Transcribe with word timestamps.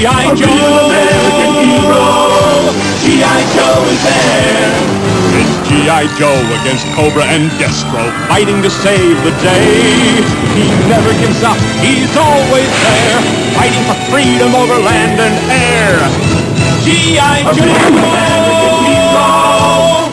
G.I. 0.00 0.32
Joe, 0.32 0.48
American 0.48 1.60
hero. 1.60 2.00
G.I. 3.04 3.40
Joe 3.52 3.84
is 3.84 4.00
there. 4.00 4.72
It's 5.36 5.52
G.I. 5.68 6.08
Joe 6.16 6.40
against 6.56 6.88
Cobra 6.96 7.28
and 7.28 7.52
Destro, 7.60 8.08
fighting 8.26 8.62
to 8.62 8.70
save 8.70 9.22
the 9.28 9.36
day. 9.44 10.24
He 10.56 10.72
never 10.88 11.12
gives 11.20 11.44
up, 11.44 11.60
he's 11.84 12.16
always 12.16 12.72
there, 12.80 13.20
fighting 13.52 13.84
for 13.84 14.00
freedom 14.08 14.56
over 14.56 14.80
land 14.80 15.20
and 15.20 15.36
air. 15.52 16.00
G.I. 16.80 17.44
Joe! 17.52 17.68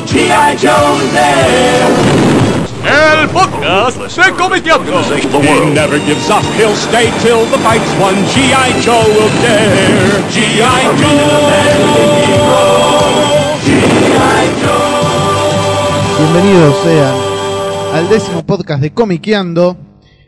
G.I. 0.04 0.55
Joe 0.59 0.99
is 0.99 1.12
there! 1.16 2.66
El 2.98 3.30
podcast 3.30 4.00
de 4.00 4.32
Comiqueando. 4.34 4.92
He 5.14 5.70
never 5.72 6.00
gives 6.00 6.32
up, 6.32 6.44
he'll 6.58 6.74
stay 6.74 7.12
till 7.22 7.46
the 7.52 7.60
fight's 7.60 7.94
won. 8.00 8.16
G.I. 8.34 8.82
Joe 8.82 9.06
will 9.14 9.30
dare. 9.44 10.23
G.I. 10.32 10.82
Joe! 10.98 12.18
G.I. 13.64 14.48
Joe! 14.64 14.98
Bienvenidos 16.18 16.76
sean 16.84 17.16
al 17.94 18.10
décimo 18.10 18.44
podcast 18.44 18.82
de 18.82 18.92
Comiqueando, 18.92 19.78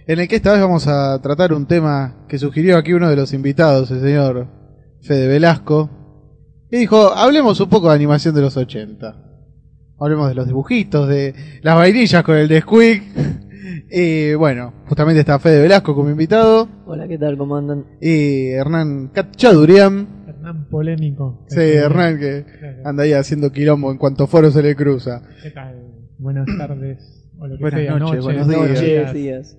en 0.06 0.20
el 0.20 0.28
que 0.28 0.36
esta 0.36 0.52
vez 0.52 0.62
vamos 0.62 0.86
a 0.86 1.20
tratar 1.23 1.54
un 1.54 1.66
tema 1.66 2.17
que 2.28 2.38
sugirió 2.38 2.78
aquí 2.78 2.94
uno 2.94 3.09
de 3.09 3.16
los 3.16 3.34
invitados, 3.34 3.90
el 3.90 4.02
señor 4.02 4.48
Fede 5.02 5.28
Velasco, 5.28 5.90
y 6.70 6.78
dijo, 6.78 7.14
hablemos 7.16 7.59
un 7.62 7.70
poco 7.70 7.90
de 7.90 7.95
animación 7.95 8.36
de 8.36 8.42
los 8.42 8.56
80. 8.56 9.28
Hablemos 10.02 10.30
de 10.30 10.35
los 10.35 10.48
dibujitos, 10.48 11.09
de 11.09 11.34
las 11.61 11.75
vainillas 11.75 12.23
con 12.23 12.38
el 12.38 12.47
Nesquik. 12.47 13.03
Y 13.92 14.33
bueno, 14.36 14.73
justamente 14.88 15.19
está 15.19 15.39
Fede 15.39 15.61
Velasco 15.61 15.94
como 15.94 16.09
invitado. 16.09 16.69
Hola, 16.86 17.08
¿qué 17.08 17.17
tal? 17.17 17.38
¿Cómo 17.38 17.58
andan? 17.58 17.86
Y 18.00 18.47
Hernán 18.47 19.09
Cachadurian. 19.14 20.08
Hernán 20.27 20.70
polémico. 20.70 21.45
Sí, 21.50 21.59
Hernán 21.59 22.17
que 22.17 22.45
anda 22.86 23.03
ahí 23.03 23.14
haciendo 23.14 23.52
quilombo 23.52 23.92
en 23.92 23.97
cuanto 23.97 24.27
foro 24.27 24.52
se 24.52 24.61
le 24.64 24.75
cruza. 24.75 25.22
¿Qué 25.44 25.52
tal? 25.52 25.75
Buenas 26.17 26.45
tardes. 26.58 27.25
O 27.38 27.47
lo 27.47 27.58
que 27.58 27.61
Buenas 27.61 27.81
sea, 27.81 27.92
noches, 27.92 28.23
noches, 28.23 28.23
buenos 28.23 28.47
días. 28.47 29.05
Noches, 29.08 29.14
días. 29.14 29.58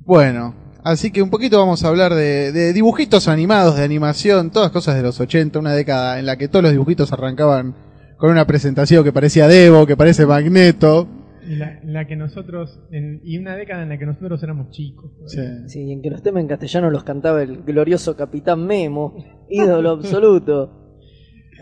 Bueno, 0.00 0.54
así 0.84 1.10
que 1.10 1.22
un 1.22 1.30
poquito 1.30 1.58
vamos 1.58 1.82
a 1.82 1.88
hablar 1.88 2.14
de, 2.14 2.52
de 2.52 2.72
dibujitos 2.72 3.26
animados, 3.28 3.76
de 3.76 3.84
animación, 3.84 4.50
todas 4.50 4.70
cosas 4.70 4.96
de 4.96 5.02
los 5.02 5.18
80, 5.18 5.58
una 5.58 5.72
década 5.72 6.18
en 6.18 6.26
la 6.26 6.36
que 6.36 6.48
todos 6.48 6.62
los 6.62 6.72
dibujitos 6.72 7.12
arrancaban 7.12 7.85
con 8.16 8.30
una 8.30 8.46
presentación 8.46 9.04
que 9.04 9.12
parecía 9.12 9.46
Devo, 9.48 9.86
que 9.86 9.96
parece 9.96 10.26
Magneto. 10.26 11.06
Y 11.48 11.54
la, 11.56 11.78
la 11.84 12.06
que 12.06 12.16
nosotros, 12.16 12.80
en- 12.90 13.20
y 13.24 13.38
una 13.38 13.54
década 13.54 13.82
en 13.84 13.90
la 13.90 13.98
que 13.98 14.06
nosotros 14.06 14.42
éramos 14.42 14.70
chicos. 14.70 15.12
Sí. 15.26 15.40
Sí, 15.66 15.84
y 15.84 15.92
en 15.92 16.02
que 16.02 16.10
los 16.10 16.22
temas 16.22 16.40
en 16.42 16.48
castellano 16.48 16.90
los 16.90 17.04
cantaba 17.04 17.42
el 17.42 17.62
glorioso 17.62 18.16
Capitán 18.16 18.66
Memo, 18.66 19.14
ídolo 19.48 19.90
absoluto. 19.90 20.82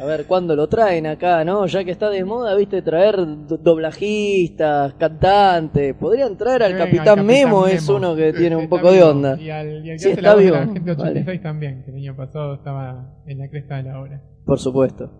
A 0.00 0.06
ver, 0.06 0.24
¿cuándo 0.26 0.56
lo 0.56 0.68
traen 0.68 1.06
acá, 1.06 1.44
no? 1.44 1.66
Ya 1.66 1.84
que 1.84 1.90
está 1.92 2.08
de 2.10 2.24
moda, 2.24 2.56
viste, 2.56 2.82
traer 2.82 3.14
do- 3.46 3.58
doblajistas, 3.58 4.94
cantantes. 4.94 5.94
Podrían 5.94 6.36
traer 6.36 6.62
al 6.64 6.76
Capitán, 6.78 7.24
Memo, 7.24 7.66
es 7.66 7.88
uno 7.88 8.16
que 8.16 8.32
tiene 8.32 8.56
un 8.56 8.68
poco 8.68 8.90
de 8.90 9.02
onda. 9.02 9.38
Y 9.40 9.50
al, 9.50 9.84
y 9.86 9.90
al 9.90 9.96
que 9.96 9.98
Sí, 9.98 10.08
hace 10.08 10.20
está 10.20 10.30
la 10.30 10.36
de 10.36 10.44
vivo. 10.44 10.56
la 10.56 10.66
gente 10.66 10.90
86 10.92 11.24
Vale. 11.26 11.38
también, 11.40 11.84
que 11.84 11.90
el 11.90 11.96
año 11.98 12.16
pasado 12.16 12.54
estaba 12.54 13.22
en 13.26 13.38
la 13.38 13.48
cresta 13.50 13.76
de 13.76 13.82
la 13.84 14.00
hora. 14.00 14.20
Por 14.44 14.58
supuesto. 14.58 15.10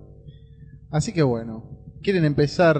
Así 0.95 1.13
que 1.13 1.25
bueno, 1.25 1.65
¿quieren 2.05 2.25
empezar 2.25 2.79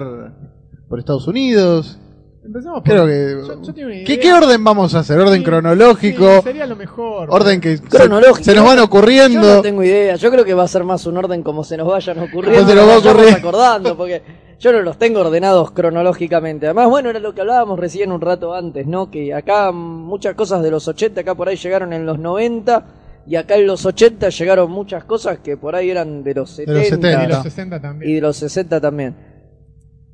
por 0.87 0.99
Estados 0.99 1.27
Unidos? 1.27 1.99
Empezamos 2.45 2.81
por... 2.81 2.89
Creo 2.89 3.05
que... 3.07 3.45
Yo- 3.45 3.61
yo 3.61 3.73
tengo 3.73 3.87
una 3.87 3.95
¿Qué, 4.05 4.13
idea. 4.13 4.19
qué 4.21 4.33
orden 4.33 4.63
vamos 4.63 4.95
a 4.95 4.99
hacer? 4.99 5.19
¿Orden 5.19 5.39
Sí, 5.39 5.43
cronológico? 5.43 6.35
sí, 6.37 6.41
sería 6.43 6.65
lo 6.65 6.77
mejor. 6.77 7.27
¿Orden 7.29 7.59
que 7.59 7.75
se, 7.75 7.83
Cronológico. 7.83 8.43
se 8.45 8.55
nos 8.55 8.63
van 8.65 8.77
Yo 8.77 8.83
ocurriendo? 8.85 9.55
no 9.55 9.61
tengo 9.61 9.83
idea, 9.83 10.15
yo 10.15 10.31
creo 10.31 10.45
que 10.45 10.53
va 10.53 10.63
a 10.63 10.67
ser 10.69 10.85
más 10.85 11.05
un 11.07 11.17
orden 11.17 11.43
como 11.43 11.63
se 11.65 11.75
nos 11.75 11.87
vayan 11.87 12.19
ocurriendo. 12.19 12.59
Como 12.61 12.69
se 12.69 12.75
nos 12.75 12.83
va 12.85 12.87
vayamos 12.95 13.05
ocurriendo. 13.13 13.37
acordando, 13.49 13.97
porque 13.97 14.21
yo 14.61 14.71
no 14.71 14.81
los 14.81 14.97
tengo 14.97 15.19
ordenados 15.19 15.71
cronológicamente. 15.71 16.67
Además, 16.67 16.87
bueno, 16.89 17.09
era 17.09 17.19
lo 17.19 17.33
que 17.35 17.41
hablábamos 17.41 17.77
recién 17.79 18.13
un 18.13 18.21
rato 18.21 18.53
antes, 18.53 18.87
¿no? 18.87 19.11
Que 19.11 19.33
acá 19.33 19.73
mm, 19.73 19.75
muchas 20.05 20.35
cosas 20.35 20.63
de 20.63 20.71
los 20.71 20.87
80, 20.87 21.19
acá 21.19 21.35
por 21.35 21.49
ahí 21.49 21.57
llegaron 21.57 21.91
en 21.91 22.05
los 22.05 22.17
90, 22.19 22.85
y 23.27 23.35
acá 23.35 23.55
en 23.55 23.67
los 23.67 23.85
80 23.85 24.29
llegaron 24.29 24.71
muchas 24.71 25.03
cosas 25.03 25.39
que 25.39 25.57
por 25.57 25.75
ahí 25.75 25.89
eran 25.89 26.23
de 26.23 26.33
los 26.33 26.51
70, 26.51 26.79
los 26.79 26.87
70. 26.87 27.23
Y 27.23 27.27
los 27.27 27.43
60 27.43 27.81
también. 27.81 28.11
y 28.11 28.15
de 28.15 28.21
los 28.21 28.37
60 28.37 28.81
también. 28.81 29.15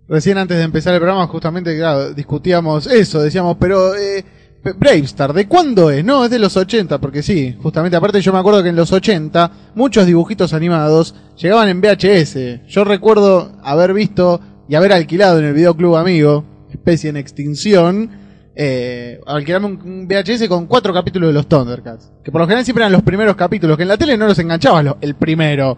Recién 0.07 0.37
antes 0.37 0.57
de 0.57 0.63
empezar 0.63 0.93
el 0.93 0.99
programa, 0.99 1.25
justamente, 1.27 1.77
claro, 1.77 2.13
discutíamos 2.13 2.87
eso, 2.87 3.21
decíamos, 3.21 3.57
pero 3.59 3.95
eh, 3.95 4.23
Bravestar, 4.63 5.33
¿de 5.33 5.47
cuándo 5.47 5.89
es? 5.89 6.05
No, 6.05 6.23
es 6.23 6.29
de 6.29 6.37
los 6.37 6.55
80, 6.55 7.01
porque 7.01 7.23
sí, 7.23 7.57
justamente, 7.63 7.97
aparte 7.97 8.21
yo 8.21 8.31
me 8.31 8.37
acuerdo 8.37 8.61
que 8.61 8.69
en 8.69 8.75
los 8.75 8.91
80 8.91 9.51
muchos 9.73 10.05
dibujitos 10.05 10.53
animados 10.53 11.15
llegaban 11.35 11.67
en 11.67 11.81
VHS. 11.81 12.67
Yo 12.67 12.83
recuerdo 12.83 13.57
haber 13.63 13.93
visto 13.93 14.39
y 14.69 14.75
haber 14.75 14.93
alquilado 14.93 15.39
en 15.39 15.45
el 15.45 15.53
videoclub 15.55 15.95
amigo, 15.95 16.45
especie 16.71 17.09
en 17.09 17.17
extinción, 17.17 18.11
eh, 18.55 19.19
alquilarme 19.25 19.67
un- 19.67 19.81
un 19.81 20.07
VHS 20.07 20.47
con 20.47 20.67
cuatro 20.67 20.93
capítulos 20.93 21.29
de 21.29 21.33
los 21.33 21.47
Thundercats, 21.47 22.11
que 22.23 22.31
por 22.31 22.41
lo 22.41 22.47
general 22.47 22.65
siempre 22.65 22.83
eran 22.83 22.91
los 22.91 23.01
primeros 23.03 23.35
capítulos, 23.35 23.77
que 23.77 23.83
en 23.83 23.89
la 23.89 23.97
tele 23.97 24.17
no 24.17 24.27
los 24.27 24.37
enganchabas 24.39 24.83
lo- 24.83 24.97
el 25.01 25.15
primero, 25.15 25.77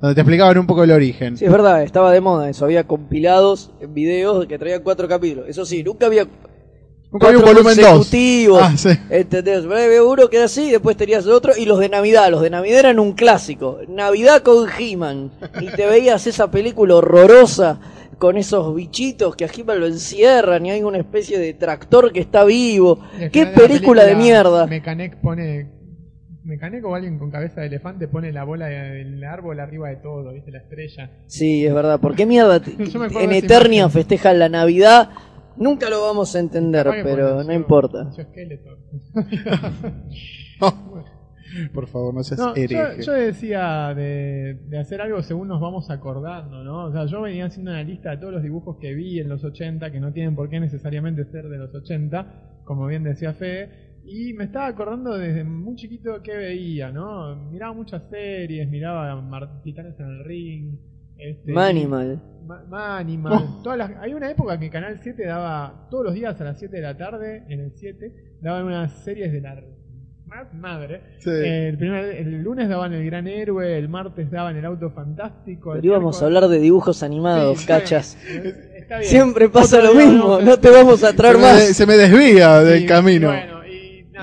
donde 0.00 0.14
te 0.14 0.20
explicaban 0.20 0.56
un 0.58 0.66
poco 0.66 0.84
el 0.84 0.90
origen. 0.92 1.36
Sí, 1.36 1.44
es 1.44 1.50
verdad, 1.52 1.82
estaba 1.82 2.12
de 2.12 2.20
moda 2.20 2.48
eso. 2.48 2.64
Había 2.64 2.86
compilados 2.86 3.70
en 3.80 3.94
videos 3.94 4.46
que 4.46 4.58
traían 4.58 4.82
cuatro 4.82 5.06
capítulos. 5.08 5.46
Eso 5.48 5.64
sí, 5.64 5.82
nunca 5.82 6.06
había 6.06 6.26
Nunca 7.12 7.26
había 7.26 7.40
un 7.40 7.44
volumen 7.44 7.76
2. 7.76 7.84
consecutivos. 7.86 8.62
Ah, 8.62 8.72
sí. 8.74 8.88
¿Entendés? 9.10 9.64
Pero 9.68 9.76
había 9.76 10.02
uno 10.02 10.28
que 10.30 10.36
era 10.36 10.46
así, 10.46 10.70
después 10.70 10.96
tenías 10.96 11.26
otro, 11.26 11.52
y 11.54 11.66
los 11.66 11.78
de 11.78 11.90
Navidad. 11.90 12.30
Los 12.30 12.40
de 12.40 12.48
Navidad 12.48 12.78
eran 12.78 12.98
un 12.98 13.12
clásico. 13.12 13.80
Navidad 13.86 14.40
con 14.42 14.66
He-Man. 14.78 15.30
Y 15.60 15.66
te 15.76 15.84
veías 15.86 16.26
esa 16.26 16.50
película 16.50 16.94
horrorosa 16.94 17.78
con 18.22 18.36
esos 18.36 18.72
bichitos 18.72 19.34
que 19.34 19.44
a 19.44 19.48
He-Man 19.48 19.80
lo 19.80 19.86
encierran 19.88 20.64
y 20.64 20.70
hay 20.70 20.84
una 20.84 20.98
especie 20.98 21.40
de 21.40 21.54
tractor 21.54 22.12
que 22.12 22.20
está 22.20 22.44
vivo. 22.44 23.00
¡Qué 23.32 23.46
de 23.46 23.50
película 23.50 24.04
de 24.04 24.14
mierda! 24.14 24.68
Mecanic 24.68 25.16
pone. 25.16 25.72
Mecanic 26.44 26.84
o 26.84 26.94
alguien 26.94 27.18
con 27.18 27.32
cabeza 27.32 27.62
de 27.62 27.66
elefante 27.66 28.06
pone 28.06 28.30
la 28.30 28.44
bola 28.44 28.66
del 28.66 29.24
árbol 29.24 29.58
arriba 29.58 29.88
de 29.88 29.96
todo, 29.96 30.32
¿viste? 30.32 30.52
La 30.52 30.58
estrella. 30.58 31.10
Sí, 31.26 31.66
es 31.66 31.74
verdad. 31.74 31.98
¿Por 31.98 32.14
qué 32.14 32.24
mierda 32.24 32.62
en 32.66 33.32
Eternia 33.32 33.78
imagen. 33.80 33.90
festejan 33.90 34.38
la 34.38 34.48
Navidad? 34.48 35.10
Nunca 35.56 35.90
lo 35.90 36.02
vamos 36.02 36.36
a 36.36 36.38
entender, 36.38 36.88
pero 37.02 37.42
no 37.42 37.52
importa. 37.52 38.08
Por 41.74 41.86
favor, 41.88 42.14
no 42.14 42.22
seas 42.22 42.40
No, 42.40 42.54
yo, 42.54 42.62
hereje. 42.62 43.02
yo 43.02 43.12
decía 43.12 43.94
de, 43.94 44.54
de 44.68 44.78
hacer 44.78 45.00
algo 45.00 45.22
según 45.22 45.48
nos 45.48 45.60
vamos 45.60 45.90
acordando, 45.90 46.62
¿no? 46.64 46.84
O 46.86 46.92
sea, 46.92 47.06
yo 47.06 47.22
venía 47.22 47.46
haciendo 47.46 47.70
una 47.70 47.82
lista 47.82 48.10
de 48.10 48.16
todos 48.18 48.32
los 48.32 48.42
dibujos 48.42 48.76
que 48.80 48.94
vi 48.94 49.18
en 49.20 49.28
los 49.28 49.42
80, 49.44 49.90
que 49.90 50.00
no 50.00 50.12
tienen 50.12 50.34
por 50.34 50.48
qué 50.48 50.60
necesariamente 50.60 51.24
ser 51.26 51.48
de 51.48 51.58
los 51.58 51.74
80, 51.74 52.60
como 52.64 52.86
bien 52.86 53.02
decía 53.04 53.32
Fede, 53.34 54.00
y 54.04 54.32
me 54.34 54.44
estaba 54.44 54.66
acordando 54.66 55.16
desde 55.16 55.44
muy 55.44 55.76
chiquito 55.76 56.22
que 56.22 56.36
veía, 56.36 56.90
¿no? 56.90 57.36
Miraba 57.50 57.72
muchas 57.72 58.02
series, 58.10 58.68
miraba 58.68 59.20
Mar- 59.20 59.62
Titanes 59.62 59.98
en 60.00 60.06
el 60.06 60.24
Ring, 60.24 60.78
este, 61.18 61.52
Manimal. 61.52 62.20
Ma- 62.46 62.64
Manimal. 62.68 63.46
Todas 63.62 63.78
las- 63.78 63.96
hay 64.00 64.12
una 64.14 64.28
época 64.30 64.58
que 64.58 64.70
Canal 64.70 64.98
7 65.00 65.24
daba, 65.24 65.86
todos 65.90 66.04
los 66.06 66.14
días 66.14 66.40
a 66.40 66.44
las 66.44 66.58
7 66.58 66.74
de 66.76 66.82
la 66.82 66.96
tarde, 66.96 67.44
en 67.48 67.60
el 67.60 67.72
7, 67.76 68.38
daban 68.40 68.64
unas 68.66 69.04
series 69.04 69.30
de 69.32 69.40
la 69.40 69.54
ma- 70.26 70.48
madre. 70.54 71.00
Sí. 71.18 71.30
Eh, 71.30 71.68
el, 71.68 71.78
primer, 71.78 72.04
el 72.16 72.42
lunes 72.42 72.68
daban 72.68 72.92
el 72.92 73.04
gran 73.04 73.26
héroe, 73.28 73.78
el 73.78 73.88
martes 73.88 74.30
daban 74.30 74.56
el 74.56 74.64
auto 74.64 74.90
fantástico. 74.90 75.74
el 75.74 75.80
Pero 75.80 75.94
íbamos 75.94 76.22
a 76.22 76.26
hablar 76.26 76.48
de 76.48 76.58
dibujos 76.58 77.02
animados, 77.02 77.60
Sí, 77.60 77.66
cachas. 77.66 78.16
Está 78.26 78.98
bien. 78.98 79.10
Siempre 79.10 79.48
pasa 79.48 79.78
Otro 79.78 79.92
lo 79.94 80.00
mismo, 80.00 80.40
no 80.40 80.56
de- 80.56 80.58
te 80.58 80.70
vamos 80.70 81.02
a 81.04 81.12
traer 81.14 81.34
se, 81.36 81.40
me 81.40 81.46
más. 81.46 81.62
se 81.76 81.86
me 81.86 81.96
desvía 81.96 82.60
Sí, 82.60 82.66
del 82.66 82.86
camino. 82.86 83.28
Bueno, 83.28 83.51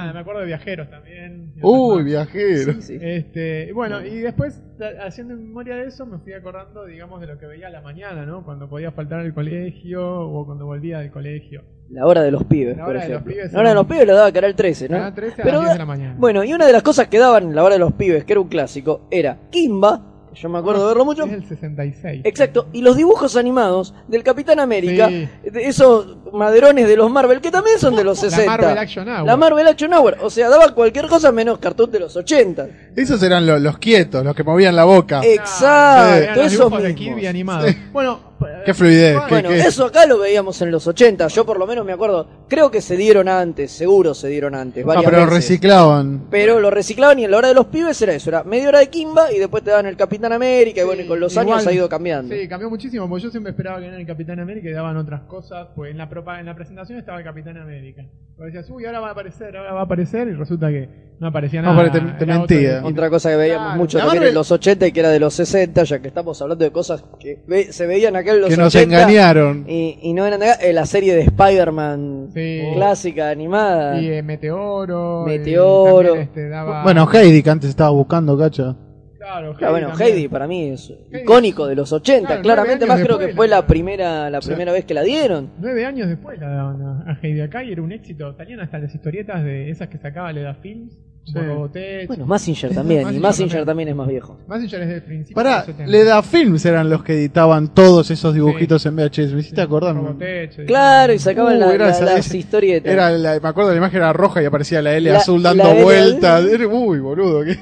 nada, 0.01 0.13
me 0.13 0.19
acuerdo 0.19 0.41
de 0.41 0.47
viajeros 0.47 0.89
también. 0.89 1.53
Uy, 1.61 1.61
otras 1.61 1.95
más. 1.97 2.05
viajero. 2.05 2.73
Sí, 2.73 2.81
sí. 2.81 2.97
Este, 3.01 3.73
bueno, 3.73 4.05
y 4.05 4.19
después, 4.19 4.61
haciendo 5.05 5.35
memoria 5.35 5.75
de 5.75 5.87
eso, 5.87 6.05
me 6.05 6.17
fui 6.19 6.33
acordando, 6.33 6.85
digamos, 6.85 7.21
de 7.21 7.27
lo 7.27 7.37
que 7.37 7.45
veía 7.45 7.67
a 7.67 7.71
la 7.71 7.81
mañana, 7.81 8.25
¿no? 8.25 8.43
Cuando 8.43 8.69
podía 8.69 8.91
faltar 8.91 9.19
al 9.19 9.33
colegio 9.33 10.01
o 10.21 10.45
cuando 10.45 10.65
volvía 10.65 10.99
del 10.99 11.11
colegio. 11.11 11.63
La 11.89 12.05
hora 12.05 12.21
de 12.21 12.29
los 12.31 12.43
pibes, 12.43 12.77
La 12.77 12.83
por 12.85 12.91
hora 12.95 13.03
de 13.03 13.09
los 13.09 13.15
ejemplo. 13.17 13.33
pibes 13.33 13.53
la 13.53 13.59
hora 13.59 13.69
de 13.69 13.75
los 13.75 13.87
pibes 13.87 14.07
la 14.07 14.13
daba 14.13 14.31
Canal 14.31 14.55
13, 14.55 14.89
¿no? 14.89 14.95
Canal 14.97 15.13
13 15.15 15.41
a 15.41 15.43
Pero 15.45 15.51
las 15.57 15.61
10 15.61 15.67
da- 15.67 15.73
de 15.73 15.79
la 15.79 15.85
mañana. 15.85 16.15
Bueno, 16.19 16.43
y 16.43 16.53
una 16.53 16.67
de 16.67 16.73
las 16.73 16.83
cosas 16.83 17.07
que 17.07 17.17
daban 17.17 17.43
en 17.45 17.55
la 17.55 17.63
hora 17.63 17.73
de 17.75 17.79
los 17.79 17.93
pibes, 17.93 18.25
que 18.25 18.33
era 18.33 18.39
un 18.41 18.47
clásico, 18.47 19.07
era 19.09 19.37
Kimba, 19.49 20.18
yo 20.41 20.49
me 20.49 20.57
acuerdo 20.59 20.81
de 20.83 20.87
verlo 20.87 21.05
mucho. 21.05 21.23
Es 21.25 21.31
el 21.33 21.45
66. 21.47 22.21
Exacto, 22.23 22.67
y 22.73 22.81
los 22.81 22.95
dibujos 22.95 23.35
animados 23.35 23.93
del 24.07 24.23
Capitán 24.23 24.59
América, 24.59 25.07
Sí. 25.09 25.27
de 25.49 25.67
esos 25.67 26.17
maderones 26.33 26.87
de 26.87 26.95
los 26.95 27.09
Marvel, 27.11 27.41
que 27.41 27.51
también 27.51 27.77
son 27.79 27.95
de 27.95 28.03
los 28.03 28.19
60. 28.19 28.45
La 28.45 28.57
Marvel 28.57 28.77
Action 28.77 29.07
Hour. 29.09 29.25
La 29.25 29.37
Marvel 29.37 29.67
Action 29.67 29.93
Hour, 29.93 30.17
o 30.21 30.29
sea, 30.29 30.49
daba 30.49 30.73
cualquier 30.73 31.07
cosa 31.07 31.31
menos 31.31 31.59
cartón 31.59 31.91
de 31.91 31.99
los 31.99 32.15
80. 32.15 32.67
Esos 32.95 33.21
eran 33.23 33.45
lo- 33.45 33.59
los 33.59 33.77
quietos, 33.77 34.23
los 34.23 34.35
que 34.35 34.43
movían 34.43 34.75
la 34.75 34.85
boca. 34.85 35.21
Exacto, 35.23 36.15
Eran 36.15 36.37
los 36.37 36.53
esos 36.53 36.81
de. 36.83 36.95
Kirby 36.95 37.27
animados. 37.27 37.71
Bueno, 37.91 38.28
Qué 38.65 38.73
fluidez. 38.73 39.17
Bueno, 39.29 39.49
qué- 39.49 39.59
eso 39.59 39.85
acá 39.85 40.05
lo 40.05 40.19
veíamos 40.19 40.61
en 40.61 40.71
los 40.71 40.85
80. 40.87 41.27
Yo 41.27 41.45
por 41.45 41.57
lo 41.59 41.65
menos 41.67 41.85
me 41.85 41.93
acuerdo. 41.93 42.27
Creo 42.47 42.69
que 42.71 42.81
se 42.81 42.97
dieron 42.97 43.27
antes, 43.27 43.71
seguro 43.71 44.13
se 44.13 44.27
dieron 44.27 44.55
antes. 44.55 44.83
No, 44.83 44.87
Varias 44.87 45.05
pero 45.05 45.17
veces. 45.25 45.33
reciclaban. 45.33 46.25
Pero 46.29 46.59
lo 46.59 46.69
reciclaban 46.69 47.19
y 47.19 47.25
en 47.25 47.31
la 47.31 47.37
hora 47.37 47.47
de 47.49 47.53
los 47.53 47.67
pibes 47.67 48.01
era 48.01 48.13
eso, 48.13 48.29
era 48.29 48.43
media 48.43 48.69
hora 48.69 48.79
de 48.79 48.87
Kimba 48.89 49.31
y 49.31 49.39
después 49.39 49.63
te 49.63 49.69
daban 49.71 49.85
el 49.85 49.97
Capitán 49.97 50.33
América 50.33 50.81
y 50.81 50.83
bueno, 50.85 51.01
y 51.03 51.07
con 51.07 51.19
los 51.19 51.33
Igual- 51.33 51.47
años 51.49 51.67
ha 51.67 51.71
ido 51.71 51.89
cambiando. 51.89 52.33
Sí, 52.35 52.47
cambió 52.47 52.69
muchísimo, 52.69 53.07
porque 53.09 53.23
yo 53.23 53.31
siempre 53.31 53.51
esperaba 53.51 53.79
que 53.79 53.87
en 53.87 53.93
el 53.93 54.05
Capitán 54.05 54.39
América 54.39 54.69
y 54.69 54.71
daban 54.73 54.97
otras 54.97 55.21
cosas, 55.21 55.67
pues 55.75 55.91
en 55.91 55.97
la 55.97 56.09
propa- 56.09 56.39
en 56.39 56.45
la 56.45 56.55
presentación 56.55 56.99
estaba 56.99 57.17
el 57.19 57.23
Capitán 57.23 57.57
América. 57.57 58.03
Porque 58.35 58.53
decías, 58.53 58.69
uy, 58.71 58.85
ahora 58.85 59.01
va 59.01 59.09
a 59.09 59.11
aparecer, 59.11 59.57
ahora 59.57 59.73
va 59.73 59.81
a 59.81 59.83
aparecer, 59.83 60.29
y 60.29 60.31
resulta 60.33 60.69
que 60.69 60.87
no 61.19 61.27
aparecía 61.27 61.61
No, 61.61 61.73
nada. 61.73 61.91
pero 61.91 62.05
te- 62.05 62.13
te 62.19 62.25
mentía. 62.25 62.77
otro- 62.77 62.87
Otra 62.89 63.09
cosa 63.09 63.29
que 63.31 63.35
veíamos 63.35 63.65
Claro, 63.65 63.79
mucho 63.79 63.97
también 63.99 64.23
en 64.23 64.33
los 64.33 64.49
80 64.49 64.87
y 64.87 64.93
que 64.93 64.99
era 65.01 65.09
de 65.09 65.19
los 65.19 65.33
60, 65.33 65.83
ya 65.83 65.99
que 65.99 66.07
estamos 66.07 66.41
hablando 66.41 66.63
de 66.63 66.71
cosas 66.71 67.03
que 67.19 67.43
ve- 67.47 67.73
se 67.73 67.85
veían 67.85 68.15
acá 68.15 68.28
los 68.37 68.49
Que 68.49 68.57
nos 68.57 68.75
80 68.75 68.95
engañaron. 69.01 69.65
Y, 69.67 69.99
y 70.01 70.13
no 70.13 70.25
eran 70.25 70.39
de 70.39 70.51
acá, 70.51 70.61
eh, 70.63 70.73
la 70.73 70.85
serie 70.85 71.15
de 71.15 71.21
Spider-Man 71.21 72.29
Sí. 72.33 72.61
clásica, 72.75 73.29
animada. 73.29 73.99
Y 73.99 74.09
eh, 74.09 74.23
Meteoro. 74.23 75.23
Meteoro. 75.25 76.15
este, 76.15 76.49
daba- 76.49 76.83
Bueno, 76.83 77.07
Heidi, 77.11 77.41
que 77.43 77.49
antes 77.49 77.69
estaba 77.69 77.89
buscando, 77.91 78.37
cacha. 78.37 78.75
Claro, 79.17 79.53
Claro, 79.55 79.73
bueno, 79.73 79.87
también. 79.89 80.09
Heidi 80.15 80.27
para 80.27 80.47
mí 80.47 80.69
es 80.69 80.91
icónico 81.11 81.67
de 81.67 81.75
los 81.75 81.91
80, 81.91 82.25
Claro, 82.27 82.41
claramente 82.41 82.85
más 82.85 83.01
creo 83.01 83.19
que 83.19 83.29
fue 83.29 83.47
la 83.47 83.57
la- 83.57 83.67
primera 83.67 84.29
la 84.29 84.39
primera 84.39 84.71
vez 84.71 84.85
que 84.85 84.93
la 84.93 85.03
dieron. 85.03 85.51
Nueve 85.59 85.85
años 85.85 86.07
después 86.07 86.39
la 86.39 86.47
daban 86.49 86.81
a, 86.81 87.11
a 87.11 87.19
Heidi 87.21 87.41
acá 87.41 87.63
y 87.63 87.71
era 87.73 87.81
un 87.81 87.91
éxito. 87.91 88.33
Salían 88.35 88.61
hasta 88.61 88.79
las 88.79 88.95
historietas 88.95 89.43
de 89.43 89.69
esas 89.69 89.89
que 89.89 89.97
sacaba 89.99 90.31
Leda 90.31 90.55
Films, 90.55 90.97
Bueno, 91.33 92.25
Massinger 92.25 92.73
también, 92.73 93.13
y 93.15 93.19
Massinger 93.19 93.65
también. 93.65 93.89
es 93.89 93.95
más 93.95 94.07
viejo. 94.07 94.37
Mazinger 94.47 94.81
es 94.81 94.87
del 94.89 95.03
principio 95.03 95.35
Pará, 95.35 95.49
de 95.51 95.57
los 95.57 95.65
70. 95.67 95.91
Leda 95.91 96.23
Films 96.23 96.65
eran 96.65 96.89
los 96.89 97.03
que 97.03 97.13
editaban 97.13 97.73
todos 97.73 98.09
esos 98.11 98.33
dibujitos 98.33 98.85
en 98.85 98.95
VHS. 98.95 99.33
¿Me 99.33 99.39
hiciste 99.41 99.61
acordar? 99.61 99.95
Robotech, 99.95 100.65
Claro, 100.65 101.13
y 101.13 101.19
sacaban 101.19 101.57
Uh, 101.57 101.59
la- 101.59 101.73
era 101.73 101.85
la- 101.85 101.91
esa- 101.91 102.05
las 102.05 102.25
esa- 102.27 102.37
historietas. 102.37 102.91
Era 102.91 103.09
la- 103.11 103.39
me 103.39 103.47
acuerdo, 103.47 103.71
la 103.71 103.77
imagen 103.77 103.97
era 103.97 104.13
roja 104.13 104.41
y 104.41 104.45
aparecía 104.45 104.81
la 104.81 104.93
L 104.95 105.09
La- 105.11 105.17
azul 105.19 105.41
la 105.43 105.53
dando 105.53 105.71
L- 105.73 105.83
vueltas. 105.83 106.45
Era- 106.45 106.67
Uy, 106.67 106.99
boludo. 106.99 107.43
¿qué? 107.43 107.57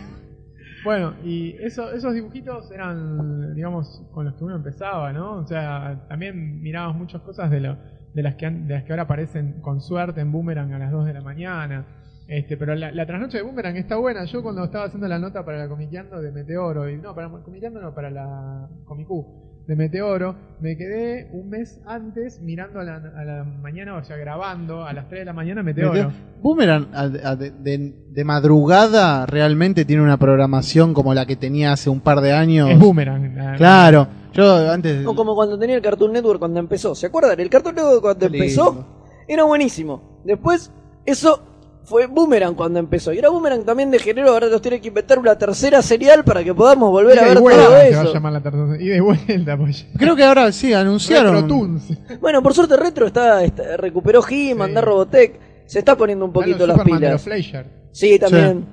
Bueno, 0.84 1.16
y 1.26 1.56
eso, 1.62 1.92
esos 1.92 2.14
dibujitos 2.14 2.72
eran, 2.72 3.54
digamos, 3.56 4.02
con 4.14 4.26
los 4.26 4.36
que 4.36 4.44
uno 4.46 4.56
empezaba, 4.56 5.12
¿no? 5.12 5.40
O 5.40 5.48
sea, 5.48 6.06
también 6.08 6.62
mirabas 6.62 6.96
muchas 6.96 7.22
cosas 7.24 7.52
de, 7.52 7.60
lo, 7.60 7.78
de, 8.14 8.24
las 8.24 8.36
que, 8.36 8.46
han- 8.46 8.68
de 8.68 8.76
las 8.76 8.84
que 8.86 8.94
ahora 8.94 9.04
aparecen 9.04 9.60
con 9.62 9.82
suerte 9.82 10.22
en 10.22 10.32
Boomerang 10.32 10.72
a 10.74 10.80
las 10.80 10.92
2 10.92 11.06
de 11.06 11.14
la 11.14 11.22
mañana. 11.22 11.86
Este, 12.28 12.58
pero 12.58 12.76
la, 12.76 12.92
la 12.92 13.06
trasnoche 13.06 13.38
de 13.38 13.44
Boomerang 13.44 13.78
está 13.78 13.96
buena. 13.96 14.26
Yo 14.26 14.44
cuando 14.44 14.64
estaba 14.66 14.86
haciendo 14.86 15.08
la 15.08 15.18
nota 15.18 15.46
para 15.46 15.60
la 15.60 15.70
Comiqueando 15.70 16.22
de 16.22 16.32
Meteoro, 16.32 16.90
y 16.90 16.98
no, 16.98 17.16
para 17.16 17.30
Comiqueando 17.30 17.80
no, 17.82 17.94
para 17.96 18.10
la 18.12 18.68
Comicú 18.86 19.46
de 19.66 19.76
Meteoro, 19.76 20.36
me 20.62 20.78
quedé 20.78 21.30
un 21.34 21.50
mes 21.50 21.82
antes 21.86 22.42
mirando 22.42 22.80
a 22.80 22.84
la, 22.84 22.96
a 22.96 23.24
la 23.26 23.44
mañana, 23.44 23.96
o 23.96 24.04
sea, 24.04 24.16
grabando 24.18 24.86
a 24.86 24.94
las 24.94 25.08
3 25.10 25.22
de 25.22 25.26
la 25.26 25.34
mañana 25.34 25.62
Meteoro. 25.64 26.12
Boomerang 26.42 26.88
a- 26.94 27.02
a- 27.30 27.36
de, 27.36 27.52
de- 27.52 27.94
de 28.10 28.24
madrugada 28.26 29.26
realmente 29.26 29.86
tiene 29.86 30.02
una 30.04 30.18
programación 30.18 30.94
como 30.94 31.14
la 31.14 31.26
que 31.26 31.36
tenía 31.36 31.72
hace 31.74 31.90
un 31.90 32.00
par 32.02 32.22
de 32.22 32.32
años. 32.34 32.70
Es 32.70 32.80
Boomerang. 32.80 33.36
la- 33.36 33.56
Claro, 33.56 34.08
yo 34.34 34.72
antes. 34.72 35.04
No 35.04 35.16
como 35.16 35.34
cuando 35.36 35.58
tenía 35.60 35.76
el 35.78 35.82
Cartoon 35.82 36.12
Network 36.14 36.40
cuando 36.40 36.60
empezó. 36.60 36.94
¿Se 36.96 37.08
acuerdan? 37.08 37.40
El 37.40 37.50
Cartoon 37.50 37.76
Network 37.76 38.02
cuando 38.02 38.26
empezó 38.26 38.86
era 39.28 39.44
buenísimo. 39.44 40.22
Después, 40.26 40.72
eso 41.06 41.42
fue 41.88 42.06
Boomerang 42.06 42.54
cuando 42.54 42.80
empezó. 42.80 43.14
Y 43.14 43.18
era 43.18 43.30
Boomerang 43.30 43.64
también 43.64 43.90
de 43.90 43.98
género. 44.00 44.32
Ahora 44.32 44.48
nos 44.48 44.62
tiene 44.62 44.82
que 44.82 44.90
inventar 44.90 45.18
una 45.20 45.38
tercera 45.38 45.82
serial 45.82 46.24
para 46.26 46.44
que 46.44 46.54
podamos 46.54 46.92
volver 46.92 47.18
a 47.18 47.24
ver 47.24 47.40
vuelta 47.40 47.64
todo 47.64 47.72
se 47.72 47.76
va 47.94 48.02
a 48.02 48.04
eso. 48.04 48.14
llamar 48.14 48.34
la 48.34 48.42
tercera. 48.42 48.78
Y 48.82 49.00
vuelta, 49.00 49.58
pues. 49.58 49.88
Creo 49.98 50.16
que 50.16 50.24
ahora 50.24 50.52
sí, 50.52 50.74
anunciaron. 50.74 51.34
Retro 51.34 51.48
Toons. 51.48 51.94
Bueno, 52.20 52.44
por 52.44 52.54
suerte 52.54 52.76
Retro 52.76 53.08
está, 53.08 53.42
está- 53.44 53.78
recuperó 53.78 54.22
He-Man, 54.30 54.68
Sí. 54.70 54.74
da 54.76 54.82
Robotech. 54.82 55.40
Se 55.66 55.80
está 55.80 55.96
poniendo 55.98 56.26
un 56.26 56.34
poquito 56.34 56.64
Están 56.66 56.68
las 56.70 56.78
de 56.86 56.92
los 56.92 57.00
pilas. 57.00 57.22
Fleischer. 57.24 57.66
Sí, 57.94 58.20
también. 58.20 58.66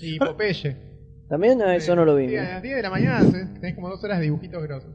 Y 0.00 0.18
Popeye. 0.18 0.76
También 1.28 1.60
a 1.62 1.74
eso 1.74 1.96
no 1.96 2.04
lo 2.04 2.16
Sí, 2.18 2.26
vimos. 2.26 2.46
a 2.46 2.52
las 2.54 2.62
10 2.62 2.76
de 2.76 2.82
la 2.82 2.90
mañana 2.90 3.20
tenés 3.60 3.74
como 3.74 3.88
dos 3.88 4.02
horas 4.04 4.18
de 4.18 4.24
dibujitos 4.24 4.62
grosos. 4.62 4.90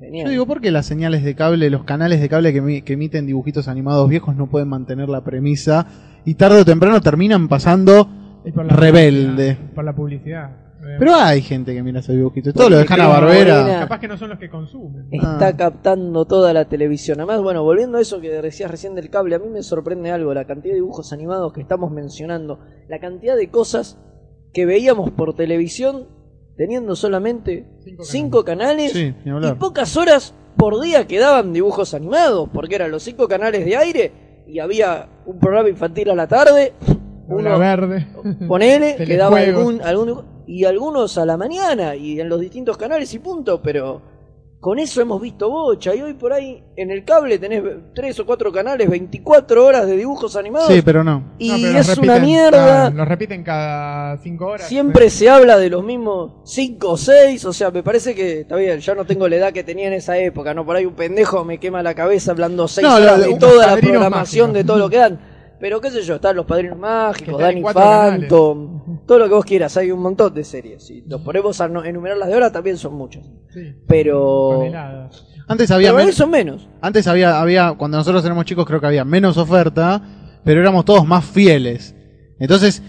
Genial. 0.00 0.26
Yo 0.26 0.30
digo, 0.30 0.46
¿por 0.46 0.60
qué 0.60 0.70
las 0.70 0.86
señales 0.86 1.22
de 1.24 1.34
cable, 1.34 1.68
los 1.70 1.84
canales 1.84 2.20
de 2.20 2.28
cable 2.28 2.52
que, 2.52 2.82
que 2.84 2.92
emiten 2.94 3.26
dibujitos 3.26 3.68
animados 3.68 4.08
viejos 4.08 4.34
no 4.36 4.48
pueden 4.50 4.68
mantener 4.68 5.08
la 5.08 5.22
premisa? 5.24 5.86
Y 6.24 6.34
tarde 6.34 6.60
o 6.60 6.64
temprano 6.64 7.00
terminan 7.00 7.48
pasando 7.48 8.08
por 8.54 8.66
rebelde. 8.66 9.56
Por 9.74 9.84
la 9.84 9.94
publicidad. 9.94 10.50
Pero 10.98 11.14
hay 11.14 11.40
gente 11.40 11.72
que 11.74 11.82
mira 11.82 12.00
esos 12.00 12.14
dibujitos. 12.14 12.52
Todo 12.52 12.68
lo 12.68 12.76
dejan 12.76 13.00
a 13.00 13.06
Barbera. 13.08 13.80
Capaz 13.80 14.00
que 14.00 14.08
no 14.08 14.18
son 14.18 14.28
los 14.30 14.38
que 14.38 14.50
consumen. 14.50 15.06
Está 15.10 15.48
Ah. 15.48 15.56
captando 15.56 16.26
toda 16.26 16.52
la 16.52 16.66
televisión. 16.66 17.20
Además, 17.20 17.40
bueno, 17.40 17.62
volviendo 17.62 17.96
a 17.96 18.02
eso 18.02 18.20
que 18.20 18.28
decías 18.28 18.70
recién 18.70 18.94
del 18.94 19.08
cable, 19.08 19.34
a 19.34 19.38
mí 19.38 19.48
me 19.48 19.62
sorprende 19.62 20.10
algo, 20.10 20.34
la 20.34 20.44
cantidad 20.46 20.72
de 20.74 20.80
dibujos 20.80 21.12
animados 21.14 21.54
que 21.54 21.62
estamos 21.62 21.90
mencionando, 21.90 22.58
la 22.88 22.98
cantidad 22.98 23.34
de 23.34 23.48
cosas 23.48 23.98
que 24.52 24.66
veíamos 24.66 25.10
por 25.12 25.34
televisión 25.34 26.06
teniendo 26.56 26.94
solamente 26.94 27.66
Cinco 27.82 28.04
cinco 28.04 28.44
canales, 28.44 28.92
Sí, 28.92 29.14
ni 29.24 29.48
y 29.48 29.52
pocas 29.54 29.96
horas 29.96 30.34
por 30.56 30.80
día 30.80 31.06
que 31.06 31.18
daban 31.18 31.52
dibujos 31.52 31.94
animados, 31.94 32.48
porque 32.52 32.76
eran 32.76 32.90
los 32.90 33.02
cinco 33.02 33.26
canales 33.26 33.64
de 33.64 33.76
aire 33.76 34.12
y 34.46 34.58
había 34.58 35.08
un 35.26 35.38
programa 35.38 35.68
infantil 35.68 36.10
a 36.10 36.14
la 36.14 36.26
tarde, 36.26 36.72
uno 37.28 37.58
verde. 37.58 38.06
ponele, 38.46 38.96
que 39.06 39.16
daba 39.16 39.38
algún, 39.38 39.80
algún 39.82 40.22
y 40.46 40.64
algunos 40.64 41.16
a 41.18 41.24
la 41.24 41.36
mañana 41.36 41.94
y 41.96 42.20
en 42.20 42.28
los 42.28 42.40
distintos 42.40 42.76
canales 42.76 43.12
y 43.14 43.18
punto, 43.18 43.60
pero 43.62 44.02
con 44.64 44.78
eso 44.78 45.02
hemos 45.02 45.20
visto 45.20 45.50
bocha 45.50 45.94
y 45.94 46.00
hoy 46.00 46.14
por 46.14 46.32
ahí 46.32 46.64
en 46.74 46.90
el 46.90 47.04
cable 47.04 47.38
tenés 47.38 47.62
tres 47.94 48.18
o 48.18 48.24
cuatro 48.24 48.50
canales, 48.50 48.88
24 48.88 49.62
horas 49.62 49.86
de 49.86 49.94
dibujos 49.94 50.36
animados 50.36 50.68
Sí, 50.68 50.80
pero 50.82 51.04
no. 51.04 51.34
y 51.38 51.50
No, 51.50 51.56
pero 51.60 51.72
los 51.74 51.88
es 51.90 51.98
una 51.98 52.18
mierda. 52.18 52.88
los 52.88 53.06
repiten 53.06 53.42
cada 53.44 54.16
5 54.16 54.46
horas. 54.46 54.66
Siempre 54.66 55.10
se 55.10 55.28
habla 55.28 55.58
de 55.58 55.68
los 55.68 55.84
mismos 55.84 56.32
5 56.44 56.92
o 56.92 56.96
6, 56.96 57.44
o 57.44 57.52
sea, 57.52 57.70
me 57.72 57.82
parece 57.82 58.14
que 58.14 58.40
está 58.40 58.56
bien, 58.56 58.80
ya 58.80 58.94
no 58.94 59.04
tengo 59.04 59.28
la 59.28 59.36
edad 59.36 59.52
que 59.52 59.64
tenía 59.64 59.88
en 59.88 59.92
esa 59.92 60.16
época, 60.16 60.54
no 60.54 60.64
por 60.64 60.76
ahí 60.76 60.86
un 60.86 60.94
pendejo 60.94 61.44
me 61.44 61.58
quema 61.58 61.82
la 61.82 61.92
cabeza 61.94 62.30
hablando 62.30 62.66
6 62.66 62.86
No, 62.88 62.94
horas 62.94 63.20
de 63.20 63.34
toda 63.34 63.66
la 63.66 63.76
programación 63.76 64.54
de 64.54 64.64
todo 64.64 64.78
lo 64.78 64.88
que 64.88 64.96
dan. 64.96 65.33
Pero 65.64 65.80
qué 65.80 65.90
sé 65.90 66.02
yo, 66.02 66.16
están 66.16 66.36
los 66.36 66.44
padrinos 66.44 66.76
mágicos, 66.78 67.40
Danny 67.40 67.62
canales. 67.62 68.28
Phantom, 68.28 68.98
todo 69.06 69.18
lo 69.20 69.28
que 69.28 69.34
vos 69.34 69.44
quieras, 69.46 69.74
hay 69.78 69.90
un 69.92 70.00
montón 70.02 70.34
de 70.34 70.44
series. 70.44 70.82
Si 70.84 71.00
los 71.08 71.22
ponemos 71.22 71.58
a 71.58 71.64
enumerar 71.64 72.18
las 72.18 72.28
de 72.28 72.34
ahora 72.34 72.52
también 72.52 72.76
son 72.76 72.92
muchas. 72.92 73.24
Sí, 73.48 73.72
Pero. 73.88 74.62
Antes 75.48 75.70
había, 75.70 75.94
Pero 75.94 76.04
men- 76.04 76.12
son 76.12 76.28
menos. 76.30 76.68
antes 76.82 77.06
había, 77.06 77.40
había, 77.40 77.72
cuando 77.78 77.96
nosotros 77.96 78.22
éramos 78.26 78.44
chicos 78.44 78.66
creo 78.66 78.78
que 78.78 78.88
había 78.88 79.06
menos 79.06 79.38
oferta, 79.38 80.02
pero 80.44 80.60
éramos 80.60 80.84
todos 80.84 81.06
más 81.06 81.24
fieles. 81.24 81.94
Entonces, 82.38 82.82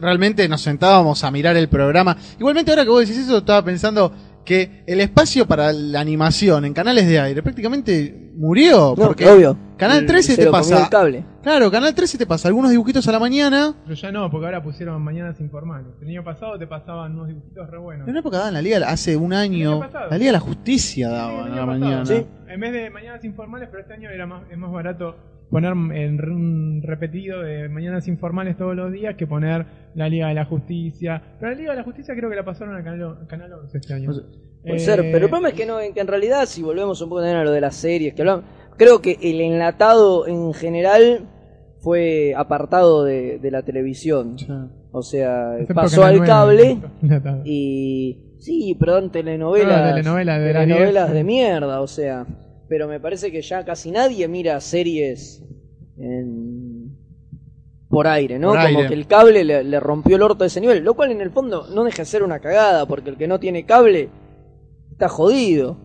realmente 0.00 0.48
nos 0.48 0.60
sentábamos 0.60 1.24
a 1.24 1.32
mirar 1.32 1.56
el 1.56 1.68
programa. 1.68 2.16
Igualmente 2.38 2.70
ahora 2.70 2.84
que 2.84 2.90
vos 2.90 3.00
decís 3.00 3.18
eso, 3.24 3.38
estaba 3.38 3.64
pensando 3.64 4.12
que 4.44 4.82
el 4.86 5.00
espacio 5.00 5.46
para 5.46 5.72
la 5.72 6.00
animación 6.00 6.64
en 6.64 6.72
canales 6.74 7.06
de 7.06 7.20
aire 7.20 7.42
prácticamente 7.42 8.30
murió. 8.34 8.94
No, 8.96 9.04
porque 9.06 9.28
obvio. 9.28 9.56
Canal 9.76 9.98
El- 10.00 10.06
13 10.06 10.32
se 10.32 10.38
te 10.38 10.44
lo 10.46 10.50
comió 10.50 10.70
pasa. 10.70 10.84
el 10.84 10.90
cable. 10.90 11.24
Claro, 11.42 11.70
Canal 11.70 11.94
13 11.94 12.18
te 12.18 12.26
pasa 12.26 12.48
algunos 12.48 12.70
dibujitos 12.70 13.06
a 13.08 13.12
la 13.12 13.18
mañana. 13.18 13.74
Pero 13.84 13.94
ya 13.94 14.12
no, 14.12 14.30
porque 14.30 14.46
ahora 14.46 14.62
pusieron 14.62 15.00
mañanas 15.02 15.40
informales. 15.40 15.86
El 16.02 16.08
año 16.08 16.24
pasado 16.24 16.58
te 16.58 16.66
pasaban 16.66 17.12
unos 17.14 17.28
dibujitos 17.28 17.70
re 17.70 17.78
buenos. 17.78 18.06
En 18.06 18.10
una 18.10 18.20
época 18.20 18.38
daban 18.38 18.54
la 18.54 18.62
Liga, 18.62 18.78
hace 18.88 19.16
un 19.16 19.32
año, 19.32 19.80
la 19.80 20.18
Liga 20.18 20.26
de 20.28 20.32
la 20.32 20.40
Justicia 20.40 21.08
daban 21.08 21.46
el 21.46 21.52
a 21.52 21.56
la 21.56 21.66
pasado. 21.66 21.66
mañana. 21.80 22.06
Sí. 22.06 22.26
En 22.48 22.60
vez 22.60 22.72
de 22.72 22.90
mañanas 22.90 23.24
informales, 23.24 23.68
pero 23.70 23.82
este 23.82 23.94
año 23.94 24.10
era 24.10 24.26
más, 24.26 24.42
es 24.50 24.58
más 24.58 24.70
barato 24.72 25.16
poner 25.50 25.72
en 25.72 26.82
repetido 26.82 27.42
de 27.42 27.68
mañanas 27.68 28.06
informales 28.08 28.56
todos 28.56 28.76
los 28.76 28.92
días 28.92 29.16
que 29.16 29.26
poner 29.26 29.66
la 29.94 30.08
Liga 30.08 30.28
de 30.28 30.34
la 30.34 30.44
Justicia. 30.44 31.22
Pero 31.38 31.52
la 31.52 31.58
Liga 31.58 31.70
de 31.72 31.78
la 31.78 31.84
Justicia 31.84 32.14
creo 32.16 32.30
que 32.30 32.36
la 32.36 32.44
pasaron 32.44 32.74
al 32.76 32.84
canal, 32.84 33.26
canal 33.26 33.52
11 33.52 33.78
este 33.78 33.94
año. 33.94 34.10
Puede 34.62 34.76
Eh, 34.76 34.78
ser, 34.78 35.00
pero 35.10 35.24
el 35.24 35.30
problema 35.30 35.48
es 35.48 35.54
que 35.54 35.66
no, 35.66 35.80
en 35.80 35.92
que 35.94 36.00
en 36.00 36.06
realidad, 36.06 36.44
si 36.46 36.62
volvemos 36.62 37.00
un 37.00 37.08
poco 37.08 37.20
también 37.22 37.38
a 37.38 37.44
lo 37.44 37.50
de 37.50 37.60
las 37.62 37.74
series 37.74 38.14
que 38.14 38.22
hablamos, 38.22 38.44
creo 38.76 39.00
que 39.00 39.18
el 39.22 39.40
enlatado 39.40 40.26
en 40.26 40.52
general 40.54 41.26
fue 41.80 42.34
apartado 42.36 43.04
de, 43.04 43.38
de 43.38 43.50
la 43.50 43.62
televisión. 43.62 44.36
O 44.92 45.02
sea, 45.02 45.52
excepto 45.54 45.74
pasó 45.74 46.04
al 46.04 46.16
9, 46.18 46.26
cable 46.26 46.78
y 47.44 48.34
sí, 48.38 48.76
perdón, 48.78 49.10
telenovelas, 49.10 49.80
No, 49.90 49.94
telenovelas 49.96 50.40
de 50.40 50.52
telenovelas 50.52 51.06
10. 51.06 51.14
de 51.14 51.24
mierda, 51.24 51.80
o 51.80 51.86
sea, 51.86 52.26
pero 52.70 52.86
me 52.86 53.00
parece 53.00 53.32
que 53.32 53.42
ya 53.42 53.64
casi 53.64 53.90
nadie 53.90 54.28
mira 54.28 54.60
series 54.60 55.42
en- 55.98 56.96
por 57.88 58.06
aire, 58.06 58.38
¿no? 58.38 58.50
Por 58.50 58.58
Como 58.58 58.68
aire. 58.68 58.86
que 58.86 58.94
el 58.94 59.08
cable 59.08 59.42
le, 59.44 59.64
le 59.64 59.80
rompió 59.80 60.14
el 60.14 60.22
orto 60.22 60.44
a 60.44 60.46
ese 60.46 60.60
nivel, 60.60 60.84
lo 60.84 60.94
cual 60.94 61.10
en 61.10 61.20
el 61.20 61.32
fondo 61.32 61.66
no 61.74 61.82
deja 61.82 62.02
de 62.02 62.06
ser 62.06 62.22
una 62.22 62.38
cagada, 62.38 62.86
porque 62.86 63.10
el 63.10 63.16
que 63.16 63.26
no 63.26 63.40
tiene 63.40 63.66
cable 63.66 64.08
está 64.92 65.08
jodido. 65.08 65.76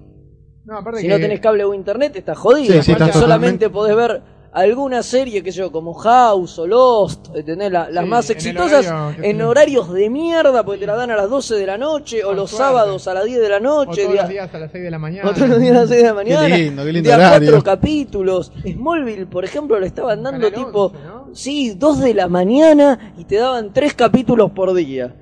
No, 0.66 0.78
aparte 0.78 1.00
Si 1.02 1.08
que 1.08 1.14
no 1.14 1.20
tenés 1.20 1.40
cable 1.40 1.64
o 1.64 1.74
internet, 1.74 2.16
estás 2.16 2.38
jodido. 2.38 2.76
Sí, 2.76 2.84
sí, 2.84 2.92
estás 2.92 3.14
solamente 3.16 3.72
podés 3.72 3.96
ver 3.96 4.22
alguna 4.56 5.04
serie, 5.04 5.44
que 5.44 5.52
sé 5.52 5.60
yo, 5.60 5.72
como 5.72 5.94
House 5.94 6.58
o 6.60 6.66
Lost, 6.66 7.28
¿entendés? 7.36 7.72
La- 7.72 7.90
las 7.90 8.04
Sí, 8.06 8.10
más 8.10 8.30
en 8.30 8.36
exitosas 8.38 8.88
horario 8.88 9.24
en 9.24 9.42
horarios 9.42 9.92
de 9.94 10.10
mierda, 10.10 10.64
porque 10.64 10.80
te 10.80 10.88
la 10.88 10.96
dan 10.96 11.12
a 11.12 11.16
las 11.18 11.30
12 11.30 11.56
de 11.56 11.66
la 11.66 11.78
noche, 11.78 12.24
o 12.24 12.34
los 12.34 12.50
suerte. 12.52 12.66
sábados 12.66 13.08
a 13.08 13.14
las 13.14 13.26
10 13.26 13.40
de 13.42 13.50
la 13.50 13.58
O 13.58 13.60
noche. 13.60 14.02
todos 14.04 14.14
día- 14.14 14.22
los 14.22 14.30
días 14.30 14.54
a 14.54 14.58
las 14.60 14.72
6 14.72 14.84
de 14.84 14.92
la 14.92 14.98
mañana. 15.00 15.30
o 15.30 15.34
todos 15.34 15.50
los 15.50 15.60
días 15.60 15.76
a 15.76 15.80
las 15.82 15.90
6 15.90 16.02
de 16.02 16.08
la 16.08 16.14
mañana. 16.14 16.48
lindo, 16.58 16.84
qué 16.86 16.94
lindo 16.94 17.08
de 17.10 17.14
a 17.14 17.18
horario. 17.18 17.52
cuatro 17.52 17.64
capítulos. 17.64 18.52
Smallville, 18.66 19.26
por 19.28 19.44
ejemplo, 19.46 19.80
le 19.80 19.88
estaban 19.88 20.24
dando 20.24 20.50
Canal 20.50 20.66
tipo, 20.66 20.86
11, 20.86 20.98
¿no? 21.06 21.30
sí, 21.34 21.76
2 21.78 22.00
de 22.00 22.14
la 22.14 22.28
mañana 22.28 23.14
y 23.18 23.26
te 23.26 23.36
daban 23.36 23.74
tres 23.74 23.94
capítulos 23.94 24.52
por 24.52 24.74
día. 24.74 25.14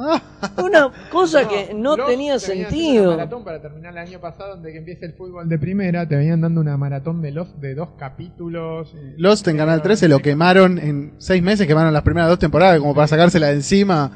Una 0.64 0.90
cosa 1.10 1.46
que 1.48 1.72
no 1.74 1.96
Lost 1.96 2.10
tenía 2.10 2.34
te 2.34 2.40
sentido. 2.40 3.08
Una 3.08 3.16
maratón 3.18 3.44
para 3.44 3.60
terminar 3.60 3.92
el 3.92 3.98
año 3.98 4.20
pasado, 4.20 4.50
donde 4.50 4.72
que 4.72 4.78
empiece 4.78 5.06
el 5.06 5.12
fútbol 5.14 5.48
de 5.48 5.58
primera, 5.58 6.06
te 6.08 6.16
venían 6.16 6.40
dando 6.40 6.60
una 6.60 6.76
maratón 6.76 7.20
de 7.22 7.32
los 7.32 7.60
de 7.60 7.74
dos 7.74 7.90
capítulos. 7.98 8.92
eh, 8.96 9.14
Lost 9.18 9.46
en 9.48 9.56
Canal 9.56 9.82
13 9.82 10.08
lo 10.08 10.20
quemaron 10.20 10.78
en 10.78 11.14
seis 11.18 11.42
meses, 11.42 11.66
quemaron 11.66 11.92
las 11.92 12.02
primeras 12.02 12.28
dos 12.30 12.38
temporadas 12.38 12.78
como 12.78 12.94
para 12.94 13.06
sacársela 13.06 13.48
de 13.48 13.54
encima. 13.54 14.10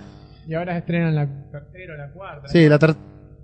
Y 0.46 0.54
ahora 0.54 0.76
estrenan 0.76 1.14
la 1.14 1.26
tercera 1.50 1.94
o 1.94 1.96
la 1.96 2.10
cuarta. 2.12 2.48
Sí, 2.48 2.68
la, 2.68 2.78
ter- 2.78 2.94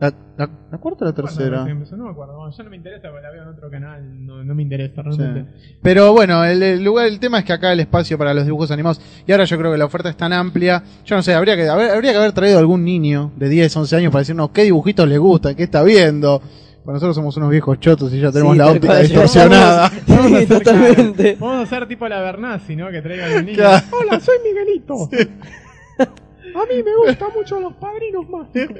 la, 0.00 0.14
la- 0.38 0.50
¿la 0.72 0.78
cuarta 0.78 1.04
o 1.04 1.08
la 1.08 1.12
¿Cuándo 1.12 1.22
tercera. 1.36 1.64
No 1.96 2.04
me 2.04 2.10
acuerdo. 2.10 2.36
Bueno, 2.38 2.50
ya 2.56 2.64
no 2.64 2.70
me 2.70 2.76
interesa 2.76 3.08
porque 3.10 3.22
la 3.22 3.30
veo 3.30 3.42
en 3.42 3.48
otro 3.48 3.70
canal. 3.70 4.26
No, 4.26 4.42
no 4.42 4.54
me 4.54 4.62
interesa 4.62 5.02
realmente. 5.02 5.52
Sí. 5.60 5.76
Pero 5.82 6.12
bueno, 6.12 6.42
el, 6.44 6.62
el 6.62 6.82
lugar, 6.82 7.06
el 7.06 7.20
tema 7.20 7.40
es 7.40 7.44
que 7.44 7.52
acá 7.52 7.72
el 7.72 7.80
espacio 7.80 8.16
para 8.16 8.32
los 8.32 8.44
dibujos 8.46 8.70
animados, 8.70 9.00
y 9.26 9.32
ahora 9.32 9.44
yo 9.44 9.58
creo 9.58 9.70
que 9.72 9.78
la 9.78 9.84
oferta 9.84 10.08
es 10.08 10.16
tan 10.16 10.32
amplia, 10.32 10.82
yo 11.04 11.16
no 11.16 11.22
sé, 11.22 11.34
habría 11.34 11.54
que, 11.56 11.68
haber- 11.68 11.90
habría 11.90 12.12
que 12.12 12.18
haber 12.18 12.32
traído 12.32 12.58
algún 12.58 12.84
niño 12.84 13.32
de 13.36 13.48
10, 13.50 13.76
11 13.76 13.96
años 13.96 14.12
para 14.12 14.20
decirnos 14.20 14.50
qué 14.50 14.62
dibujitos 14.62 15.06
le 15.06 15.18
gustan, 15.18 15.54
qué 15.54 15.64
está 15.64 15.82
viendo. 15.82 16.40
Pues 16.82 16.94
nosotros 16.94 17.14
somos 17.16 17.36
unos 17.36 17.50
viejos 17.50 17.78
chotos 17.78 18.10
y 18.14 18.20
ya 18.20 18.32
tenemos 18.32 18.54
Sí, 18.54 18.58
la 18.58 18.68
óptica 18.68 18.86
cual, 18.94 19.02
distorsionada. 19.02 19.90
Vamos 20.08 20.32
a 20.32 20.38
Sí, 20.40 20.46
totalmente. 20.46 21.36
Vamos 21.38 21.56
a 21.56 21.62
hacer 21.62 21.86
tipo 21.86 22.08
la 22.08 22.20
Bernasi, 22.22 22.74
¿no? 22.74 22.90
Que 22.90 23.02
traiga 23.02 23.26
a 23.26 23.28
los 23.28 23.44
niños. 23.44 23.58
Claro. 23.58 23.84
Hola, 24.00 24.18
soy 24.18 24.36
Miguelito. 24.42 25.10
A 26.54 26.66
mí 26.66 26.82
me 26.82 26.96
gustan 27.06 27.28
mucho 27.34 27.60
los 27.60 27.74
padrinos 27.74 28.28
mágicos. 28.28 28.76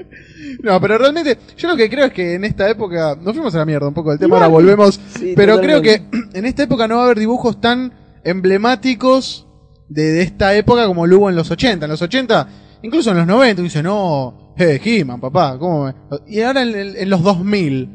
No, 0.63 0.81
pero 0.81 0.99
realmente 0.99 1.39
yo 1.57 1.69
lo 1.69 1.77
que 1.77 1.89
creo 1.91 2.07
es 2.07 2.13
que 2.13 2.35
en 2.35 2.45
esta 2.45 2.69
época, 2.69 3.17
nos 3.21 3.35
fuimos 3.35 3.55
a 3.55 3.59
la 3.59 3.65
mierda 3.65 3.89
un 3.89 3.95
poco 3.95 4.11
del 4.11 4.19
tema, 4.19 4.37
Igual. 4.37 4.43
ahora 4.43 4.53
volvemos, 4.53 5.01
Sí, 5.19 5.33
pero 5.37 5.57
totalmente. 5.57 6.01
creo 6.03 6.11
que 6.33 6.39
en 6.39 6.45
esta 6.47 6.63
época 6.65 6.89
no 6.89 6.97
va 6.97 7.03
a 7.03 7.05
haber 7.07 7.19
dibujos 7.19 7.61
tan 7.61 7.93
emblemáticos 8.25 9.47
de, 9.89 10.03
de 10.13 10.23
esta 10.23 10.55
época 10.55 10.87
como 10.87 11.07
lo 11.07 11.19
hubo 11.19 11.31
en 11.31 11.37
los 11.37 11.51
80. 11.51 11.85
En 11.87 11.91
los 11.91 12.03
80, 12.03 12.49
incluso 12.83 13.11
en 13.11 13.19
los 13.19 13.27
90, 13.27 13.63
dice, 13.63 13.83
no, 13.83 14.55
eh, 14.59 14.81
He-Man, 14.85 15.21
papá, 15.21 15.57
¿cómo 15.59 15.85
me-?" 15.87 15.95
Y 16.27 16.41
ahora 16.43 16.63
en, 16.63 16.75
en 16.97 17.11
los 17.11 17.23
2000, 17.23 17.89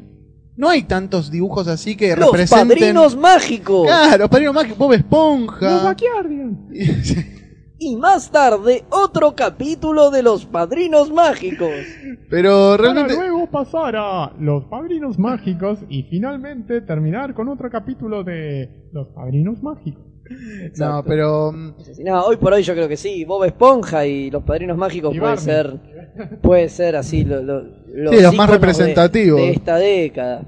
no 0.57 0.69
hay 0.69 0.83
tantos 0.83 1.29
dibujos 1.31 1.67
así 1.67 1.95
que 1.97 2.15
Los 2.15 2.27
representen... 2.31 2.67
padrinos 2.69 3.15
mágicos. 3.17 3.87
Claro, 3.87 4.17
los 4.19 4.29
padrinos 4.29 4.55
mágicos, 4.55 4.77
Bob 4.77 4.93
Esponja. 4.93 5.69
Los 5.71 5.83
Backyardian. 5.83 6.67
Y 7.77 7.97
más 7.97 8.31
tarde, 8.31 8.85
otro 8.89 9.35
capítulo 9.35 10.09
de 10.09 10.23
los 10.23 10.45
padrinos 10.45 11.11
mágicos. 11.11 11.69
pero 12.29 12.75
Para 12.77 12.93
realmente... 12.93 13.15
luego 13.15 13.47
pasar 13.47 13.95
a 13.97 14.31
Los 14.39 14.63
Padrinos 14.65 15.19
Mágicos 15.19 15.79
y 15.89 16.03
finalmente 16.03 16.79
terminar 16.81 17.33
con 17.33 17.49
otro 17.49 17.69
capítulo 17.69 18.23
de 18.23 18.87
Los 18.93 19.09
Padrinos 19.09 19.61
Mágicos. 19.61 20.03
No, 20.79 21.03
pero... 21.05 21.51
mm, 21.51 21.73
No, 22.03 22.23
hoy 22.23 22.37
por 22.37 22.53
hoy 22.53 22.63
yo 22.63 22.73
creo 22.73 22.87
que 22.87 22.97
sí. 22.97 23.25
Bob 23.25 23.43
Esponja 23.43 24.05
y 24.07 24.31
los 24.31 24.41
padrinos 24.43 24.77
mágicos 24.77 25.15
puede 25.17 25.37
ser. 25.37 25.79
Puede 26.41 26.69
ser 26.69 26.95
así. 26.95 27.23
Lo, 27.25 27.43
lo- 27.43 27.61
los 27.61 28.15
Sí, 28.15 28.21
los 28.23 28.35
más 28.35 28.47
de- 28.47 28.53
representativos. 28.53 29.39
De, 29.39 29.51
esta 29.51 29.75
década. 29.75 30.41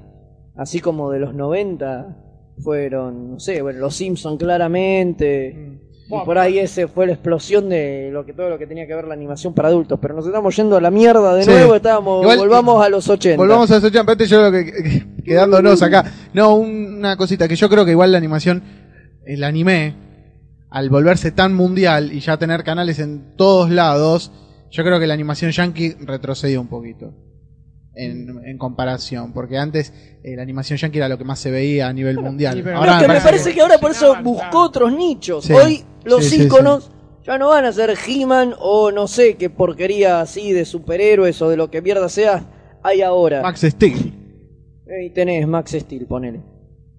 Así 0.56 0.80
como 0.80 1.10
de 1.12 1.20
los 1.20 1.34
90 1.34 2.16
fueron, 2.64 3.32
no 3.32 3.38
sé, 3.38 3.62
bueno, 3.62 3.78
los 3.80 3.94
Simpson 3.94 4.36
claramente. 4.36 5.78
Y 5.87 5.87
Bueno, 6.08 6.24
por 6.24 6.38
ahí 6.38 6.58
ese 6.58 6.88
fue 6.88 7.06
la 7.06 7.12
explosión 7.12 7.68
de 7.68 8.08
lo 8.12 8.24
que 8.24 8.32
todo 8.32 8.48
lo 8.48 8.58
que 8.58 8.66
tenía 8.66 8.86
que 8.86 8.94
ver 8.94 9.06
la 9.06 9.14
animación 9.14 9.52
para 9.54 9.68
adultos. 9.68 9.98
Pero 10.00 10.14
nos 10.14 10.26
estamos 10.26 10.56
yendo 10.56 10.76
a 10.76 10.80
la 10.80 10.90
mierda 10.90 11.34
de 11.34 11.42
Sí. 11.44 11.50
nuevo. 11.50 11.74
Estábamos, 11.74 12.22
Igual- 12.22 12.38
volvamos 12.38 12.84
a 12.84 12.88
los 12.88 13.08
80. 13.08 13.36
Volvamos 13.36 13.70
a 13.70 13.74
los 13.74 13.84
80, 13.84 14.12
antes 14.12 14.30
yo 14.30 14.42
lo 14.42 14.50
que, 14.50 14.64
que- 14.64 15.06
quedándonos 15.24 15.82
acá. 15.82 16.04
No, 16.32 16.54
un- 16.54 16.94
una 16.98 17.16
cosita, 17.16 17.46
que 17.46 17.56
yo 17.56 17.68
creo 17.68 17.84
que 17.84 17.90
igual 17.90 18.10
la 18.12 18.18
animación, 18.18 18.62
el 19.26 19.44
anime, 19.44 19.94
al 20.70 20.88
volverse 20.90 21.30
tan 21.32 21.54
mundial 21.54 22.10
y 22.12 22.20
ya 22.20 22.36
tener 22.38 22.64
canales 22.64 22.98
en 22.98 23.36
todos 23.36 23.70
lados, 23.70 24.32
yo 24.70 24.84
creo 24.84 24.98
que 25.00 25.06
la 25.06 25.14
animación 25.14 25.50
yankee 25.50 25.94
retrocedió 26.00 26.60
un 26.60 26.68
poquito. 26.68 27.12
En, 28.00 28.28
en 28.44 28.58
comparación, 28.58 29.32
porque 29.32 29.58
antes 29.58 29.92
eh, 30.22 30.36
la 30.36 30.42
animación 30.42 30.78
yankee 30.78 30.98
era 30.98 31.08
lo 31.08 31.18
que 31.18 31.24
más 31.24 31.40
se 31.40 31.50
veía 31.50 31.88
a 31.88 31.92
nivel 31.92 32.20
mundial. 32.20 32.54
sí, 32.54 32.60
pero- 32.62 32.78
Pero 32.80 32.92
es 32.92 33.02
que 33.02 33.08
me 33.08 33.20
parece 33.20 33.52
que 33.52 33.60
ahora 33.60 33.78
por 33.78 33.90
eso 33.90 34.14
buscó 34.22 34.60
otros 34.60 34.92
nichos. 34.92 35.44
Sí. 35.46 35.52
Hoy 35.52 35.84
los 36.08 36.24
Sí, 36.24 36.36
sí, 36.36 36.42
íconos 36.44 36.90
ya 37.24 37.36
no 37.38 37.48
van 37.50 37.64
a 37.66 37.72
ser 37.72 37.94
He-Man 38.06 38.54
o 38.58 38.90
no 38.90 39.06
sé 39.06 39.36
qué 39.36 39.50
porquería 39.50 40.20
así 40.20 40.52
de 40.52 40.64
superhéroes 40.64 41.40
o 41.42 41.48
de 41.50 41.56
lo 41.56 41.70
que 41.70 41.82
mierda 41.82 42.08
sea 42.08 42.44
hay 42.82 43.02
ahora. 43.02 43.42
Max 43.42 43.60
Steel. 43.62 44.14
Y 45.04 45.10
tenés 45.10 45.46
Max 45.46 45.72
Steel, 45.78 46.06
ponele. 46.06 46.40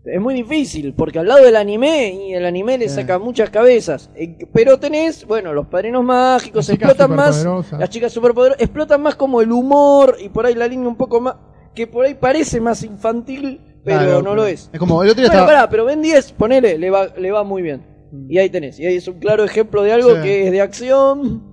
Es 0.06 0.22
muy 0.22 0.34
difícil, 0.34 0.94
porque 0.94 1.20
al 1.20 1.28
lado 1.28 1.44
del 1.44 1.56
anime, 1.56 2.14
y 2.30 2.34
el 2.34 2.46
anime 2.46 2.78
le 2.78 2.88
saca 2.90 3.20
muchas 3.20 3.50
cabezas. 3.50 4.10
Eh, 4.16 4.38
Pero 4.54 4.80
tenés, 4.80 5.26
bueno, 5.26 5.54
los 5.54 5.68
padrinos 5.68 6.04
mágicos 6.04 6.68
Las 6.68 6.70
explotan 6.70 7.16
más. 7.16 7.46
Las 7.78 7.90
chicas 7.90 8.12
superpoderosas 8.12 8.62
explotan 8.62 9.02
más 9.02 9.16
como 9.16 9.42
el 9.42 9.52
humor 9.52 10.16
y 10.20 10.30
por 10.30 10.46
ahí 10.46 10.56
la 10.56 10.68
línea 10.68 10.88
un 10.88 10.96
poco 10.96 11.20
más. 11.22 11.36
que 11.76 11.86
por 11.88 12.06
ahí 12.06 12.14
parece 12.16 12.60
más 12.62 12.84
infantil, 12.84 13.62
pero 13.84 14.00
Claro, 14.00 14.22
no 14.22 14.36
lo 14.36 14.46
es. 14.46 14.70
Es 14.72 14.80
como 14.80 15.02
el 15.04 15.10
otro 15.10 15.22
día 15.22 15.30
Bueno, 15.30 15.44
estaba. 15.44 15.60
pará, 15.62 15.70
pero 15.70 15.86
Ben 15.86 16.02
10, 16.02 16.32
ponele, 16.34 16.78
le 16.78 16.90
va, 16.90 17.08
le 17.18 17.32
va 17.32 17.44
muy 17.44 17.62
bien. 17.62 17.86
Y 18.28 18.38
ahí 18.38 18.50
tenés. 18.50 18.80
Y 18.80 18.86
ahí 18.86 18.96
es 18.96 19.08
un 19.08 19.20
claro 19.20 19.44
ejemplo 19.44 19.84
de 19.84 19.92
algo 19.94 20.16
Sí. 20.16 20.22
que 20.22 20.46
es 20.48 20.52
de 20.52 20.62
acción 20.62 21.44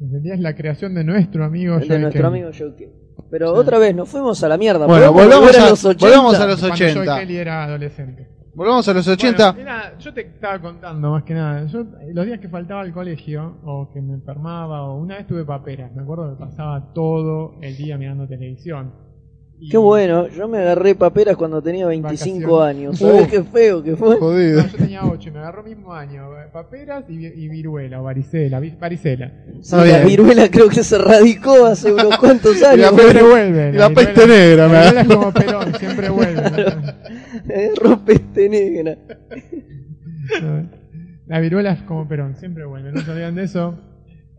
El 0.00 0.22
día 0.22 0.34
es 0.34 0.40
la 0.40 0.54
creación 0.54 0.94
de 0.94 1.04
nuestro 1.04 1.44
amigo 1.44 1.78
de 1.78 1.86
Joey 1.86 2.00
nuestro 2.00 2.26
amigo 2.26 2.50
Joe 2.56 2.74
Kelly. 2.76 2.92
Pero 3.30 3.52
otra 3.52 3.78
vez, 3.78 3.94
nos 3.94 4.08
fuimos 4.08 4.42
a 4.42 4.48
la 4.48 4.56
mierda. 4.56 4.86
Bueno, 4.86 5.12
¿Podemos 5.12 5.36
volvamos 5.36 5.58
a, 5.58 5.70
los 5.70 5.84
80? 5.84 6.06
volvamos 6.06 6.40
a 6.40 6.46
los 6.46 6.58
Cuando 6.60 6.76
Joey 6.76 6.90
80. 6.90 7.20
Kelly 7.20 7.36
era 7.36 7.64
adolescente. 7.64 8.28
Volvamos 8.54 8.88
a 8.88 8.94
los 8.94 9.06
80. 9.06 9.52
Bueno, 9.52 9.58
mira, 9.58 9.98
yo 9.98 10.12
te 10.12 10.20
estaba 10.22 10.60
contando 10.60 11.10
más 11.12 11.22
que 11.22 11.34
nada. 11.34 11.66
Yo, 11.66 11.84
los 12.12 12.26
días 12.26 12.40
que 12.40 12.48
faltaba 12.48 12.80
al 12.80 12.92
colegio, 12.92 13.58
o 13.64 13.90
que 13.92 14.00
me 14.00 14.14
enfermaba, 14.14 14.82
o 14.88 14.98
una 14.98 15.18
vez 15.18 15.26
tuve 15.26 15.44
paperas, 15.44 15.94
me 15.94 16.02
acuerdo 16.02 16.30
que 16.36 16.44
pasaba 16.44 16.92
todo 16.92 17.54
el 17.62 17.76
día 17.76 17.96
mirando 17.96 18.26
televisión. 18.26 18.92
Qué 19.68 19.76
bueno, 19.76 20.28
yo 20.28 20.48
me 20.48 20.58
agarré 20.58 20.94
paperas 20.94 21.36
cuando 21.36 21.60
tenía 21.60 21.86
25 21.86 22.56
Vacaciones. 22.56 22.76
años. 22.94 22.98
¿Sabés 22.98 23.28
qué 23.28 23.42
feo 23.42 23.82
que 23.82 23.96
fue? 23.96 24.16
Jodido. 24.16 24.62
No, 24.62 24.68
yo 24.68 24.76
tenía 24.78 25.04
8 25.04 25.28
y 25.28 25.32
me 25.32 25.38
agarró 25.40 25.60
el 25.62 25.76
mismo 25.76 25.92
año. 25.92 26.22
Paperas 26.52 27.04
y, 27.08 27.16
vi- 27.18 27.32
y 27.34 27.48
viruela, 27.48 28.00
o 28.00 28.04
varicela. 28.04 28.58
vi- 28.60 28.76
varicela. 28.80 29.30
Sí, 29.60 29.76
la 29.76 30.04
viruela 30.04 30.48
creo 30.50 30.68
que 30.68 30.82
se 30.82 30.96
radicó 30.98 31.66
hace 31.66 31.92
unos 31.92 32.16
cuantos 32.18 32.56
Y 32.58 32.60
la 32.60 32.70
años. 32.70 32.92
peste 32.92 33.22
vuelve. 33.22 33.68
y 33.70 33.72
la 33.72 33.88
viruela- 33.88 33.94
peste 33.94 34.26
negra, 34.26 34.68
me 34.68 34.72
La 34.80 34.90
viruela 34.92 35.00
es 35.02 35.06
como 35.08 35.32
Perón, 35.32 35.74
siempre 35.78 36.08
vuelve. 36.08 36.40
Agarró 37.54 38.04
peste 38.04 38.48
negra. 38.48 38.96
La 41.26 41.38
viruela 41.40 41.72
es 41.72 41.82
como 41.82 42.08
Perón, 42.08 42.36
siempre 42.36 42.64
vuelve, 42.64 42.92
no 42.92 43.00
olvidan 43.12 43.34
de 43.34 43.44
eso. 43.44 43.78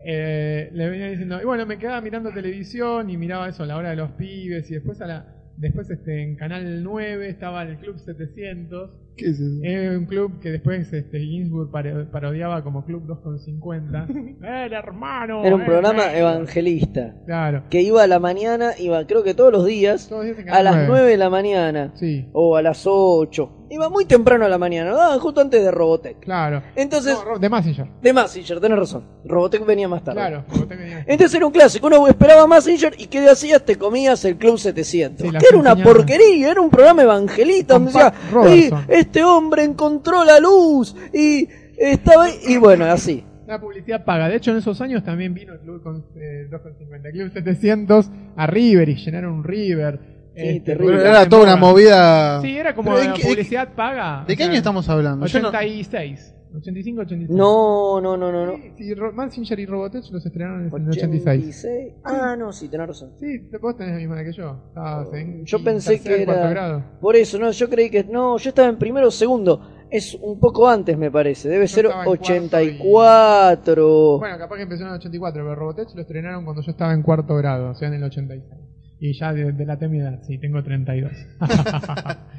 Eh, 0.04 0.70
le 0.74 0.90
venía 0.90 1.08
diciendo, 1.10 1.40
y 1.42 1.46
bueno, 1.46 1.66
me 1.66 1.78
quedaba 1.78 2.02
mirando 2.02 2.32
televisión 2.32 3.10
y 3.10 3.18
miraba 3.18 3.50
eso 3.50 3.64
a 3.64 3.66
la 3.66 3.78
hora 3.78 3.92
de 3.92 3.96
los 3.96 4.12
pibes 4.12 4.70
y 4.72 4.74
después 4.74 5.00
a 5.02 5.08
la 5.08 5.26
después 5.62 5.90
este 5.92 6.24
en 6.24 6.36
Canal 6.36 6.84
9 6.84 7.30
estaba 7.30 7.62
el 7.62 7.78
Club 7.78 8.00
700, 8.00 8.90
¿Qué 9.16 9.26
es 9.26 9.40
eso? 9.40 9.64
eh, 9.64 9.96
un 9.96 10.06
club 10.06 10.40
que 10.40 10.50
después 10.50 10.92
este 10.92 11.20
Ginsburg 11.20 11.70
parodiaba 12.12 12.64
como 12.64 12.84
Club 12.84 13.06
250. 13.06 14.08
¡El 14.66 14.74
hermano! 14.74 15.46
Era 15.46 15.56
un 15.56 15.62
eh, 15.62 15.66
programa 15.66 16.14
eh". 16.14 16.20
evangelista. 16.20 17.14
Claro. 17.26 17.64
Que 17.70 17.82
iba 17.82 18.02
a 18.02 18.08
la 18.08 18.20
mañana, 18.20 18.72
iba 18.80 19.06
creo 19.06 19.24
que 19.24 19.36
todos 19.36 19.52
los 19.52 19.66
días, 19.66 20.10
Todos 20.10 20.26
los 20.26 20.36
días 20.36 20.48
en 20.48 20.54
a 20.54 20.64
las 20.64 20.88
9 20.88 21.12
de 21.12 21.18
la 21.18 21.30
mañana. 21.30 21.92
Sí, 21.96 22.28
O 22.34 22.56
a 22.56 22.64
las 22.64 22.88
8. 22.88 23.61
Iba 23.72 23.90
muy 23.90 24.04
temprano 24.06 24.46
a 24.46 24.50
la 24.50 24.58
mañana, 24.58 24.90
lo 24.92 24.98
daban 24.98 25.18
justo 25.20 25.40
antes 25.42 25.64
de 25.64 25.72
Robotech. 25.72 26.20
claro. 26.20 26.62
Entonces, 26.76 27.18
No, 27.26 27.40
de 27.40 27.50
Messenger. 27.50 27.88
de 28.02 28.14
Massinger, 28.14 28.60
tenés 28.60 28.78
razón. 28.78 29.04
Robotech 29.26 29.66
venía 29.66 29.88
más 29.88 30.04
tarde. 30.04 30.20
Claro, 30.20 30.44
como 30.50 30.66
te 30.68 30.76
venía- 30.76 31.06
Entonces 31.08 31.34
era 31.36 31.46
un 31.46 31.54
clásico, 31.54 31.88
uno 31.88 32.06
esperaba 32.08 32.46
Massinger 32.48 32.94
y 32.98 33.08
¿qué 33.08 33.20
hacías? 33.30 33.64
Te 33.64 33.78
comías 33.78 34.24
el 34.26 34.36
Club 34.36 34.58
700. 34.60 35.26
Sí, 35.26 35.32
las 35.32 35.42
que 35.42 35.50
era 35.50 35.58
una 35.58 35.76
porquería, 35.84 36.52
era 36.52 36.60
un 36.62 36.70
programa 36.70 37.04
evangelista 37.04 37.76
donde 37.76 37.92
decía, 37.94 38.12
Pat 38.12 38.32
Robertson. 38.32 38.86
"Y 38.90 38.94
este 38.94 39.24
hombre 39.24 39.64
encontró 39.64 40.24
la 40.26 40.40
luz 40.40 40.96
y 41.14 41.48
estaba 41.78 42.26
ahí", 42.26 42.34
y 42.48 42.58
bueno, 42.58 42.84
así. 42.86 43.24
La 43.48 43.60
publicidad 43.60 44.06
paga. 44.06 44.30
De 44.30 44.36
hecho, 44.38 44.52
en 44.52 44.58
esos 44.58 44.80
años 44.80 45.04
también 45.04 45.34
vino 45.34 45.54
el 45.54 45.60
Club 45.60 45.82
con, 45.84 46.06
eh, 46.16 46.48
250, 46.50 47.10
Club 47.12 47.32
700 47.34 48.10
a 48.38 48.48
River 48.48 48.88
y 48.90 48.96
llenaron 48.96 49.34
un 49.34 49.44
River. 49.44 50.11
Este, 50.34 50.60
terrible. 50.62 50.98
Pero 50.98 51.10
era 51.10 51.28
toda 51.30 51.44
una 51.44 51.56
movida. 51.58 52.42
Sí, 52.42 52.58
era 52.58 52.74
como 52.74 52.92
Pero, 52.92 53.02
¿de 53.02 53.08
la 53.10 53.14
qué- 53.16 53.24
publicidad 53.24 53.70
paga. 53.76 54.18
¿De 54.28 54.34
O 54.34 54.38
qué 54.38 54.44
sea, 54.44 54.46
año 54.48 54.56
estamos 54.58 54.88
hablando? 54.90 55.26
Yo 55.26 55.40
no- 55.42 55.50
86. 55.50 56.36
85, 56.54 57.02
86. 57.04 57.30
No, 57.38 58.02
no, 58.02 58.18
no, 58.18 58.30
no, 58.30 58.46
no. 58.46 58.54
Sí, 58.58 58.74
sí, 58.78 58.94
Mazinger 59.14 59.58
y 59.60 59.66
Robotech 59.66 60.04
los 60.12 60.26
estrenaron 60.26 60.62
en 60.62 60.68
el 60.68 60.90
86. 60.90 61.24
86. 61.26 61.94
Ah, 62.04 62.36
no, 62.38 62.52
sí, 62.52 62.68
tenés 62.68 62.88
razón. 62.88 63.12
Sí, 63.22 63.50
vos 63.62 63.78
tenés 63.78 63.94
la 63.94 64.00
misma 64.00 64.16
edad 64.18 64.26
que 64.26 64.34
yo. 64.34 64.64
Estabas 64.68 65.14
en 65.14 65.46
Yo 65.46 65.64
pensé 65.64 65.92
tercer, 65.98 66.16
que 66.18 66.24
era. 66.24 66.50
grado. 66.50 66.84
Por 67.00 67.16
eso, 67.16 67.40
no, 67.40 67.52
yo 67.52 67.70
creí 67.70 67.90
que. 67.90 68.04
No, 68.04 68.38
yo 68.38 68.50
estaba 68.50 68.68
en 68.68 68.78
primero 68.78 69.08
o 69.08 69.12
segundo. 69.12 69.62
Es 69.90 70.14
un 70.22 70.40
poco 70.42 70.68
antes, 70.68 70.98
me 70.98 71.10
parece. 71.10 71.48
Debe 71.48 71.68
Yo 71.68 71.74
ser 71.74 71.86
estaba 71.86 72.04
en 72.04 72.06
cuarto 72.08 72.24
84. 72.24 74.18
Bueno, 74.20 74.38
capaz 74.38 74.56
que 74.58 74.64
empezó 74.64 74.84
en 74.84 74.90
el 74.90 74.96
84, 74.96 75.44
pero 75.44 75.56
Robotech 75.56 75.90
lo 75.96 76.02
estrenaron 76.02 76.44
cuando 76.44 76.62
yo 76.62 76.72
estaba 76.72 76.94
en 76.94 77.02
cuarto 77.02 77.36
grado, 77.36 77.70
o 77.72 77.76
sea, 77.76 77.88
en 77.88 77.94
el 77.96 78.04
86. 78.04 78.60
Y 79.02 79.14
ya 79.14 79.34
de, 79.34 79.52
de 79.52 79.88
mi 79.90 80.00
edad, 80.00 80.22
sí, 80.24 80.38
tengo 80.38 80.64
32. 80.64 81.12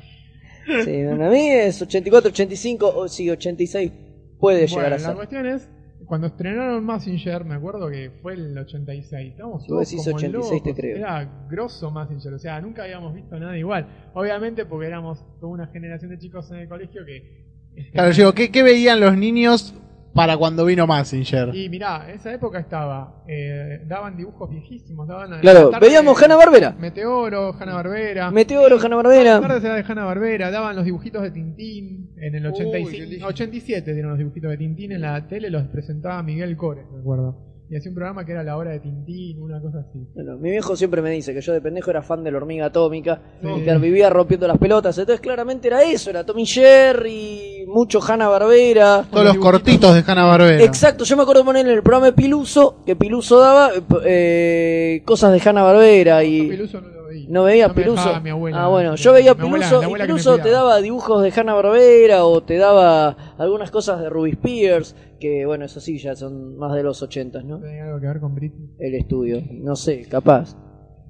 Sí, 0.85 1.03
a 1.03 1.15
mí 1.17 1.51
es 1.51 1.83
84, 1.83 2.31
85, 2.31 2.89
o 2.97 3.09
sí, 3.09 3.29
86 3.29 3.93
puede 4.39 4.69
llegar 4.69 4.93
bueno, 4.93 4.97
a 4.97 4.99
la 5.01 5.09
ser. 5.09 5.17
cuestión 5.17 5.47
es, 5.47 5.69
cuando 6.07 6.29
estrenaron 6.29 6.85
Massinger, 6.85 7.45
me 7.45 7.57
acuerdo 7.57 7.91
que 7.91 8.11
fue 8.23 8.35
el 8.35 8.57
86. 8.57 9.33
Estábamos 9.33 9.65
Si 9.65 9.69
todos 9.69 9.81
vos 9.81 9.91
decís 9.91 10.05
como 10.05 10.17
86 10.17 10.63
te 10.63 10.73
locos. 10.73 10.77
creo. 10.77 10.97
Era 10.99 11.47
grosso 11.49 11.91
Massinger, 11.91 12.35
o 12.35 12.39
sea, 12.39 12.61
nunca 12.61 12.85
habíamos 12.85 13.15
visto 13.15 13.39
nada 13.41 13.59
igual. 13.59 13.89
Obviamente 14.15 14.65
porque 14.67 14.87
éramos 14.87 15.25
toda 15.41 15.53
una 15.53 15.67
generación 15.69 16.11
de 16.13 16.19
chicos 16.19 16.51
en 16.53 16.59
el 16.59 16.69
colegio 16.69 17.05
que... 17.05 17.45
Claro, 17.93 18.11
yo 18.13 18.17
digo, 18.19 18.33
¿qué, 18.35 18.51
qué 18.53 18.63
veían 18.63 19.01
los 19.01 19.17
niños 19.17 19.75
para 20.15 20.37
cuando 20.37 20.65
vino 20.65 20.87
Massinger? 20.87 21.55
Y 21.55 21.69
mirá, 21.69 22.09
en 22.09 22.17
esa 22.17 22.33
época 22.33 22.59
estaba, 22.59 23.23
eh, 23.27 23.83
daban 23.87 24.17
dibujos 24.17 24.51
viejísimos, 24.51 25.09
daban... 25.09 25.41
Claro, 25.41 25.71
veíamos 25.81 26.21
Hanna 26.23 26.37
Barbera. 26.37 26.75
Meteoro, 26.79 27.55
Hanna 27.59 27.75
Barbera. 27.75 28.31
Meteoro, 28.31 28.79
Hanna 28.79 28.97
Barbera. 28.97 29.41
tardes 29.41 29.65
era 29.65 29.75
de 29.75 29.85
Hanna 29.87 30.05
Barbera, 30.05 30.51
daban 30.51 30.77
los 30.77 30.85
dibujitos 30.85 31.23
de 31.23 31.31
Tintín 31.31 32.13
en 32.17 32.35
el 32.35 32.47
Uy, 32.47 32.53
85, 32.53 32.91
qué 32.91 33.07
lindo. 33.07 33.27
87 33.27 33.93
dieron 33.93 34.11
los 34.11 34.19
dibujitos 34.19 34.51
de 34.51 34.57
Tintín 34.59 34.93
en 34.93 35.01
la 35.01 35.27
tele, 35.27 35.51
los 35.51 35.65
presentaba 35.69 36.23
Miguel 36.23 36.57
Cores, 36.57 36.85
me 36.93 37.01
acuerdo. 37.01 37.52
Y 37.73 37.77
hacía 37.77 37.91
un 37.91 37.95
programa 37.95 38.27
que 38.27 38.33
era 38.33 38.43
La 38.43 38.59
Hora 38.59 38.73
de 38.73 38.81
Tintín, 38.81 39.41
una 39.41 39.59
cosa 39.59 39.79
así. 39.79 39.99
Bueno, 40.15 40.37
mi 40.37 40.51
viejo 40.51 40.77
siempre 40.77 41.01
me 41.01 41.09
dice 41.09 41.33
que 41.33 41.41
yo 41.41 41.55
de 41.55 41.63
pendejo 41.63 41.91
era 41.91 42.03
fan 42.03 42.23
de 42.23 42.31
la 42.31 42.37
hormiga 42.37 42.67
atómica 42.67 43.19
Sí. 43.41 43.49
y 43.49 43.65
que 43.65 43.79
vivía 43.79 44.11
rompiendo 44.11 44.47
las 44.47 44.59
pelotas. 44.59 44.99
Entonces, 44.99 45.23
claramente 45.23 45.69
era 45.69 45.83
eso: 45.83 46.11
era 46.11 46.23
Tommy 46.23 46.45
Jerry, 46.45 47.65
mucho 47.67 47.99
Hanna 48.07 48.29
Barbera. 48.29 49.07
Todos 49.11 49.25
los 49.25 49.39
cortitos 49.39 49.95
de 49.95 50.05
Hanna 50.07 50.25
Barbera. 50.27 50.63
Exacto, 50.63 51.05
yo 51.05 51.17
me 51.17 51.23
acuerdo 51.23 51.41
de 51.41 51.47
poner 51.47 51.67
en 51.67 51.73
el 51.73 51.83
programa 51.83 52.07
de 52.09 52.13
Piluso, 52.13 52.77
que 52.85 52.95
Piluso 52.95 53.39
daba 53.41 53.71
eh, 53.75 53.81
eh, 54.05 55.03
cosas 55.07 55.33
de 55.33 55.49
Hanna 55.49 55.63
Barbera 55.63 56.23
y. 56.25 56.49
Piluso 56.51 56.79
no 56.79 56.89
lo 56.89 57.02
veía. 57.13 57.29
¿No 57.31 57.45
veías 57.45 57.69
me 57.77 57.83
Piluso? 57.83 58.21
mi 58.21 58.31
abuela. 58.31 58.65
ah, 58.65 58.69
bueno, 58.69 58.95
yo 58.97 59.13
veía 59.13 59.31
abuela- 59.33 59.47
Piluso 59.67 59.77
la 59.77 59.83
y 59.83 59.85
abuela 59.85 60.05
me 60.05 60.09
Piluso 60.09 60.39
te 60.39 60.51
daba 60.51 60.81
dibujos 60.81 61.23
de 61.23 61.33
Hanna 61.41 61.55
Barbera 61.55 62.25
o 62.25 62.43
te 62.43 62.57
daba 62.59 63.17
algunas 63.39 63.71
cosas 63.71 64.01
de 64.01 64.11
Ruby 64.11 64.31
Spears, 64.33 64.97
que 65.21 65.47
bueno, 65.47 65.65
eso 65.65 65.81
sí, 65.81 65.99
ya 65.99 66.15
son 66.17 66.57
más 66.57 66.75
de 66.75 66.83
los 66.83 67.03
80, 67.03 67.43
¿no? 67.43 67.61
¿Tiene 67.61 67.81
algo 67.83 68.01
que 68.01 68.07
ver 68.09 68.21
con 68.21 68.35
Britney? 68.35 68.71
El 68.79 68.95
estudio, 68.95 69.41
no 69.53 69.77
sé, 69.77 70.07
capaz. 70.09 70.57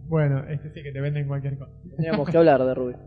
Bueno, 0.06 0.44
este 0.50 0.70
sí 0.70 0.82
que 0.82 0.92
te 0.92 1.00
venden 1.00 1.26
cualquier 1.26 1.56
cosa. 1.58 1.72
Teníamos 1.96 2.28
que 2.28 2.36
hablar 2.36 2.62
de 2.64 2.74
Ruby. 2.74 2.94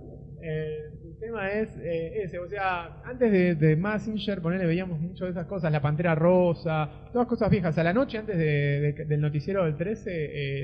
Eh, 0.48 0.92
el 1.04 1.18
tema 1.20 1.52
es 1.54 1.76
eh, 1.80 2.22
ese, 2.22 2.38
o 2.38 2.48
sea, 2.48 3.02
antes 3.04 3.32
de, 3.32 3.56
de 3.56 3.76
Massinger, 3.76 4.44
ponele, 4.44 4.68
veíamos 4.68 5.00
mucho 5.00 5.26
de 5.26 5.32
esas 5.32 5.48
cosas, 5.48 5.72
la 5.72 5.82
Pantera 5.82 6.14
Rosa, 6.14 6.88
todas 7.12 7.28
cosas 7.28 7.50
viejas. 7.50 7.76
A 7.80 7.84
la 7.84 7.94
noche, 7.94 8.20
antes 8.20 8.38
de- 8.38 8.94
de- 8.96 9.06
del 9.06 9.22
noticiero 9.22 9.66
del 9.66 9.76
13, 9.76 10.12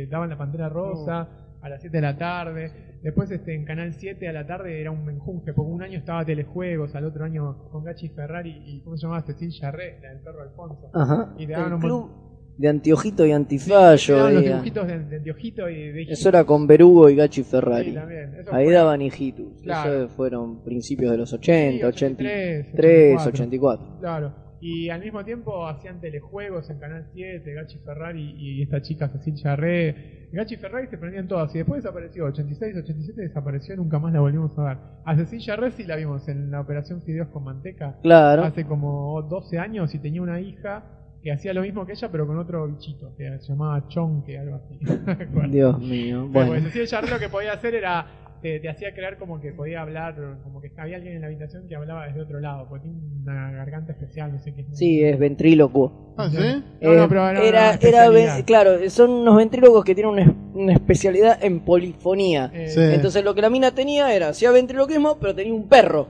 eh, 0.03 0.07
daban 0.07 0.29
la 0.29 0.37
Pantera 0.37 0.69
Rosa 0.69 1.27
a 1.61 1.69
las 1.69 1.81
7 1.81 1.97
de 1.97 2.01
la 2.01 2.17
tarde. 2.17 2.71
Después 3.03 3.31
este, 3.31 3.55
en 3.55 3.65
Canal 3.65 3.93
7 3.93 4.27
a 4.27 4.33
la 4.33 4.45
tarde 4.45 4.79
era 4.79 4.91
un 4.91 5.03
menjunje, 5.05 5.53
porque 5.53 5.71
un 5.71 5.81
año 5.81 5.97
estaba 5.97 6.23
Telejuegos, 6.25 6.93
al 6.95 7.05
otro 7.05 7.23
año 7.25 7.69
con 7.71 7.83
Gachi 7.83 8.09
Ferrari 8.09 8.63
y, 8.65 8.81
¿cómo 8.83 8.95
se 8.97 9.03
llamaba? 9.03 9.23
Cecilia 9.25 9.71
Re, 9.71 9.99
la 10.01 10.09
del 10.09 10.19
perro 10.21 10.41
Alfonso. 10.43 10.89
Ajá. 10.93 11.33
Y 11.37 11.47
te 11.47 11.53
daban 11.53 11.67
El 11.69 11.73
un 11.75 11.79
club 11.81 12.11
de 12.57 12.67
Antiojito 12.67 13.25
y 13.25 13.31
Antifallo. 13.31 14.17
daban 14.17 14.33
los 14.35 14.43
dibujitos 14.43 14.85
de, 14.87 14.99
de, 15.05 15.19
de 15.19 15.31
ojito 15.31 15.67
y 15.69 15.91
de 15.91 16.01
Eso 16.03 16.29
era 16.29 16.43
con 16.43 16.67
Berugo 16.67 17.09
y 17.09 17.15
Gachi 17.15 17.41
Ferrari. 17.43 17.89
Sí, 17.89 17.95
también. 17.95 18.35
Eso 18.39 18.53
Ahí 18.53 18.65
fue- 18.65 18.73
daban 18.73 19.01
hijitus. 19.01 19.61
Claro. 19.63 20.03
Eso 20.05 20.09
fueron 20.09 20.63
principios 20.63 21.11
de 21.11 21.17
los 21.17 21.33
80, 21.33 21.77
Sí, 21.77 21.83
83, 21.83 22.67
83, 22.73 23.27
84. 23.27 23.97
Claro. 23.99 24.50
Y 24.61 24.89
al 24.89 25.01
mismo 25.01 25.25
tiempo 25.25 25.67
hacían 25.67 25.99
telejuegos 25.99 26.69
en 26.69 26.77
Canal 26.79 27.07
7, 27.13 27.51
Gachi 27.53 27.79
Ferrari 27.79 28.35
y 28.37 28.61
esta 28.61 28.81
chica 28.81 29.09
Cecilia 29.09 29.55
Re. 29.55 30.27
Gachi 30.31 30.55
Ferrari 30.57 30.87
se 30.87 30.97
prendían 30.99 31.27
todas 31.27 31.53
y 31.55 31.57
después 31.57 31.83
desapareció. 31.83 32.25
86, 32.25 32.77
87 32.77 33.21
desapareció, 33.21 33.75
nunca 33.75 33.97
más 33.99 34.13
la 34.13 34.19
volvimos 34.21 34.57
a 34.59 34.63
ver. 34.63 34.77
A 35.03 35.15
Cecilia 35.15 35.55
Re 35.55 35.71
sí 35.71 35.83
la 35.83 35.95
vimos 35.95 36.27
en 36.29 36.51
la 36.51 36.61
operación 36.61 37.01
Fideos 37.01 37.29
con 37.29 37.43
Manteca 37.43 37.97
Claro. 38.03 38.43
hace 38.43 38.65
como 38.65 39.21
12 39.23 39.57
años 39.57 39.93
y 39.95 39.99
tenía 39.99 40.21
una 40.21 40.39
hija 40.39 40.83
que 41.23 41.31
hacía 41.31 41.53
lo 41.53 41.61
mismo 41.61 41.85
que 41.85 41.91
ella 41.93 42.09
pero 42.11 42.25
con 42.25 42.37
otro 42.39 42.67
bichito 42.67 43.15
que 43.15 43.37
se 43.39 43.49
llamaba 43.49 43.87
Chonque, 43.89 44.37
algo 44.39 44.55
así. 44.55 44.79
Bueno. 45.33 45.49
Dios 45.49 45.79
mío. 45.79 46.19
Bueno, 46.27 46.31
Bueno. 46.31 46.51
pues 46.51 46.63
Cecilia 46.65 46.87
Charre 46.87 47.09
lo 47.09 47.19
que 47.19 47.29
podía 47.29 47.53
hacer 47.53 47.75
era, 47.75 48.05
te, 48.41 48.59
te 48.59 48.69
hacía 48.69 48.93
creer 48.93 49.17
como 49.17 49.39
que 49.39 49.51
podía 49.51 49.81
hablar, 49.81 50.15
como 50.43 50.61
que 50.61 50.71
había 50.77 50.97
alguien 50.97 51.15
en 51.15 51.21
la 51.21 51.27
habitación 51.27 51.67
que 51.67 51.75
hablaba 51.75 52.07
desde 52.07 52.21
otro 52.21 52.39
lado, 52.39 52.67
porque 52.69 52.83
tiene 52.83 52.99
una 53.23 53.51
garganta 53.51 53.91
especial, 53.91 54.31
no 54.33 54.39
sé 54.39 54.53
qué. 54.53 54.65
Sí, 54.71 55.03
es 55.03 55.17
ventrílocuo. 55.19 56.15
Ah, 56.17 56.29
¿sí? 56.29 56.37
No, 56.81 56.93
no, 56.93 57.03
Eh, 57.03 57.07
pero 57.07 57.29
era, 57.29 57.73
era, 57.75 58.43
claro, 58.45 58.89
son 58.89 59.09
unos 59.11 59.37
ventrílocos 59.37 59.83
que 59.85 59.95
tienen 59.95 60.11
una, 60.13 60.21
es- 60.23 60.31
una 60.53 60.73
especialidad 60.73 61.43
en 61.43 61.59
polifonía. 61.61 62.49
Eh, 62.53 62.67
Sí. 62.67 62.79
Entonces 62.81 63.23
lo 63.23 63.33
que 63.35 63.41
la 63.41 63.49
mina 63.49 63.73
tenía 63.73 64.13
era, 64.13 64.29
hacía 64.29 64.51
ventriloquismo, 64.51 65.17
pero 65.19 65.33
tenía 65.35 65.53
un 65.53 65.67
perro, 65.69 66.07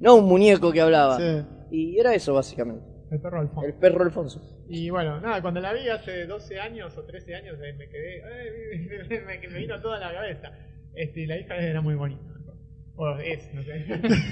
no 0.00 0.14
un 0.16 0.26
muñeco 0.26 0.70
que 0.72 0.80
hablaba. 0.80 1.16
Sí. 1.18 1.42
Y 1.70 1.98
era 1.98 2.14
eso 2.14 2.34
básicamente, 2.34 2.82
El 3.10 3.20
perro 3.20 3.40
Alfonso. 3.40 3.66
el 3.66 3.74
perro 3.74 4.04
Alfonso. 4.04 4.64
Y 4.70 4.90
bueno, 4.90 5.20
nada, 5.20 5.40
cuando 5.42 5.60
la 5.60 5.72
vi 5.72 5.88
hace 5.88 6.26
12 6.26 6.60
años 6.60 6.96
o 6.98 7.02
13 7.04 7.34
años 7.34 7.56
eh, 7.62 7.72
me 7.78 7.88
quedé, 7.88 8.18
eh, 8.18 9.22
me, 9.26 9.48
me 9.48 9.58
vino 9.58 9.80
toda 9.80 9.98
la 9.98 10.12
cabeza. 10.12 10.50
Este, 10.94 11.26
la 11.26 11.38
hija 11.38 11.56
era 11.56 11.80
muy 11.80 11.94
bonita. 11.94 12.22
O 12.96 13.16
es, 13.18 13.48
no 13.54 13.62
sé. 13.62 13.84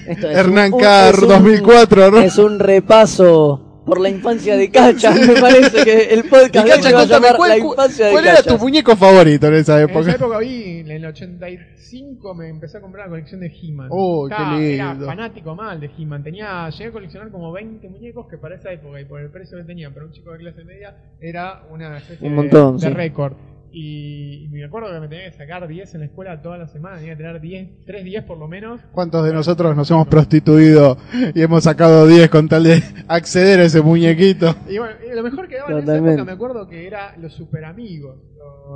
Esto 0.11 0.29
es 0.31 0.37
Hernán 0.37 0.73
un- 0.73 0.81
Carr, 0.81 1.15
es 1.15 1.23
un- 1.23 1.29
2004, 1.29 2.11
¿no? 2.11 2.19
Es 2.21 2.37
un 2.39 2.59
repaso 2.59 3.83
por 3.87 4.01
la 4.01 4.09
infancia 4.09 4.57
de 4.57 4.69
Cacha. 4.71 5.13
Me 5.15 5.41
parece 5.41 5.85
que 5.85 6.13
el 6.13 6.25
podcast 6.25 6.67
Cacha, 6.67 6.91
va 6.93 6.99
a 6.99 7.03
contame, 7.03 7.07
llamar 7.09 7.37
¿cuál, 7.37 7.51
La 7.51 7.59
infancia 7.59 8.07
de 8.07 8.13
cuál 8.13 8.25
era 8.27 8.35
Cacha. 8.39 8.51
tu 8.51 8.59
muñeco 8.59 8.97
favorito 8.97 9.47
en 9.47 9.55
esa 9.55 9.81
En 9.81 9.89
esa 9.89 9.93
época? 10.01 10.13
época 10.17 10.39
vi, 10.41 10.81
en 10.81 10.91
el 10.91 11.05
85 11.07 12.35
me 12.35 12.49
empecé 12.49 12.79
a 12.79 12.81
comprar 12.81 13.07
la 13.07 13.11
colección 13.11 13.39
de 13.41 13.47
He-Man. 13.47 13.87
Uy, 13.93 14.29
qué 14.29 14.35
Estaba- 14.35 14.61
Era 14.61 14.91
lindo. 14.93 15.07
fanático 15.07 15.55
mal 15.55 15.79
de 15.79 15.91
He-Man. 15.97 16.25
Tenía, 16.25 16.69
llegué 16.71 16.87
a 16.89 16.93
coleccionar 16.93 17.31
como 17.31 17.53
20 17.53 17.89
muñecos 17.89 18.27
que 18.29 18.39
para 18.39 18.57
esa 18.57 18.73
época 18.73 19.01
y 19.01 19.05
por 19.05 19.21
el 19.21 19.31
precio 19.31 19.57
que 19.59 19.63
tenía 19.63 19.91
para 19.95 20.07
un 20.07 20.13
chico 20.13 20.33
de 20.33 20.39
clase 20.39 20.65
media 20.65 20.97
era 21.21 21.63
una 21.71 21.99
especie 21.99 22.27
Un 22.27 22.35
de- 22.35 22.43
montón, 22.43 22.79
de, 22.79 22.89
sí. 22.89 22.93
récord. 22.93 23.35
Y, 23.73 24.45
y 24.45 24.49
me 24.49 24.65
acuerdo 24.65 24.91
que 24.93 25.01
me 25.01 25.09
tenía 25.09 25.31
que 25.31 25.37
sacar 25.37 25.67
10 25.69 25.95
en 25.95 26.01
la 26.01 26.07
escuela 26.07 26.41
toda 26.41 26.57
la 26.59 26.69
semana, 26.69 26.97
tenía 26.97 27.13
que 27.17 27.23
tener 27.23 27.41
10, 27.41 27.69
3 27.87 28.05
10 28.05 28.25
por 28.25 28.39
lo 28.39 28.49
menos. 28.49 28.81
¿Cuántos 28.93 29.25
de 29.27 29.33
nosotros 29.33 29.77
nos 29.77 29.91
hemos 29.91 30.07
prostituido 30.09 30.97
y 31.35 31.43
hemos 31.43 31.65
sacado 31.65 32.07
10 32.07 32.31
con 32.31 32.49
tal 32.49 32.65
de 32.65 32.83
acceder 33.09 33.61
a 33.61 33.65
ese 33.65 33.81
muñequito? 33.83 34.55
Y 34.69 34.79
bueno, 34.79 34.95
y 35.11 35.15
lo 35.15 35.23
mejor 35.23 35.49
que 35.49 35.57
daban 35.57 35.73
en 35.73 35.79
esa 35.83 35.97
época 35.97 36.25
me 36.25 36.33
acuerdo 36.33 36.67
que 36.69 36.87
era 36.87 37.15
los 37.19 37.33
super 37.35 37.65
amigos. 37.65 38.17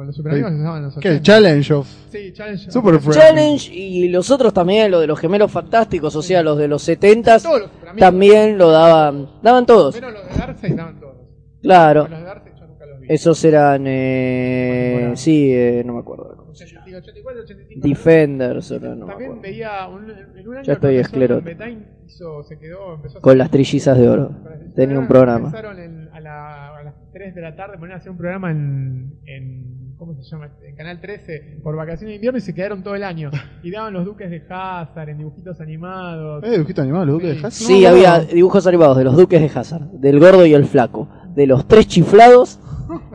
Los 0.07 0.15
super 0.15 0.33
amigos 0.33 0.51
se 0.53 0.57
llamaban 0.59 0.83
los 0.85 0.95
¿Qué? 0.99 1.09
¿El 1.09 1.15
80. 1.17 1.23
Challenge 1.25 1.73
of 1.75 1.89
Sí, 2.13 2.33
Challenge. 2.33 2.71
Super 2.71 3.01
Friends? 3.01 3.17
Challenge 3.17 3.75
y 3.75 4.09
los 4.09 4.31
otros 4.31 4.53
también, 4.55 4.91
lo 4.91 5.01
de 5.01 5.07
los 5.09 5.19
gemelos 5.19 5.51
fantásticos, 5.51 6.15
o 6.15 6.23
sea, 6.23 6.43
los 6.45 6.59
de 6.59 6.69
los 6.69 6.83
70 6.83 7.39
Todos 7.41 7.61
los 7.63 7.71
Super 7.71 7.89
Amigos. 7.91 8.01
también 8.01 8.59
lo 8.59 8.71
daban, 8.71 9.29
daban 9.43 9.67
todos. 9.67 9.95
Menos 9.97 10.13
los 10.13 10.29
de 10.29 10.35
Darcy 10.39 10.75
daban 10.75 11.01
todos. 11.01 11.15
Claro, 11.63 12.07
Los 12.09 12.19
de 12.21 12.25
Darcy 12.25 12.51
yo 12.59 12.67
nunca 12.69 12.87
los 12.87 13.00
vi. 13.00 13.00
Esos 13.13 13.45
eran, 13.45 13.85
eh, 13.89 15.13
sí, 15.17 15.53
eh, 15.53 15.83
no 15.85 15.95
me 15.95 16.01
acuerdo 16.01 16.35
cómo 16.37 16.55
se 16.55 16.67
llama. 16.67 16.85
84, 16.87 17.43
85. 17.43 17.89
Defenders, 17.89 18.73
ahora 18.73 18.95
no 18.95 19.07
me 19.07 19.13
También 19.13 19.31
acuerdo. 19.33 19.43
veía 19.43 19.89
un, 19.89 20.11
en 20.11 20.49
un 20.49 20.55
año 20.57 20.65
Ya 20.65 20.73
estoy 20.75 20.95
profesor 20.95 21.01
esclerótico. 21.01 21.45
Betain 21.51 21.87
hizo, 22.07 22.43
se 22.45 22.59
quedó, 22.59 22.95
empezó 22.95 23.19
a 23.19 23.21
Con 23.21 23.31
hacer- 23.31 23.39
las 23.39 23.51
trillizas 23.51 23.99
de 23.99 24.09
oro. 24.09 24.29
con 24.29 24.45
las 24.51 24.75
Tenía 24.75 24.99
un 24.99 25.09
programa. 25.09 25.47
Empezaron 25.47 25.79
en- 25.79 26.09
a, 26.13 26.21
la- 26.21 26.77
a 26.79 26.83
las 26.85 26.95
3 27.13 27.35
de 27.35 27.41
la 27.41 27.57
tarde, 27.57 27.79
ponían 27.79 27.97
a 27.97 28.01
hacer 28.01 28.11
un 28.13 28.19
programa 28.19 28.51
en, 28.51 29.15
en 29.27 29.95
¿cómo 29.97 30.15
se 30.15 30.23
llama? 30.31 30.51
En 30.67 30.77
Canal 30.77 31.01
13 31.01 31.59
por 31.63 31.77
vacaciones 31.77 32.13
de 32.13 32.15
invierno 32.17 32.39
y 32.39 32.43
se 32.43 32.55
quedaron 32.55 32.83
todo 32.83 32.95
el 32.95 33.03
año. 33.05 33.31
Y 33.63 33.71
daban 33.71 33.93
los 33.93 34.05
duques 34.05 34.31
de 34.31 34.43
Hazard 34.49 35.09
en 35.11 35.19
dibujitos 35.19 35.61
animados. 35.61 36.43
¿Eh, 36.45 36.51
dibujito 36.53 36.83
animado, 36.83 37.05
los 37.07 37.15
duques 37.17 37.31
Sí. 37.33 37.41
de 37.41 37.47
Hazard? 37.47 37.67
Sí, 37.67 37.75
No, 37.75 37.81
no, 37.81 37.89
había 37.97 38.19
no. 38.21 38.25
dibujos 38.35 38.67
animados 38.67 38.97
de 38.99 39.05
los 39.05 39.17
duques 39.17 39.41
de 39.41 39.59
Hazard, 39.59 39.83
del 39.93 40.19
gordo 40.21 40.47
y 40.47 40.55
el 40.55 40.65
flaco, 40.65 41.09
de 41.35 41.47
los 41.47 41.67
tres 41.69 41.87
chiflados 41.89 42.59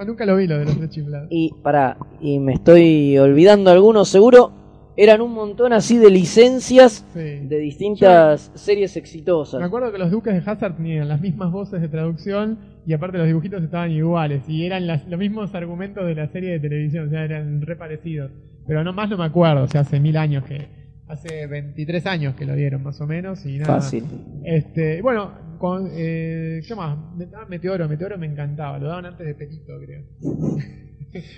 Nunca 0.06 0.26
lo 0.26 0.36
vi 0.36 0.48
lo 0.48 0.58
de 0.58 0.66
los 0.66 0.78
tres 0.78 0.90
chiflados. 0.90 1.28
y 1.32 1.54
para 1.64 1.98
y 2.22 2.40
me 2.40 2.54
estoy 2.54 3.18
olvidando 3.18 3.72
algunos 3.72 4.10
seguro 4.10 4.52
eran 4.98 5.20
un 5.22 5.34
montón 5.34 5.74
así 5.74 5.98
de 5.98 6.10
licencias 6.10 7.06
Sí. 7.14 7.20
de 7.20 7.60
distintas 7.60 8.52
series 8.56 8.96
Me 8.96 9.00
exitosas. 9.02 9.62
acuerdo 9.62 9.92
que 9.92 9.98
los 9.98 10.10
duques 10.12 10.34
de 10.34 10.50
Hazard 10.50 10.78
tenían 10.78 11.08
las 11.10 11.20
mismas 11.22 11.52
voces 11.52 11.82
de 11.82 11.90
traducción 11.90 12.58
y 12.88 12.94
aparte 12.94 13.18
los 13.18 13.28
dibujitos 13.28 13.62
estaban 13.64 13.92
iguales 13.92 14.48
y 14.48 14.66
eran 14.66 14.88
las- 14.88 15.06
los 15.08 15.20
mismos 15.20 15.54
argumentos 15.54 16.06
de 16.06 16.16
la 16.16 16.28
serie 16.30 16.52
de 16.52 16.60
televisión, 16.60 17.08
o 17.08 17.10
sea, 17.10 17.24
eran 17.26 17.62
re 17.62 17.76
parecidos. 17.76 18.32
Pero 18.68 18.84
no 18.84 18.94
más 18.94 19.10
no 19.10 19.18
me 19.18 19.26
acuerdo, 19.26 19.64
o 19.64 19.68
sea, 19.68 19.82
hace 19.82 20.00
mil 20.00 20.16
años 20.18 20.44
que, 20.46 20.68
hace 21.08 21.48
23 21.48 22.06
años 22.08 22.36
que 22.36 22.46
lo 22.46 22.56
dieron 22.56 22.84
más 22.84 23.00
o 23.02 23.08
menos 23.08 23.46
y 23.46 23.58
nada. 23.60 23.76
Fácil. 23.76 24.04
Este, 24.44 25.02
bueno, 25.02 25.58
con, 25.60 25.90
eh, 25.94 26.62
¿qué 26.68 26.76
más? 26.76 26.98
Ah, 27.36 27.46
Meteoro, 27.48 27.88
Meteoro 27.88 28.18
me 28.18 28.26
encantaba, 28.28 28.78
lo 28.80 28.88
daban 28.88 29.06
antes 29.06 29.26
de 29.26 29.36
Petito, 29.36 29.74
creo. 29.84 30.04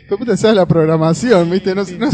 Pero 0.08 0.18
puta, 0.18 0.34
esa 0.34 0.50
es 0.50 0.56
la 0.56 0.66
programación, 0.66 1.50
¿viste? 1.52 1.76
No, 1.76 1.86
Sí. 1.86 1.98
no- 2.00 2.08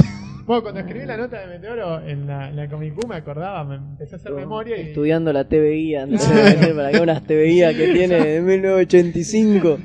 Bueno, 0.45 0.61
cuando 0.63 0.81
escribí 0.81 1.05
la 1.05 1.15
nota 1.15 1.39
de 1.39 1.47
Meteoro 1.47 2.01
en 2.05 2.27
la, 2.27 2.49
en 2.49 2.57
la 2.57 2.67
Comic 2.67 2.95
Con 2.95 3.09
me 3.09 3.15
acordaba, 3.15 3.63
me 3.63 3.75
empecé 3.75 4.15
a 4.15 4.17
hacer 4.17 4.33
memoria 4.33 4.75
y. 4.77 4.87
Estudiando 4.89 5.31
la 5.31 5.47
TVI 5.47 5.95
antes 5.95 6.29
de 6.61 6.73
para 6.75 6.89
acá, 6.89 7.01
unas 7.01 7.23
TVI 7.23 7.73
que 7.77 7.93
tiene 7.93 8.15
de 8.19 8.41
1985. 8.41 9.77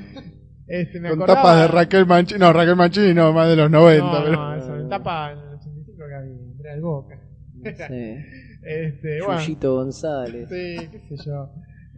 Este, 0.67 0.99
me 1.01 1.11
Con 1.11 1.19
acordaba- 1.23 1.43
tapas 1.43 1.61
de 1.63 1.69
Raquel 1.69 2.07
Mancini. 2.07 2.41
No, 2.41 2.53
Raquel 2.53 2.75
Mancini 2.75 3.15
no, 3.15 3.33
más 3.33 3.49
de 3.49 3.55
los 3.57 3.71
90. 3.71 4.05
No, 4.05 4.25
pero... 4.25 4.33
no, 4.37 4.55
eso, 4.57 4.77
en 4.77 4.89
tapa 4.89 5.33
en 5.33 5.39
el 5.39 5.55
85 5.55 5.97
que 6.09 6.15
había, 6.15 6.35
era 6.61 6.75
el 6.75 6.81
Boca. 6.83 7.18
Este, 8.63 9.21
bueno. 9.23 9.41
González. 9.77 10.49
Sí, 10.49 10.77
qué 10.91 11.17
sé 11.17 11.25
yo. 11.27 11.51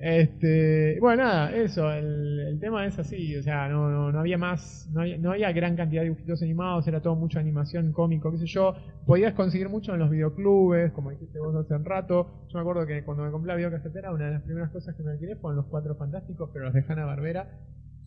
Este, 0.03 0.99
bueno, 0.99 1.25
nada, 1.25 1.55
eso, 1.55 1.93
el, 1.93 2.41
el 2.49 2.59
tema 2.61 2.87
es 2.87 2.99
así, 2.99 3.37
o 3.37 3.43
sea, 3.43 3.69
no, 3.69 3.91
no, 3.91 4.11
no 4.11 4.21
había 4.21 4.39
más, 4.39 4.89
no 4.95 5.03
había, 5.03 5.19
no 5.19 5.33
había 5.33 5.53
gran 5.53 5.77
cantidad 5.77 6.01
de 6.01 6.09
dibujitos 6.09 6.41
animados, 6.43 6.89
era 6.89 7.03
todo 7.03 7.17
mucha 7.17 7.39
animación 7.39 7.93
cómico, 7.93 8.31
qué 8.33 8.39
sé 8.39 8.47
yo. 8.47 8.75
Podías 9.05 9.35
conseguir 9.35 9.69
mucho 9.69 9.93
en 9.93 9.99
los 10.01 10.09
videoclubes, 10.09 10.93
como 10.93 11.11
dijiste 11.11 11.39
vos 11.39 11.55
hace 11.55 11.75
un 11.75 11.85
rato. 11.85 12.47
Yo 12.49 12.55
me 12.59 12.61
acuerdo 12.63 12.87
que 12.87 13.05
cuando 13.05 13.25
me 13.25 13.31
compré 13.31 13.49
la 13.49 13.57
videocasetera, 13.57 14.11
una 14.13 14.27
de 14.27 14.33
las 14.33 14.43
primeras 14.43 14.71
cosas 14.71 14.97
que 14.97 15.03
me 15.03 15.11
alquilé 15.13 15.37
fueron 15.37 15.57
los 15.59 15.67
cuatro 15.67 15.95
fantásticos, 15.97 16.49
pero 16.51 16.65
los 16.67 16.75
de 16.75 16.83
Hanna 16.89 17.05
Barbera, 17.05 17.51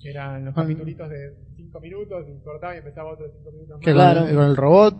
que 0.02 0.10
eran 0.10 0.46
los 0.46 0.58
Ah. 0.58 0.62
capítulos 0.62 1.10
de 1.12 1.34
5 1.58 1.80
minutos, 1.80 2.26
y 2.28 2.44
cortaba 2.44 2.74
y 2.74 2.80
empezaba 2.80 3.12
otro 3.14 3.28
de 3.28 3.34
5 3.38 3.52
minutos 3.52 3.76
más. 3.78 3.86
¿Qué, 3.86 3.94
Claro. 3.94 4.22
con 4.34 4.44
el 4.46 4.56
robot? 4.58 4.96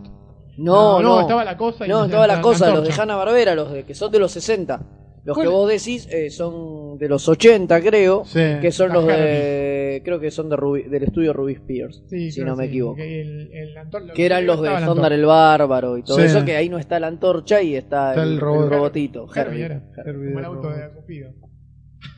No, 0.56 1.00
no, 1.02 1.20
estaba 1.22 1.44
la 1.44 1.56
cosa 1.56 1.86
y 1.86 1.88
No, 1.88 2.04
estaba 2.04 2.26
la 2.26 2.40
cosa, 2.40 2.70
los 2.74 2.86
de. 2.86 2.92
Hanna 3.02 3.16
Barbera, 3.16 3.54
los 3.54 3.72
de 3.72 3.84
que 3.84 3.94
son 3.94 4.10
de 4.12 4.18
los 4.18 4.32
60. 4.32 5.00
Los 5.24 5.38
que 5.38 5.46
vos 5.48 5.66
decís 5.70 6.06
eh, 6.12 6.28
son 6.28 6.98
de 6.98 7.08
los 7.08 7.26
80, 7.28 7.80
creo. 7.80 8.24
Sí. 8.26 8.40
Que 8.60 8.70
son 8.70 8.92
los 8.92 9.06
de. 9.06 10.02
Creo 10.04 10.20
que 10.20 10.30
son 10.30 10.50
de 10.50 10.56
Ruby- 10.56 10.84
del 10.88 11.04
estudio 11.04 11.32
Ruby 11.32 11.54
Spears. 11.54 12.02
Sí, 12.10 12.30
si 12.30 12.42
no 12.42 12.54
me 12.56 12.64
sí, 12.64 12.68
equivoco. 12.70 12.96
Que, 12.96 13.22
el- 13.22 13.50
el 13.52 13.76
antor- 13.78 14.12
Que 14.12 14.26
eran 14.26 14.46
los 14.46 14.60
de 14.60 14.68
antorcha. 14.68 15.14
el 15.14 15.24
Bárbaro 15.24 15.96
y 15.96 16.02
todo 16.02 16.18
Sí. 16.18 16.24
eso, 16.24 16.44
que 16.44 16.56
ahí 16.56 16.68
no 16.68 16.78
está 16.78 17.00
la 17.00 17.06
antorcha 17.06 17.62
y 17.62 17.74
está, 17.74 18.10
Está 18.10 18.22
el 18.22 18.38
robot. 18.38 18.68
robotito. 18.70 19.26
Herbie 19.34 19.62
Herbie. 19.62 19.64
era, 19.64 19.82
Herbie 20.04 20.26
como 20.28 20.38
el 20.40 20.44
auto 20.44 20.68
de. 20.70 20.90
Cupido. 20.94 21.30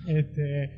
Este, 0.09 0.71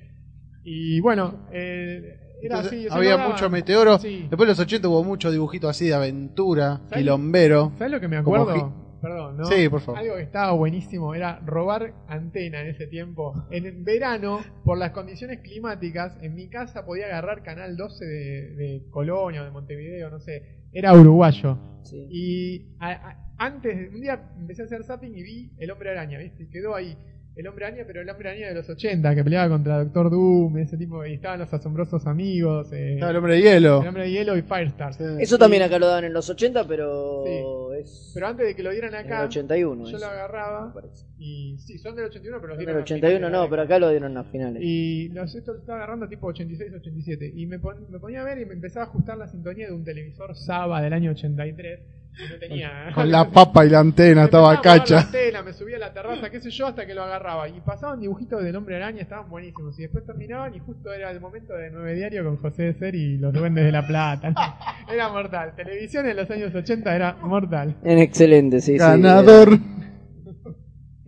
y 0.64 1.01
bueno, 1.01 1.47
eh, 1.53 2.03
era 2.42 2.57
Entonces, 2.57 2.72
así. 2.72 2.87
o 2.87 2.88
sea, 2.88 2.96
había 2.98 3.11
no 3.12 3.16
daba- 3.18 3.31
mucho 3.31 3.51
meteoro. 3.51 3.98
Sí. 3.98 4.27
Después 4.29 4.40
de 4.40 4.53
los 4.53 4.59
80 4.61 4.88
hubo 4.88 5.05
mucho 5.05 5.31
dibujito 5.31 5.68
así 5.68 5.88
de 5.88 5.94
aventura, 5.94 6.79
¿Sabes? 6.85 6.98
quilombero. 6.98 7.72
¿Sabes 7.79 7.92
lo 7.92 8.01
que 8.01 8.09
me 8.09 8.22
Como 8.22 8.37
acuerdo? 8.37 8.88
Perdón, 9.01 9.37
¿no? 9.37 9.44
Sí, 9.44 9.68
por 9.68 9.81
favor. 9.81 10.01
Algo 10.01 10.16
que 10.16 10.22
estaba 10.22 10.51
buenísimo 10.53 11.14
era 11.14 11.38
robar 11.46 11.94
antena 12.09 12.62
en 12.62 12.66
ese 12.66 12.88
tiempo. 12.88 13.33
En 13.53 13.85
verano, 13.85 14.40
por 14.64 14.77
las 14.77 14.90
condiciones 14.90 15.38
climáticas, 15.38 16.18
en 16.20 16.35
mi 16.35 16.48
casa 16.48 16.85
podía 16.85 17.07
agarrar 17.07 17.44
Canal 17.44 17.77
12 17.77 18.05
de, 18.05 18.51
de 18.57 18.83
Colonia 18.90 19.42
o 19.42 19.44
de 19.44 19.53
Montevideo, 19.53 20.11
no 20.11 20.18
sé. 20.18 20.64
Era 20.72 20.92
uruguayo. 20.94 21.57
Sí. 21.85 22.07
Y 22.11 22.74
a- 22.81 22.90
a- 22.90 23.24
antes, 23.38 23.88
un 23.94 24.01
día 24.01 24.33
empecé 24.37 24.62
a 24.62 24.64
hacer 24.64 24.83
zapping 24.83 25.14
y 25.16 25.22
vi 25.22 25.53
el 25.59 25.70
hombre 25.70 25.90
araña, 25.90 26.18
¿viste? 26.18 26.42
Y 26.42 26.48
quedó 26.51 26.74
ahí. 26.74 26.98
El 27.38 27.46
hombre 27.46 27.66
araña, 27.66 27.85
pero 27.87 28.01
el 28.03 28.11
hombre 28.11 28.31
araña 28.31 28.48
de 28.48 28.55
los 28.55 28.68
80, 28.68 29.14
que 29.14 29.22
peleaba 29.22 29.48
contra 29.48 29.79
Doctor 29.85 30.11
Doom, 30.11 30.59
ese 30.59 30.77
tipo, 30.77 31.07
y 31.07 31.14
estaban 31.14 31.38
los 31.38 31.53
asombrosos 31.55 32.05
amigos, 32.09 32.72
eh, 32.72 32.94
Estaba 32.94 33.12
el 33.12 33.16
hombre 33.18 33.35
de 33.35 33.42
hielo. 33.42 33.81
el 33.81 33.87
hombre 33.88 34.03
de 34.03 34.11
hielo 34.11 34.37
y 34.37 34.42
Firestar. 34.42 34.92
Sí. 34.94 35.05
Eso 35.20 35.38
también 35.38 35.62
acá 35.62 35.79
lo 35.79 35.87
daban 35.87 36.03
en 36.05 36.12
los 36.12 36.29
80, 36.29 36.66
pero 36.66 37.72
es 37.74 38.11
Pero 38.12 38.27
antes 38.27 38.44
de 38.44 38.57
que 38.57 38.62
lo 38.64 38.72
dieran 38.72 38.92
en 38.92 39.01
el 39.01 39.07
acá, 39.07 39.22
81. 39.22 39.85
yo 39.85 39.96
eso, 39.96 40.05
lo 40.05 40.12
me 40.12 40.18
agarraba, 40.18 40.74
parece. 40.74 41.07
y 41.16 41.57
sí, 41.59 41.79
son 41.79 41.94
del 41.94 42.07
81, 42.07 42.38
pero 42.40 42.48
los 42.48 42.59
En 42.59 42.59
dieron 42.66 42.74
el 42.74 42.81
a 42.81 42.83
81 42.83 43.09
finales 43.18 43.31
de 43.31 43.37
no, 43.38 43.44
la 43.44 43.51
pero 43.51 43.62
acá 43.62 43.79
lo 43.79 43.90
dieron 43.90 44.16
a 44.18 44.24
finales. 44.24 44.62
Y 44.64 45.09
los, 45.11 45.33
esto 45.33 45.53
lo 45.53 45.61
estaba 45.61 45.79
agarrando 45.79 46.09
tipo 46.09 46.27
86, 46.27 46.72
87. 46.74 47.33
Y 47.37 47.46
me, 47.46 47.61
pon- 47.61 47.87
me 47.88 48.01
ponía 48.01 48.22
a 48.22 48.24
ver 48.24 48.38
y 48.40 48.46
me 48.46 48.55
empezaba 48.55 48.87
a 48.87 48.88
ajustar 48.88 49.16
la 49.16 49.29
sintonía 49.29 49.68
de 49.68 49.74
un 49.74 49.85
televisor 49.85 50.35
Saba 50.35 50.83
del 50.83 50.92
año 50.92 51.12
83. 51.12 51.81
Y 52.18 52.33
no 52.33 52.38
tenía. 52.38 52.90
Con 52.94 53.11
la 53.11 53.31
papa 53.31 53.64
y 53.64 53.70
la 53.70 53.81
antena, 53.81 54.22
Me 54.22 54.24
estaba 54.24 54.61
cacha. 54.61 55.09
la 55.33 55.42
me 55.42 55.52
subía 55.52 55.76
a 55.76 55.81
la 55.81 55.92
terraza, 55.92 56.31
qué 56.31 56.40
sé 56.40 56.50
yo, 56.50 56.66
hasta 56.66 56.87
que 56.87 56.94
lo 56.94 57.02
agarraba. 57.04 57.48
Y 57.48 57.61
pasaban 57.61 58.00
dibujitos 58.00 58.42
del 58.42 58.57
hombre 58.57 58.76
araña, 58.76 59.02
estaban 59.02 59.28
buenísimos. 59.31 59.78
Y 59.78 59.83
después 59.83 60.04
terminaban 60.04 60.54
y 60.54 60.59
justo 60.59 60.92
era 60.92 61.11
el 61.11 61.20
momento 61.20 61.52
de 61.54 61.70
Nueve 61.70 61.94
Diario 61.94 62.24
con 62.24 62.37
José 62.38 62.64
de 62.64 62.74
Ser 62.74 62.94
y 62.94 63.18
los 63.18 63.33
Duendes 63.33 63.64
de 63.64 63.72
la 63.72 63.87
Plata. 63.87 64.33
Era 64.92 65.09
mortal. 65.11 65.52
Televisión 65.54 66.07
en 66.07 66.16
los 66.16 66.31
años 66.31 66.54
80 66.54 66.94
era 66.96 67.12
mortal. 67.22 67.76
En 67.85 67.98
excelente, 67.98 68.61
sí, 68.61 68.72
sí. 68.72 68.78
Ganador. 68.78 69.59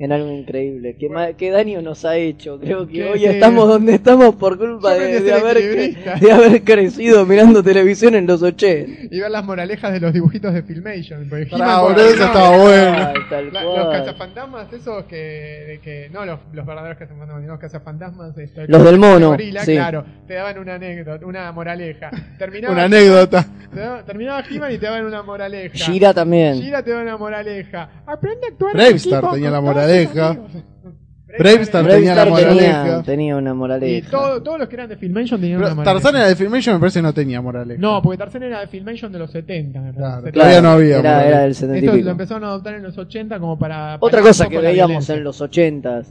En 0.02 0.12
algo 0.12 0.30
increíble. 0.30 0.96
¿Qué, 0.98 1.10
ma- 1.10 1.34
qué 1.34 1.50
daño 1.50 1.82
nos 1.82 2.06
ha 2.06 2.16
hecho? 2.16 2.58
Creo 2.58 2.88
que 2.88 3.04
hoy 3.04 3.26
estamos 3.26 3.68
donde 3.68 3.96
estamos 3.96 4.34
por 4.36 4.56
culpa 4.56 4.94
de, 4.94 5.30
haber, 5.30 5.58
equilibrista. 5.58 6.14
de 6.14 6.32
haber 6.32 6.62
crecido 6.64 7.26
mirando 7.26 7.62
televisión 7.62 8.14
en 8.14 8.26
los 8.26 8.42
80. 8.42 9.08
Y 9.14 9.20
ver 9.20 9.30
las 9.30 9.44
moralejas 9.44 9.92
de 9.92 10.00
los 10.00 10.14
dibujitos 10.14 10.54
de 10.54 10.62
Filmation. 10.62 11.26
porque 11.28 11.44
Pará, 11.44 11.82
por 11.82 11.98
eso 11.98 12.16
no. 12.16 12.24
estaba 12.24 12.56
bueno. 12.56 12.96
Ay, 13.08 13.14
tal 13.28 13.52
La- 13.52 13.62
los 13.62 13.88
cazafantasmas, 13.90 14.72
esos 14.72 15.04
que, 15.04 15.16
de 15.16 15.80
que 15.84 16.08
no 16.10 16.24
los, 16.24 16.40
los 16.54 16.64
verdaderos 16.64 16.96
cazafantasmas, 16.96 17.42
sino 17.42 17.52
los 17.52 17.60
cazafantasmas, 17.60 18.38
esto, 18.38 18.60
Los 18.68 18.82
del 18.84 18.98
mono, 18.98 19.28
gorila, 19.32 19.64
sí. 19.66 19.72
claro, 19.74 20.06
te 20.26 20.32
daban 20.32 20.58
una 20.60 20.76
anécdota, 20.76 21.26
una 21.26 21.52
moraleja. 21.52 22.10
Terminaba, 22.38 22.72
Una 22.72 22.84
anécdota. 22.84 23.46
te 23.70 23.78
daba- 23.80 24.02
terminaba 24.06 24.42
He-Man 24.50 24.72
y 24.72 24.78
te 24.78 24.86
daban 24.86 25.04
una 25.04 25.22
moraleja. 25.22 25.74
Shira 25.76 26.14
también. 26.14 26.54
Shira 26.58 26.82
te 26.82 26.90
da 26.90 27.02
una 27.02 27.18
moraleja. 27.18 28.02
Aprende 28.06 28.46
a 28.46 28.48
actuar 28.48 28.70
en 28.72 28.76
Bravestar 28.78 29.30
tenía 29.32 29.50
la 29.50 29.58
todos 29.60 29.74
moraleja. 29.90 30.38
Bravestar 31.38 31.84
era- 31.84 31.94
tenía 31.94 32.14
la 32.16 32.26
moraleja. 32.26 32.82
tenía, 32.82 33.02
tenía 33.02 33.36
una 33.36 33.50
Y 33.50 33.54
moraleja. 33.54 34.10
todo- 34.10 34.42
todos 34.42 34.58
los 34.58 34.68
que 34.68 34.74
eran 34.74 34.88
de 34.88 34.96
Filmation 34.96 35.40
tenían 35.40 35.58
una 35.58 35.66
Pero 35.68 35.76
moraleja. 35.76 35.94
Tarzán 36.02 36.16
era 36.20 36.28
de 36.28 36.34
Filmation, 36.36 36.74
me 36.74 36.80
parece 36.80 36.98
que 36.98 37.02
no 37.04 37.14
tenía 37.14 37.40
moraleja. 37.40 37.80
No, 37.80 38.02
porque 38.02 38.18
Tarzán 38.18 38.42
era 38.42 38.60
de 38.60 38.66
Filmation 38.66 39.12
de 39.12 39.18
los 39.20 39.30
70. 39.30 39.80
me. 39.80 39.92
Claro, 39.92 40.16
70. 40.22 40.32
todavía 40.32 40.60
no 40.60 40.68
había. 40.70 40.98
Era, 40.98 41.26
era 41.28 41.38
del 41.42 41.54
70 41.54 41.84
y 41.84 41.88
Esto 41.88 42.04
lo 42.04 42.10
empezaron 42.10 42.44
a 42.44 42.46
adoptar 42.48 42.74
en 42.74 42.82
los 42.82 42.98
80 42.98 43.38
como 43.38 43.56
para... 43.58 43.96
Otra 44.00 44.22
cosa 44.22 44.48
que 44.48 44.58
veíamos 44.58 45.08
en 45.08 45.22
los 45.22 45.40
80 45.40 46.02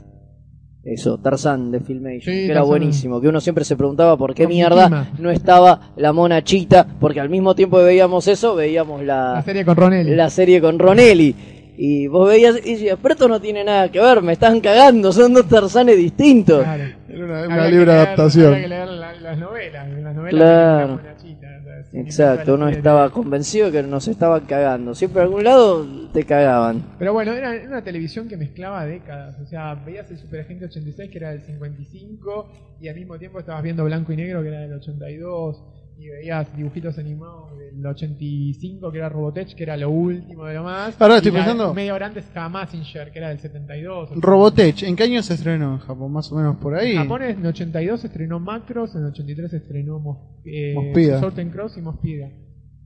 eso, 0.82 1.18
Tarzán 1.18 1.70
de 1.70 1.80
Filmation, 1.80 2.20
Sí, 2.22 2.30
que 2.30 2.44
era 2.46 2.54
Tarzán. 2.54 2.68
buenísimo, 2.68 3.20
que 3.20 3.28
uno 3.28 3.42
siempre 3.42 3.66
se 3.66 3.76
preguntaba 3.76 4.16
por 4.16 4.34
qué 4.34 4.44
Con 4.44 4.52
mierda 4.54 5.08
no 5.18 5.30
estaba 5.30 5.92
la 5.98 6.14
mona 6.14 6.42
chita, 6.42 6.86
porque 6.98 7.20
al 7.20 7.28
mismo 7.28 7.54
tiempo 7.54 7.76
que 7.76 7.84
veíamos 7.84 8.26
eso, 8.26 8.54
veíamos 8.54 9.04
La 9.04 9.34
la, 9.34 9.42
serie 9.42 9.66
con 9.66 9.76
Ronelli. 9.76 10.14
la 10.14 10.30
serie 10.30 10.58
con 10.62 10.78
Ronelli. 10.78 11.36
Y 11.82 12.08
vos 12.08 12.28
veías 12.28 12.56
y 12.62 12.72
decías, 12.74 12.98
pero 13.00 13.14
esto 13.14 13.26
no 13.26 13.40
tiene 13.40 13.64
nada 13.64 13.90
que 13.90 13.98
ver, 14.00 14.20
me 14.20 14.34
están 14.34 14.60
cagando, 14.60 15.10
son 15.12 15.32
dos 15.32 15.48
Tarzanes 15.48 15.96
distintos. 15.96 16.62
Claro. 16.62 16.84
Era 17.08 17.24
una, 17.46 17.66
libre 17.68 17.86
leer- 17.86 17.90
adaptación. 17.90 18.46
Había 18.52 18.60
que 18.64 18.68
leer 18.68 18.88
la- 18.88 19.12
las 19.14 19.38
novelas. 19.38 19.88
en 19.88 20.04
Las 20.04 20.14
novelas 20.14 20.34
Claro. 20.38 20.78
tenían 20.78 20.92
una 20.92 21.02
monachita, 21.02 21.46
o 21.46 21.90
sea, 21.90 22.00
Exacto, 22.02 22.54
uno 22.54 22.68
estaba 22.68 23.04
serie. 23.08 23.14
convencido 23.14 23.72
que 23.72 23.82
nos 23.82 24.08
estaban 24.08 24.42
cagando. 24.44 24.94
Siempre 24.94 25.20
a 25.22 25.24
algún 25.24 25.42
lado 25.42 25.86
te 26.12 26.24
cagaban. 26.24 26.82
Pero 26.98 27.14
bueno, 27.14 27.32
era 27.32 27.54
era 27.54 27.66
una 27.68 27.82
televisión 27.82 28.28
que 28.28 28.36
mezclaba 28.36 28.84
décadas. 28.84 29.40
O 29.40 29.46
sea, 29.46 29.74
veías 29.74 30.10
el 30.10 30.18
Super 30.18 30.40
Agente 30.40 30.66
86 30.66 31.10
que 31.10 31.16
era 31.16 31.30
del 31.30 31.40
55 31.40 32.50
y 32.82 32.88
al 32.88 32.96
mismo 32.96 33.18
tiempo 33.18 33.38
estabas 33.40 33.62
viendo 33.62 33.84
Blanco 33.86 34.12
y 34.12 34.16
Negro 34.16 34.42
que 34.42 34.48
era 34.48 34.60
del 34.60 34.74
82 34.74 35.62
y 36.00 36.08
veías 36.08 36.56
dibujitos 36.56 36.98
animados 36.98 37.50
del 37.58 37.84
85 37.86 38.90
que 38.90 38.98
era 38.98 39.08
Robotech 39.08 39.54
que 39.54 39.62
era 39.62 39.76
lo 39.76 39.90
último 39.90 40.44
de 40.46 40.54
lo 40.54 40.64
más. 40.64 41.00
Ahora 41.00 41.16
estoy 41.16 41.30
Y 41.30 41.34
la- 41.34 41.40
pensando- 41.40 41.74
Media 41.74 41.94
hora 41.94 42.06
antes 42.06 42.24
estaba 42.24 42.48
Massinger 42.48 43.12
que 43.12 43.18
era 43.18 43.28
del 43.28 43.38
72. 43.38 44.10
Robotech, 44.16 44.82
¿en 44.82 44.96
qué 44.96 45.02
año 45.04 45.22
se 45.22 45.34
estrenó 45.34 45.72
en 45.74 45.78
Japón? 45.78 46.12
Más 46.12 46.30
o 46.32 46.36
menos 46.36 46.56
por 46.56 46.74
ahí. 46.74 46.92
En 46.92 47.02
Japón 47.02 47.22
en 47.22 47.46
82 47.46 48.04
estrenó 48.04 48.40
Macros, 48.40 48.94
en 48.96 49.04
83 49.04 49.52
estrenó 49.52 49.98
Mos, 49.98 50.18
eh, 50.44 50.72
Mospida. 50.74 51.20
Sorten 51.20 51.50
Cross 51.50 51.76
y 51.76 51.80
Mospida. 51.82 52.28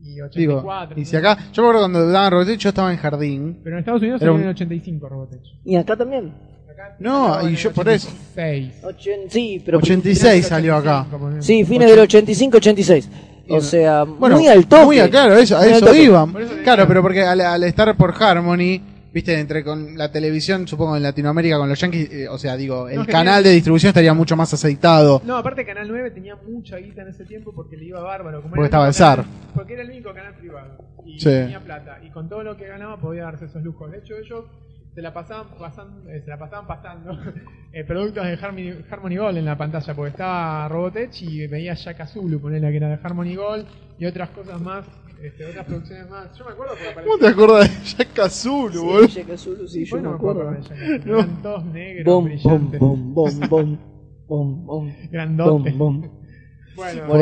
Y 0.00 0.10
Digo, 0.16 0.26
84. 0.26 1.00
y 1.00 1.04
si 1.06 1.16
acá, 1.16 1.38
yo 1.52 1.62
me 1.62 1.68
acuerdo 1.68 1.80
cuando 1.88 2.06
daban 2.10 2.30
Robotech, 2.32 2.58
yo 2.58 2.68
estaba 2.68 2.92
en 2.92 2.98
jardín. 2.98 3.60
Pero 3.64 3.76
en 3.76 3.80
Estados 3.80 4.02
Unidos 4.02 4.20
Era 4.20 4.26
salió 4.32 4.34
un- 4.34 4.40
en 4.42 4.46
el 4.48 4.54
85 4.54 5.08
Robotech. 5.08 5.40
Y 5.64 5.76
acá 5.76 5.96
también. 5.96 6.32
No, 6.98 7.48
y 7.48 7.56
yo 7.56 7.72
por 7.72 7.88
eso. 7.88 8.08
86. 8.34 8.82
Ochen- 8.82 9.28
sí, 9.30 9.62
pero 9.64 9.78
86 9.78 10.46
salió 10.46 10.76
acá. 10.76 11.06
Sí, 11.40 11.64
fines 11.64 11.90
del 11.90 12.00
85-86. 12.00 13.08
O 13.48 13.60
sea, 13.60 14.04
Bueno, 14.04 14.36
muy 14.36 14.46
al 14.48 14.66
toque. 14.66 14.84
Muy 14.84 14.98
a- 15.00 15.10
claro, 15.10 15.34
eso, 15.36 15.56
a 15.58 15.66
eso 15.66 15.94
iban. 15.94 16.34
Eso 16.40 16.54
Claro, 16.62 16.86
pero 16.88 17.02
porque 17.02 17.22
al, 17.22 17.40
al 17.42 17.62
estar 17.64 17.94
por 17.96 18.14
Harmony, 18.18 18.80
viste, 19.12 19.38
entre 19.38 19.62
con 19.62 19.98
la 19.98 20.10
televisión, 20.10 20.66
supongo 20.66 20.96
en 20.96 21.02
Latinoamérica 21.02 21.58
con 21.58 21.68
los 21.68 21.78
Yankees, 21.78 22.10
eh, 22.10 22.28
o 22.28 22.38
sea, 22.38 22.56
digo, 22.56 22.88
el 22.88 23.00
No, 23.00 23.06
canal 23.06 23.44
de 23.44 23.50
distribución 23.50 23.88
estaría 23.90 24.14
mucho 24.14 24.34
más 24.34 24.52
aceitado. 24.54 25.20
No, 25.26 25.36
aparte 25.36 25.64
Canal 25.66 25.86
9 25.88 26.10
tenía 26.12 26.36
mucha 26.36 26.78
guita 26.78 27.02
en 27.02 27.08
ese 27.08 27.24
tiempo 27.26 27.52
porque 27.54 27.76
le 27.76 27.84
iba 27.84 28.00
bárbaro. 28.00 28.40
Como 28.40 28.54
Porque 28.54 28.64
estaba 28.66 28.88
el 28.88 28.94
SAR. 28.94 29.24
Porque 29.54 29.74
era 29.74 29.82
el 29.82 29.90
único 29.90 30.14
canal 30.14 30.34
privado. 30.34 30.78
Y 31.06 31.18
Sí. 31.18 31.26
tenía 31.26 31.60
plata. 31.60 31.98
Y 32.02 32.08
con 32.10 32.30
todo 32.30 32.42
lo 32.42 32.56
que 32.56 32.66
ganaba 32.66 32.96
podía 32.98 33.24
darse 33.24 33.44
esos 33.44 33.62
lujos. 33.62 33.90
De 33.92 33.98
hecho, 33.98 34.14
ellos 34.16 34.46
se 34.94 35.02
la 35.02 35.12
pasaban 35.12 35.46
pasando, 35.58 36.08
eh, 36.10 36.20
se 36.22 36.30
la 36.30 36.38
pasaban 36.38 36.66
pasando 36.66 37.18
eh, 37.72 37.84
productos 37.84 38.24
de 38.24 38.32
Harmony, 38.34 38.84
Harmony 38.90 39.16
Gold 39.16 39.38
en 39.38 39.44
la 39.44 39.56
pantalla. 39.58 39.94
Porque 39.94 40.10
estaba 40.10 40.68
Robotech 40.68 41.22
y 41.22 41.46
veía 41.46 41.74
Shaka 41.74 42.06
Zulu, 42.06 42.40
ponele 42.40 42.70
que 42.70 42.76
era 42.76 42.88
de 42.88 42.98
Harmony 43.02 43.34
Gold. 43.34 43.66
Y 43.98 44.06
otras 44.06 44.30
cosas 44.30 44.60
más, 44.60 44.84
este, 45.22 45.46
otras 45.46 45.66
producciones 45.66 46.08
más. 46.10 46.36
Yo 46.38 46.44
me 46.44 46.52
acuerdo 46.52 46.74
porque. 46.76 47.08
¿Cómo 47.08 47.18
te 47.18 47.26
acordás 47.28 47.68
de 47.96 48.04
Shaka 48.04 48.28
Zulu, 48.30 48.72
Sí, 48.72 48.78
boludo? 48.78 49.36
Zulu, 49.38 49.68
sí, 49.68 49.84
yo 49.84 49.96
no 49.96 50.10
me 50.10 50.14
acuerdo 50.16 50.48
acuerdo. 50.48 50.68
de 50.68 51.00
Zulu. 51.00 51.12
No. 51.12 51.18
Eran 51.20 51.42
todos 51.42 51.64
negros, 51.66 52.04
Bom, 52.04 52.24
bom, 52.24 52.24
brillantes, 52.24 52.80
bom, 52.80 53.14
bom, 53.14 53.40
bom, 53.48 53.78
bom, 54.28 54.66
bom, 54.66 54.94
grandotes. 55.10 55.76
bom, 55.76 56.00
bom. 56.00 56.10
Bueno, 56.76 57.06
Por 57.06 57.20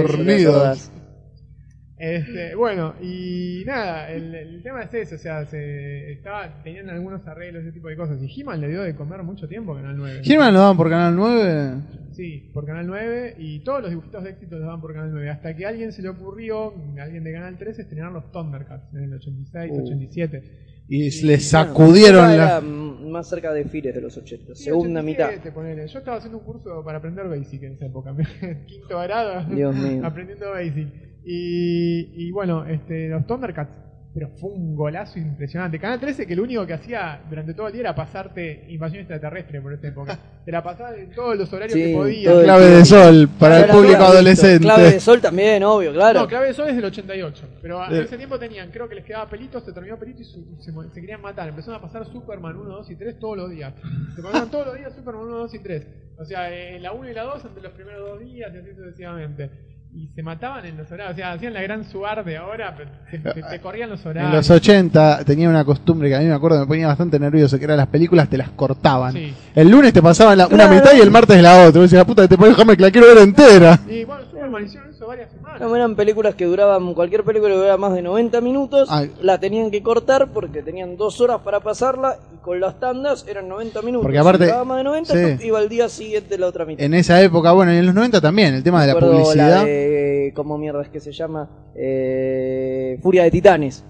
Este, 2.05 2.57
bueno, 2.57 2.95
y 3.01 3.63
nada, 3.65 4.11
el, 4.11 4.35
el 4.35 4.63
tema 4.65 4.83
es 4.83 4.93
ese, 4.93 5.15
o 5.15 5.19
sea, 5.19 5.47
se 5.47 6.11
estaba, 6.13 6.61
tenían 6.65 6.91
algunos 6.91 7.25
arreglos, 7.29 7.63
ese 7.63 7.71
tipo 7.71 7.87
de 7.87 7.97
cosas. 7.97 8.19
Y 8.21 8.41
He-Man 8.41 8.61
le 8.61 8.69
dio 8.71 8.83
de 8.83 8.97
comer 8.97 9.23
mucho 9.23 9.47
tiempo 9.47 9.73
a 9.73 9.77
Canal 9.77 9.97
9. 9.97 10.23
He-Man 10.25 10.53
lo 10.53 10.59
daban 10.61 10.77
por 10.77 10.91
Canal 10.91 11.15
9. 11.15 11.75
Sí, 12.11 12.51
por 12.53 12.67
Canal 12.67 12.89
9 12.89 13.37
y 13.39 13.61
todos 13.63 13.83
los 13.83 13.91
dibujitos 13.91 14.25
de 14.25 14.31
éxito 14.31 14.57
los 14.57 14.65
daban 14.67 14.81
por 14.81 14.93
Canal 14.95 15.11
9. 15.13 15.31
Hasta 15.31 15.55
que 15.55 15.65
a 15.65 15.69
alguien 15.69 15.93
se 15.93 16.03
le 16.03 16.09
ocurrió, 16.09 16.75
a 16.99 17.03
alguien 17.05 17.23
de 17.23 17.33
Canal 17.33 17.57
13, 17.57 17.83
estrenar 17.83 18.11
los 18.11 18.33
Thundercats 18.33 18.93
en 18.95 19.05
el 19.05 19.15
86, 19.15 19.71
Uh. 19.73 19.83
87. 19.85 20.43
Y 20.89 21.11
Sí, 21.13 21.23
le 21.27 21.35
bueno, 21.35 21.43
sacudieron 21.45 22.31
Era 22.31 22.55
la. 22.57 22.61
mm, 22.61 23.11
más 23.13 23.29
cerca 23.29 23.53
de 23.53 23.65
Fires 23.67 23.95
de 23.95 24.01
los 24.01 24.17
80, 24.17 24.57
Sí, 24.57 24.65
segunda 24.65 25.01
87, 25.01 25.37
mitad. 25.41 25.55
ponele. 25.55 25.87
Yo 25.87 25.99
estaba 26.01 26.17
haciendo 26.17 26.39
un 26.39 26.45
curso 26.45 26.83
para 26.85 26.99
aprender 26.99 27.29
Basic 27.29 27.63
en 27.63 27.75
esa 27.75 27.87
época, 27.87 28.13
quinto 28.67 28.99
grado, 28.99 29.45
Dios 29.55 29.75
mío. 29.77 30.05
aprendiendo 30.05 30.51
Basic. 30.51 30.89
Y, 31.25 32.27
y 32.27 32.31
bueno, 32.33 32.65
este, 32.67 33.09
los 33.09 33.27
Thundercats, 33.27 33.71
pero 34.15 34.29
fue 34.41 34.51
un 34.51 34.77
golazo 34.77 35.19
impresionante. 35.19 35.79
Canal 35.79 35.99
13 35.99 36.27
que 36.27 36.37
lo 36.37 36.43
único 36.43 36.67
que 36.67 36.75
hacía 36.75 37.23
durante 37.31 37.55
todo 37.55 37.69
el 37.69 37.73
día 37.73 37.81
era 37.83 37.95
pasarte 37.95 38.67
invasión 38.69 39.01
extraterrestre 39.01 39.63
por 39.63 39.73
esa 39.73 39.89
época. 39.89 40.19
Te 40.45 40.53
la 40.53 40.63
pasaba 40.63 40.95
en 40.97 41.11
todos 41.13 41.39
los 41.39 41.51
horarios 41.51 41.73
Sí, 41.73 41.85
que 41.87 41.95
podía. 41.95 42.29
todo 42.31 42.41
el 42.41 42.45
Clave 42.45 42.67
de 42.67 42.85
sol 42.85 43.29
para 43.39 43.61
el 43.61 43.71
público 43.71 44.03
adolescente. 44.03 44.65
Clave 44.65 44.91
de 44.93 45.01
sol 45.01 45.21
también, 45.23 45.63
obvio, 45.65 45.93
claro. 45.95 46.21
No, 46.21 46.29
Clave 46.29 46.49
de 46.49 46.55
Sol 46.55 46.69
es 46.69 46.77
del 46.77 46.85
88. 46.85 47.49
Pero 47.63 47.87
en 47.87 47.95
Eh. 47.95 48.01
ese 48.03 48.19
tiempo 48.19 48.39
tenían, 48.39 48.71
creo 48.71 48.87
que 48.87 48.97
les 48.97 49.05
quedaba 49.07 49.31
pelito, 49.31 49.61
se 49.61 49.73
terminó 49.73 49.97
pelito 49.99 50.21
y 50.21 50.25
su- 50.25 50.57
se, 50.61 50.73
mo- 50.73 50.83
se 50.93 51.01
querían 51.01 51.23
matar. 51.23 51.49
Empezaron 51.49 51.77
a 51.79 51.81
pasar 51.81 52.05
Superman 52.05 52.55
1, 52.57 52.69
2 52.69 52.91
y 52.91 52.97
3 52.97 53.19
todos 53.19 53.39
los 53.39 53.51
días. 53.51 53.73
Se 54.15 54.21
ponían 54.21 54.51
todos 54.51 54.67
los 54.67 54.77
días 54.77 54.93
Superman 54.95 55.23
1, 55.23 55.37
2 55.39 55.55
y 55.55 55.59
3. 55.61 55.87
O 56.19 56.25
sea, 56.27 56.53
eh, 56.53 56.79
la 56.81 56.93
1 56.93 57.09
y 57.09 57.15
la 57.15 57.23
2 57.23 57.43
entre 57.47 57.63
los 57.63 57.73
primeros 57.73 58.07
dos 58.07 58.21
días 58.21 58.53
y 58.55 58.59
así 58.59 58.75
sucesivamente. 58.77 59.51
Y 59.95 60.09
se 60.15 60.23
mataban 60.23 60.65
en 60.65 60.79
los 60.79 60.91
horarios. 60.91 61.13
O 61.13 61.17
sea, 61.17 61.33
hacían 61.33 61.53
la 61.53 61.61
gran 61.61 61.85
suar 61.85 62.25
de 62.25 62.39
ahora, 62.39 62.75
pero 62.77 62.89
se, 63.11 63.19
se- 63.43 63.47
se 63.51 63.61
corrían 63.63 63.91
los 63.91 64.05
horarios. 64.07 64.31
En 64.31 64.37
los 64.37 64.51
80 64.51 65.23
tenía 65.27 65.51
una 65.51 65.65
costumbre 65.67 66.09
que 66.09 66.17
a 66.17 66.21
mí 66.21 66.25
me 66.25 66.33
acuerdo 66.33 66.61
me 66.61 66.67
ponía 66.67 66.87
bastante 66.87 67.19
nervioso, 67.21 67.59
que 67.59 67.65
era 67.67 67.77
las 67.77 67.89
películas 67.89 68.29
te 68.31 68.39
las 68.39 68.49
cortaban. 68.51 69.13
Sí. 69.13 69.35
El 69.55 69.69
lunes 69.71 69.93
te 69.93 70.01
pasaban 70.01 70.39
la- 70.39 70.47
una 70.47 70.57
Claro. 70.67 70.75
mitad 70.77 70.93
y 70.97 71.01
el 71.01 71.11
martes 71.11 71.43
la 71.43 71.67
otra. 71.67 71.81
Y 71.81 71.83
decía, 71.83 72.07
puta, 72.07 72.27
te 72.27 72.39
pones 72.39 72.57
que 72.57 72.65
la 72.83 72.91
quiero 72.91 73.07
ver 73.09 73.19
entera. 73.19 73.79
Y 73.87 74.05
bueno, 74.05 74.23
Superman 74.31 74.65
hicieron 74.65 74.92
eso 75.03 75.09
varias 75.09 75.31
semanas. 75.33 75.61
No, 75.61 75.75
eran 75.77 75.97
películas 75.97 76.35
que 76.35 76.45
duraban, 76.45 76.95
cualquier 76.95 77.25
película 77.25 77.51
que 77.53 77.57
duraba 77.59 77.77
más 77.77 77.95
de 77.95 78.03
90 78.03 78.41
minutos, 78.41 78.89
Ah. 78.91 79.05
la 79.21 79.39
tenían 79.39 79.71
que 79.71 79.83
cortar 79.83 80.29
porque 80.33 80.63
tenían 80.63 80.97
dos 80.97 81.21
horas 81.21 81.41
para 81.45 81.61
pasarla 81.61 82.19
y 82.35 82.37
con 82.39 82.61
las 82.61 82.79
tandas 82.79 83.27
eran 83.29 83.49
90 83.49 83.83
minutos. 83.83 84.05
Porque 84.05 84.19
aparte- 84.19 84.45
Si 84.45 84.51
duraba 84.51 84.65
más 84.65 84.79
de 84.79 84.85
90, 84.85 85.15
sí. 85.39 85.47
iba 85.47 85.59
al 85.59 85.69
día 85.69 85.89
siguiente 85.89 86.39
la 86.39 86.47
otra 86.47 86.65
mitad. 86.65 86.85
En 86.85 86.95
esa 86.95 87.21
época, 87.21 87.53
bueno, 87.53 87.73
y 87.73 87.79
en 87.79 87.87
los 87.87 87.95
90 87.95 88.21
también, 88.21 88.55
el 88.55 88.63
tema 88.63 88.85
de 88.87 88.95
la 88.95 89.01
publicidad. 89.01 89.65
de, 89.65 90.33
¿Cómo 90.35 90.57
mierda 90.57 90.83
es 90.83 90.89
que 90.89 91.01
se 91.01 91.13
llama? 91.13 91.49
Eh, 91.75 92.99
Furia 93.03 93.25
de 93.25 93.31
Titanes. 93.31 93.85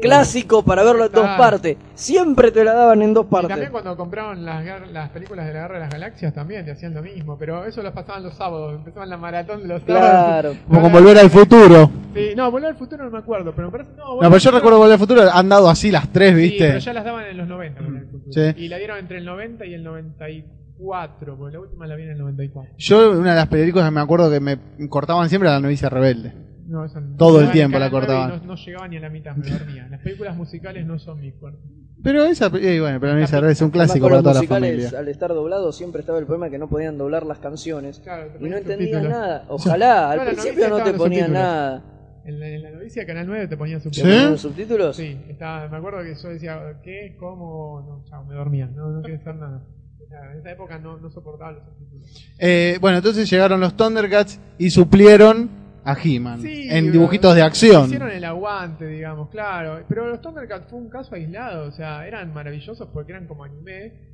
Clásico 0.00 0.62
para 0.62 0.82
verlo 0.84 1.06
en 1.06 1.12
dos 1.12 1.26
partes. 1.38 1.76
Siempre 1.94 2.50
te 2.50 2.62
la 2.64 2.74
daban 2.74 3.02
en 3.02 3.14
dos 3.14 3.26
Y 3.26 3.30
partes. 3.30 3.48
también 3.50 3.70
cuando 3.72 3.96
compraban 3.96 4.44
las, 4.44 4.64
gar- 4.64 4.86
las 4.86 5.10
películas 5.10 5.46
de 5.46 5.52
la 5.54 5.60
Guerra 5.60 5.74
de 5.74 5.80
las 5.80 5.90
Galaxias 5.90 6.34
también 6.34 6.64
te 6.64 6.72
hacían 6.72 6.94
lo 6.94 7.02
mismo, 7.02 7.36
pero 7.38 7.64
eso 7.64 7.82
lo 7.82 7.92
pasaban 7.92 8.22
los 8.22 8.34
sábados, 8.34 8.74
empezaban 8.76 9.08
la 9.08 9.16
maratón 9.16 9.62
de 9.62 9.68
los 9.68 9.82
sábados. 9.82 10.06
Claro. 10.10 10.54
Como 10.68 10.82
con 10.82 10.92
volver 10.92 11.18
al 11.18 11.30
futuro. 11.30 11.90
Sí, 12.14 12.30
no, 12.36 12.50
Volver 12.50 12.70
al 12.70 12.76
futuro 12.76 13.04
no 13.04 13.10
me 13.10 13.18
acuerdo, 13.18 13.52
pero 13.54 13.68
me 13.68 13.72
parece... 13.72 13.90
No, 13.96 14.18
pero 14.18 14.26
al 14.26 14.32
yo 14.32 14.38
Futuro- 14.38 14.56
recuerdo 14.56 14.78
volver 14.78 14.92
al 14.94 14.98
futuro, 14.98 15.22
han 15.32 15.48
dado 15.48 15.68
así 15.68 15.90
las 15.90 16.08
tres, 16.12 16.30
Sí, 16.34 16.40
¿viste? 16.40 16.66
pero 16.68 16.78
ya 16.78 16.92
las 16.92 17.04
daban 17.04 17.24
en 17.26 17.36
los 17.36 17.48
90, 17.48 17.80
Volver 17.82 18.00
al 18.02 18.08
Futuro. 18.08 18.32
Sí. 18.32 18.54
Y 18.64 18.68
la 18.68 18.78
dieron 18.78 18.98
entre 18.98 19.18
el 19.18 19.24
90 19.24 19.66
y 19.66 19.74
el 19.74 19.82
94, 19.84 21.36
porque 21.36 21.54
la 21.56 21.60
última 21.60 21.86
la 21.86 21.94
vi 21.96 22.02
en 22.04 22.10
el 22.10 22.18
94. 22.18 22.74
Yo, 22.78 23.10
una 23.18 23.30
de 23.30 23.36
las 23.36 23.48
películas 23.48 23.86
que 23.88 23.94
me 23.94 24.00
acuerdo 24.00 24.30
que 24.30 24.40
me 24.40 24.58
cortaban 24.88 25.28
siempre 25.28 25.48
era 25.48 25.56
La 25.58 25.62
novicia 25.62 25.88
rebelde. 25.88 26.32
No, 26.66 26.84
esa 26.84 27.00
no- 27.00 27.16
Todo 27.16 27.40
el 27.40 27.50
tiempo 27.50 27.78
la 27.78 27.90
Canal 27.90 28.06
9 28.06 28.06
y 28.06 28.16
cortaban. 28.16 28.40
No, 28.46 28.54
no 28.54 28.60
llegaba 28.64 28.88
ni 28.88 28.96
a 28.96 29.00
la 29.00 29.10
mitad, 29.10 29.36
me 29.36 29.48
dormía. 29.50 29.86
Las 29.90 30.00
películas 30.00 30.36
musicales 30.36 30.86
no 30.86 30.98
son 30.98 31.20
mi 31.20 31.32
fuerte. 31.32 31.60
Pero 32.02 32.24
esa, 32.24 32.46
eh, 32.46 32.78
bueno, 32.80 33.00
pero 33.00 33.14
rebelde 33.14 33.52
es 33.52 33.62
un 33.62 33.70
clásico 33.70 34.06
para 34.06 34.16
los 34.16 34.24
toda 34.24 34.40
la 34.42 34.46
familia. 34.46 34.90
al 34.98 35.08
estar 35.08 35.30
doblado, 35.30 35.72
siempre 35.72 36.00
estaba 36.00 36.18
el 36.18 36.26
problema 36.26 36.50
que 36.50 36.58
no 36.58 36.68
podían 36.68 36.98
doblar 36.98 37.24
las 37.24 37.38
canciones. 37.38 38.00
Claro, 38.00 38.32
Y 38.38 38.48
no 38.48 38.56
entendías 38.56 39.02
nada. 39.02 39.44
Ojalá, 39.48 40.10
al 40.10 40.26
principio 40.26 40.68
no 40.68 40.82
te 40.84 40.92
ponían 40.92 41.32
nada. 41.32 41.82
En 42.24 42.40
la, 42.40 42.48
en 42.48 42.62
la 42.62 42.70
novicia 42.72 43.06
Canal 43.06 43.26
9 43.26 43.46
te 43.48 43.56
ponían 43.56 43.80
¿Sí? 43.80 43.88
subtítulos. 43.90 44.30
¿Los 44.30 44.40
subtítulos? 44.40 44.96
Sí, 44.96 45.16
estaba, 45.28 45.68
me 45.68 45.76
acuerdo 45.76 46.02
que 46.02 46.14
yo 46.20 46.28
decía, 46.28 46.80
¿qué? 46.82 47.16
¿Cómo? 47.18 47.84
No, 47.88 48.04
chao, 48.10 48.24
me 48.24 48.34
dormía, 48.34 48.66
no, 48.66 48.88
no 48.90 49.02
quería 49.02 49.18
hacer 49.18 49.36
nada. 49.36 49.62
O 50.04 50.08
sea, 50.08 50.32
en 50.32 50.38
esa 50.40 50.50
época 50.52 50.78
no, 50.78 50.98
no 50.98 51.08
soportaba 51.10 51.52
los 51.52 51.64
subtítulos. 51.64 52.34
Eh, 52.38 52.78
bueno, 52.80 52.98
entonces 52.98 53.30
llegaron 53.30 53.60
los 53.60 53.76
Thundercats 53.76 54.40
y 54.58 54.70
suplieron 54.70 55.48
a 55.86 55.96
He-Man 56.02 56.40
Sí, 56.40 56.68
en 56.70 56.90
dibujitos 56.92 57.34
de 57.34 57.42
acción. 57.42 57.86
Hicieron 57.86 58.10
el 58.10 58.24
aguante, 58.24 58.86
digamos, 58.86 59.28
claro. 59.30 59.84
Pero 59.88 60.08
los 60.08 60.20
Thundercats 60.20 60.68
fue 60.68 60.78
un 60.80 60.88
caso 60.90 61.14
aislado, 61.14 61.68
o 61.68 61.72
sea, 61.72 62.06
eran 62.06 62.34
maravillosos 62.34 62.88
porque 62.92 63.12
eran 63.12 63.26
como 63.26 63.44
anime 63.44 64.04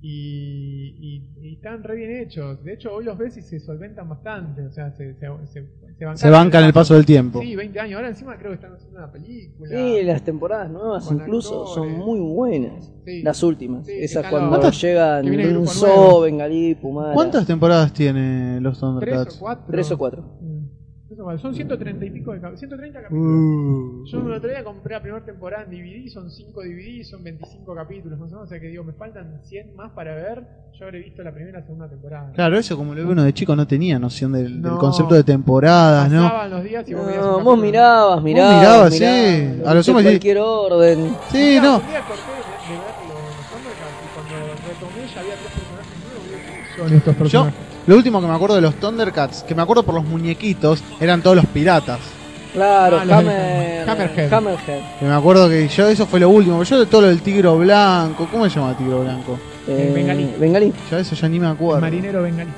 y, 0.00 0.94
y, 1.00 1.48
y 1.48 1.54
estaban 1.54 1.82
re 1.82 1.96
bien 1.96 2.16
hechos. 2.22 2.62
De 2.62 2.74
hecho, 2.74 2.94
hoy 2.94 3.04
los 3.04 3.18
ves 3.18 3.36
y 3.36 3.42
se 3.42 3.58
solventan 3.58 4.08
bastante, 4.08 4.62
o 4.64 4.70
sea, 4.70 4.92
se, 4.92 5.14
se, 5.14 5.26
se, 5.46 5.66
se 5.98 6.04
bancan, 6.04 6.16
Se 6.18 6.30
bancan 6.30 6.64
el 6.64 6.72
paso 6.72 6.94
del 6.94 7.04
tiempo. 7.04 7.40
Sí, 7.40 7.56
20 7.56 7.80
años. 7.80 7.96
Ahora 7.96 8.08
encima 8.08 8.36
creo 8.38 8.50
que 8.52 8.54
están 8.54 8.74
haciendo 8.74 8.96
una 8.98 9.10
película. 9.10 9.68
Sí, 9.76 10.02
las 10.04 10.22
temporadas 10.22 10.70
nuevas 10.70 11.10
incluso 11.10 11.62
actores. 11.66 11.74
son 11.74 11.98
muy 12.06 12.20
buenas. 12.20 12.92
Sí. 13.04 13.22
Las 13.24 13.42
últimas. 13.42 13.86
Sí, 13.86 13.92
Esas 13.92 14.16
están 14.24 14.30
cuando 14.30 14.50
los- 14.50 14.58
¿Cuántas? 14.60 14.80
llegan 14.80 15.26
nuevo. 15.26 16.20
Bengalí, 16.20 16.74
Pumara. 16.76 17.14
¿Cuántas 17.14 17.44
temporadas 17.46 17.92
tiene 17.92 18.60
los 18.60 18.74
Tres 18.78 18.80
Thundercats? 18.80 19.36
o 19.36 19.40
cuatro. 19.40 19.64
Tres 19.68 19.90
o 19.90 19.98
cuatro. 19.98 20.22
Mm. 20.22 20.28
Tres 20.28 20.30
o 20.30 20.38
cuatro. 20.38 20.47
Son 21.42 21.52
130 21.52 22.04
y 22.04 22.10
pico 22.10 22.32
de 22.32 22.40
cap- 22.40 22.54
130 22.56 23.02
capítulos. 23.02 23.26
Uh. 23.26 24.04
Yo 24.06 24.18
el 24.20 24.32
otro 24.34 24.48
día 24.50 24.62
compré 24.62 24.94
la 24.94 25.02
primera 25.02 25.24
temporada 25.24 25.64
en 25.64 25.70
DVD, 25.70 26.08
son 26.08 26.30
5 26.30 26.62
DVD, 26.62 27.02
son 27.04 27.24
25 27.24 27.74
capítulos 27.74 28.18
más 28.20 28.28
o 28.30 28.34
menos, 28.36 28.46
o 28.46 28.48
sea 28.48 28.60
que 28.60 28.68
digo, 28.68 28.84
me 28.84 28.92
faltan 28.92 29.40
100 29.42 29.74
más 29.74 29.90
para 29.92 30.14
ver, 30.14 30.44
yo 30.78 30.84
habré 30.86 31.00
visto 31.00 31.24
la 31.24 31.32
primera 31.34 31.58
y 31.58 31.62
segunda 31.62 31.88
temporada. 31.88 32.30
Claro, 32.34 32.56
eso 32.56 32.76
como 32.76 32.94
lo 32.94 33.04
ve 33.04 33.12
uno 33.12 33.24
de 33.24 33.32
chico 33.34 33.56
no 33.56 33.66
tenía 33.66 33.98
noción 33.98 34.30
del, 34.32 34.62
del 34.62 34.72
No. 34.72 34.78
concepto 34.78 35.16
de 35.16 35.24
temporadas, 35.24 36.08
¿no? 36.08 36.22
Pasaban 36.22 36.50
los 36.50 36.62
días 36.62 36.88
y 36.88 36.94
vos 36.94 37.06
No, 37.16 37.40
vos 37.40 37.58
mirabas, 37.60 38.22
mirabas. 38.22 38.56
mirabas, 38.60 38.94
sí. 38.94 39.00
mirabas, 39.04 39.66
A 39.68 39.74
lo 39.74 39.82
sumo 39.82 39.98
sí. 39.98 40.04
cualquier 40.04 40.38
orden. 40.38 41.16
Sí, 41.30 41.56
Un 41.56 41.62
no. 41.64 41.80
día 41.80 42.00
corté 42.06 42.30
de, 42.30 42.74
de 42.74 42.78
ver 42.78 42.94
los 43.08 43.50
Thundercats 43.50 43.98
y 44.04 44.08
cuando 44.14 44.54
retomé 44.68 45.08
ya 45.12 45.20
había 45.20 45.34
tres 45.34 45.50
personajes 45.50 45.98
nuevos 45.98 46.22
y 46.22 46.30
dije, 46.30 46.62
¿qué 46.62 46.80
son 46.80 46.94
estos 46.94 47.14
Yo, 47.14 47.18
personajes? 47.18 47.67
Lo 47.88 47.96
último 47.96 48.20
que 48.20 48.26
me 48.28 48.34
acuerdo 48.34 48.54
de 48.54 48.60
los 48.62 48.74
Thundercats, 48.76 49.42
que 49.42 49.54
me 49.56 49.62
acuerdo 49.62 49.82
por 49.82 49.96
los 49.96 50.04
muñequitos, 50.04 50.82
eran 51.00 51.20
todos 51.22 51.34
los 51.36 51.46
piratas. 51.46 51.98
Claro, 52.52 52.98
Ah, 52.98 53.02
Hammer, 53.02 53.88
Hammerhead. 53.88 54.32
Hammerhead. 54.32 54.80
Que 54.98 55.04
me 55.04 55.12
acuerdo 55.14 55.48
que 55.48 55.68
yo 55.68 55.88
eso 55.88 56.06
fue 56.06 56.18
lo 56.20 56.28
último. 56.30 56.62
Yo 56.62 56.78
de 56.78 56.86
todo 56.86 57.00
lo 57.02 57.06
del 57.08 57.20
tigro 57.20 57.58
blanco, 57.58 58.26
¿cómo 58.30 58.48
se 58.48 58.58
llama 58.58 58.76
tigro 58.76 59.00
blanco? 59.00 59.38
Eh, 59.66 59.90
Bengalí. 59.94 60.34
Bengalí. 60.38 60.72
Ya 60.90 60.98
eso 61.00 61.14
ya 61.14 61.28
ni 61.28 61.38
me 61.40 61.46
El 61.46 61.52
acuerdo. 61.52 61.80
marinero 61.82 62.22
bengalí. 62.22 62.50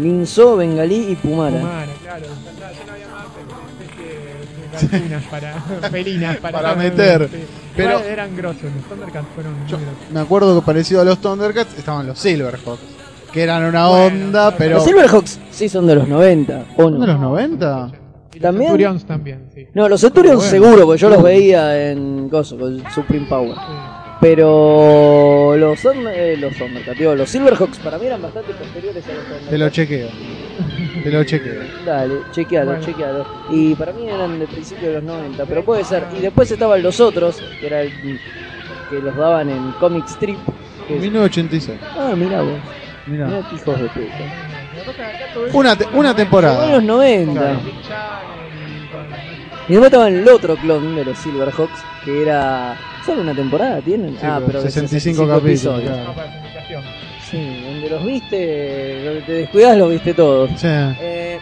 Linzo, 0.00 0.56
Bengalí 0.56 1.12
y 1.12 1.16
Pumara. 1.16 1.56
Humana, 1.56 1.86
claro. 2.02 2.26
Ya 2.26 2.86
no 2.86 2.92
había 2.92 3.06
más 3.08 4.90
gallinas 4.90 5.22
para 5.24 5.54
felinas 5.90 6.36
para, 6.38 6.60
Para 6.62 6.74
meter. 6.74 7.28
Sí. 7.30 7.38
Pero- 7.76 7.90
Igual 7.90 8.06
eran 8.06 8.36
grosos, 8.36 8.62
los 8.64 8.84
Thundercats 8.88 9.26
fueron 9.34 9.54
Yo 9.66 9.76
muy 9.78 9.86
grosos. 9.86 10.10
me 10.12 10.20
acuerdo 10.20 10.60
que 10.60 10.66
parecido 10.66 11.00
a 11.00 11.04
los 11.04 11.20
Thundercats 11.20 11.76
estaban 11.78 12.06
los 12.06 12.18
Silverhawks, 12.18 12.80
que 13.32 13.42
eran 13.42 13.64
una 13.64 13.88
Bueno, 13.88 14.06
onda, 14.26 14.50
no, 14.50 14.56
pero... 14.56 14.74
Los 14.76 14.84
Silverhawks 14.84 15.38
sí 15.50 15.68
son 15.68 15.86
de 15.86 15.94
los 15.94 16.08
90, 16.08 16.64
¿o 16.76 16.82
¿Son 16.82 17.00
de 17.00 17.06
los 17.06 17.20
90? 17.20 17.90
Y 18.32 18.34
los 18.34 18.42
¿También? 18.42 18.68
Centurions 18.70 19.04
también, 19.04 19.46
sí. 19.54 19.66
No, 19.74 19.88
los 19.88 20.00
Centurions 20.00 20.36
Bueno. 20.38 20.50
seguro, 20.50 20.86
porque 20.86 21.00
yo 21.00 21.08
los 21.10 21.22
veía 21.22 21.90
en 21.90 22.28
coso, 22.28 22.56
con 22.58 22.82
Supreme 22.94 23.26
Power. 23.28 23.54
Sí. 23.54 23.72
Pero 24.20 25.56
los, 25.56 25.82
eh, 26.12 26.36
los 26.38 26.52
digo, 26.98 27.14
los 27.14 27.28
Silverhawks 27.30 27.78
para 27.78 27.96
mí 27.98 28.06
eran 28.06 28.20
bastante 28.20 28.52
posteriores 28.52 29.02
a 29.06 29.08
los 29.08 29.22
Thundercats. 29.24 29.50
Te 29.50 29.58
lo 29.58 29.68
chequeo. 29.70 30.08
Te 31.02 31.10
lo 31.10 31.24
chequeo. 31.24 31.62
Dale, 31.86 32.14
chequealo, 32.30 32.70
Bueno. 32.72 32.84
chequealo. 32.84 33.26
Y 33.50 33.74
para 33.74 33.92
mí 33.94 34.06
eran 34.08 34.38
del 34.38 34.48
principio 34.48 34.88
de 34.88 34.94
los 34.96 35.04
90, 35.04 35.46
pero 35.46 35.64
puede 35.64 35.84
ser. 35.84 36.04
Y 36.16 36.20
después 36.20 36.50
estaban 36.50 36.82
los 36.82 37.00
otros, 37.00 37.42
que 37.60 37.66
era 37.66 37.80
el, 37.80 37.90
que 38.90 38.98
los 39.02 39.16
daban 39.16 39.48
en 39.48 39.72
Comic 39.80 40.06
Strip. 40.06 40.38
que 40.86 40.96
es- 40.96 41.00
1986. 41.02 41.78
Ah, 41.96 42.12
mirá 42.16 42.42
vos, 42.42 42.58
mirá 43.06 43.26
Mirá. 43.26 43.48
qué 43.48 43.56
hijos 43.56 43.80
de 43.80 43.88
puta. 43.88 45.56
Una, 45.58 45.76
te- 45.76 45.84
una 45.86 45.94
90. 46.12 46.14
temporada. 46.16 46.60
Son 46.62 46.72
los 46.72 46.82
90. 46.82 47.32
Claro. 47.40 47.54
Con 47.56 47.64
Dick 47.64 47.82
Cheney 47.82 49.40
y 49.68 49.72
después 49.72 49.86
estaba 49.92 50.08
el 50.08 50.28
otro 50.28 50.56
clon 50.56 50.96
de 50.96 51.04
los 51.04 51.16
Silverhawks, 51.18 51.84
que 52.04 52.22
era... 52.22 52.76
¿Solo 53.06 53.20
una 53.22 53.34
temporada 53.34 53.80
tienen? 53.80 54.10
Sí, 54.14 54.18
ah, 54.24 54.34
pero 54.40 54.46
pero 54.46 54.62
de 54.62 54.70
65 54.70 55.28
capítulos, 55.28 55.80
claro. 55.82 56.14
Sí, 57.30 57.62
donde 57.64 57.88
los 57.88 58.04
viste, 58.04 59.04
donde 59.04 59.20
te 59.22 59.32
descuidas 59.32 59.76
los 59.78 59.90
viste 59.90 60.12
todos. 60.14 60.50
Sí. 60.56 60.66
Eh, 60.68 61.38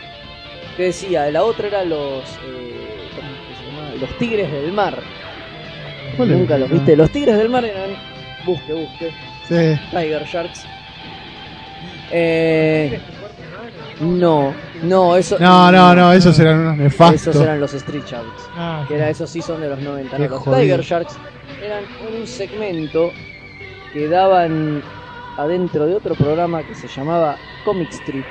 te 0.77 0.83
decía, 0.85 1.31
la 1.31 1.43
otra 1.43 1.69
era 1.69 1.85
los... 1.85 2.23
Eh, 2.47 3.09
¿Cómo 3.17 3.29
es 3.31 3.39
que 3.49 3.55
se 3.55 3.71
llama? 3.71 3.95
Los 3.99 4.19
Tigres 4.19 4.53
del 4.53 4.73
Mar. 4.73 4.99
¿Cuál 6.19 6.31
es? 6.33 6.39
Nunca 6.39 6.59
los 6.59 6.71
viste. 6.71 6.97
Los 6.97 7.11
Tigres 7.11 7.37
del 7.39 7.49
Mar 7.49 7.65
eran... 7.65 7.91
Busque, 8.45 8.73
busque. 8.75 9.11
Sí. 9.49 9.81
Tiger 9.91 10.25
Sharks. 10.27 10.67
Eh, 12.11 13.01
No, 14.01 14.55
no, 14.83 15.17
eso. 15.17 15.37
No, 15.41 15.73
no, 15.73 15.95
no, 15.95 16.13
esos 16.13 16.39
eran 16.39 16.61
unos 16.61 16.77
nefastos. 16.77 17.29
Esos 17.29 17.43
eran 17.43 17.61
los 17.61 17.75
Street 17.75 18.05
Sharks. 18.07 18.49
Ah, 18.57 18.85
Que 18.87 18.95
era, 18.95 19.11
esos 19.11 19.29
sí 19.29 19.43
son 19.43 19.61
de 19.61 19.69
los 19.69 19.81
90. 19.81 20.17
Qué 20.17 20.23
No, 20.25 20.29
los 20.29 20.39
jodido. 20.41 20.61
Tiger 20.61 20.81
Sharks 20.83 21.17
eran 21.63 21.85
un 22.13 22.27
segmento 22.27 23.11
que 23.93 24.09
daban 24.09 24.83
adentro 25.37 25.87
de 25.87 25.95
otro 25.95 26.15
programa 26.15 26.63
que 26.63 26.75
se 26.75 26.87
llamaba 26.89 27.37
Comic 27.65 27.91
Strip. 27.93 28.25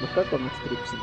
Busca 0.00 0.22
Comic 0.30 0.52
Strip, 0.62 0.78
sí. 0.86 0.96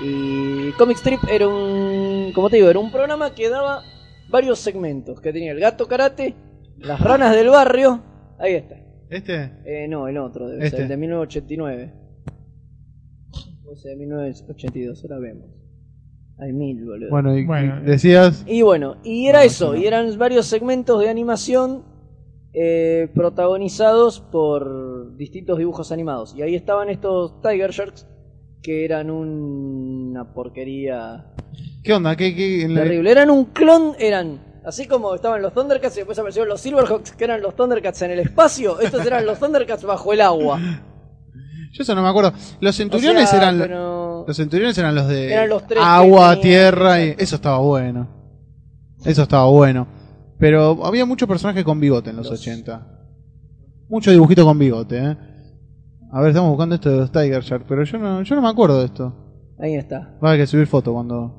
Y 0.00 0.72
Comic 0.72 0.96
Strip 0.96 1.20
era 1.28 1.48
un, 1.48 2.32
como 2.34 2.48
te 2.48 2.56
digo, 2.56 2.70
era 2.70 2.78
un 2.78 2.90
programa 2.90 3.34
que 3.34 3.50
daba 3.50 3.82
varios 4.28 4.58
segmentos. 4.60 5.20
Que 5.20 5.32
tenía 5.32 5.52
el 5.52 5.60
gato 5.60 5.86
karate, 5.86 6.34
las 6.78 7.00
ranas 7.00 7.34
del 7.34 7.50
barrio. 7.50 8.00
Ahí 8.38 8.54
está. 8.54 8.76
¿Este? 9.10 9.52
Eh, 9.64 9.86
no, 9.88 10.06
el 10.08 10.18
otro, 10.18 10.48
debe 10.48 10.64
Este. 10.64 10.76
ser 10.76 10.82
el 10.82 10.88
de 10.88 10.96
1989. 10.96 11.92
O 13.66 13.76
sea, 13.76 13.90
de 13.92 13.96
1982, 13.98 15.02
ahora 15.04 15.18
vemos. 15.18 15.46
Hay 16.38 16.52
mil, 16.52 16.84
boludo. 16.84 17.10
Bueno, 17.10 17.36
y, 17.36 17.44
Bueno, 17.44 17.80
y 17.82 17.84
decías. 17.86 18.44
Y 18.46 18.62
bueno, 18.62 18.96
y 19.04 19.26
era 19.26 19.44
eso, 19.44 19.74
y 19.76 19.86
eran 19.86 20.16
varios 20.18 20.46
segmentos 20.46 21.00
de 21.00 21.08
animación 21.08 21.84
eh, 22.54 23.08
protagonizados 23.14 24.20
por 24.20 25.16
distintos 25.16 25.58
dibujos 25.58 25.92
animados. 25.92 26.34
Y 26.36 26.42
ahí 26.42 26.54
estaban 26.54 26.88
estos 26.88 27.40
Tiger 27.42 27.70
Sharks, 27.72 28.06
que 28.62 28.84
eran 28.84 29.10
un- 29.10 30.08
una 30.10 30.32
porquería 30.32 31.26
¿Qué 31.82 31.92
onda? 31.92 32.16
¿Qué, 32.16 32.34
qué, 32.34 32.66
la- 32.68 32.82
terrible. 32.82 33.10
Eran 33.10 33.30
un 33.30 33.46
clon, 33.46 33.92
eran 33.98 34.40
así 34.68 34.86
como 34.86 35.14
estaban 35.14 35.42
los 35.42 35.52
Thundercats 35.54 35.96
y 35.96 36.00
después 36.00 36.18
aparecieron 36.18 36.48
los 36.48 36.60
Silverhawks, 36.60 37.12
que 37.12 37.24
eran 37.24 37.40
los 37.42 37.56
Thundercats 37.56 38.02
en 38.02 38.10
el 38.12 38.20
espacio. 38.20 38.78
Estos 38.80 39.04
eran 39.06 39.26
los 39.26 39.38
Thundercats 39.38 39.82
bajo 39.84 40.12
el 40.12 40.20
agua. 40.20 40.58
Yo 41.72 41.82
eso 41.82 41.94
no 41.94 42.02
me 42.02 42.08
acuerdo. 42.08 42.32
Los 42.60 42.74
O 42.74 42.78
centuriones 42.78 43.28
sea, 43.28 43.38
eran. 43.42 43.58
pero- 43.58 44.24
Los 44.26 44.36
centuriones 44.36 44.76
eran 44.78 44.94
los 44.94 45.06
de 45.08 45.32
Eran 45.32 45.48
los 45.48 45.66
tres 45.66 45.82
agua, 45.84 46.30
tenían- 46.36 46.40
tierra 46.42 47.04
y 47.04 47.14
eso 47.18 47.36
estaba 47.36 47.58
bueno. 47.58 48.08
Eso 49.04 49.22
estaba 49.22 49.46
bueno. 49.48 49.86
Pero 50.38 50.84
había 50.84 51.04
muchos 51.04 51.28
personajes 51.28 51.64
con 51.64 51.78
bigote 51.80 52.10
en 52.10 52.16
los, 52.16 52.30
Los- 52.30 52.40
80. 52.40 52.86
Mucho 53.88 54.10
dibujito 54.10 54.44
con 54.44 54.58
bigote, 54.58 54.98
¿eh? 54.98 55.16
A 56.12 56.20
ver, 56.20 56.28
estamos 56.30 56.50
buscando 56.50 56.74
esto 56.74 56.90
de 56.90 56.96
los 56.98 57.12
Tiger 57.12 57.42
Shark, 57.42 57.64
pero 57.68 57.84
yo 57.84 57.98
no, 57.98 58.22
yo 58.22 58.34
no 58.34 58.40
me 58.42 58.48
acuerdo 58.48 58.78
de 58.80 58.86
esto. 58.86 59.14
Ahí 59.58 59.74
está. 59.74 60.16
Va 60.22 60.28
a 60.28 60.32
haber 60.32 60.40
que 60.42 60.46
subir 60.46 60.66
foto 60.66 60.92
cuando. 60.94 61.37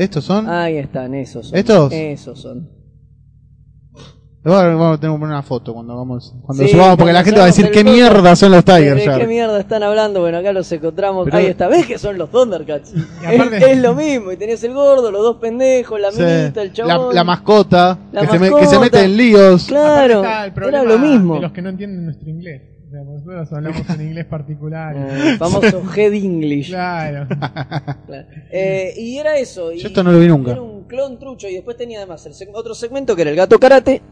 ¿Estos 0.00 0.24
son? 0.24 0.48
Ahí 0.48 0.76
están, 0.78 1.14
esos 1.14 1.48
son. 1.48 1.58
¿Estos? 1.58 1.92
Esos 1.92 2.40
son. 2.40 2.70
Ahora 4.42 4.74
vamos 4.74 4.96
a 4.96 5.00
tener 5.00 5.14
que 5.14 5.20
poner 5.20 5.34
una 5.34 5.42
foto 5.42 5.74
cuando 5.74 5.94
vamos, 5.94 6.34
cuando 6.46 6.64
Sí, 6.64 6.70
subamos, 6.70 6.96
porque 6.96 7.12
la 7.12 7.22
gente 7.22 7.38
va 7.40 7.44
a 7.44 7.48
decir 7.48 7.70
qué 7.70 7.84
mierda 7.84 8.34
son 8.34 8.52
los 8.52 8.64
Tiger 8.64 8.94
¿De 8.96 9.18
qué 9.18 9.26
mierda 9.26 9.60
están 9.60 9.82
hablando? 9.82 10.20
Bueno, 10.20 10.38
acá 10.38 10.54
los 10.54 10.72
encontramos. 10.72 11.26
Pero- 11.26 11.36
Ahí 11.36 11.44
está, 11.46 11.68
¿ves 11.68 11.84
que 11.84 11.98
son 11.98 12.16
los 12.16 12.30
Thundercats? 12.30 12.94
Aparte- 13.22 13.58
es, 13.58 13.62
es 13.64 13.78
lo 13.82 13.94
mismo, 13.94 14.32
y 14.32 14.38
tenés 14.38 14.64
el 14.64 14.72
gordo, 14.72 15.10
los 15.10 15.20
dos 15.20 15.36
pendejos, 15.36 16.00
la 16.00 16.10
Sí. 16.10 16.22
minita, 16.22 16.62
el 16.62 16.72
chabón. 16.72 17.14
la 17.14 17.22
mascota, 17.24 17.98
La 18.12 18.22
que, 18.22 18.28
Se 18.28 18.38
me- 18.38 18.50
que 18.56 18.66
se 18.66 18.78
mete 18.78 19.04
en 19.04 19.14
líos. 19.18 19.66
Claro, 19.66 20.20
Aparte 20.20 20.48
está 20.48 20.68
el 20.68 20.74
era 20.74 20.82
lo 20.84 20.98
mismo. 20.98 21.34
De 21.34 21.40
los 21.42 21.52
que 21.52 21.60
no 21.60 21.68
entienden 21.68 22.06
nuestro 22.06 22.30
inglés. 22.30 22.62
Nosotros 22.90 23.52
hablamos 23.52 23.88
en 23.90 24.00
inglés 24.00 24.26
particular. 24.26 24.96
Eh, 24.96 25.36
famoso 25.38 25.82
Head 25.96 26.12
English. 26.14 26.68
Claro. 26.68 27.26
Claro. 28.06 28.28
Eh, 28.50 28.94
y 28.96 29.18
era 29.18 29.36
eso. 29.38 29.72
y 29.72 29.78
Yo 29.78 29.88
esto 29.88 30.02
no 30.02 30.12
lo 30.12 30.18
vi 30.18 30.26
nunca. 30.28 30.52
Era 30.52 30.62
un 30.62 30.84
clon 30.84 31.18
trucho, 31.18 31.48
y 31.48 31.54
después 31.54 31.76
tenía 31.76 31.98
además 31.98 32.24
el 32.26 32.32
seg- 32.32 32.50
otro 32.52 32.74
segmento 32.74 33.14
que 33.14 33.22
era 33.22 33.30
el 33.30 33.36
gato 33.36 33.58
karate. 33.58 34.02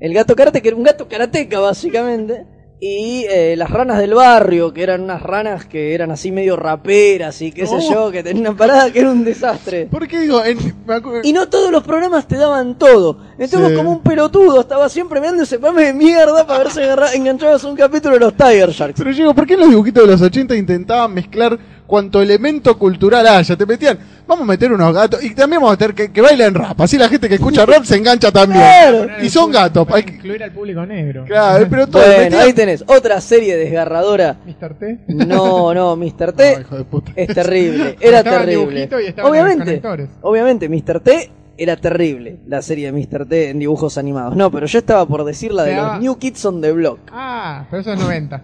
El 0.00 0.14
gato 0.14 0.34
karate, 0.34 0.62
que 0.62 0.68
era 0.68 0.76
un 0.76 0.84
gato 0.84 1.06
karateca, 1.08 1.60
básicamente. 1.60 2.46
Y 2.86 3.24
eh, 3.30 3.54
las 3.56 3.70
ranas 3.70 3.96
del 3.98 4.12
barrio, 4.12 4.74
que 4.74 4.82
eran 4.82 5.00
unas 5.00 5.22
ranas 5.22 5.64
que 5.64 5.94
eran 5.94 6.10
así 6.10 6.30
medio 6.30 6.54
raperas 6.54 7.40
y 7.40 7.50
qué 7.50 7.66
sé 7.66 7.76
Oh. 7.78 7.90
yo, 7.90 8.10
que 8.12 8.22
tenían 8.22 8.46
una 8.48 8.54
parada 8.58 8.92
que 8.92 8.98
era 9.00 9.10
un 9.10 9.24
desastre. 9.24 9.86
¿Por 9.86 10.06
qué 10.06 10.20
digo? 10.20 10.44
En, 10.44 10.58
me 10.86 10.96
acu- 10.96 11.22
Y 11.24 11.32
no 11.32 11.48
todos 11.48 11.70
los 11.72 11.82
programas 11.82 12.28
te 12.28 12.36
daban 12.36 12.76
todo. 12.76 13.16
Entonces 13.38 13.70
Sí. 13.70 13.74
como 13.74 13.90
un 13.90 14.02
pelotudo, 14.02 14.60
estaba 14.60 14.90
siempre 14.90 15.18
mirando 15.18 15.44
ese 15.44 15.58
programa 15.58 15.80
de 15.86 15.94
mierda 15.94 16.46
para 16.46 16.58
ver 16.64 16.72
si 16.72 16.80
agarra- 16.80 17.14
enganchabas 17.14 17.64
un 17.64 17.74
capítulo 17.74 18.16
de 18.16 18.20
los 18.20 18.34
Tiger 18.36 18.68
Sharks. 18.68 18.98
Pero 18.98 19.10
yo 19.12 19.16
digo, 19.16 19.34
¿por 19.34 19.46
qué 19.46 19.54
en 19.54 19.60
los 19.60 19.70
dibujitos 19.70 20.04
de 20.04 20.12
los 20.12 20.20
80 20.20 20.54
intentaban 20.54 21.14
mezclar 21.14 21.58
cuanto 21.86 22.20
elemento 22.22 22.78
cultural 22.78 23.26
haya? 23.26 23.56
Te 23.56 23.66
metían, 23.66 23.98
vamos 24.26 24.44
a 24.44 24.46
meter 24.52 24.72
unos 24.72 24.92
gatos 24.94 25.22
y 25.22 25.34
también 25.34 25.60
vamos 25.60 25.76
a 25.76 25.80
meter 25.80 25.94
que, 25.94 26.12
que 26.12 26.20
bailen 26.20 26.54
rap. 26.54 26.80
Así 26.80 26.96
la 26.98 27.08
gente 27.08 27.28
que 27.28 27.34
escucha 27.36 27.64
rap 27.66 27.84
se 27.84 27.96
engancha 27.96 28.30
también. 28.32 28.60
Claro. 28.62 29.06
Y 29.22 29.28
son 29.30 29.50
gatos. 29.52 29.84
Para 29.86 29.96
hay 29.98 30.02
que- 30.04 30.12
incluir 30.14 30.42
al 30.42 30.52
público 30.52 30.84
negro. 30.86 31.24
Claro, 31.26 31.66
pero 31.68 31.86
todo 31.86 32.02
Bueno, 32.02 32.22
metían- 32.24 32.40
ahí 32.42 32.52
tenés 32.52 32.84
otra 32.86 33.20
serie 33.20 33.56
desgarradora. 33.56 34.36
Mr. 34.46 34.74
T. 34.74 34.98
No, 35.08 35.72
no, 35.74 35.96
Mr. 35.96 36.26
No, 36.26 36.32
T 36.34 36.58
hijo 36.60 36.76
de 36.78 36.84
puta. 36.84 37.12
es 37.16 37.28
terrible. 37.34 37.96
Era 38.00 38.22
terrible. 38.22 38.88
y 38.90 39.20
Obviamente, 39.20 39.58
los 39.58 39.64
conectores. 39.66 40.08
obviamente, 40.22 40.68
Mr. 40.68 41.00
T 41.00 41.30
era 41.56 41.76
terrible. 41.76 42.38
La 42.48 42.62
serie 42.62 42.90
de 42.90 42.92
Mr. 43.06 43.26
T 43.26 43.50
en 43.50 43.60
dibujos 43.60 43.96
animados. 43.96 44.34
No, 44.34 44.50
pero 44.50 44.66
yo 44.66 44.78
estaba 44.78 45.06
por 45.06 45.22
decir 45.24 45.52
la 45.54 45.62
de 45.62 45.76
los 45.76 46.00
New 46.00 46.16
Kids 46.18 46.44
on 46.46 46.60
the 46.60 46.72
Block. 46.72 46.98
Ah, 47.12 47.64
pero 47.70 47.80
eso 47.82 47.92
es 47.92 48.00
90. 48.00 48.42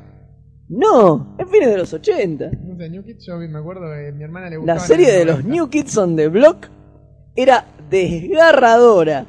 No, 0.71 1.35
es 1.37 1.49
fines 1.51 1.69
de 1.69 1.79
los 1.79 1.93
80. 1.93 2.51
No 2.63 2.77
sé, 2.77 2.89
New 2.89 3.03
Kids, 3.03 3.27
yo 3.27 3.37
me 3.39 3.59
acuerdo 3.59 3.83
que 3.93 4.13
mi 4.13 4.23
hermana 4.23 4.49
le 4.49 4.57
gustaba. 4.57 4.79
La 4.79 4.85
serie 4.85 5.11
de 5.11 5.25
los 5.25 5.45
New 5.45 5.69
Kids 5.69 5.99
on 5.99 6.15
the 6.15 6.29
Block 6.29 6.69
era 7.35 7.67
desgarradora. 7.91 9.27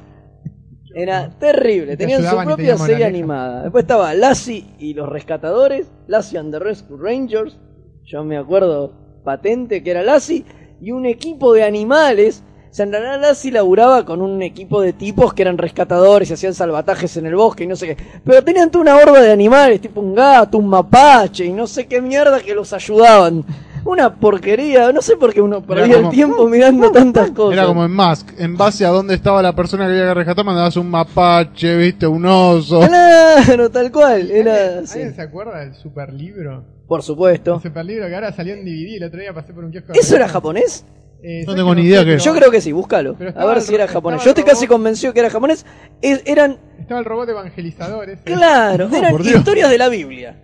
Era 0.93 1.31
terrible. 1.39 1.97
Tenían 1.97 2.23
su 2.23 2.37
propia 2.43 2.77
serie 2.77 3.05
animada. 3.05 3.63
Después 3.63 3.85
estaba 3.85 4.13
Lassie 4.13 4.67
y 4.77 4.93
los 4.93 5.09
rescatadores. 5.09 5.91
Lassie 6.05 6.37
and 6.37 6.51
the 6.51 6.59
Rescue 6.59 6.97
Rangers. 6.97 7.57
Yo 8.03 8.23
me 8.23 8.37
acuerdo 8.37 8.93
patente 9.23 9.81
que 9.81 9.89
era 9.89 10.03
Lassie. 10.03 10.45
Y 10.79 10.91
un 10.91 11.07
equipo 11.07 11.53
de 11.53 11.63
animales. 11.63 12.43
Realidad 12.77 13.19
Lassie 13.21 13.51
laburaba 13.51 14.05
con 14.05 14.21
un 14.21 14.41
equipo 14.41 14.81
de 14.81 14.93
tipos 14.93 15.33
que 15.33 15.41
eran 15.41 15.57
rescatadores 15.57 16.29
y 16.29 16.33
hacían 16.33 16.53
salvatajes 16.53 17.17
en 17.17 17.25
el 17.25 17.35
bosque 17.35 17.65
y 17.65 17.67
no 17.67 17.75
sé 17.75 17.87
qué. 17.95 18.03
Pero 18.23 18.43
tenían 18.43 18.71
toda 18.71 18.81
una 18.83 18.95
horda 18.95 19.21
de 19.21 19.31
animales, 19.31 19.81
tipo 19.81 19.99
un 20.01 20.15
gato, 20.15 20.57
un 20.57 20.67
mapache 20.67 21.45
y 21.45 21.51
no 21.53 21.67
sé 21.67 21.85
qué 21.87 22.01
mierda 22.01 22.39
que 22.39 22.55
los 22.55 22.71
ayudaban. 22.73 23.43
Una 23.83 24.13
porquería, 24.15 24.91
no 24.93 25.01
sé 25.01 25.17
por 25.17 25.33
qué 25.33 25.41
uno 25.41 25.61
perdía 25.63 25.95
como- 25.95 26.09
el 26.09 26.15
tiempo 26.15 26.47
mirando 26.47 26.91
tantas 26.91 27.31
cosas. 27.31 27.57
Era 27.57 27.65
como 27.65 27.83
en 27.83 27.89
Mask, 27.91 28.29
en 28.37 28.55
base 28.55 28.85
a 28.85 28.89
dónde 28.89 29.15
estaba 29.15 29.41
la 29.41 29.55
persona 29.55 29.85
que 29.87 29.91
había 29.93 30.05
que 30.09 30.13
rescatar, 30.13 30.45
mandabas 30.45 30.77
un 30.77 30.87
mapache, 30.89 31.75
viste, 31.77 32.05
un 32.05 32.23
oso. 32.25 32.79
Claro, 32.87 33.69
tal 33.71 33.91
cual. 33.91 34.29
Era. 34.29 34.77
¿Alguien 34.79 35.15
se 35.15 35.21
acuerda 35.21 35.59
del 35.59 35.73
super 35.75 36.13
libro? 36.13 36.63
Por 36.87 36.99
El 36.99 37.05
supuesto. 37.05 37.59
super 37.59 37.83
libro 37.83 38.07
que 38.07 38.13
ahora 38.15 38.31
salió 38.31 38.53
en 38.53 38.63
DVD. 38.63 38.97
El 38.97 39.03
otro 39.05 39.19
día 39.19 39.33
pasé 39.33 39.51
por 39.51 39.63
un 39.65 39.71
kiosco. 39.71 39.93
¿Eso 39.93 40.15
era 40.15 40.27
japonés? 40.27 40.85
Eh, 41.23 41.41
No 41.41 41.51
¿sabes 41.51 41.57
tengo 41.57 41.75
que 41.75 41.81
ni 41.81 41.87
idea 41.87 42.01
es. 42.01 42.23
Yo 42.23 42.33
creo 42.33 42.49
que 42.51 42.61
sí, 42.61 42.71
búscalo. 42.71 43.15
A 43.35 43.45
ver 43.45 43.61
si 43.61 43.75
era 43.75 43.87
japonés. 43.87 44.23
Yo 44.23 44.29
estoy 44.31 44.43
casi 44.43 44.65
convencido 44.67 45.13
que 45.13 45.19
era 45.19 45.29
japonés. 45.29 45.65
Es- 46.01 46.23
eran, 46.25 46.57
Estaba 46.79 46.99
el 46.99 47.05
robot 47.05 47.25
de 47.27 47.31
evangelizadores. 47.33 48.19
eh. 48.19 48.21
claro, 48.25 48.89
No, 48.89 48.97
eran 48.97 49.11
por 49.11 49.23
Dios. 49.23 49.35
historias 49.37 49.69
de 49.69 49.77
la 49.77 49.87
Biblia. 49.89 50.35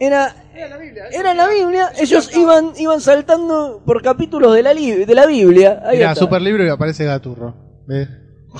Era, 0.00 0.34
Era 0.54 0.68
la 0.70 0.76
Biblia. 0.78 1.04
era 1.12 1.34
la 1.34 1.48
Biblia. 1.48 1.90
Ellos 1.98 2.30
iban, 2.36 2.72
iban 2.78 3.00
saltando 3.00 3.80
por 3.86 4.02
capítulos 4.02 4.54
de 4.54 4.62
la, 4.62 4.74
li- 4.74 5.04
de 5.04 5.14
la 5.14 5.24
Biblia. 5.26 5.82
Ahí 5.86 5.98
Era 5.98 6.12
está. 6.12 6.24
super 6.24 6.42
libro 6.42 6.64
y 6.64 6.68
aparece 6.68 7.04
Gaturro. 7.04 7.54
¿Ves? 7.86 8.08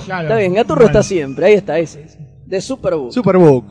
Claro. 0.05 0.23
Está 0.27 0.37
bien, 0.37 0.53
Gaturro 0.53 0.81
Bueno. 0.81 0.87
está 0.99 1.03
siempre. 1.03 1.45
Ahí 1.47 1.53
está, 1.55 1.77
ese. 1.77 2.03
ese. 2.03 2.19
De 2.45 2.61
Superbook. 2.61 3.11
Superbook. 3.11 3.65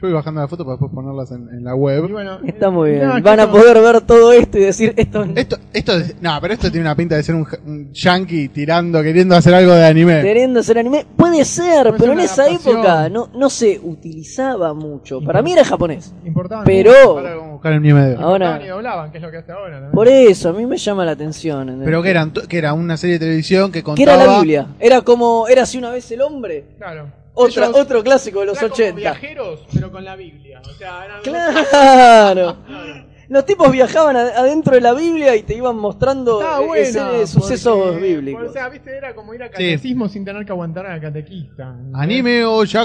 Yo 0.00 0.06
voy 0.06 0.12
bajando 0.12 0.40
la 0.40 0.46
foto 0.46 0.64
para 0.64 0.74
después 0.76 0.92
ponerlas 0.94 1.32
en, 1.32 1.48
en 1.48 1.64
la 1.64 1.74
web. 1.74 2.04
Y 2.08 2.12
bueno, 2.12 2.38
Está 2.46 2.70
muy 2.70 2.90
bien. 2.90 3.02
no, 3.04 3.10
es 3.10 3.16
que 3.16 3.22
Van 3.22 3.40
a 3.40 3.50
poder 3.50 3.80
ver 3.80 4.00
todo 4.02 4.32
esto 4.32 4.56
y 4.56 4.60
decir 4.60 4.94
esto. 4.96 5.24
Esto, 5.34 5.56
esto, 5.72 5.92
es- 5.98 6.14
no, 6.22 6.38
pero 6.40 6.54
esto 6.54 6.70
tiene 6.70 6.86
una 6.86 6.94
pinta 6.94 7.16
de 7.16 7.22
ser 7.24 7.34
un, 7.34 7.42
ja- 7.42 7.58
un 7.66 7.92
yankee 7.92 8.48
tirando, 8.48 9.02
queriendo 9.02 9.34
hacer 9.34 9.54
algo 9.54 9.72
de 9.72 9.84
anime. 9.84 10.22
Queriendo 10.22 10.62
ser 10.62 10.78
anime. 10.78 11.04
Puede 11.16 11.44
ser, 11.44 11.88
Puede 11.88 11.92
pero 11.92 11.98
ser 11.98 12.06
en 12.06 12.12
una 12.12 12.24
esa 12.24 12.42
adaptación. 12.44 12.76
época 12.76 13.08
no, 13.08 13.28
no 13.34 13.50
se 13.50 13.80
utilizaba 13.82 14.72
mucho. 14.72 15.20
Para 15.20 15.42
mí 15.42 15.52
era 15.52 15.64
japonés. 15.64 16.14
Importaban 16.24 16.64
Pero 16.64 16.92
Ahora 16.92 17.30
vamos 17.34 17.48
a 17.48 17.52
buscar 17.54 17.72
en 17.72 17.82
mi 17.82 17.92
medio. 17.92 18.20
Ahora- 18.20 18.60
y 18.64 18.68
doblaban, 18.68 19.10
que 19.10 19.18
es 19.18 19.22
lo 19.24 19.30
que 19.32 19.38
hace 19.38 19.50
ahora. 19.50 19.72
también. 19.74 19.90
por 19.92 20.06
eso 20.06 20.50
a 20.50 20.52
mí 20.52 20.64
me 20.64 20.76
llama 20.76 21.04
la 21.04 21.10
atención. 21.12 21.62
¿entendés? 21.62 21.86
Pero 21.86 22.02
que 22.04 22.10
eran, 22.10 22.32
to- 22.32 22.46
que 22.46 22.56
era 22.58 22.72
una 22.72 22.96
serie 22.96 23.14
de 23.18 23.26
televisión 23.26 23.72
que 23.72 23.80
Que 23.80 23.82
contaba. 23.82 24.14
era 24.22 24.26
la 24.32 24.38
Biblia. 24.38 24.66
Era 24.78 25.00
como, 25.00 25.48
era 25.48 25.62
así 25.62 25.76
una 25.76 25.90
vez 25.90 26.08
el 26.12 26.20
hombre. 26.22 26.66
Claro. 26.78 27.17
Otra, 27.40 27.66
Ellos 27.66 27.76
otro 27.80 28.02
clásico 28.02 28.40
de 28.40 28.46
los 28.46 28.58
eran 28.58 28.70
como 28.70 28.74
80. 28.74 28.96
viajeros, 29.00 29.60
pero 29.72 29.92
con 29.92 30.04
la 30.04 30.16
Biblia. 30.16 30.60
O 30.68 30.72
sea, 30.74 31.04
eran 31.04 31.22
Claro. 31.22 32.56
Los 33.30 33.44
tipos 33.44 33.70
viajaban 33.70 34.16
adentro 34.16 34.74
de 34.74 34.80
la 34.80 34.94
Biblia 34.94 35.36
y 35.36 35.42
te 35.42 35.54
iban 35.54 35.76
mostrando 35.76 36.40
buena, 36.66 36.74
ese- 37.12 37.26
sucesos 37.26 37.76
porque- 37.78 38.00
bíblicos. 38.00 38.48
O 38.48 38.52
sea, 38.54 38.70
viste, 38.70 38.96
era 38.96 39.14
como 39.14 39.34
ir 39.34 39.42
a 39.42 39.50
catecismo 39.50 40.08
sin 40.08 40.24
tener 40.24 40.46
que 40.46 40.52
aguantar 40.52 40.86
a 40.86 40.94
la 40.94 41.00
catequista. 41.02 41.76
Anime 41.92 42.46
o. 42.46 42.64
Sí, 42.64 42.80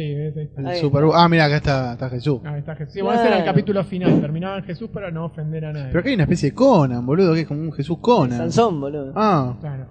es. 0.00 0.34
El 0.34 0.66
Ahí 0.66 0.80
Superbook. 0.80 1.14
Ah, 1.14 1.28
mira, 1.28 1.44
acá 1.44 1.56
está, 1.56 1.92
está 1.92 2.08
Jesús. 2.08 2.40
Ah, 2.42 2.56
está 2.56 2.74
Jesús. 2.74 2.94
Sí, 2.94 3.02
bueno, 3.02 3.18
ese 3.20 3.28
era 3.28 3.38
el 3.40 3.44
capítulo 3.44 3.84
final. 3.84 4.18
Terminaba 4.18 4.56
en 4.58 4.64
Jesús 4.64 4.88
para 4.88 5.10
no 5.10 5.26
ofender 5.26 5.66
a 5.66 5.72
nadie. 5.74 5.88
Pero 5.88 6.00
acá 6.00 6.08
hay 6.08 6.14
una 6.14 6.24
especie 6.24 6.48
de 6.48 6.54
Conan, 6.54 7.04
boludo, 7.04 7.34
que 7.34 7.40
es 7.42 7.46
como 7.48 7.60
un 7.60 7.72
Jesús 7.74 7.98
Conan. 8.00 8.38
Sansón, 8.38 8.80
boludo. 8.80 9.12
Ah, 9.14 9.54
Claro. 9.60 9.86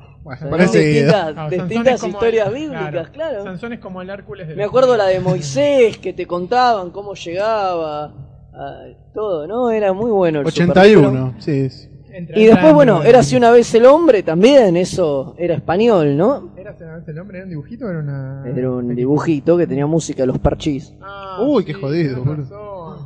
Bueno, 0.50 0.58
distintas, 0.66 1.34
Claro, 1.34 1.36
Sansón 1.36 1.60
distintas 1.68 2.04
historias 2.04 2.48
el- 2.48 2.54
bíblicas, 2.54 3.10
claro. 3.10 3.44
Sansón 3.44 3.74
es 3.74 3.80
como 3.80 4.02
el 4.02 4.10
Hércules 4.10 4.48
de 4.48 4.56
Me 4.56 4.64
acuerdo 4.64 4.98
la 4.98 5.06
de 5.08 5.20
Moisés, 5.20 5.98
que 5.98 6.14
te 6.14 6.26
contaban 6.26 6.92
cómo 6.92 7.14
llegaba 7.14 8.14
Ah, 8.60 8.86
todo, 9.14 9.46
¿no? 9.46 9.70
Era 9.70 9.94
muy 9.94 10.10
bueno 10.10 10.40
el 10.42 10.48
81, 10.48 11.36
sí. 11.38 11.70
sí. 11.70 11.90
Entra 12.12 12.40
Y 12.40 12.46
después, 12.48 12.74
bueno, 12.74 13.04
era 13.04 13.20
así 13.20 13.36
una 13.36 13.52
vez 13.52 13.72
el 13.76 13.86
hombre 13.86 14.24
también, 14.24 14.76
eso 14.76 15.36
era 15.38 15.54
español, 15.54 16.18
¿no? 16.18 16.50
¿Era 16.58 16.76
una 16.82 16.96
vez 16.96 17.08
el 17.08 17.20
hombre? 17.20 17.38
¿Era 17.38 17.44
un 17.46 17.50
dibujito 17.52 17.86
o 17.86 17.90
era 17.92 18.00
una.? 18.00 18.44
Era 18.48 18.72
un 18.72 18.96
dibujito 18.96 19.56
que 19.58 19.68
tenía 19.68 19.86
música 19.86 20.24
de 20.24 20.28
los 20.28 20.40
parchís. 20.40 20.92
Ah, 21.02 21.44
Uy, 21.48 21.64
qué 21.66 21.74
sí, 21.76 21.80
jodido. 21.80 22.24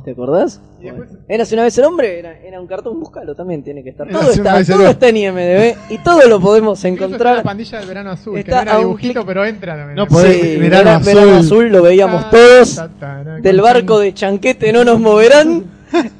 ¿Te 0.04 0.10
acordás? 0.12 0.60
Y 0.80 0.84
después- 0.86 1.10
Era 1.28 1.42
así 1.44 1.54
una 1.54 1.62
vez 1.64 1.78
el 1.78 1.84
hombre, 1.84 2.18
era, 2.18 2.38
era 2.40 2.60
un 2.60 2.66
cartón, 2.66 2.98
búscalo 2.98 3.34
también, 3.36 3.62
tiene 3.62 3.84
que 3.84 3.90
estar. 3.90 4.08
Todo 4.08 4.30
está, 4.30 4.64
todo 4.64 4.86
está 4.88 5.08
en 5.08 5.16
IMDB 5.16 5.76
y 5.90 5.98
todo 5.98 6.26
lo 6.28 6.40
podemos 6.40 6.84
encontrar. 6.84 7.36
la 7.36 7.42
pandilla 7.44 7.78
del 7.78 7.88
verano 7.88 8.10
azul, 8.10 8.36
Está 8.38 8.60
que 8.60 8.64
no 8.66 8.70
era 8.72 8.78
dibujito, 8.80 9.20
clic- 9.20 9.26
pero 9.26 9.44
entra 9.44 9.76
también. 9.76 9.94
No 9.96 10.06
podés- 10.06 10.40
Sí, 10.40 10.56
Verano 10.58 10.84
Verano, 10.84 10.90
Azul. 10.90 11.14
Verano 11.14 11.36
Azul 11.38 11.68
lo 11.72 11.82
veíamos 11.82 12.30
todos. 12.30 12.74
Ta, 12.76 12.88
ta, 12.88 13.22
ta, 13.24 13.34
Del 13.40 13.60
barco 13.60 13.98
de 14.00 14.12
Chanquete 14.12 14.72
no 14.72 14.84
nos 14.84 14.98
moverán. 14.98 15.64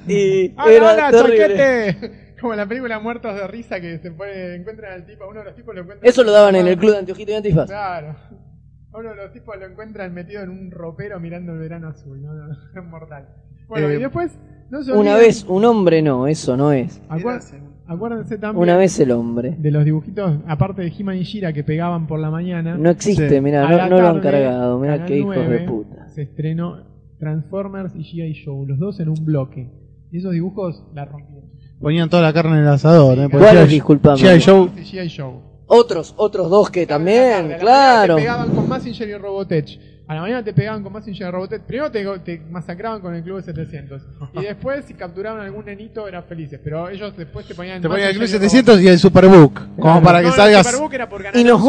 Y 0.07 0.49
¡Hola, 0.59 0.73
era 0.75 1.11
chanquete! 1.11 2.23
Como 2.43 2.55
en 2.55 2.59
la 2.59 2.67
película 2.67 2.99
Muertos 2.99 3.37
de 3.37 3.47
Risa 3.47 3.81
que 3.81 3.99
se 3.99 4.11
puede, 4.11 4.57
encuentran 4.57 4.93
al 4.95 5.07
tipo, 5.07 5.25
uno 5.29 5.39
de 5.41 5.45
los 5.45 5.55
tipos 5.55 5.73
lo 5.77 5.83
encuentra. 5.83 6.09
Eso 6.09 6.25
lo 6.25 6.33
daban 6.33 6.57
en 6.57 6.67
el 6.67 6.77
club 6.77 6.91
de 6.91 6.99
Anteojito 6.99 7.31
y 7.31 7.35
Antifaz. 7.37 7.67
Claro. 7.69 8.17
Uno 8.95 9.11
de 9.11 9.17
los 9.17 9.33
tipos 9.33 9.57
lo 9.59 9.67
encuentran 9.67 10.13
metido 10.13 10.43
en 10.43 10.51
un 10.51 10.71
ropero 10.71 11.19
mirando 11.19 11.53
el 11.53 11.59
verano 11.59 11.89
azul, 11.89 12.21
¿no? 12.23 12.31
es 12.81 12.85
mortal. 12.89 13.27
Bueno, 13.69 13.89
Eh, 13.89 13.97
y 13.97 13.99
después, 14.01 14.39
no 14.71 14.83
se 14.83 14.93
Una 14.93 15.17
vez 15.17 15.45
un 15.49 15.65
hombre 15.65 16.03
no, 16.03 16.27
eso 16.27 16.57
no 16.57 16.73
es. 16.73 17.01
acuér- 17.09 17.41
acuérdense 17.87 18.37
también 18.39 18.63
Una 18.63 18.77
vez 18.77 18.99
el 19.01 19.11
hombre. 19.13 19.55
de 19.59 19.71
los 19.71 19.85
dibujitos, 19.85 20.39
aparte 20.47 20.83
de 20.83 20.89
He-Man 20.97 21.17
y 21.17 21.23
Shira 21.23 21.53
que 21.53 21.65
pegaban 21.65 22.07
por 22.07 22.21
la 22.21 22.31
mañana. 22.31 22.77
No 22.77 22.91
existe, 22.91 23.29
Sí. 23.29 23.41
mirá, 23.41 23.67
a 23.67 23.89
no, 23.89 24.01
lo 24.01 24.09
han 24.09 24.21
cargado, 24.21 24.79
mirá 24.79 24.95
Canal 24.95 25.09
qué 25.09 25.19
hijos 25.19 25.37
de 25.37 25.43
9, 25.47 25.65
puta. 25.67 26.09
Se 26.09 26.23
estrenó 26.23 26.85
Transformers 27.19 27.95
y 27.95 28.01
G.I. 28.03 28.45
Joe, 28.45 28.67
los 28.67 28.79
dos 28.79 29.01
en 29.01 29.09
un 29.09 29.25
bloque. 29.25 29.71
Y 30.11 30.19
esos 30.19 30.33
dibujos 30.33 30.85
la 30.95 31.05
rompieron. 31.07 31.51
Ponían 31.81 32.11
toda 32.11 32.23
la 32.23 32.33
carne 32.33 32.57
en 32.59 32.63
el 32.65 32.69
asador, 32.69 33.19
¿eh? 33.19 33.29
Porque 33.31 33.39
¿Cuáles, 33.47 33.69
G.I. 33.69 33.75
disculpame? 33.75 34.21
G.I. 34.21 35.09
Joe. 35.17 35.52
Otros, 35.75 36.13
otros 36.19 36.51
dos 36.51 36.69
que 36.71 36.87
también, 36.87 37.49
la 37.51 37.57
claro. 37.59 38.17
Te 38.17 38.23
pegaban 38.23 38.51
con 38.51 38.69
Massinger 38.69 39.09
y 39.09 39.15
Robotech. 39.17 39.79
A 40.07 40.15
la 40.17 40.21
mañana 40.21 40.45
te 40.45 40.53
pegaban 40.53 40.83
con 40.83 40.93
Massinger 40.93 41.29
y 41.29 41.31
Robotech. 41.31 41.63
Primero 41.63 41.91
te, 41.91 42.05
te 42.19 42.43
masacraban 42.51 43.01
con 43.01 43.15
el 43.15 43.23
Club 43.23 43.39
de 43.39 43.45
700. 43.45 44.03
Y 44.35 44.43
después, 44.43 44.85
si 44.87 44.93
capturaban 44.95 45.41
algún 45.41 45.65
nenito, 45.65 46.07
eran 46.07 46.25
felices. 46.25 46.61
Pero 46.63 46.91
ellos 46.91 47.17
después 47.17 47.47
te 47.47 47.55
ponían. 47.55 47.81
Te 47.81 47.89
ponían 47.89 48.09
el 48.09 48.15
Club 48.17 48.25
Mazinger 48.25 48.45
y 48.45 48.49
700 48.51 48.81
y 48.83 48.89
el 48.89 48.99
Superbook. 48.99 49.55
Como 49.55 49.77
Claro. 49.81 50.03
para 50.03 50.19
que 50.19 50.25
No, 50.27 50.31
el 50.31 50.37
salgas. 50.37 50.67
Superbook 50.67 50.93
era 50.93 51.09
por 51.09 51.23
ganar 51.23 51.41
Y 51.41 51.45
los 51.45 51.63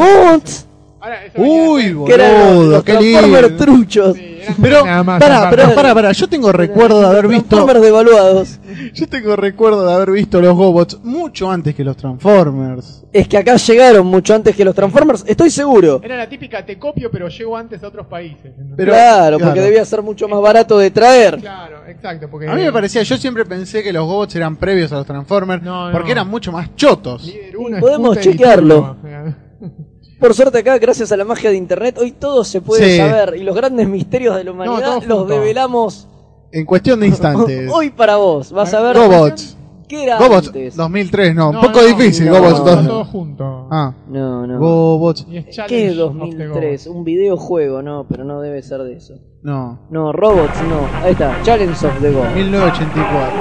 venía 1.33 1.61
Uy, 1.71 1.89
los, 1.89 1.99
boludo, 1.99 2.71
los 2.71 2.83
qué 2.83 2.93
lindo. 2.99 3.55
truchos. 3.57 4.15
Sí, 4.15 4.21
eran 4.21 4.32
Pero, 4.61 4.81
pará, 4.83 4.99
aparte. 4.99 5.75
pará, 5.75 5.93
pará. 5.93 6.11
Yo 6.11 6.27
tengo 6.27 6.51
recuerdo 6.51 6.99
de 7.01 7.07
haber 7.07 7.27
visto. 7.27 7.47
Transformers 7.49 7.81
devaluados. 7.81 8.59
Yo 8.93 9.07
tengo 9.07 9.35
recuerdo 9.35 9.85
de 9.85 9.93
haber 9.93 10.11
visto 10.11 10.41
los 10.41 10.55
Gobots 10.55 10.99
mucho 11.03 11.49
antes 11.51 11.75
que 11.75 11.83
los 11.83 11.95
Transformers. 11.97 13.03
Es 13.11 13.27
que 13.27 13.37
acá 13.37 13.55
llegaron 13.57 14.07
mucho 14.07 14.33
antes 14.33 14.55
que 14.55 14.65
los 14.65 14.73
Transformers, 14.73 15.23
estoy 15.27 15.49
seguro. 15.49 16.01
Era 16.03 16.17
la 16.17 16.27
típica 16.27 16.65
te 16.65 16.79
copio, 16.79 17.11
pero 17.11 17.27
llego 17.29 17.55
antes 17.55 17.83
a 17.83 17.87
otros 17.87 18.07
países. 18.07 18.51
Pero- 18.75 18.91
claro, 18.91 19.39
porque 19.39 19.61
debía 19.61 19.85
ser 19.85 20.01
mucho 20.01 20.27
más 20.27 20.41
barato 20.41 20.77
de 20.79 20.89
traer. 20.91 21.39
Claro, 21.39 21.85
exacto. 21.87 22.27
Porque 22.29 22.47
A 22.47 22.55
mí 22.55 22.61
me 22.63 22.71
parecía, 22.71 23.03
yo 23.03 23.17
siempre 23.17 23.45
pensé 23.45 23.83
que 23.83 23.93
los 23.93 24.05
Gobots 24.05 24.35
eran 24.35 24.55
previos 24.55 24.91
a 24.91 24.95
los 24.97 25.05
Transformers 25.05 25.61
No, 25.63 25.87
no. 25.87 25.91
porque 25.91 26.11
eran 26.11 26.27
mucho 26.27 26.51
más 26.51 26.75
chotos. 26.75 27.23
Líder 27.25 27.57
uno, 27.57 27.79
Podemos 27.79 28.19
chequearlo. 28.19 28.97
Por 30.23 30.33
suerte 30.33 30.59
acá, 30.59 30.77
gracias 30.77 31.11
a 31.11 31.17
la 31.17 31.25
magia 31.25 31.49
de 31.49 31.57
internet, 31.57 31.97
hoy 31.99 32.13
todo 32.13 32.45
se 32.45 32.61
puede 32.61 32.91
Sí. 32.91 32.97
saber 32.97 33.35
y 33.35 33.43
los 33.43 33.53
grandes 33.53 33.89
misterios 33.89 34.33
de 34.37 34.45
la 34.45 34.51
humanidad 34.53 35.03
los 35.03 35.27
develamos 35.27 36.07
En 36.53 36.65
cuestión 36.65 37.01
de 37.01 37.07
instantes. 37.13 37.69
hoy 37.69 37.89
para 37.89 38.15
vos. 38.15 38.53
Vas 38.53 38.73
a 38.73 38.79
ver 38.79 38.95
Gobots. 38.95 39.57
qué 39.89 40.03
era 40.03 40.17
Gobots 40.19 40.47
antes. 40.47 40.77
2003, 40.77 41.35
no, 41.35 41.49
un 41.49 41.55
No, 41.55 41.61
poco 41.61 41.81
no, 41.81 41.87
difícil, 41.87 42.27
no, 42.27 42.35
Gobots 42.39 42.59
no, 42.59 42.63
2. 42.63 42.73
Todo, 42.75 42.87
todo 42.87 43.03
junto. 43.05 43.67
Ah, 43.69 43.93
No, 44.07 44.47
no. 44.47 44.59
Gobots. 44.59 45.25
¿Qué 45.29 45.45
Challenge 45.49 45.87
es 45.91 45.99
of 45.99 46.13
the 46.13 46.19
2003? 46.19 46.87
Un 46.87 47.03
videojuego, 47.03 47.81
no, 47.81 48.05
pero 48.07 48.23
no 48.23 48.39
debe 48.39 48.61
ser 48.63 48.81
de 48.83 48.93
eso. 48.95 49.15
No, 49.41 49.81
No, 49.89 50.13
Robots, 50.13 50.57
no. 50.69 50.87
Ahí 51.03 51.11
está, 51.11 51.37
Challenge 51.43 51.73
of 51.85 51.99
the 52.01 52.11
Go. 52.11 52.23
1984. 52.33 53.33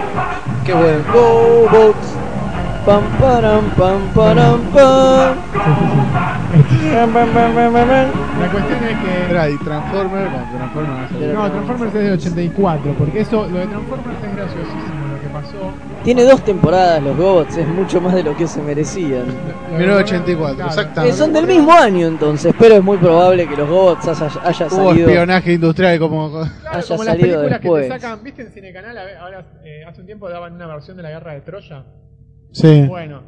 Qué 0.66 0.72
bueno. 0.74 1.04
Robots. 1.12 2.16
Pam, 2.86 3.02
param, 3.20 3.62
pam, 3.78 4.00
param, 4.12 4.60
pam. 4.74 5.36
Pam, 5.62 7.12
pam, 7.12 7.28
pam, 7.32 7.54
pam, 7.54 7.72
pam, 7.72 7.72
pam. 7.88 8.06
La 8.40 8.50
cuestión 8.50 8.78
es 8.84 8.98
que. 8.98 9.30
Era 9.30 9.48
y 9.50 9.56
Transformers, 9.58 10.30
bueno, 10.32 10.46
Transformers 10.56 11.10
no 11.32 11.50
Transformers 11.50 11.94
es 11.94 12.02
del 12.02 12.12
84, 12.14 12.94
porque 12.98 13.20
eso, 13.20 13.46
lo 13.48 13.58
de 13.58 13.66
Transformers 13.68 14.18
es 14.24 14.36
graciosísimo 14.36 15.06
lo 15.14 15.20
que 15.20 15.28
pasó. 15.28 15.72
Tiene 16.02 16.24
dos 16.24 16.44
temporadas 16.44 17.00
los 17.04 17.16
Gobots, 17.16 17.56
es 17.56 17.68
mucho 17.68 18.00
más 18.00 18.14
de 18.14 18.24
lo 18.24 18.36
que 18.36 18.48
se 18.48 18.60
merecían. 18.60 19.26
Lo 19.70 19.78
de- 19.78 19.78
1984, 19.78 20.54
Claro. 20.56 20.68
exactamente. 20.70 21.14
Eh, 21.14 21.18
son 21.18 21.32
del 21.32 21.46
mismo 21.46 21.72
año 21.72 22.08
entonces, 22.08 22.52
pero 22.58 22.74
es 22.74 22.82
muy 22.82 22.96
probable 22.96 23.46
que 23.46 23.56
los 23.56 23.68
Gobots 23.68 24.08
haya, 24.08 24.26
haya 24.44 24.66
Hubo 24.66 24.88
salido. 24.88 25.08
espionaje 25.08 25.52
industrial 25.52 25.98
como... 26.00 26.30
Claro, 26.30 26.46
haya 26.72 26.82
como 26.88 27.04
las 27.04 27.14
salido 27.14 27.28
películas 27.40 27.60
después. 27.60 27.82
que 27.86 27.92
te 27.94 28.00
sacan, 28.00 28.24
¿viste 28.24 28.42
en 28.42 28.48
Cinecanal? 28.50 28.98
Ahora, 29.20 29.44
eh, 29.64 29.84
hace 29.88 30.00
un 30.00 30.06
tiempo 30.06 30.28
daban 30.28 30.54
una 30.54 30.66
versión 30.66 30.96
de 30.96 31.04
la 31.04 31.10
guerra 31.10 31.34
de 31.34 31.40
Troya. 31.42 31.84
Sí. 32.52 32.86
Bueno, 32.86 33.22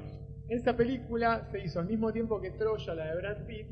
esa 0.49 0.77
película 0.77 1.49
se 1.51 1.65
hizo 1.65 1.81
al 1.81 1.87
mismo 1.87 2.13
tiempo 2.13 2.41
que 2.41 2.51
Troya, 2.53 2.95
la 2.95 3.07
de 3.07 3.17
Brad 3.17 3.47
Pitt, 3.47 3.67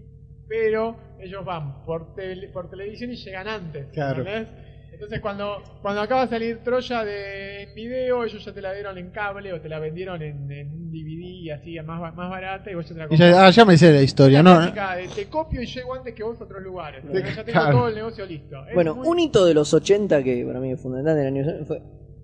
pero 0.48 0.96
ellos 1.20 1.44
van 1.44 1.82
por, 1.84 2.14
tele- 2.14 2.48
por 2.52 2.68
televisión 2.70 3.10
y 3.12 3.16
llegan 3.16 3.48
antes. 3.48 3.86
Claro. 3.92 4.20
¿entendés? 4.22 4.48
Entonces 4.92 5.20
cuando, 5.20 5.62
cuando 5.80 6.00
acaba 6.02 6.22
de 6.22 6.28
salir 6.28 6.58
Troya 6.62 7.04
de 7.04 7.62
en 7.64 7.74
video, 7.74 8.24
ellos 8.24 8.44
ya 8.44 8.52
te 8.52 8.60
la 8.60 8.72
dieron 8.72 8.96
en 8.98 9.10
cable 9.10 9.52
o 9.52 9.60
te 9.60 9.68
la 9.68 9.78
vendieron 9.80 10.22
en, 10.22 10.50
en 10.52 10.68
un 10.70 10.92
DVD 10.92 11.52
así 11.52 11.76
más, 11.80 12.14
más 12.14 12.30
barata 12.30 12.70
y 12.70 12.74
vos 12.74 12.86
ya 12.88 12.94
te 12.94 12.98
la 13.00 13.04
Y 13.06 13.08
comprás. 13.08 13.30
ya, 13.32 13.46
ah, 13.46 13.50
ya 13.50 13.64
me 13.64 13.76
sé 13.76 13.92
la 13.92 14.02
historia, 14.02 14.42
La 14.42 14.52
¿no? 14.54 14.60
de 14.96 15.08
te 15.14 15.26
copio 15.28 15.60
y 15.62 15.66
llego 15.66 15.94
antes 15.94 16.14
que 16.14 16.22
vos 16.22 16.40
a 16.40 16.44
otros 16.44 16.62
lugares. 16.62 17.04
De- 17.08 17.20
Ya 17.22 17.44
tengo 17.44 17.58
claro. 17.60 17.78
todo 17.78 17.88
el 17.88 17.94
negocio 17.96 18.26
listo. 18.26 18.56
Es 18.68 18.74
Bueno, 18.74 18.94
muy- 18.94 19.08
un 19.08 19.18
hito 19.18 19.44
de 19.44 19.54
los 19.54 19.72
80 19.74 20.22
que 20.22 20.44
para 20.46 20.60
mí 20.60 20.70
es 20.72 20.80
fundamental 20.80 21.16
del 21.16 21.26
año 21.26 21.64
fue 21.66 21.82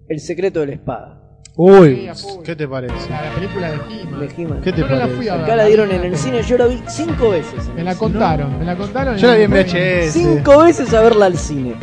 El 0.09 0.20
secreto 0.20 0.61
de 0.61 0.66
la 0.68 0.72
espada. 0.74 1.24
Uy, 1.61 2.09
full. 2.15 2.45
¿qué 2.45 2.55
te 2.55 2.69
parece? 2.69 2.95
la, 3.11 3.23
la 3.23 3.35
película 3.35 3.71
de 3.73 3.77
He-Man. 3.77 4.21
De 4.21 4.31
He-Man. 4.43 4.61
¿Qué 4.63 4.73
te 4.73 4.81
Yo 4.81 4.87
no 4.87 4.93
la 4.95 5.01
parece? 5.01 5.17
fui 5.17 5.29
a 5.29 5.35
ver. 5.35 5.45
Acá 5.45 5.57
la 5.57 5.65
dieron 5.65 5.91
en 5.91 6.05
el 6.05 6.17
cine, 6.17 6.43
yo 6.43 6.57
la 6.57 6.67
vi 6.67 6.81
cinco 6.87 7.31
veces. 7.31 7.67
en 7.69 7.75
Me 7.75 7.83
la 7.85 7.95
cine. 7.95 7.99
contaron, 7.99 8.59
me 8.61 8.65
la 8.65 8.77
contaron. 8.77 9.17
Yo 9.17 9.27
la 9.27 9.35
vi 9.35 9.43
en 9.43 9.51
VHS. 9.51 10.13
Cinco 10.13 10.59
veces 10.63 10.95
a 10.95 11.01
verla 11.03 11.27
al 11.27 11.37
cine. 11.37 11.75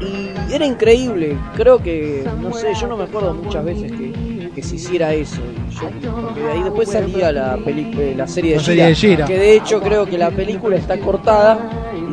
Y 0.00 0.52
era 0.54 0.64
increíble. 0.64 1.36
Creo 1.56 1.78
que, 1.82 2.24
no 2.40 2.52
sé, 2.52 2.72
yo 2.80 2.86
no 2.86 2.96
me 2.96 3.04
acuerdo 3.04 3.34
muchas 3.34 3.64
veces 3.64 3.90
que, 3.90 4.12
que 4.60 4.66
se 4.66 4.74
hiciera 4.76 5.12
eso. 5.14 5.40
Y 5.70 5.74
yo- 6.02 6.10
porque 6.10 6.40
de 6.40 6.50
ahí 6.52 6.62
después 6.64 6.90
salía 6.90 7.30
la, 7.30 7.56
peli- 7.58 8.14
la 8.16 8.26
serie 8.26 8.52
de 8.52 8.56
La 8.58 8.62
serie 8.64 8.86
de 8.86 8.94
Gira. 8.94 9.24
Que 9.26 9.38
de 9.38 9.56
hecho 9.56 9.80
creo 9.80 10.04
que 10.06 10.18
la 10.18 10.30
película 10.30 10.76
está 10.76 10.98
cortada. 10.98 11.58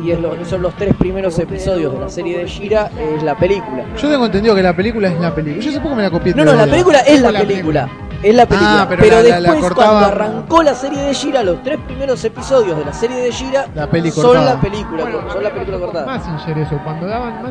Y 0.04 0.12
es 0.12 0.20
lo- 0.20 0.44
son 0.44 0.62
los 0.62 0.76
tres 0.76 0.94
primeros 0.94 1.36
episodios 1.40 1.92
de 1.92 1.98
la 2.00 2.08
serie 2.08 2.38
de 2.38 2.46
Gira. 2.46 2.90
Es 3.16 3.22
la 3.24 3.36
película. 3.36 3.84
Yo 4.00 4.08
tengo 4.08 4.26
entendido 4.26 4.54
que 4.54 4.62
la 4.62 4.76
película 4.76 5.08
es 5.08 5.18
la 5.20 5.34
película. 5.34 5.62
Yo 5.64 5.70
hace 5.70 5.80
poco 5.80 5.94
me 5.96 6.02
la 6.02 6.10
copié. 6.10 6.34
No, 6.34 6.44
no, 6.44 6.52
la 6.54 6.66
película 6.66 7.00
es 7.00 7.20
la 7.20 7.32
la 7.32 7.40
película. 7.40 7.88
Es 8.22 8.34
la 8.34 8.46
película. 8.46 8.82
Ah, 8.82 8.86
pero 8.88 9.02
pero 9.02 9.16
la- 9.16 9.22
la- 9.28 9.40
la 9.40 9.52
después, 9.52 9.60
cortaba- 9.74 9.88
cuando 10.00 10.06
arrancó 10.06 10.62
la 10.62 10.74
serie 10.74 11.00
de 11.02 11.14
Gira, 11.14 11.42
los 11.42 11.62
tres 11.64 11.78
primeros 11.86 12.24
episodios 12.24 12.78
de 12.78 12.84
la 12.84 12.92
serie 12.92 13.16
de 13.16 13.32
Gira 13.32 13.66
La 13.74 13.90
peli 13.90 14.10
son 14.10 14.44
la 14.44 14.60
película, 14.60 15.02
Bueno, 15.02 15.18
son 15.32 15.42
la 15.42 15.50
película 15.50 15.78
cortada. 15.78 16.06
Massinger 16.06 16.58
eso, 16.58 16.80
cuando 16.84 17.06
daban 17.06 17.42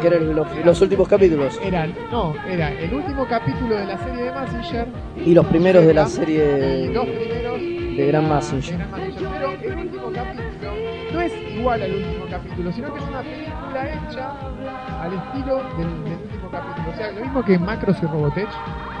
Que 0.00 0.06
eran 0.06 0.34
los, 0.34 0.46
los 0.64 0.80
últimos 0.80 1.08
capítulos. 1.08 1.60
Eran, 1.62 1.94
no, 2.10 2.34
era 2.48 2.72
el 2.72 2.94
último 2.94 3.26
capítulo 3.28 3.76
de 3.76 3.84
la 3.84 3.98
serie 3.98 4.24
de 4.24 4.32
Massinger 4.32 4.88
Y 5.24 5.34
los 5.34 5.46
primeros 5.46 5.84
de 5.84 5.94
la 5.94 6.04
y 6.04 6.10
serie 6.10 6.42
primeros 6.84 7.60
de 7.96 8.06
Gran 8.06 8.28
Massinger. 8.28 8.86
Pero 8.90 9.52
el 9.62 9.78
último 9.78 10.10
capítulo 10.12 10.72
no 11.12 11.20
es 11.20 11.32
igual 11.54 11.82
al 11.82 11.94
último 11.94 12.24
capítulo, 12.30 12.72
sino 12.72 12.94
que 12.94 12.98
es 13.00 13.08
una 13.08 13.20
película 13.20 13.88
hecha 13.88 14.32
al 15.02 15.12
estilo 15.12 15.56
del, 15.76 16.04
del 16.04 16.18
último 16.22 16.50
capítulo. 16.50 16.90
O 16.90 16.96
sea, 16.96 17.12
lo 17.12 17.20
mismo 17.20 17.44
que 17.44 17.58
Macros 17.58 17.96
y 18.02 18.06
Robotech, 18.06 18.48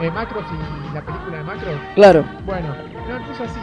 eh, 0.02 0.10
Macros 0.10 0.44
y 0.52 0.94
la 0.94 1.02
película 1.02 1.38
de 1.38 1.44
Macros. 1.44 1.74
Claro. 1.94 2.24
Bueno, 2.44 2.68
no, 3.08 3.16
entonces 3.16 3.48
así, 3.48 3.60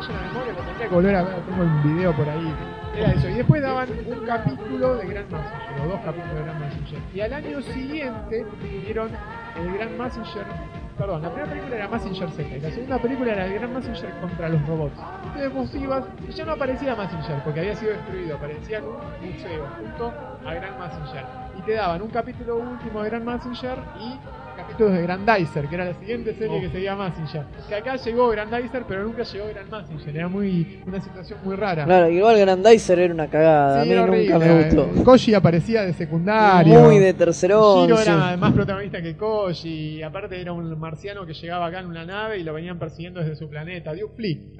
falla 0.00 0.20
la 0.20 0.26
memoria, 0.28 0.52
lo 0.52 0.58
tendría 0.60 0.88
que 0.88 0.94
volver 0.94 1.82
video 1.84 2.12
por 2.12 2.28
ahí. 2.28 2.54
Era 2.96 3.12
eso, 3.12 3.28
y 3.28 3.34
después 3.34 3.62
daban 3.62 3.88
un 3.90 4.26
capítulo 4.26 4.96
de 4.96 5.06
Grand 5.06 5.30
Massinger, 5.30 5.80
o 5.84 5.88
dos 5.88 6.00
capítulos 6.00 6.34
de 6.34 6.42
Grand 6.42 6.60
Massinger. 6.60 7.00
Y 7.14 7.20
al 7.20 7.32
año 7.32 7.62
siguiente 7.62 8.46
dieron 8.62 9.10
el 9.56 9.72
Grand 9.74 9.98
Massinger, 9.98 10.44
perdón, 10.96 11.22
la 11.22 11.28
primera 11.30 11.50
película 11.50 11.76
era 11.76 11.88
Massinger 11.88 12.30
Z, 12.30 12.56
y 12.56 12.60
la 12.60 12.70
segunda 12.70 12.98
película 12.98 13.32
era 13.32 13.46
el 13.46 13.54
Grand 13.54 13.74
Massinger 13.74 14.10
contra 14.20 14.48
los 14.48 14.66
robots. 14.66 14.98
Entonces 15.24 15.52
vos 15.52 15.74
ibas, 15.74 16.04
y 16.26 16.32
ya 16.32 16.44
no 16.44 16.52
aparecía 16.52 16.94
Massinger, 16.94 17.42
porque 17.44 17.60
había 17.60 17.74
sido 17.74 17.92
destruido, 17.92 18.36
aparecía 18.36 18.78
en 18.78 18.84
un 18.84 18.96
museo, 19.20 19.66
junto 19.78 20.12
a 20.46 20.54
Grand 20.54 20.78
Massinger. 20.78 21.24
Y 21.58 21.62
te 21.62 21.74
daban 21.74 22.02
un 22.02 22.10
capítulo 22.10 22.56
último 22.56 23.02
de 23.02 23.10
Grand 23.10 23.24
Massinger 23.24 23.78
y 24.00 24.18
de 24.84 25.02
Grandizer, 25.02 25.68
que 25.68 25.74
era 25.74 25.84
la 25.86 25.94
siguiente 25.94 26.34
serie 26.34 26.60
que 26.60 26.68
seguía 26.68 26.94
Massinger. 26.94 27.44
Que 27.68 27.74
acá 27.74 27.96
llegó 27.96 28.28
Grandizer, 28.28 28.84
pero 28.86 29.04
nunca 29.04 29.22
llegó 29.22 29.46
Grand 29.48 29.70
Massinger. 29.70 30.16
Era 30.16 30.28
muy, 30.28 30.82
una 30.86 31.00
situación 31.00 31.38
muy 31.42 31.56
rara. 31.56 31.84
Claro, 31.84 32.08
igual 32.10 32.38
Grandizer 32.38 32.98
era 32.98 33.14
una 33.14 33.28
cagada. 33.28 33.76
Sí, 33.76 33.80
a 33.80 33.84
mí 33.84 33.90
era 33.92 34.06
nunca 34.06 34.36
horrible. 34.36 34.54
me 34.54 34.64
gustó. 34.64 35.04
Koji 35.04 35.34
aparecía 35.34 35.82
de 35.82 35.94
secundario. 35.94 36.80
Muy 36.80 36.98
de 36.98 37.14
tercero. 37.14 37.82
Shiro 37.86 37.98
era 37.98 38.36
más 38.36 38.52
protagonista 38.52 39.00
que 39.00 39.16
Koji. 39.16 40.02
Aparte 40.02 40.40
era 40.40 40.52
un 40.52 40.78
marciano 40.78 41.24
que 41.24 41.32
llegaba 41.32 41.66
acá 41.66 41.80
en 41.80 41.86
una 41.86 42.04
nave 42.04 42.38
y 42.38 42.42
lo 42.42 42.52
venían 42.52 42.78
persiguiendo 42.78 43.20
desde 43.20 43.36
su 43.36 43.48
planeta. 43.48 43.92
Dio 43.94 44.08
flip. 44.10 44.56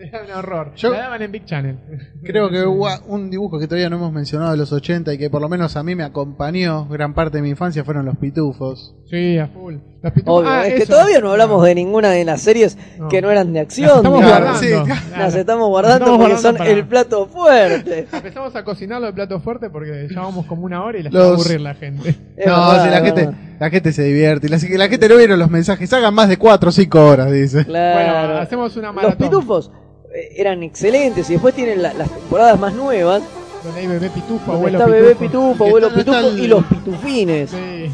Era 0.00 0.22
un 0.24 0.30
horror. 0.30 0.72
Yo- 0.76 0.90
La 0.92 0.98
daban 0.98 1.22
en 1.22 1.32
Big 1.32 1.44
Channel. 1.44 1.78
Creo 2.22 2.48
que 2.50 2.62
hubo 2.62 2.86
un 3.06 3.30
dibujo 3.30 3.58
que 3.58 3.66
todavía 3.66 3.88
no 3.90 3.96
hemos 3.96 4.12
mencionado 4.12 4.52
de 4.52 4.56
los 4.56 4.72
80 4.72 5.12
y 5.14 5.18
que 5.18 5.28
por 5.30 5.40
lo 5.40 5.48
menos 5.48 5.76
a 5.76 5.82
mí 5.82 5.94
me 5.94 6.04
acompañó 6.04 6.86
gran 6.88 7.14
parte 7.14 7.38
de 7.38 7.42
mi 7.42 7.50
infancia 7.50 7.84
fueron 7.84 8.06
los 8.06 8.16
pitufos. 8.16 8.94
Sí, 9.10 9.38
a 9.38 9.46
full. 9.48 9.74
Los 10.02 10.12
pitufos- 10.12 10.40
Obvio, 10.40 10.50
Ah, 10.50 10.66
es 10.66 10.74
que 10.74 10.86
todavía 10.86 11.20
no 11.20 11.32
hablamos 11.32 11.64
de 11.64 11.74
ninguna 11.74 12.10
de 12.10 12.24
las 12.24 12.42
series 12.42 12.78
No. 12.98 13.08
que 13.08 13.20
no 13.20 13.30
eran 13.30 13.52
de 13.52 13.60
Las 13.60 13.66
acción. 13.66 13.96
estamos 13.96 14.20
Claro, 14.20 14.36
digamos. 14.60 14.60
guardando. 14.60 14.84
sí, 14.94 15.00
claro. 15.08 15.22
Las 15.24 15.34
estamos 15.34 15.68
guardando 15.68 15.94
Estamos 16.04 16.18
porque 16.18 16.32
guardando 16.34 16.48
son 16.48 16.56
para- 16.58 16.70
el 16.70 16.86
plato 16.86 17.26
fuerte. 17.26 18.06
Empezamos 18.12 18.54
a 18.56 18.64
cocinarlo 18.64 19.06
de 19.08 19.12
plato 19.12 19.40
fuerte 19.40 19.70
porque 19.70 20.06
llevamos 20.08 20.46
como 20.46 20.62
una 20.62 20.84
hora 20.84 20.98
y 20.98 21.02
les 21.02 21.12
Los- 21.12 21.22
va 21.22 21.28
a 21.30 21.32
aburrir 21.34 21.60
la 21.60 21.74
gente. 21.74 22.08
Es 22.36 22.46
no, 22.46 22.52
verdad, 22.68 22.84
si 22.84 22.90
la 22.90 23.00
gente, 23.00 23.30
la 23.58 23.70
gente 23.70 23.92
se 23.92 24.02
divierte. 24.04 24.48
La, 24.48 24.58
la 24.58 24.88
gente 24.88 25.08
no 25.08 25.16
vieron 25.16 25.38
los 25.38 25.50
mensajes. 25.50 25.92
Hagan 25.92 26.14
más 26.14 26.28
de 26.28 26.36
4 26.36 26.68
o 26.68 26.72
5 26.72 27.04
horas, 27.04 27.32
dice. 27.32 27.64
Claro. 27.64 28.28
Bueno, 28.28 28.38
hacemos 28.40 28.76
una 28.76 28.88
Los 28.88 28.96
maratón. 28.96 29.18
pitufos 29.28 29.70
eh, 29.74 29.78
eran 30.12 30.62
excelentes 30.62 31.28
y 31.30 31.34
después 31.34 31.54
tienen 31.54 31.82
la- 31.82 31.92
las 31.94 32.10
temporadas 32.10 32.58
más 32.58 32.72
nuevas. 32.74 33.22
Donde 33.64 33.80
hay 33.80 33.86
bebé 33.88 34.08
pitufo, 34.10 34.52
abuelo 34.52 34.78
está 34.78 34.86
pitufo. 34.86 35.02
bebé 35.02 35.14
pitufo, 35.16 35.64
abuelo 35.66 35.92
pitufo 35.94 36.28
y 36.38 36.46
los 36.46 36.64
pitufines. 36.64 37.50
Sí. 37.50 37.90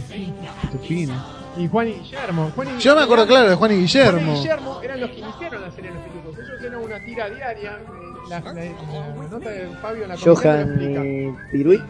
Estupino. 0.65 1.35
Y 1.57 1.69
Juan 1.69 1.89
y 1.89 1.93
Guillermo. 1.93 2.51
Juan 2.55 2.69
y- 2.77 2.81
Yo 2.81 2.97
me 2.97 3.03
acuerdo 3.03 3.27
claro 3.27 3.49
de 3.49 3.55
Juan 3.55 3.71
y 3.71 3.75
Juan 3.75 3.81
y 3.81 3.87
Guillermo. 3.87 4.35
Guillermo 4.35 4.81
eran 4.83 5.01
los 5.01 5.11
que 5.11 5.19
iniciaron 5.21 5.63
la 5.63 5.71
serie 5.71 5.91
de 5.91 5.97
los 5.97 6.05
pitufos. 6.05 6.35
Ellos 6.39 6.63
eran 6.65 6.81
una 6.81 7.05
tira 7.05 7.31
diaria. 7.31 7.71
eh, 7.73 8.29
La, 8.29 8.41
la- 8.41 8.53
la 8.55 9.29
nota 9.31 9.51
de 9.51 9.67
Fabio 9.83 10.03
en 10.05 10.09
la 10.09 10.17
Johan 10.19 11.37
Piruit. 11.53 11.83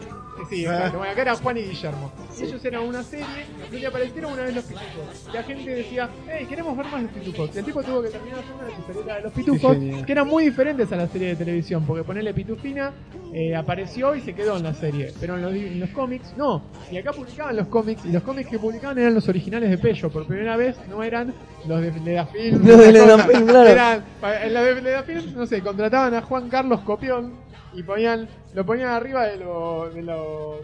Sí, 0.49 0.65
exacto. 0.65 0.97
Bueno, 0.97 1.11
acá 1.11 1.21
era 1.21 1.35
Juan 1.35 1.57
y 1.57 1.61
Guillermo. 1.63 2.11
Ellos 2.39 2.65
eran 2.65 2.83
una 2.83 3.03
serie 3.03 3.25
donde 3.71 3.87
aparecieron 3.87 4.33
una 4.33 4.43
vez 4.43 4.55
los 4.55 4.63
pitufos. 4.65 5.33
La 5.33 5.43
gente 5.43 5.69
decía, 5.69 6.09
hey, 6.27 6.45
queremos 6.47 6.77
ver 6.77 6.85
más 6.87 7.03
los 7.03 7.11
pitufos. 7.11 7.49
Y 7.55 7.59
el 7.59 7.65
tipo 7.65 7.83
tuvo 7.83 8.01
que 8.01 8.09
terminar 8.09 8.39
haciendo 8.39 8.63
una 8.63 8.77
historieta 8.77 9.15
de 9.15 9.21
los 9.21 9.33
pitufos, 9.33 9.77
que 10.05 10.11
eran 10.11 10.27
muy 10.27 10.45
diferentes 10.45 10.91
a 10.91 10.95
la 10.95 11.07
serie 11.07 11.29
de 11.29 11.35
televisión, 11.35 11.85
porque 11.85 12.03
ponerle 12.03 12.33
pitufina 12.33 12.93
eh, 13.33 13.55
apareció 13.55 14.15
y 14.15 14.21
se 14.21 14.33
quedó 14.33 14.57
en 14.57 14.63
la 14.63 14.73
serie. 14.73 15.13
Pero 15.19 15.35
en 15.35 15.41
los, 15.41 15.53
en 15.53 15.79
los 15.79 15.89
cómics, 15.89 16.33
no. 16.37 16.63
Y 16.91 16.97
acá 16.97 17.11
publicaban 17.11 17.55
los 17.55 17.67
cómics, 17.67 18.05
y 18.05 18.11
los 18.11 18.23
cómics 18.23 18.49
que 18.49 18.59
publicaban 18.59 18.97
eran 18.97 19.13
los 19.13 19.27
originales 19.27 19.69
de 19.69 19.77
Pello. 19.77 20.09
Por 20.09 20.25
primera 20.25 20.57
vez 20.57 20.75
no 20.89 21.03
eran 21.03 21.33
los 21.67 21.81
de 21.81 21.91
Ledafilm. 21.99 22.65
Los 22.67 22.77
de. 22.77 22.91
Ledafilm, 22.91 23.45
claro. 23.47 23.69
Eran, 23.69 24.03
en 24.43 24.53
la 24.53 24.63
de 24.63 24.81
Ledafilm, 24.81 25.35
no 25.35 25.45
sé, 25.45 25.61
contrataban 25.61 26.13
a 26.13 26.21
Juan 26.21 26.47
Carlos 26.49 26.81
Copión 26.81 27.44
y 27.75 27.83
ponían 27.83 28.27
lo 28.53 28.65
ponían 28.65 28.87
arriba 28.89 29.27
de, 29.27 29.37
lo- 29.37 29.89
de 29.93 30.01
los 30.01 30.61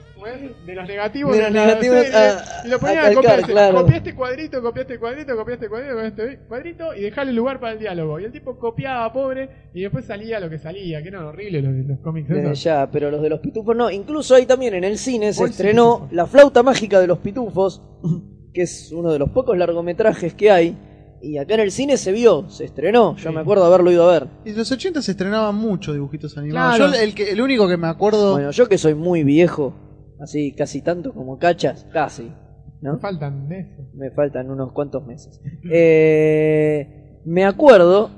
de 0.66 0.76
los 0.76 0.88
negativos 0.88 1.36
De 1.36 1.42
los 1.44 1.52
negativos 1.52 1.98
serie, 2.04 2.16
a- 2.16 2.62
y 2.66 2.70
lo 2.70 2.76
a 2.78 2.80
ponían 2.80 2.98
a, 3.00 3.02
calcar, 3.02 3.16
copiar 3.16 3.42
claro. 3.52 3.82
copia 3.82 3.98
este 3.98 4.16
cuadrito 4.16 4.62
copia 4.62 4.82
este 4.84 5.00
cuadrito 5.00 5.36
copia 5.36 5.54
este 5.56 5.68
cuadrito 5.70 5.94
copia 5.96 6.08
este 6.08 6.40
cuadrito 6.48 6.96
y 6.96 7.02
dejale 7.02 7.34
lugar 7.34 7.60
para 7.60 7.74
el 7.74 7.80
diálogo 7.80 8.20
y 8.20 8.24
el 8.26 8.32
tipo 8.32 8.58
copiaba 8.58 9.12
pobre 9.12 9.50
y 9.74 9.82
después 9.82 10.06
salía 10.06 10.40
lo 10.40 10.50
que 10.50 10.58
salía 10.58 11.02
que 11.02 11.08
eran 11.10 11.24
horribles 11.26 11.64
los, 11.64 11.74
los 11.86 12.00
cómics 12.00 12.62
ya, 12.64 12.90
pero 12.92 13.12
los 13.12 13.22
de 13.22 13.30
los 13.30 13.40
pitufos 13.40 13.76
no. 13.76 13.90
Incluso 13.92 14.36
ahí 14.36 14.46
también 14.46 14.74
en 14.76 14.84
el 14.84 14.98
cine 14.98 15.34
se 15.34 15.40
¿Cuál 15.40 15.50
es 15.50 15.60
el 15.60 15.66
estrenó? 15.68 16.08
La 16.12 16.26
flauta 16.28 16.64
mágica 16.64 17.00
de 17.00 17.08
los 17.08 17.18
pitufos, 17.20 17.82
que 18.54 18.62
es 18.64 18.92
uno 18.92 19.12
de 19.12 19.20
los 19.20 19.30
pocos 19.30 19.58
largometrajes 19.58 20.34
que 20.34 20.52
hay. 20.52 20.78
Y 21.24 21.38
acá 21.38 21.54
en 21.54 21.60
el 21.60 21.72
cine 21.72 21.98
se 21.98 22.12
vio, 22.12 22.50
se 22.50 22.66
estrenó. 22.66 23.16
Yo 23.16 23.30
Sí. 23.30 23.36
me 23.36 23.42
acuerdo 23.42 23.64
haberlo 23.66 23.92
ido 23.92 24.10
a 24.10 24.14
ver. 24.14 24.28
Y 24.46 24.50
en 24.50 24.58
los 24.58 24.72
80 24.72 25.02
se 25.02 25.12
estrenaban 25.12 25.56
muchos 25.56 25.94
dibujitos 25.94 26.38
animados. 26.38 26.78
Claro. 26.78 26.94
Yo 26.94 27.00
el, 27.00 27.14
que, 27.14 27.30
el 27.32 27.42
único 27.42 27.68
que 27.68 27.78
me 27.78 27.88
acuerdo. 27.88 28.32
Bueno, 28.34 28.52
yo 28.52 28.68
que 28.68 28.78
soy 28.78 28.96
muy 28.96 29.24
viejo, 29.24 29.74
así 30.20 30.54
casi 30.54 30.82
tanto 30.82 31.14
como 31.14 31.38
cachas, 31.38 31.86
casi, 31.94 32.32
¿no? 32.82 32.94
Me 32.94 33.00
faltan 33.00 33.48
meses 33.48 33.86
Me 33.94 34.10
faltan 34.12 34.50
unos 34.50 34.72
cuantos 34.74 35.06
meses. 35.06 35.40
Eh, 35.72 37.20
me 37.26 37.46
acuerdo. 37.46 38.10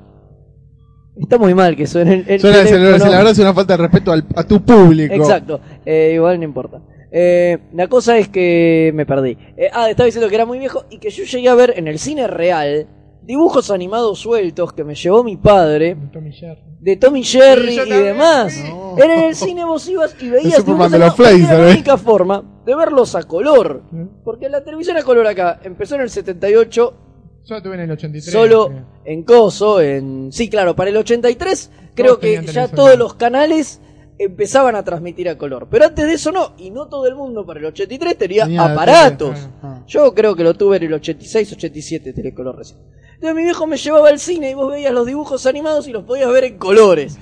Está 1.15 1.37
muy 1.37 1.53
mal 1.53 1.75
que 1.75 1.85
suene 1.85 2.13
el, 2.13 2.25
el 2.27 2.39
Suena- 2.39 2.63
teléfono. 2.63 3.11
la 3.11 3.17
verdad 3.17 3.31
es 3.33 3.39
una 3.39 3.53
falta 3.53 3.73
de 3.77 3.83
respeto 3.83 4.11
al- 4.11 4.25
a 4.35 4.43
tu 4.45 4.63
público. 4.63 5.13
Exacto, 5.13 5.59
eh, 5.85 6.13
igual 6.15 6.39
no 6.39 6.45
importa. 6.45 6.81
Eh, 7.15 7.59
la 7.73 7.87
cosa 7.87 8.17
es 8.17 8.27
que 8.27 8.91
me 8.95 9.05
perdí. 9.05 9.37
Eh, 9.55 9.69
ah, 9.71 9.87
estaba 9.87 10.05
diciendo 10.05 10.27
que 10.29 10.35
era 10.35 10.47
muy 10.47 10.57
viejo 10.57 10.85
y 10.89 10.97
que 10.97 11.11
yo 11.11 11.23
llegué 11.23 11.47
a 11.47 11.53
ver 11.53 11.75
en 11.77 11.87
el 11.87 11.99
cine 11.99 12.25
real 12.25 12.87
dibujos 13.21 13.69
animados 13.69 14.17
sueltos 14.17 14.73
que 14.73 14.83
me 14.83 14.95
llevó 14.95 15.23
mi 15.23 15.37
padre 15.37 15.95
de 15.95 16.07
Tommy 16.07 16.33
Jerry 16.33 16.61
de 16.81 16.97
Tommy 16.97 17.23
Jerry 17.23 17.79
y 17.79 17.89
demás. 17.89 18.53
No. 18.67 18.97
Era 18.97 19.13
en 19.13 19.23
el 19.29 19.35
cine 19.35 19.63
vos 19.63 19.87
ibas 19.87 20.15
y 20.19 20.29
veías 20.29 20.65
dibujos 20.65 20.91
de 20.91 20.99
los 20.99 21.17
Era 21.19 21.59
la 21.59 21.71
única 21.71 21.97
forma 21.97 22.43
de 22.65 22.75
verlos 22.75 23.15
a 23.15 23.23
color. 23.23 23.83
Porque 24.25 24.49
la 24.49 24.63
televisión 24.63 24.97
a 24.97 25.03
color 25.03 25.27
acá 25.27 25.61
empezó 25.63 25.95
en 25.95 26.01
el 26.01 26.09
78 26.09 26.93
yo 27.45 27.61
tuve 27.61 27.75
en 27.75 27.81
el 27.81 27.91
83 27.91 28.31
solo 28.31 28.67
creo. 28.67 28.85
en 29.03 29.23
Coso, 29.23 29.81
en... 29.81 30.31
Sí, 30.31 30.49
claro, 30.49 30.77
para 30.77 30.91
el 30.91 30.97
83 30.97 31.71
creo 31.93 32.17
Todos 32.17 32.19
que 32.19 32.41
ya 32.45 32.69
todos 32.69 32.97
los 32.97 33.15
canales 33.15 33.81
empezaban 34.17 34.75
a 34.75 34.83
transmitir 34.83 35.27
a 35.29 35.37
color. 35.37 35.67
Pero 35.69 35.85
antes 35.85 36.05
de 36.05 36.13
eso 36.13 36.31
no, 36.31 36.53
y 36.57 36.71
no 36.71 36.87
todo 36.87 37.07
el 37.07 37.15
mundo 37.15 37.45
para 37.45 37.59
el 37.59 37.65
83 37.67 38.17
tenía, 38.17 38.43
Tenía 38.45 38.65
aparatos. 38.65 39.35
tele, 39.35 39.47
ah. 39.63 39.83
Yo 39.87 40.13
creo 40.13 40.35
que 40.35 40.43
lo 40.43 40.53
tuve 40.53 40.77
en 40.77 40.83
el 40.83 40.93
86, 40.93 41.53
87 41.53 42.13
telecolor 42.13 42.57
recién. 42.57 42.79
Entonces 43.15 43.35
mi 43.35 43.43
viejo 43.43 43.67
me 43.67 43.77
llevaba 43.77 44.09
al 44.09 44.19
cine 44.19 44.51
y 44.51 44.53
vos 44.53 44.69
veías 44.71 44.93
los 44.93 45.05
dibujos 45.05 45.45
animados 45.45 45.87
y 45.87 45.91
los 45.91 46.03
podías 46.03 46.29
ver 46.31 46.43
en 46.43 46.57
colores. 46.57 47.17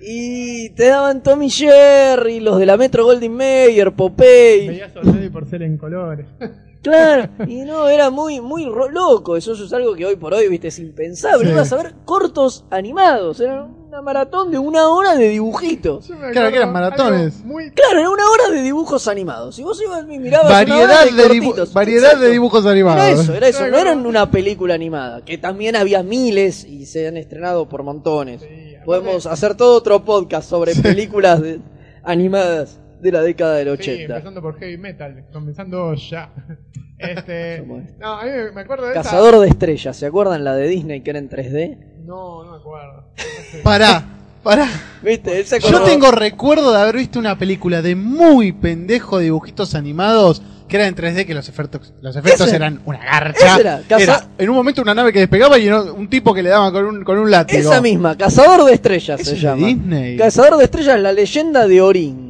Y 0.00 0.70
te 0.70 0.88
daban 0.88 1.22
Tommy 1.22 1.50
Jerry, 1.50 2.40
los 2.40 2.58
de 2.58 2.66
la 2.66 2.76
Metro 2.76 3.04
Goldwyn 3.04 3.32
Mayer, 3.34 3.92
Popeye. 3.92 4.68
veías 4.68 4.92
a 4.96 5.00
por 5.32 5.48
ser 5.48 5.62
en 5.62 5.76
colores 5.78 6.26
Claro, 6.90 7.28
y 7.46 7.62
no, 7.62 7.88
era 7.88 8.10
muy, 8.10 8.40
muy 8.40 8.64
ro- 8.66 8.88
loco. 8.88 9.36
Eso, 9.36 9.52
es 9.52 9.72
algo 9.72 9.94
que 9.94 10.06
hoy 10.06 10.16
por 10.16 10.34
hoy, 10.34 10.48
viste, 10.48 10.68
es 10.68 10.78
impensable. 10.78 11.46
Sí. 11.46 11.52
Ibas 11.52 11.72
a 11.72 11.76
ver 11.76 11.94
cortos 12.04 12.64
animados. 12.70 13.40
Era 13.40 13.64
una 13.64 14.02
maratón 14.02 14.50
de 14.50 14.58
una 14.58 14.88
hora 14.88 15.14
de 15.16 15.28
dibujitos. 15.28 16.06
Claro, 16.32 16.50
que 16.50 16.56
eran 16.56 16.72
maratones. 16.72 17.44
muy 17.44 17.70
Claro, 17.70 18.00
era 18.00 18.10
una 18.10 18.24
hora 18.30 18.50
de 18.54 18.62
dibujos 18.62 19.08
animados. 19.08 19.58
Y 19.58 19.62
vos 19.62 19.80
ibas 19.82 20.04
y 20.10 20.18
mirabas 20.18 20.50
Variedad, 20.50 20.84
una 20.84 20.92
hora 20.92 21.04
de, 21.04 21.12
de, 21.12 21.22
cortitos. 21.40 21.72
variedad 21.72 22.04
Exacto. 22.04 22.24
de 22.26 22.30
dibujos 22.32 22.62
Era 22.64 22.72
animados. 22.72 23.20
eso, 23.20 23.34
era 23.34 23.48
eso. 23.48 23.58
Sí, 23.64 23.70
No 23.70 23.76
era 23.78 23.92
claro. 23.92 24.08
una 24.08 24.30
película 24.30 24.74
animada. 24.74 25.24
Que 25.24 25.38
también 25.38 25.76
había 25.76 26.02
miles 26.02 26.64
y 26.64 26.86
se 26.86 27.06
han 27.08 27.16
estrenado 27.16 27.68
por 27.68 27.82
montones. 27.82 28.42
Sí, 28.42 28.74
Podemos 28.84 29.26
hacer 29.26 29.54
todo 29.56 29.76
otro 29.76 30.04
podcast 30.04 30.48
sobre 30.48 30.74
películas 30.74 31.40
de- 31.42 31.60
animadas 32.04 32.78
de 33.06 33.12
la 33.12 33.22
década 33.22 33.54
del 33.56 33.68
Sí, 33.78 33.90
80. 33.90 34.14
empezando 34.16 34.42
por 34.42 34.58
heavy 34.58 34.76
metal, 34.78 35.24
comenzando 35.32 35.94
ya. 35.94 36.30
Este, 36.98 37.62
no, 38.00 38.08
a 38.14 38.24
mí 38.24 38.30
me- 38.54 38.60
acuerdo 38.62 38.86
de 38.86 38.92
esa- 38.92 39.02
Cazador 39.02 39.38
de 39.40 39.48
estrellas, 39.48 39.94
¿se 39.98 40.06
acuerdan 40.06 40.44
la 40.44 40.54
de 40.54 40.66
Disney 40.66 41.02
que 41.02 41.10
era 41.10 41.18
en 41.18 41.28
3D? 41.28 41.76
No, 42.06 42.42
no 42.42 42.52
me 42.52 42.56
acuerdo. 42.56 43.12
Pará, 43.62 44.02
pará. 44.42 44.66
¿Viste? 45.02 45.38
Él 45.38 45.44
se 45.44 45.60
Yo 45.60 45.82
tengo 45.82 46.10
recuerdo 46.10 46.72
de 46.72 46.80
haber 46.80 46.96
visto 46.96 47.18
una 47.18 47.36
película 47.38 47.82
de 47.82 47.94
muy 47.94 48.52
pendejo 48.52 49.18
dibujitos 49.18 49.74
animados 49.74 50.40
que 50.68 50.76
era 50.76 50.86
en 50.88 50.96
3D 50.96 51.26
que 51.26 51.34
los 51.34 51.48
efectos 51.50 51.92
los 52.00 52.16
efectos 52.16 52.50
eran 52.52 52.80
una 52.86 52.98
garcha. 53.04 53.56
era, 53.60 53.82
Caza- 53.86 54.02
Era, 54.02 54.26
en 54.38 54.48
un 54.50 54.56
momento 54.56 54.80
una 54.82 54.94
nave 54.94 55.12
que 55.12 55.18
despegaba 55.20 55.58
y 55.58 55.68
un 55.68 56.08
tipo 56.08 56.32
que 56.34 56.42
le 56.42 56.48
daba 56.48 56.72
con 56.72 56.84
un 56.86 57.04
con 57.04 57.18
un 57.18 57.30
látigo. 57.30 57.60
Esa 57.60 57.80
misma, 57.82 58.16
Cazador 58.16 58.64
de 58.64 58.72
Estrellas 58.72 59.20
se 59.20 59.36
llama. 59.36 59.66
Disney. 59.66 60.16
Cazador 60.16 60.56
de 60.56 60.64
Estrellas, 60.64 60.98
la 60.98 61.12
leyenda 61.12 61.68
de 61.68 61.80
Orin. 61.82 62.25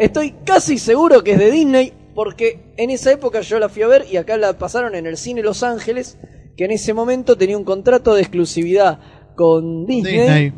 Estoy 0.00 0.32
casi 0.46 0.78
seguro 0.78 1.22
que 1.22 1.32
es 1.32 1.38
de 1.38 1.50
Disney 1.50 1.92
porque 2.14 2.72
en 2.78 2.88
esa 2.88 3.12
época 3.12 3.42
yo 3.42 3.58
la 3.58 3.68
fui 3.68 3.82
a 3.82 3.86
ver 3.86 4.06
y 4.10 4.16
acá 4.16 4.38
la 4.38 4.56
pasaron 4.56 4.94
en 4.94 5.04
el 5.04 5.18
cine 5.18 5.42
Los 5.42 5.62
Ángeles, 5.62 6.16
que 6.56 6.64
en 6.64 6.70
ese 6.70 6.94
momento 6.94 7.36
tenía 7.36 7.58
un 7.58 7.64
contrato 7.64 8.14
de 8.14 8.22
exclusividad 8.22 8.98
con 9.36 9.84
Disney, 9.84 10.20
Disney. 10.20 10.52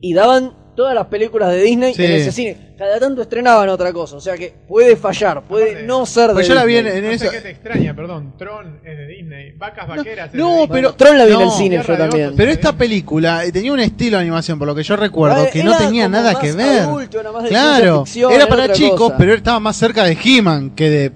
y 0.00 0.14
daban 0.14 0.52
todas 0.74 0.94
las 0.94 1.06
películas 1.06 1.50
de 1.50 1.62
Disney 1.62 1.94
Sí. 1.94 2.04
en 2.04 2.12
ese 2.12 2.32
cine. 2.32 2.56
Cada 2.76 2.98
tanto 2.98 3.22
estrenaban 3.22 3.68
otra 3.68 3.92
cosa, 3.92 4.16
o 4.16 4.20
sea 4.20 4.36
que 4.36 4.52
puede 4.66 4.96
fallar, 4.96 5.42
puede 5.42 5.70
Aparte, 5.70 5.86
no 5.86 6.04
ser 6.06 6.28
de 6.28 6.34
Pues 6.34 6.48
yo 6.48 6.54
la 6.54 6.64
vi 6.64 6.76
en, 6.78 6.86
en 6.88 7.04
No 7.04 7.10
eso. 7.10 7.30
sé 7.30 7.40
te 7.40 7.50
extraña, 7.50 7.94
perdón. 7.94 8.32
Tron 8.36 8.80
es 8.84 8.96
de 8.98 9.06
Disney. 9.06 9.52
Vacas 9.52 9.86
vaqueras 9.86 10.26
es 10.26 10.32
de 10.32 10.38
no, 10.38 10.66
pero- 10.70 10.92
Tron 10.94 11.16
la 11.16 11.24
vi 11.24 11.32
en 11.34 11.40
el 11.42 11.50
cine 11.50 11.82
yo 11.86 11.96
también. 11.96 12.34
Pero 12.36 12.50
esta 12.50 12.72
película 12.72 13.44
eh, 13.44 13.52
tenía 13.52 13.72
un 13.72 13.80
estilo 13.80 14.16
de 14.16 14.22
animación, 14.22 14.58
por 14.58 14.66
lo 14.66 14.74
que 14.74 14.82
yo 14.82 14.96
recuerdo, 14.96 15.46
que 15.52 15.62
no 15.62 15.76
tenía 15.76 16.04
como 16.06 16.16
nada 16.16 16.32
más 16.32 16.42
que 16.42 16.52
ver. 16.52 16.80
adulto, 16.80 17.20
era 17.20 17.30
más 17.32 17.42
de 17.44 17.48
ciencia 17.50 17.76
claro, 17.78 18.04
ficción, 18.04 18.32
era 18.32 18.46
para 18.48 18.72
chicos, 18.72 18.98
cosa. 18.98 19.16
pero 19.16 19.34
estaba 19.34 19.60
más 19.60 19.76
cerca 19.76 20.04
de 20.04 20.18
He-Man 20.24 20.70
que 20.70 20.90
de 20.90 21.12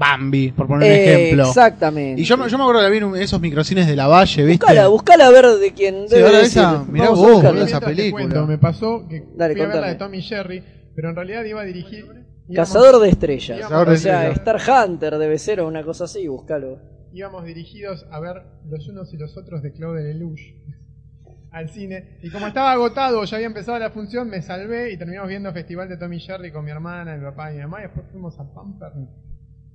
Bambi, 0.00 0.50
por 0.52 0.66
poner 0.66 0.88
un 0.90 0.96
Eh, 0.96 1.12
ejemplo. 1.26 1.48
Exactamente. 1.48 2.22
Y 2.22 2.24
yo, 2.24 2.38
me- 2.38 2.48
yo 2.48 2.56
me 2.56 2.64
acuerdo 2.64 2.80
que 2.80 2.84
la 2.84 2.90
vi 2.90 2.96
en 3.16 3.22
esos 3.22 3.38
microcines 3.38 3.86
de 3.86 3.94
la 3.96 4.06
Valle, 4.06 4.44
¿viste? 4.46 4.64
Buscala, 4.64 4.88
buscala 4.88 5.26
a 5.26 5.30
ver 5.30 5.44
de 5.46 5.72
quién 5.74 6.08
Sí, 6.08 6.14
debe 6.14 6.26
ahora 6.28 6.38
decir. 6.38 6.62
esa, 6.62 6.84
mirá 6.84 7.04
Vamos 7.04 7.18
a 7.18 7.22
vos, 7.22 7.30
boludo, 7.32 7.38
esa 7.40 7.52
Mientras 7.52 7.80
te 7.80 7.86
película. 7.86 8.22
cuento, 8.24 8.46
me 8.46 8.56
pasó 8.58 9.06
que 9.08 9.24
Dale, 9.36 9.52
fui 9.54 9.62
a 9.62 9.66
ver 9.66 9.76
la 9.80 9.88
de 9.88 9.94
Tommy 9.96 10.22
Jerry, 10.22 10.64
pero 10.96 11.10
en 11.10 11.16
realidad 11.16 11.44
iba 11.44 11.60
a 11.60 11.64
dirigir 11.64 12.06
Cazador 12.54 12.98
de 13.00 13.10
estrellas. 13.10 13.60
Cazador 13.60 13.88
de 13.90 13.94
o 13.94 13.98
sea, 13.98 14.28
estrellas. 14.30 14.58
Star 14.58 14.86
Hunter 14.88 15.18
debe 15.18 15.38
ser 15.38 15.60
o 15.60 15.68
una 15.68 15.84
cosa 15.84 16.04
así, 16.04 16.26
búscalo. 16.26 16.78
íbamos 17.12 17.44
dirigidos 17.44 18.06
a 18.10 18.20
ver 18.20 18.36
los 18.70 18.88
unos 18.88 19.12
y 19.12 19.16
los 19.18 19.36
otros 19.36 19.62
de 19.62 19.72
Claude 19.72 20.02
Lelouch 20.14 20.40
al 21.52 21.68
cine. 21.68 22.18
Y 22.22 22.30
como 22.30 22.46
estaba 22.46 22.72
agotado, 22.72 23.22
ya 23.24 23.36
había 23.36 23.48
empezado 23.48 23.78
la 23.78 23.90
función, 23.90 24.28
me 24.30 24.40
salvé 24.40 24.92
y 24.92 24.96
terminamos 24.96 25.28
viendo 25.28 25.52
Festival 25.52 25.88
de 25.88 25.96
Tommy 25.98 26.20
Jerry 26.20 26.50
con 26.52 26.64
mi 26.64 26.70
hermana, 26.70 27.16
mi 27.16 27.22
papá 27.24 27.52
y 27.52 27.56
mi 27.56 27.62
mamá. 27.62 27.80
Y 27.80 27.82
después 27.82 28.06
fuimos 28.10 28.38
a 28.40 28.44
Pampernick. 28.54 29.08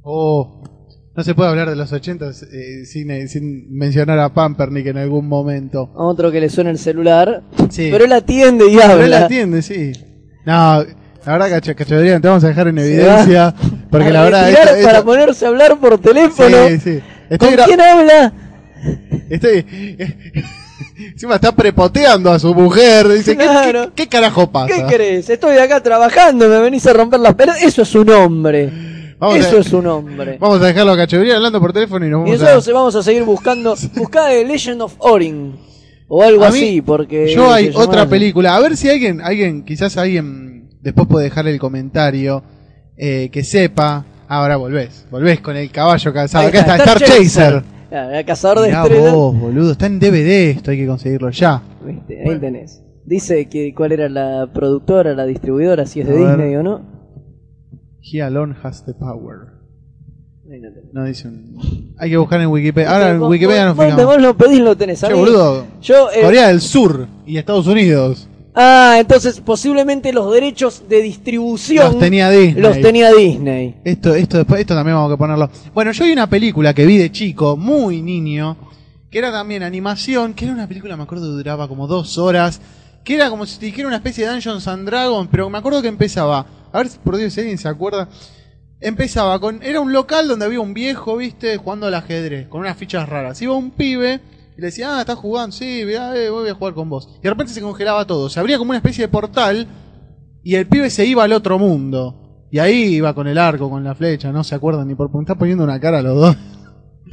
Oh, 0.08 0.62
no 1.16 1.24
se 1.24 1.34
puede 1.34 1.50
hablar 1.50 1.68
de 1.70 1.76
los 1.76 1.92
80 1.92 2.26
eh, 2.30 2.86
sin, 2.86 3.28
sin 3.28 3.76
mencionar 3.76 4.20
a 4.20 4.34
Pampernick 4.34 4.86
en 4.88 4.98
algún 4.98 5.28
momento. 5.28 5.92
A 5.98 6.04
otro 6.04 6.32
que 6.32 6.40
le 6.40 6.50
suena 6.50 6.70
el 6.70 6.78
celular. 6.78 7.42
Sí. 7.70 7.90
Pero 7.92 8.06
él 8.06 8.14
atiende 8.14 8.68
y 8.70 8.76
habla. 8.80 8.94
Pero 8.94 9.04
él 9.06 9.14
atiende, 9.14 9.62
sí. 9.64 9.94
No, 10.46 10.84
la 11.26 11.38
verdad, 11.38 11.64
cachodería, 11.76 12.20
te 12.20 12.28
vamos 12.28 12.44
a 12.44 12.50
dejar 12.50 12.68
en 12.68 12.78
evidencia. 12.78 13.56
Porque 13.90 14.08
A 14.10 14.12
la 14.12 14.24
verdad, 14.26 14.44
retirar 14.46 14.68
esto- 14.68 14.84
para 14.84 14.98
esto- 15.00 15.06
ponerse 15.06 15.46
a 15.46 15.48
hablar 15.50 15.80
por 15.80 15.98
teléfono. 16.00 16.68
Sí, 16.68 16.80
sí. 16.80 17.00
Estoy 17.30 17.56
¿Con 17.56 17.66
quién 17.66 17.82
habla? 17.82 18.34
Estoy. 19.30 19.66
Encima 21.12 21.36
está 21.36 21.52
prepoteando 21.54 22.32
a 22.32 22.38
su 22.40 22.54
mujer. 22.54 23.08
Dice, 23.08 23.36
¿qué, 23.36 23.44
Claro. 23.44 23.86
qué- 23.96 24.04
qué 24.04 24.08
carajo 24.10 24.52
pasa? 24.52 24.68
¿Qué 24.88 24.96
crees? 24.96 25.30
Estoy 25.30 25.58
acá 25.58 25.82
trabajando, 25.82 26.48
me 26.48 26.60
venís 26.60 26.86
a 26.86 26.94
romper 26.94 27.20
las 27.22 27.34
pelotas. 27.34 27.64
Eso 27.64 27.82
es 27.82 27.96
un 27.96 28.10
hombre. 28.12 28.70
Vamos 29.20 29.38
Eso 29.38 29.58
a, 29.58 29.60
es 29.62 29.74
un 29.74 29.88
hombre. 29.88 30.38
Vamos 30.40 30.62
a 30.62 30.66
dejarlo 30.66 30.92
a 30.92 30.98
cachodería 30.98 31.36
hablando 31.36 31.60
por 31.60 31.72
teléfono 31.74 32.06
y 32.06 32.10
nos 32.10 32.28
Y 32.28 32.32
vamos 32.32 32.42
nosotros 32.42 32.68
a. 32.68 32.74
vamos 32.74 32.96
a 32.96 33.04
seguir 33.04 33.24
buscando. 33.24 33.76
Buscá 33.96 34.28
The 34.28 34.46
Legend 34.46 34.82
of 34.82 34.96
Orin. 35.00 35.56
O 36.08 36.22
algo 36.22 36.42
mí, 36.42 36.46
así, 36.48 36.82
porque. 36.82 37.34
Yo 37.34 37.52
hay 37.52 37.72
otra 37.74 38.08
película. 38.08 38.56
A 38.56 38.60
ver 38.60 38.78
si 38.78 38.90
alguien, 38.90 39.22
alguien, 39.22 39.64
quizás 39.64 39.98
alguien 39.98 40.70
después 40.82 41.08
puede 41.08 41.26
dejar 41.26 41.48
el 41.48 41.60
comentario 41.60 42.44
eh, 42.98 43.30
que 43.32 43.44
sepa. 43.44 44.06
Ahora 44.28 44.58
volvés, 44.58 45.06
volvés 45.12 45.40
con 45.40 45.56
el 45.56 45.70
caballo 45.72 46.12
calzado. 46.14 46.44
Ahí 46.46 46.50
Acá 46.50 46.60
está, 46.60 46.76
Star, 46.78 47.00
Chaser. 47.00 47.64
Ah, 47.92 48.20
El 48.20 48.26
cazador 48.26 48.62
de 48.62 48.72
estrellas. 48.72 49.14
vos, 49.14 49.40
boludo, 49.40 49.72
está 49.72 49.86
en 49.86 50.00
DVD 50.00 50.50
esto, 50.50 50.72
hay 50.72 50.78
que 50.78 50.88
conseguirlo 50.88 51.30
ya. 51.30 51.62
Viste, 51.86 52.24
ahí 52.28 52.40
tenés. 52.40 52.82
Dice 53.06 53.48
que 53.48 53.74
cuál 53.76 53.92
era 53.92 54.10
la 54.10 54.50
productora, 54.52 55.14
la 55.14 55.26
distribuidora, 55.26 55.86
si 55.86 56.02
es 56.02 56.08
de. 56.08 56.18
Disney 56.18 56.56
o 56.56 56.64
no. 56.64 56.95
He 58.12 58.22
alone 58.22 58.56
has 58.64 58.86
the 58.86 58.94
power. 58.94 59.54
No 60.94 61.06
dice 61.06 61.28
un... 61.28 61.96
Hay 61.98 62.12
que 62.12 62.18
buscar 62.18 62.40
en 62.40 62.48
Wikipedia. 62.48 62.92
Ahora 62.92 63.10
en 63.12 63.22
Wikipedia 63.24 63.66
nos 63.66 63.76
fijamos. 63.76 64.06
vos 64.06 64.22
lo 64.22 64.38
pedís, 64.38 64.60
lo 64.60 64.78
tenés. 64.78 65.04
A 65.04 65.08
Che, 65.08 65.14
boludo. 65.14 65.66
Yo, 65.82 66.12
eh, 66.12 66.22
Corea 66.22 66.50
del 66.50 66.62
Sur 66.62 67.08
y 67.26 67.38
Estados 67.38 67.66
Unidos. 67.66 68.28
Ah, 68.54 68.98
entonces 69.00 69.42
posiblemente 69.42 70.14
los 70.14 70.32
derechos 70.32 70.84
de 70.88 71.02
distribución 71.02 71.86
Los 71.94 72.00
tenía 72.00 72.30
Disney. 72.30 72.62
los 72.62 72.80
tenía 72.80 73.12
Disney. 73.12 73.76
Esto, 73.84 74.16
esto 74.16 74.38
después, 74.38 74.62
esto 74.62 74.76
también 74.76 74.96
vamos 74.96 75.12
a 75.12 75.18
ponerlo. 75.18 75.50
Bueno, 75.74 75.92
yo 75.92 76.06
vi 76.06 76.14
una 76.14 76.30
película 76.30 76.74
que 76.74 76.86
vi 76.86 76.98
de 76.98 77.12
chico, 77.12 77.58
muy 77.58 78.02
niño, 78.02 78.56
que 79.10 79.18
era 79.18 79.32
también 79.32 79.62
animación, 79.64 80.34
que 80.36 80.46
era 80.46 80.54
una 80.54 80.68
película, 80.68 80.96
me 80.96 81.04
acuerdo, 81.04 81.26
que 81.26 81.32
duraba 81.32 81.68
como 81.68 81.86
dos 81.88 82.18
horas, 82.18 82.62
que 83.04 83.16
era 83.16 83.30
como 83.30 83.46
si 83.46 83.60
te 83.60 83.66
dijera 83.66 83.88
una 83.88 83.98
especie 83.98 84.26
de 84.26 84.32
Dungeons 84.32 84.68
and 84.70 84.86
Dragons, 84.88 85.28
pero 85.30 85.50
me 85.50 85.58
acuerdo 85.58 85.82
que 85.82 85.90
empezaba, 85.90 86.46
a 86.76 86.80
ver 86.80 86.90
si 86.90 87.00
por 87.00 87.16
Dios 87.16 87.32
si 87.32 87.40
alguien 87.40 87.58
se 87.58 87.70
acuerda, 87.70 88.10
empezaba 88.82 89.40
con, 89.40 89.64
era 89.64 89.80
un 89.80 89.94
local 89.94 90.28
donde 90.28 90.46
había 90.46 90.60
un 90.60 90.74
viejo, 90.74 91.16
viste, 91.16 91.56
jugando 91.56 91.88
al 91.88 91.94
ajedrez, 91.94 92.48
con 92.50 92.62
unas 92.62 92.76
fichas 92.76 93.08
raras. 93.08 93.42
Iba 93.42 93.54
un 93.56 93.72
pibe 93.72 94.20
y 94.58 94.62
le 94.62 94.68
decía, 94.68 94.98
ah, 94.98 95.00
estás 95.00 95.16
jugando, 95.16 95.56
sí, 95.56 95.84
mirá, 95.86 96.16
eh, 96.18 96.30
voy 96.30 96.50
a 96.50 96.54
jugar 96.54 96.74
con 96.74 96.90
vos. 96.90 97.08
Y 97.20 97.24
de 97.24 97.30
repente 97.30 97.54
se 97.54 97.62
congelaba 97.62 98.06
todo, 98.06 98.30
se 98.30 98.42
abría 98.42 98.58
como 98.58 98.72
una 98.72 98.80
especie 98.80 99.06
de 99.06 99.08
portal 99.08 99.68
y 100.44 100.56
el 100.56 100.68
pibe 100.68 100.90
se 100.90 101.06
iba 101.06 101.24
al 101.24 101.32
otro 101.32 101.58
mundo. 101.58 102.48
Y 102.52 102.60
ahí 102.60 102.96
iba 102.96 103.14
con 103.16 103.28
el 103.28 103.38
arco, 103.38 103.70
con 103.70 103.84
la 103.84 103.96
flecha, 103.96 104.34
no 104.34 104.44
se 104.44 104.56
acuerdan 104.56 104.88
ni 104.88 104.96
por 104.96 105.14
me 105.14 105.22
está 105.22 105.36
poniendo 105.36 105.64
una 105.64 105.80
cara 105.80 106.00
a 106.00 106.02
los 106.02 106.16
dos. 106.16 106.38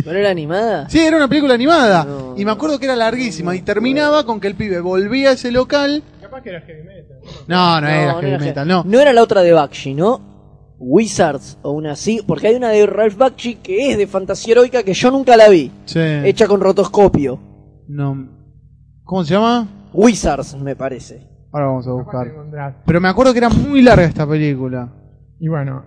¿Pero 0.05 0.19
era 0.19 0.31
animada? 0.31 0.89
Sí, 0.89 0.99
era 0.99 1.17
una 1.17 1.29
película 1.29 1.55
animada. 1.55 2.05
No. 2.05 2.35
y 2.37 2.45
me 2.45 2.51
acuerdo 2.51 2.79
que 2.79 2.87
era 2.87 2.97
larguísima. 2.97 3.55
Y 3.55 3.63
terminaba 3.63 4.25
con 4.25 4.41
que 4.41 4.49
el 4.49 4.55
pibe 4.55 4.81
volvía 4.81 5.31
a 5.31 5.33
ese 5.33 5.53
local. 5.53 6.03
Capaz 6.33 6.43
que 6.45 6.49
era 6.49 6.61
heavy 6.63 6.83
metal. 6.83 7.19
No, 7.47 7.81
no, 7.83 7.89
era 7.89 8.13
no 8.15 8.21
heavy 8.21 8.29
era 8.35 8.39
metal, 8.39 8.69
no. 8.69 8.85
No 8.87 9.01
era 9.01 9.13
la 9.13 9.23
otra 9.23 9.43
de 9.43 9.53
Bakshi, 9.53 9.93
¿no? 9.93 10.21
Wizards 10.79 11.59
o 11.63 11.73
una 11.73 11.93
así, 11.93 12.23
porque 12.27 12.47
hay 12.49 12.55
una 12.55 12.71
de 12.71 12.87
Ralph 12.87 13.17
Bakshi 13.19 13.57
que 13.57 13.91
es 13.93 13.99
de 13.99 14.07
fantasía 14.07 14.53
heroica 14.53 14.83
que 14.83 14.95
yo 14.95 15.11
nunca 15.11 15.37
la 15.37 15.49
vi, 15.51 15.71
Sí. 15.85 16.01
hecha 16.01 16.49
con 16.49 16.61
rotoscopio. 16.63 17.39
No. 17.89 18.29
¿Cómo 19.05 19.25
se 19.25 19.35
llama? 19.35 19.69
Wizards, 19.93 20.55
me 20.57 20.75
parece. 20.75 21.29
Ahora 21.53 21.67
vamos 21.67 21.87
a 21.87 21.91
buscar. 21.93 22.33
Pero 22.87 23.01
me 23.01 23.09
acuerdo 23.09 23.33
que 23.33 23.39
era 23.39 23.51
muy 23.51 23.83
larga 23.83 24.05
esta 24.07 24.27
película. 24.27 24.91
Y 25.39 25.49
bueno. 25.49 25.85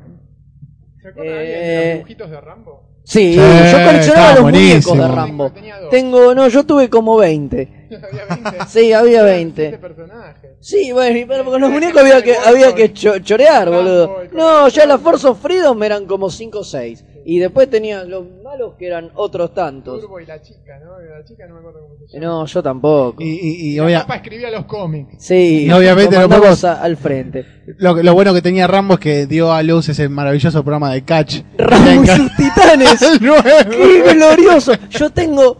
¿Se 1.01 1.07
acuerdan 1.09 1.33
Eh, 1.35 1.39
de 1.39 1.85
los 1.87 1.93
dibujitos 1.95 2.29
de 2.29 2.41
Rambo? 2.41 2.81
Sí, 3.03 3.33
Sí, 3.33 3.35
yo 3.35 3.85
coleccionaba 3.85 4.31
los 4.33 4.41
buenísimo. 4.43 4.95
muñecos 4.95 4.97
de 4.97 5.15
Rambo. 5.15 5.51
Tengo, 5.89 6.35
no, 6.35 6.47
yo 6.47 6.63
tuve 6.65 6.89
como 6.89 7.17
20. 7.17 7.74
Había 7.91 8.25
20. 8.51 8.65
Sí, 8.67 8.93
había 8.93 9.19
Eran 9.21 9.25
20. 9.33 9.61
siete 9.61 9.77
personajes. 9.77 10.51
Sí, 10.59 10.91
bueno, 10.91 11.25
pero 11.27 11.45
con 11.45 11.61
los 11.61 11.69
muñecos 11.69 12.01
había 12.01 12.21
que, 12.23 12.35
había 12.37 12.73
que 12.73 12.91
cho- 12.93 13.19
chorear, 13.19 13.69
boludo. 13.69 14.17
No, 14.33 14.67
ya 14.69 14.85
las 14.85 14.99
Force 15.01 15.27
of 15.27 15.39
Freedom 15.41 15.81
eran 15.83 16.05
como 16.05 16.29
5 16.29 16.59
o 16.59 16.63
6. 16.63 17.05
Y 17.27 17.39
después 17.39 17.67
tenía 17.71 18.03
los 18.03 18.23
malos 18.43 18.73
que 18.77 18.85
eran 18.85 19.09
otros 19.15 19.51
tantos. 19.55 19.99
Turbo 19.99 20.19
y 20.19 20.27
la 20.27 20.39
chica, 20.43 20.77
¿no? 20.83 20.99
La 20.99 21.23
chica 21.25 21.47
no 21.47 21.55
me 21.55 21.59
acuerdo 21.61 21.79
cómo 21.81 21.95
se 22.07 22.19
llama. 22.19 22.25
No, 22.25 22.45
yo 22.45 22.61
tampoco. 22.63 23.23
Y, 23.23 23.25
y, 23.29 23.73
y 23.73 23.75
la 23.77 23.83
obvia- 23.83 23.99
papa 24.01 24.15
escribía 24.17 24.51
los 24.51 24.65
cómics. 24.65 25.15
Sí, 25.25 25.65
Y 25.65 25.71
obviamente 25.71 26.19
lo 26.19 26.29
podemos- 26.29 26.63
a- 26.63 26.81
al 26.83 26.97
frente. 26.97 27.43
lo, 27.77 27.95
lo 28.01 28.13
bueno 28.13 28.31
que 28.33 28.43
tenía 28.43 28.67
Rambo 28.67 28.93
es 28.95 28.99
que 28.99 29.25
dio 29.25 29.51
a 29.51 29.63
luz 29.63 29.89
ese 29.89 30.07
maravilloso 30.07 30.61
programa 30.63 30.93
de 30.93 31.03
Catch. 31.03 31.41
Rambo 31.57 32.03
y 32.03 32.07
sus 32.07 32.35
titanes. 32.35 33.01
El 33.01 33.21
nuevo. 33.25 33.43
¡Qué 33.71 34.13
glorioso! 34.13 34.73
Yo 34.91 35.09
tengo 35.09 35.57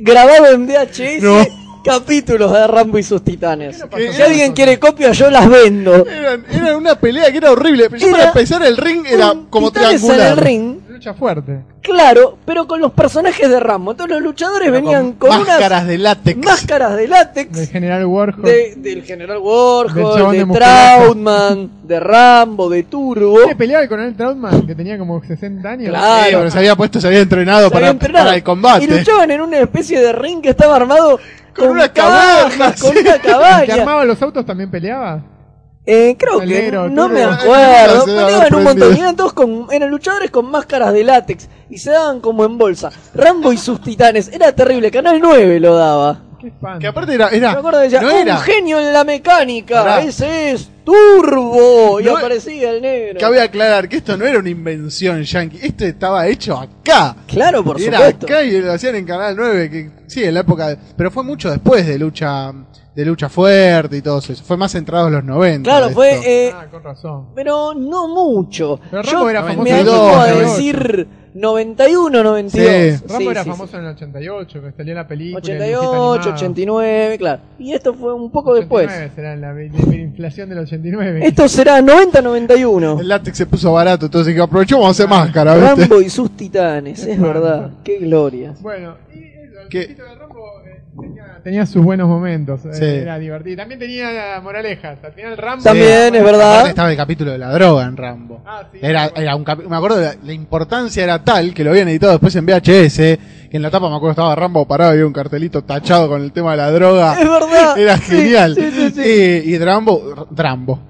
grabado 0.00 0.46
en 0.48 0.66
VHS 0.66 1.22
No. 1.22 1.59
Capítulos 1.84 2.52
de 2.52 2.66
Rambo 2.66 2.98
y 2.98 3.02
sus 3.02 3.22
titanes. 3.24 3.76
¿Qué 3.76 3.82
no 3.84 3.90
pasó 3.90 4.12
Si 4.12 4.22
alguien 4.22 4.52
quiere 4.52 4.78
copia, 4.78 5.12
yo 5.12 5.30
las 5.30 5.48
vendo. 5.48 6.06
Eran, 6.06 6.44
era 6.50 6.76
una 6.76 6.94
pelea 6.94 7.30
que 7.30 7.38
era 7.38 7.50
horrible. 7.52 7.88
Pero 7.90 8.00
yo 8.00 8.06
Era 8.08 8.16
para 8.16 8.28
empezar 8.28 8.62
el 8.64 8.76
ring 8.76 9.04
era 9.06 9.34
como 9.50 9.70
titanes 9.72 10.00
triangular. 10.02 10.26
en 10.26 10.32
el 10.32 10.36
ring, 10.44 10.76
Lucha 10.90 11.14
fuerte. 11.14 11.60
claro, 11.82 12.36
pero 12.44 12.66
con 12.66 12.80
los 12.80 12.92
personajes 12.92 13.48
de 13.48 13.58
Rambo. 13.60 13.92
Entonces 13.92 14.14
los 14.16 14.22
luchadores 14.22 14.68
Pero 14.70 14.72
venían 14.72 15.12
con, 15.12 15.30
máscaras 15.30 15.70
unas 15.82 15.86
de 15.86 15.98
látex. 15.98 16.44
máscaras 16.44 16.90
de 16.96 17.00
Del 17.02 17.10
látex 17.10 17.70
general 17.70 18.04
Warhol. 18.06 18.42
de- 18.42 18.74
del 18.76 19.02
General 19.04 19.36
Del 19.38 19.46
Warhol, 19.46 20.32
de, 20.32 20.44
de. 20.44 20.46
Trautman, 20.52 21.70
de 21.84 22.00
Rambo, 22.00 22.68
de 22.68 22.82
Turbo. 22.84 23.38
¿Qué 23.48 23.56
peleaba 23.56 23.86
con 23.88 24.00
el 24.00 24.14
Trautman 24.14 24.66
que 24.66 24.74
tenía 24.74 24.98
como 24.98 25.22
60 25.22 25.68
años? 25.68 25.88
Claro. 25.90 26.24
Sí, 26.28 26.34
pero 26.36 26.50
se 26.50 26.58
había 26.58 26.76
puesto, 26.76 27.00
se 27.00 27.06
había 27.06 27.20
entrenado 27.20 27.64
Se 27.68 27.70
para, 27.70 27.86
había 27.86 27.92
entrenado. 27.92 28.24
para 28.26 28.36
el 28.36 28.42
combate. 28.42 28.84
Y 28.84 28.86
luchaban 28.88 29.30
en 29.30 29.40
una 29.40 29.58
especie 29.58 30.00
de 30.00 30.12
ring 30.12 30.40
que 30.42 30.50
estaba 30.50 30.76
armado 30.76 31.18
Con 31.60 31.68
con, 31.68 31.76
una 31.76 31.92
cabaña, 31.92 32.74
con 32.80 32.90
una 32.96 33.14
¿El 33.14 33.20
que 33.20 33.28
cabaña. 33.28 33.74
armaba 33.74 34.04
los 34.04 34.20
autos 34.22 34.44
también 34.44 34.70
peleaba? 34.70 35.22
Eh, 35.86 36.16
creo 36.18 36.40
que 36.40 36.70
no 36.90 37.08
me 37.08 37.24
Ay, 37.24 37.30
acuerdo. 37.32 38.04
Peleaban 38.04 38.54
un 38.54 38.64
montón. 38.64 38.96
Y 38.96 39.00
eran 39.00 39.16
todos 39.16 39.32
con, 39.32 39.66
eran 39.70 39.90
luchadores 39.90 40.30
con 40.30 40.50
máscaras 40.50 40.92
de 40.92 41.04
látex 41.04 41.48
y 41.68 41.78
se 41.78 41.90
daban 41.90 42.20
como 42.20 42.44
en 42.44 42.58
bolsa. 42.58 42.90
Rambo 43.14 43.52
y 43.52 43.56
sus 43.56 43.80
titanes. 43.80 44.28
Era 44.28 44.52
terrible. 44.52 44.90
Canal 44.90 45.20
9 45.20 45.60
lo 45.60 45.74
daba. 45.76 46.20
Qué 46.40 46.48
espanto. 46.48 46.78
Que 46.80 46.86
aparte 46.86 47.14
era, 47.14 47.28
era 47.28 47.52
Me 47.52 47.58
acuerdo 47.58 47.80
decía, 47.80 48.00
no 48.00 48.08
un 48.08 48.14
era 48.22 48.36
genio 48.38 48.78
en 48.80 48.92
la 48.92 49.04
mecánica. 49.04 49.82
Pará. 49.84 50.00
Ese 50.02 50.52
es 50.52 50.68
Turbo. 50.84 52.00
Y 52.00 52.04
No- 52.04 52.16
aparecía 52.16 52.70
el 52.70 52.82
negro. 52.82 53.20
Cabe 53.20 53.40
aclarar 53.40 53.88
que 53.88 53.96
esto 53.98 54.16
no 54.16 54.26
era 54.26 54.38
una 54.38 54.48
invención 54.48 55.22
yankee, 55.22 55.58
esto 55.62 55.84
estaba 55.84 56.26
hecho 56.26 56.56
acá. 56.58 57.16
Claro, 57.26 57.62
por 57.62 57.80
era 57.80 57.98
supuesto. 57.98 58.26
acá 58.26 58.42
y 58.42 58.60
lo 58.60 58.72
hacían 58.72 58.94
en 58.96 59.04
Canal 59.06 59.36
9, 59.36 59.70
que 59.70 59.90
sí, 60.06 60.24
en 60.24 60.34
la 60.34 60.40
época, 60.40 60.68
de- 60.68 60.78
pero 60.96 61.10
fue 61.10 61.22
mucho 61.22 61.50
después 61.50 61.86
de 61.86 61.98
lucha 61.98 62.52
de 62.94 63.04
lucha 63.04 63.28
fuerte 63.28 63.96
y 63.96 64.02
todo 64.02 64.18
eso. 64.18 64.34
Fue 64.44 64.56
más 64.56 64.72
centrado 64.72 65.06
en 65.08 65.12
los 65.14 65.24
90. 65.24 65.68
Claro, 65.70 65.90
fue... 65.90 66.20
eh, 66.24 66.52
Ah, 66.54 66.66
con 66.70 66.82
razón. 66.82 67.26
pero 67.34 67.72
no 67.74 68.08
mucho. 68.08 68.80
Pero 68.90 69.02
Yo 69.02 69.12
Rambo 69.12 69.30
era 69.30 69.42
me 69.42 69.48
famoso 69.54 69.68
en 69.70 69.76
el 69.76 69.80
animo 69.88 70.06
a 70.08 70.22
88. 70.24 70.40
decir 70.50 71.08
91, 71.32 72.22
92. 72.24 72.50
Sí. 72.98 73.04
Rambo 73.06 73.18
Sí, 73.20 73.28
era 73.28 73.44
sí, 73.44 73.44
sí. 73.44 73.50
famoso 73.56 73.78
en 73.78 73.84
el 73.84 73.90
88, 73.94 74.62
que 74.62 74.72
salió 74.72 74.94
la 74.96 75.06
película. 75.06 75.38
el 75.38 75.44
88, 75.44 75.80
dibujito 75.80 75.90
animado. 75.92 76.34
89, 76.34 77.18
claro. 77.18 77.42
Y 77.60 77.72
esto 77.72 77.94
fue 77.94 78.12
un 78.14 78.30
poco 78.32 78.54
después. 78.54 78.86
89 78.86 79.12
será 79.14 79.36
la, 79.36 79.52
la 79.52 79.94
inflación 79.96 80.48
del 80.48 80.58
89. 80.58 81.20
Esto 81.24 81.48
será 81.48 81.80
90-91. 81.80 83.00
El 83.00 83.08
látex 83.08 83.36
se 83.38 83.46
puso 83.46 83.72
barato, 83.72 84.06
entonces 84.06 84.34
que 84.34 84.40
aprovechamos 84.40 84.86
a 84.86 84.90
hacer 84.90 85.08
máscara, 85.08 85.54
¿viste? 85.54 85.80
Rambo 85.82 86.00
y 86.00 86.10
sus 86.10 86.36
titanes, 86.36 87.04
es 87.06 87.20
verdad. 87.20 87.70
Qué 87.84 87.98
gloria. 87.98 88.54
Bueno, 88.60 88.96
y 89.14 89.18
el 89.18 89.68
dibujito 89.68 90.02
de 90.04 90.14
Rambo 90.16 90.59
tenía, 91.42 91.66
sus 91.66 91.84
buenos 91.84 92.08
momentos. 92.08 92.64
eh, 92.66 92.70
Sí. 92.72 92.84
Era 92.84 93.18
divertido. 93.18 93.56
También 93.56 93.78
tenía 93.80 94.40
moralejas. 94.42 94.98
Al 95.02 95.12
final 95.12 95.36
Rambo... 95.36 95.64
También, 95.64 96.14
es 96.14 96.24
verdad. 96.24 96.68
Estaba 96.68 96.90
el 96.90 96.96
capítulo 96.96 97.32
de 97.32 97.38
la 97.38 97.52
droga 97.52 97.84
en 97.84 97.96
Rambo. 97.96 98.42
Ah, 98.46 98.62
sí, 98.72 98.78
Era, 98.82 99.08
bueno. 99.08 99.20
era 99.22 99.36
un 99.36 99.68
me 99.70 99.76
acuerdo, 99.76 100.00
la, 100.00 100.14
la 100.24 100.32
importancia 100.32 101.02
era 101.04 101.22
tal 101.24 101.52
que 101.54 101.64
lo 101.64 101.70
habían 101.70 101.88
editado 101.88 102.12
después 102.12 102.34
en 102.36 102.46
VHS, 102.46 102.96
que 102.96 103.56
en 103.56 103.62
la 103.62 103.70
tapa 103.70 103.88
me 103.90 103.96
acuerdo 103.96 104.10
estaba 104.12 104.34
Rambo 104.34 104.66
parado 104.66 104.92
y 104.92 104.94
había 104.94 105.06
un 105.06 105.12
cartelito 105.12 105.62
tachado 105.62 106.08
con 106.08 106.22
el 106.22 106.32
tema 106.32 106.52
de 106.52 106.56
la 106.58 106.70
droga. 106.70 107.12
Es 107.20 107.28
verdad. 107.28 107.76
Era 107.78 107.96
Sí, 107.96 108.16
genial. 108.16 108.54
sí, 108.54 108.70
sí, 108.70 108.90
sí. 108.90 109.02
Y, 109.50 109.54
y 109.54 109.58
Drambo, 109.58 110.28
Drambo. 110.30 110.89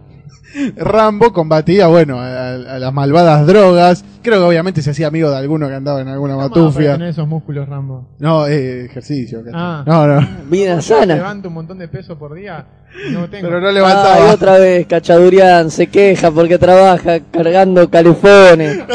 Rambo 0.76 1.32
combatía, 1.32 1.86
bueno, 1.86 2.18
a, 2.20 2.54
a 2.54 2.78
las 2.78 2.92
malvadas 2.92 3.46
drogas. 3.46 4.04
Creo 4.22 4.40
que 4.40 4.44
obviamente 4.46 4.82
se 4.82 4.90
hacía 4.90 5.06
amigo 5.06 5.30
de 5.30 5.36
alguno 5.36 5.68
que 5.68 5.74
andaba 5.74 6.00
en 6.00 6.08
alguna 6.08 6.34
¿Cómo 6.34 6.44
hago 6.44 6.54
para 6.54 6.64
matufia. 6.66 6.92
tener 6.92 7.08
esos 7.08 7.26
músculos, 7.28 7.68
Rambo? 7.68 8.08
No, 8.18 8.46
eh, 8.46 8.84
ejercicio. 8.84 9.42
Ah. 9.54 9.82
No, 9.86 10.06
no. 10.06 10.26
Vida 10.50 10.80
sana. 10.82 11.14
levanto 11.14 11.48
un 11.48 11.54
montón 11.54 11.78
de 11.78 11.88
peso 11.88 12.18
por 12.18 12.34
día 12.34 12.66
no 13.10 13.28
tengo. 13.28 13.48
Pero 13.48 13.60
no 13.60 13.70
levantaba. 13.70 14.32
otra 14.32 14.58
vez, 14.58 14.86
Cachadurian 14.86 15.70
se 15.70 15.86
queja 15.86 16.30
porque 16.30 16.58
trabaja 16.58 17.20
cargando 17.30 17.88
calefones. 17.90 18.80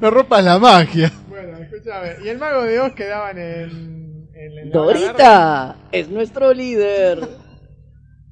No 0.00 0.10
rompas 0.10 0.44
la 0.44 0.58
magia. 0.58 1.10
Bueno, 1.28 1.56
escúchame. 1.58 2.16
Y 2.24 2.28
el 2.28 2.38
mago 2.38 2.62
de 2.62 2.80
Oz 2.80 2.92
quedaba 2.92 3.30
en 3.30 3.38
el... 3.38 3.70
En 4.34 4.58
el 4.58 4.70
Dorita 4.70 5.76
es 5.90 6.08
nuestro 6.10 6.52
líder. 6.52 7.20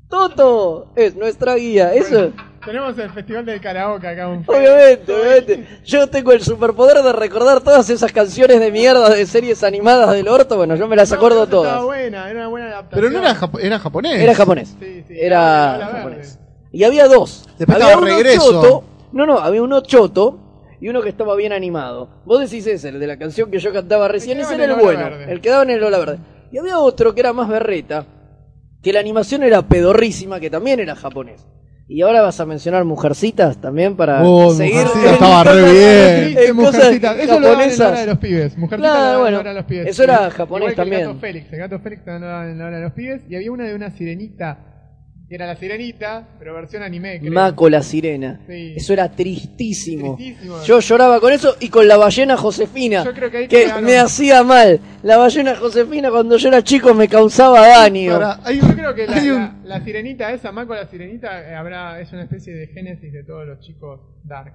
Toto 0.09 0.89
es 0.95 1.17
nuestra 1.17 1.55
guía. 1.57 1.93
Eso, 1.95 2.31
Tenemos 2.65 2.97
el 2.99 3.11
festival 3.11 3.45
del 3.45 3.61
karaoke 3.61 4.07
acá. 4.07 4.29
Un 4.29 4.45
obviamente, 4.47 5.13
obviamente. 5.13 5.67
Yo 5.85 6.07
tengo 6.09 6.33
el 6.33 6.43
superpoder 6.43 7.03
de 7.03 7.13
recordar 7.13 7.61
todas 7.61 7.91
esas 7.91 8.13
canciones 8.13 8.61
de 8.61 8.71
mierda 8.71 9.09
de 9.11 9.27
series 9.27 9.63
animadas 9.65 10.13
del 10.13 10.29
orto. 10.29 10.57
Bueno, 10.57 10.77
yo 10.77 10.87
me 10.87 10.97
las 10.97 11.11
No, 11.11 11.17
acuerdo 11.17 11.45
pero 11.47 11.61
Estaba 11.63 11.77
todas. 11.79 11.85
buena, 11.85 12.31
era 12.31 12.39
una 12.41 12.49
buena 12.49 12.67
adaptación. 12.69 13.01
Pero 13.01 13.11
no 13.11 13.19
era, 13.27 13.35
japo- 13.37 13.61
era 13.61 13.79
japonés. 13.79 14.21
Era 14.21 14.35
japonés. 14.35 14.77
Sí, 14.79 15.05
sí, 15.09 15.15
Era 15.19 15.79
la 15.79 15.87
japonés. 15.87 16.39
Y 16.73 16.85
había 16.85 17.09
dos. 17.09 17.45
Después 17.59 17.81
había 17.83 17.97
uno 17.99 18.07
Regreso. 18.07 18.53
choto. 18.53 18.85
No, 19.13 19.27
no, 19.27 19.39
había 19.39 19.63
uno 19.63 19.81
choto 19.81 20.39
y 20.81 20.89
uno 20.89 21.03
que 21.03 21.09
estaba 21.09 21.35
bien 21.37 21.53
animado. 21.53 22.09
Vos 22.25 22.41
decís 22.41 22.67
ese, 22.67 22.91
el 22.91 23.01
de 23.01 23.07
la 23.07 23.17
canción 23.19 23.51
que 23.51 23.59
yo 23.59 23.73
cantaba 23.73 24.09
recién, 24.09 24.39
ese 24.39 24.55
era 24.55 24.65
el 24.67 24.75
bueno, 24.75 25.05
Verde. 25.05 25.33
el 25.33 25.41
que 25.41 25.51
daba 25.51 25.63
en 25.63 25.71
el 25.71 25.83
ola 25.83 25.99
verde. 25.99 26.19
Y 26.53 26.59
había 26.59 26.79
otro 26.79 27.15
que 27.15 27.21
era 27.21 27.33
más 27.33 27.49
berreta, 27.49 28.05
que 28.87 28.93
la 28.93 29.01
animación 29.01 29.43
era 29.43 29.63
pedorrísima, 29.63 30.39
que 30.39 30.49
también 30.49 30.79
era 30.79 30.95
japonés. 30.95 31.45
Y 31.89 32.03
ahora 32.03 32.23
vas 32.23 32.39
a 32.39 32.47
mencionar 32.47 32.85
Mujercitas 32.85 33.61
también 33.61 33.97
para 33.97 34.23
Oh, 34.23 34.53
seguir. 34.55 34.87
Estaba 35.05 35.43
re 35.43 35.73
bien. 35.73 36.39
En 36.39 36.55
cosas 36.55 36.75
Mujercitas. 36.75 37.19
Eso 37.19 37.41
lo 37.41 37.49
daban 37.49 37.69
en 37.69 37.79
la 37.79 37.89
hora 37.89 38.01
de 38.01 38.07
los 38.07 38.19
pibes. 38.19 38.55
Claro, 38.55 38.79
lo 38.79 39.13
en 39.15 39.21
bueno, 39.23 39.31
la 39.31 39.41
hora 39.41 39.51
de 39.51 39.57
los 39.57 39.65
pibes. 39.65 39.89
eso 39.89 40.05
era 40.05 40.15
Igual 40.15 40.31
japonés 40.31 40.69
que 40.71 40.75
también. 40.77 41.01
El 41.01 41.07
gato 41.09 41.19
Félix. 41.19 41.53
El 41.53 41.59
gato 41.59 41.81
Félix 41.81 42.05
también 42.05 42.21
lo 42.23 42.29
daban 42.29 42.51
en 42.51 42.59
la 42.61 42.65
hora 42.67 42.77
de 42.77 42.83
los 42.85 42.93
pibes. 42.93 43.23
Y 43.29 43.35
había 43.35 43.51
una 43.51 43.65
de 43.65 43.75
una 43.75 43.91
sirenita. 43.91 44.59
Era 45.29 45.45
la 45.47 45.57
sirenita, 45.57 46.25
pero 46.39 46.55
versión 46.55 46.85
anime. 46.85 47.19
Creo. 47.19 47.33
Mako 47.33 47.69
la 47.69 47.83
sirena. 47.83 48.41
Sí. 48.47 48.75
Eso 48.77 48.93
era 48.93 49.11
tristísimo. 49.11 50.15
Tristísimo. 50.17 50.63
Yo 50.63 50.79
lloraba 50.79 51.19
con 51.21 51.33
eso 51.33 51.57
y 51.59 51.69
con 51.69 51.89
la 51.89 51.97
ballena 51.97 52.37
Josefina. 52.37 53.03
Yo 53.05 53.13
creo 53.13 53.31
que 53.31 53.37
ahí 53.39 53.49
que 53.49 53.65
quedaron- 53.65 53.85
me 53.85 53.99
hacía 53.99 54.45
mal. 54.45 54.79
La 55.03 55.17
ballena 55.17 55.57
Josefina 55.57 56.11
cuando 56.11 56.37
yo 56.37 56.49
era 56.49 56.63
chico 56.63 56.95
me 56.95 57.09
causaba 57.09 57.67
daño. 57.67 58.21
Hay 58.45 58.61
Yo 58.61 58.69
creo 58.69 58.95
que 58.95 59.07
la, 59.09 59.17
hay 59.17 59.29
un- 59.31 59.41
la- 59.65 59.79
la 59.79 59.85
sirenita 59.85 60.33
esa, 60.33 60.53
Mako 60.53 60.75
la 60.75 60.87
sirenita, 60.87 61.43
eh, 61.51 61.55
habrá, 61.57 62.01
es 62.01 62.13
una 62.13 62.23
especie 62.23 62.55
de 62.55 62.69
génesis 62.69 63.13
de 63.13 63.25
todos 63.25 63.47
los 63.49 63.59
chicos 63.61 64.01
dark, 64.25 64.55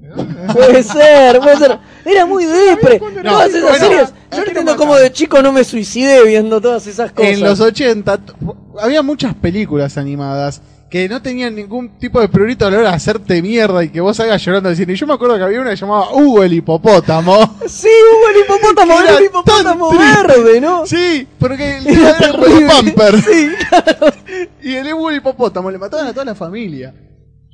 ¿no? 0.00 0.16
Puede 0.54 0.82
ser, 0.82 1.38
puede 1.40 1.56
ser. 1.56 1.78
Era 2.04 2.26
muy 2.26 2.44
depre. 2.44 3.00
era 3.20 3.30
Todas 3.30 3.48
esas 3.50 3.62
bueno, 3.62 3.78
series. 3.86 4.12
¿a 4.30 4.36
Yo 4.36 4.42
entiendo 4.44 4.76
cómo 4.76 4.96
de 4.96 5.12
chico 5.12 5.42
no 5.42 5.52
me 5.52 5.64
suicidé 5.64 6.24
viendo 6.24 6.60
todas 6.60 6.86
esas 6.86 7.12
cosas. 7.12 7.32
En 7.32 7.40
los 7.40 7.60
80 7.60 8.18
t- 8.18 8.32
había 8.80 9.02
muchas 9.02 9.34
películas 9.34 9.98
animadas 9.98 10.62
que 10.88 11.08
no 11.08 11.20
tenían 11.20 11.56
ningún 11.56 11.98
tipo 11.98 12.20
de 12.20 12.28
prurito 12.28 12.64
a 12.64 12.70
la 12.70 12.78
hora 12.78 12.90
de 12.90 12.94
hacerte 12.94 13.42
mierda 13.42 13.82
y 13.82 13.88
que 13.88 14.00
vos 14.00 14.16
salgas 14.16 14.42
llorando 14.44 14.68
al 14.68 14.76
cine. 14.76 14.92
Y 14.92 14.96
yo 14.96 15.06
me 15.08 15.14
acuerdo 15.14 15.36
que 15.36 15.42
había 15.42 15.60
una 15.60 15.70
que 15.70 15.76
llamaba 15.76 16.14
Hugo 16.14 16.44
el 16.44 16.52
hipopótamo. 16.52 17.58
Sí, 17.66 17.88
hubo 17.88 18.28
el 18.28 18.44
hipopótamo, 18.44 18.92
Era 19.00 19.02
era 19.10 19.18
el 19.18 19.24
hipopótamo 19.24 19.90
verde, 19.90 20.60
¿no? 20.60 20.86
Sí, 20.86 21.26
porque 21.38 21.78
el 21.78 21.86
Era 21.88 22.10
era 22.10 22.18
terrible. 22.18 22.66
Pamper. 22.68 23.22
Sí, 23.22 23.48
claro. 23.68 24.14
Y 24.62 24.74
el 24.76 24.94
Hugo 24.94 25.10
el 25.10 25.16
hipopótamo 25.16 25.70
le 25.72 25.78
mataban 25.78 26.06
a 26.06 26.12
toda 26.12 26.24
la 26.24 26.34
familia. 26.36 26.94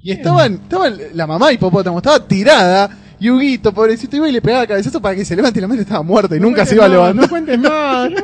Y 0.03 0.11
estaban, 0.13 0.55
estaban 0.55 0.99
la 1.15 1.27
mamá 1.27 1.53
hipopótamo 1.53 1.99
estaba 1.99 2.19
tirada 2.27 2.91
y 3.21 3.31
Huguito, 3.31 3.73
pobrecito, 3.73 4.17
iba 4.17 4.29
y 4.29 4.33
le 4.33 4.43
pegaba 4.43 4.67
cabezazo 4.67 5.01
para 5.01 5.15
que 5.15 5.25
se 5.25 5.37
levante 5.37 5.61
y 5.61 5.63
la 5.63 5.69
madre 5.69 5.83
estaba 5.83 6.03
muerta 6.03 6.35
y 6.35 6.41
nunca 6.41 6.67
se 6.67 6.75
iba 6.75 6.87
a 6.87 6.89
No, 6.89 6.95
levantar. 6.95 7.23
No 7.23 7.29
cuentes 7.29 7.59
más. 7.61 8.11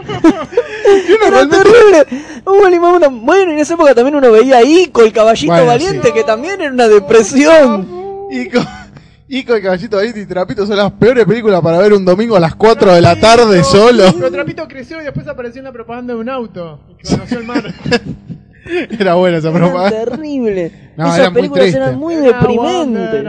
Y 0.89 1.12
Era 1.12 1.31
realmente- 1.31 1.57
terrible. 1.57 2.41
Hubo. 2.47 3.11
Bueno, 3.20 3.53
en 3.53 3.59
esa 3.59 3.74
época 3.74 3.95
también 3.95 4.16
uno 4.16 4.33
veía 4.33 4.57
a 4.59 4.62
Ico, 4.64 5.03
el 5.03 5.12
caballito 5.12 5.53
Bueno, 5.53 5.66
valiente, 5.66 6.09
sí. 6.09 6.14
que 6.14 6.24
también 6.24 6.61
era 6.61 6.72
una 6.72 6.89
depresión. 6.89 7.87
Ico, 8.31 8.61
Ico 9.29 9.55
el 9.55 9.62
caballito 9.62 9.97
valiente 9.99 10.20
y 10.22 10.26
Trapito 10.26 10.66
son 10.66 10.76
las 10.79 10.91
peores 10.93 11.26
películas 11.26 11.61
para 11.61 11.79
ver 11.79 11.93
un 11.93 12.05
domingo 12.05 12.35
a 12.37 12.41
las 12.41 12.55
4 12.57 12.95
de 12.95 13.01
la 13.03 13.20
tarde 13.20 13.62
solo. 13.62 14.05
Pero 14.14 14.31
Trapito 14.33 14.66
creció 14.66 15.01
y 15.01 15.05
después 15.05 15.29
apareció 15.29 15.61
en 15.61 15.66
la 15.66 15.72
propaganda 15.72 16.14
de 16.14 16.20
un 16.20 16.29
auto. 16.29 16.81
Y 16.91 16.95
que 16.97 17.09
conoció 17.14 17.39
el 17.39 17.45
mar. 17.45 17.62
Era 19.01 19.15
buena 19.15 19.39
esa 19.39 19.49
Era 19.51 19.59
propaganda. 19.59 20.05
terrible. 20.05 20.73
No, 20.97 21.07
Esas 21.07 21.19
era 21.19 21.31
muy 21.31 21.35
películas 21.37 21.75
eran 21.75 21.99
muy 21.99 22.15
I 22.15 22.19
deprimentes. 22.19 23.25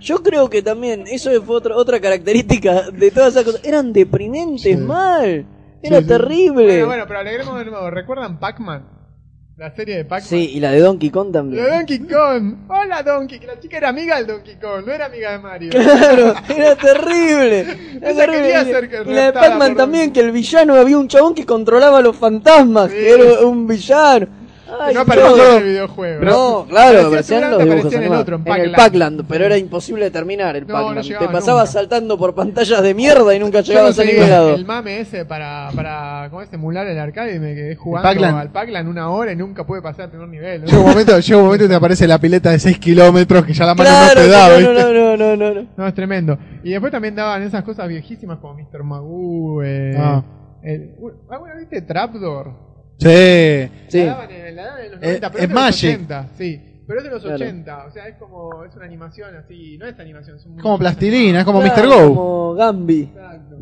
Yo 0.00 0.22
creo 0.22 0.48
que 0.48 0.62
también, 0.62 1.04
eso 1.10 1.30
fue 1.42 1.56
otra, 1.56 1.76
otra 1.76 2.00
característica 2.00 2.90
de 2.90 3.10
todas 3.10 3.30
esas 3.34 3.44
cosas. 3.44 3.60
Eran 3.64 3.92
deprimentes 3.92 4.62
Sí. 4.62 4.76
mal. 4.76 5.44
Era 5.82 5.98
Sí, 5.98 6.02
sí. 6.04 6.08
terrible. 6.08 6.64
Bueno, 6.66 6.86
bueno, 6.86 7.04
pero 7.08 7.18
alegremos 7.20 7.58
de 7.58 7.64
nuevo. 7.66 7.90
¿Recuerdan 7.90 8.38
Pac-Man? 8.38 8.86
La 9.56 9.70
serie 9.74 9.96
de 9.98 10.04
Pac-Man. 10.04 10.28
Sí, 10.28 10.50
y 10.54 10.60
la 10.60 10.70
de 10.72 10.80
Donkey 10.80 11.10
Kong 11.10 11.26
La 11.28 11.32
también. 11.32 11.64
de 11.64 11.70
Donkey 11.70 11.98
Kong. 12.00 12.54
Hola 12.68 13.02
Donkey, 13.04 13.38
que 13.38 13.46
la 13.46 13.60
chica 13.60 13.76
era 13.76 13.88
amiga 13.90 14.16
del 14.16 14.26
Donkey 14.26 14.56
Kong, 14.56 14.84
no 14.86 14.92
era 14.92 15.06
amiga 15.06 15.32
de 15.32 15.38
Mario. 15.38 15.70
Claro, 15.72 16.34
era 16.56 16.74
terrible. 16.76 17.60
Era 18.02 18.14
terrible. 18.14 18.42
quería 18.42 18.64
ser 18.64 18.90
Y 19.06 19.12
la 19.14 19.24
de 19.26 19.32
Pac-Man 19.32 19.68
por- 19.70 19.76
también, 19.76 20.12
que 20.12 20.20
el 20.20 20.30
villano 20.32 20.74
había 20.74 20.96
un 20.98 21.06
chabón 21.08 21.34
que 21.34 21.44
controlaba 21.46 21.98
a 21.98 22.02
los 22.02 22.16
fantasmas, 22.16 22.90
Sí. 22.90 22.96
que 22.96 23.10
era 23.12 23.46
un 23.46 23.66
villano. 23.66 24.26
Ay, 24.80 24.94
no 24.94 25.00
apareció 25.00 25.30
todo. 25.34 25.50
en 25.52 25.56
el 25.58 25.64
videojuego. 25.64 26.24
no, 26.24 26.66
claro, 26.68 27.06
Aparecía 27.06 27.38
aparecían 27.38 27.50
los 27.50 27.64
dibujos 27.64 27.92
en 27.94 28.02
el 28.02 28.12
otro, 28.12 28.36
en 28.36 28.42
en 28.48 28.60
el 28.60 28.72
Pac-Land. 28.72 28.76
Pac-Land, 28.76 29.24
pero 29.28 29.44
era 29.46 29.56
imposible 29.56 30.10
terminar 30.10 30.56
el 30.56 30.66
No, 30.66 30.74
no 30.74 30.80
Pac-Land. 30.86 31.06
llegaba 31.06 31.26
Te 31.26 31.32
pasabas 31.32 31.68
nunca. 31.70 31.80
saltando 31.80 32.18
por 32.18 32.34
pantallas 32.34 32.82
de 32.82 32.94
mierda 32.94 33.34
y 33.34 33.38
nunca 33.38 33.60
llegabas 33.60 33.98
a 33.98 34.04
ningún 34.04 34.30
lado. 34.30 34.54
el 34.54 34.64
mame 34.64 35.00
ese 35.00 35.24
para, 35.24 35.70
para 35.74 36.28
¿cómo 36.30 36.42
es? 36.42 36.52
emular 36.52 36.86
el 36.86 36.98
arcade 36.98 37.36
y 37.36 37.38
me 37.38 37.54
quedé 37.54 37.76
jugando 37.76 38.08
Pac-Land. 38.08 38.38
al 38.38 38.50
Pac-Land 38.52 38.88
una 38.88 39.10
hora 39.10 39.32
y 39.32 39.36
nunca 39.36 39.64
pude 39.66 39.82
pasar 39.82 40.04
al 40.06 40.10
primer 40.10 40.28
nivel. 40.28 40.60
¿no? 40.62 40.66
Llega 40.66 40.78
un 40.80 40.88
momento, 40.88 41.18
llega 41.18 41.38
un 41.38 41.44
momento 41.44 41.64
y 41.64 41.68
te 41.68 41.74
aparece 41.74 42.06
la 42.08 42.18
pileta 42.18 42.50
de 42.50 42.58
6 42.58 42.78
kilómetros 42.78 43.44
que 43.44 43.52
ya 43.52 43.66
la 43.66 43.74
mano 43.74 43.88
Claro, 43.90 44.20
no 44.20 44.26
te 44.26 44.28
da, 44.28 44.48
no, 44.48 44.56
¿viste? 44.56 44.72
no, 44.74 44.92
no, 44.92 45.16
no, 45.16 45.36
no, 45.36 45.54
no. 45.54 45.66
No, 45.76 45.86
es 45.86 45.94
tremendo. 45.94 46.38
Y 46.62 46.70
después 46.70 46.90
también 46.92 47.14
daban 47.14 47.42
esas 47.42 47.62
cosas 47.64 47.88
viejísimas 47.88 48.38
como 48.38 48.54
Mr. 48.54 48.82
Magoo. 48.82 49.62
Eh, 49.62 49.94
Ah. 49.98 50.22
el, 50.62 50.94
ah, 51.30 51.38
bueno, 51.38 51.54
¿viste 51.58 51.82
Trapdoor? 51.82 52.73
Sí. 52.98 53.70
Sí. 53.88 53.98
La 53.98 54.04
daban 54.06 54.30
en, 54.30 54.56
la 54.56 54.64
daban 54.64 54.84
en 54.84 54.90
los 54.92 55.02
Eh, 55.02 55.06
90, 55.06 55.30
pero 55.30 55.42
es 55.44 55.48
de 55.48 55.54
los 55.54 55.62
Magic. 55.62 55.94
80, 55.94 56.28
sí. 56.38 56.60
Pero 56.86 56.98
es 56.98 57.04
de 57.04 57.10
los 57.10 57.22
Claro. 57.22 57.36
80, 57.36 57.86
o 57.86 57.90
sea, 57.92 58.08
es 58.08 58.16
como, 58.16 58.64
es 58.64 58.74
una 58.76 58.84
animación 58.84 59.34
así, 59.36 59.78
no 59.78 59.86
es 59.86 59.98
animación, 59.98 60.36
es 60.36 60.44
un 60.46 60.56
Como 60.58 60.78
plastilina, 60.78 61.38
es 61.40 61.44
como 61.44 61.60
Claro, 61.60 61.82
Mr. 61.82 61.86
Go. 61.88 62.14
Como 62.14 62.54
Gambi. 62.54 63.00
Exacto. 63.02 63.56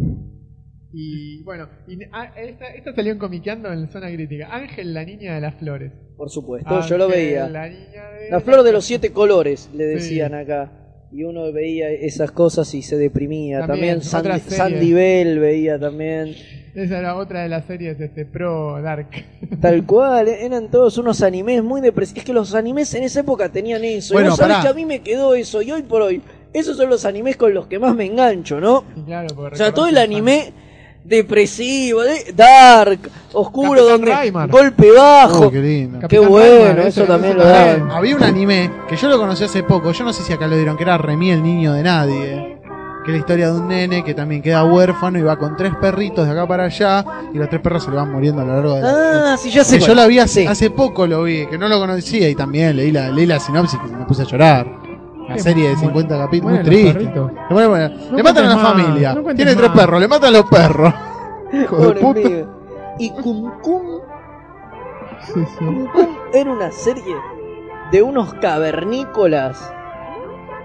Y 0.94 1.42
bueno, 1.44 1.68
y, 1.88 1.98
ah, 2.12 2.32
esta, 2.36 2.66
esta 2.66 2.94
salió 2.94 3.12
en 3.12 3.18
comiqueando 3.18 3.72
en 3.72 3.88
zona 3.90 4.08
crítica. 4.12 4.48
Ángel, 4.54 4.92
la 4.92 5.04
niña 5.04 5.34
de 5.36 5.40
las 5.40 5.54
flores. 5.54 5.92
Por 6.16 6.28
supuesto, 6.30 6.80
yo 6.82 6.98
lo 6.98 7.04
Ángel, 7.06 7.18
veía. 7.18 7.48
La, 7.48 7.68
niña 7.68 8.10
de 8.10 8.30
La 8.30 8.40
flor 8.40 8.62
de 8.62 8.72
los 8.72 8.84
siete 8.84 9.10
colores, 9.12 9.70
le 9.72 9.86
Sí. 9.88 9.94
decían 9.94 10.34
acá. 10.34 10.70
Y 11.12 11.24
uno 11.24 11.52
veía 11.52 11.90
esas 11.90 12.30
cosas 12.30 12.72
y 12.74 12.80
se 12.80 12.96
deprimía. 12.96 13.66
También, 13.66 14.00
Sandy, 14.00 14.92
Bell 14.94 15.38
veía 15.38 15.78
también. 15.78 16.34
Esa 16.74 17.00
era 17.00 17.16
otra 17.16 17.42
de 17.42 17.50
las 17.50 17.66
series 17.66 18.00
este, 18.00 18.24
pro 18.24 18.80
Dark. 18.80 19.08
Tal 19.60 19.84
cual, 19.84 20.28
eh, 20.28 20.46
eran 20.46 20.70
todos 20.70 20.96
unos 20.96 21.20
animes 21.22 21.62
muy 21.62 21.82
depresivos. 21.82 22.20
Es 22.20 22.24
que 22.24 22.32
los 22.32 22.54
animes 22.54 22.94
en 22.94 23.02
esa 23.02 23.20
época 23.20 23.50
tenían 23.50 23.84
eso. 23.84 24.14
Bueno, 24.14 24.28
y 24.28 24.30
vos 24.30 24.38
sabés 24.38 24.56
que 24.58 24.68
a 24.68 24.72
mí 24.72 24.86
me 24.86 25.00
quedó 25.00 25.34
eso. 25.34 25.60
Y 25.60 25.70
hoy 25.70 25.82
por 25.82 26.00
hoy, 26.00 26.22
esos 26.54 26.78
son 26.78 26.88
los 26.88 27.04
animes 27.04 27.36
con 27.36 27.52
los 27.52 27.66
que 27.66 27.78
más 27.78 27.94
me 27.94 28.06
engancho, 28.06 28.58
¿no? 28.58 28.84
Claro, 29.04 29.28
porque 29.36 29.54
O 29.54 29.58
sea, 29.58 29.74
todo 29.74 29.88
el 29.88 29.98
anime 29.98 30.54
depresivo, 31.04 32.02
de- 32.02 32.32
dark, 32.34 32.98
oscuro, 33.32 33.70
Capitán 33.80 33.88
donde 33.88 34.12
Raimar. 34.14 34.48
golpe 34.50 34.90
bajo. 34.92 35.46
Uy, 35.46 35.50
qué 35.52 35.60
lindo. 35.60 36.00
Cap- 36.00 36.10
Qué 36.10 36.16
Capitán 36.16 36.30
bueno, 36.32 36.82
eso 36.82 37.04
también 37.04 37.36
lo 37.36 37.44
daban. 37.44 37.90
Había 37.90 38.16
un 38.16 38.22
anime 38.22 38.70
que 38.88 38.96
yo 38.96 39.08
lo 39.08 39.18
conocí 39.18 39.44
hace 39.44 39.62
poco, 39.62 39.92
yo 39.92 40.04
no 40.04 40.12
sé 40.12 40.22
si 40.22 40.32
acá 40.32 40.46
lo 40.46 40.56
dieron, 40.56 40.76
que 40.76 40.84
era 40.84 40.98
Remy 40.98 41.30
el 41.30 41.42
niño 41.42 41.72
de 41.72 41.82
nadie. 41.82 42.58
Que 43.04 43.10
es 43.10 43.14
la 43.14 43.18
historia 43.18 43.46
de 43.52 43.58
un 43.58 43.66
nene 43.66 44.04
que 44.04 44.14
también 44.14 44.40
queda 44.42 44.62
huérfano 44.62 45.18
y 45.18 45.22
va 45.22 45.36
con 45.36 45.56
tres 45.56 45.72
perritos 45.80 46.24
de 46.24 46.30
acá 46.30 46.46
para 46.46 46.66
allá 46.66 47.04
y 47.34 47.36
los 47.38 47.48
tres 47.48 47.60
perros 47.60 47.82
se 47.82 47.90
le 47.90 47.96
van 47.96 48.12
muriendo 48.12 48.42
a 48.42 48.44
lo 48.44 48.52
largo 48.54 48.74
de 48.74 48.82
la... 48.82 49.32
Ah, 49.32 49.36
sí, 49.36 49.50
ya 49.50 49.64
sé. 49.64 49.80
Que 49.80 49.86
yo 49.86 49.94
la 49.96 50.06
vi 50.06 50.20
hace, 50.20 50.42
Sí. 50.42 50.46
hace 50.46 50.70
poco, 50.70 51.04
lo 51.08 51.24
vi, 51.24 51.46
que 51.48 51.58
no 51.58 51.66
lo 51.66 51.80
conocía 51.80 52.28
y 52.28 52.36
también 52.36 52.76
leí 52.76 52.92
la, 52.92 53.10
leí 53.10 53.26
la 53.26 53.40
sinopsis 53.40 53.80
y 53.88 53.92
me 53.92 54.04
puse 54.04 54.22
a 54.22 54.24
llorar. 54.24 54.81
Una 55.26 55.38
serie 55.38 55.68
de 55.68 55.74
bueno. 55.74 55.88
50 55.88 56.18
capítulos, 56.18 56.54
muy 56.54 56.64
triste. 56.64 56.98
Le 57.00 57.10
mueren- 57.10 57.68
bueno, 57.68 57.88
No 58.10 58.16
le 58.16 58.22
matan 58.22 58.44
a 58.44 58.48
la 58.48 58.56
más, 58.56 58.68
familia, 58.72 59.14
no 59.14 59.34
tiene 59.34 59.54
tres 59.56 59.70
perros, 59.70 60.00
le 60.00 60.08
matan 60.08 60.28
a 60.34 60.38
los 60.38 60.44
perros. 60.50 60.94
Puta. 61.68 62.14
pibe. 62.14 62.46
Y 62.98 63.10
Cum 63.10 63.50
Cum 63.62 63.82
Sí, 65.26 65.44
sí. 65.58 65.64
Cum 65.64 65.86
Cum 65.92 66.06
era 66.32 66.50
una 66.50 66.70
serie 66.72 67.14
de 67.90 68.02
unos 68.02 68.34
cavernícolas 68.34 69.72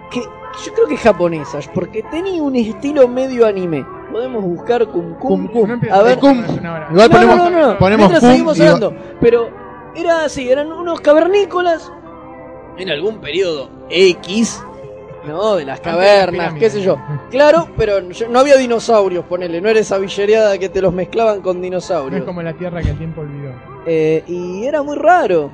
que 0.09 0.21
yo 0.21 0.73
creo 0.73 0.87
que 0.87 0.95
es 0.95 1.01
japonesa, 1.01 1.59
porque 1.73 2.01
tenía 2.03 2.41
un 2.41 2.55
estilo 2.55 3.07
medio 3.07 3.45
anime. 3.45 3.85
Podemos 4.11 4.43
buscar 4.43 4.87
Cum 4.87 5.13
Cum. 5.15 5.47
Cum 5.47 5.67
Cum. 5.67 5.79
A 5.91 6.01
ver. 6.01 6.17
hora. 6.23 6.87
Igual 6.89 7.09
No, 7.09 7.15
ponemos, 7.15 7.37
no, 7.37 7.49
no, 7.49 7.67
no. 7.73 7.77
ponemos 7.77 7.99
Mientras 8.09 8.21
Cum 8.21 8.29
seguimos 8.31 8.59
hablando. 8.59 8.93
Pero 9.19 9.49
era 9.95 10.23
así, 10.25 10.49
eran 10.49 10.71
unos 10.71 11.01
cavernícolas 11.01 11.91
en 12.77 12.89
algún 12.89 13.19
periodo 13.19 13.69
X, 13.89 14.61
¿no? 15.27 15.55
De 15.55 15.65
las 15.65 15.79
cavernas, 15.81 16.53
qué 16.53 16.69
sé 16.69 16.81
yo. 16.81 16.97
Claro, 17.29 17.67
pero 17.77 17.99
yo- 18.09 18.29
no 18.29 18.39
había 18.39 18.55
dinosaurios, 18.57 19.25
ponele, 19.25 19.59
no 19.61 19.69
era 19.69 19.79
esa 19.79 19.97
villeriada 19.97 20.57
que 20.57 20.69
te 20.69 20.81
los 20.81 20.93
mezclaban 20.93 21.41
con 21.41 21.57
No 21.57 21.63
dinosaurios. 21.63 22.19
es 22.21 22.25
como 22.25 22.41
la 22.41 22.53
tierra 22.53 22.81
que 22.81 22.91
el 22.91 22.97
tiempo 22.97 23.21
olvidó. 23.21 23.51
Eh, 23.85 24.23
y 24.27 24.65
era 24.65 24.83
muy 24.83 24.95
raro. 24.95 25.49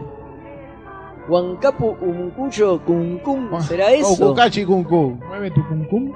Huancapu 1.27 1.95
Umucuyo 2.01 2.81
Cuncum, 2.83 3.61
¿será 3.61 3.85
Oh, 3.87 4.13
eso? 4.13 4.27
Kukachi 4.29 4.65
Kun 4.65 4.83
Kun. 4.83 5.19
Mueve 5.27 5.51
tu 5.51 5.65
cum 5.67 5.85
cum. 5.87 6.11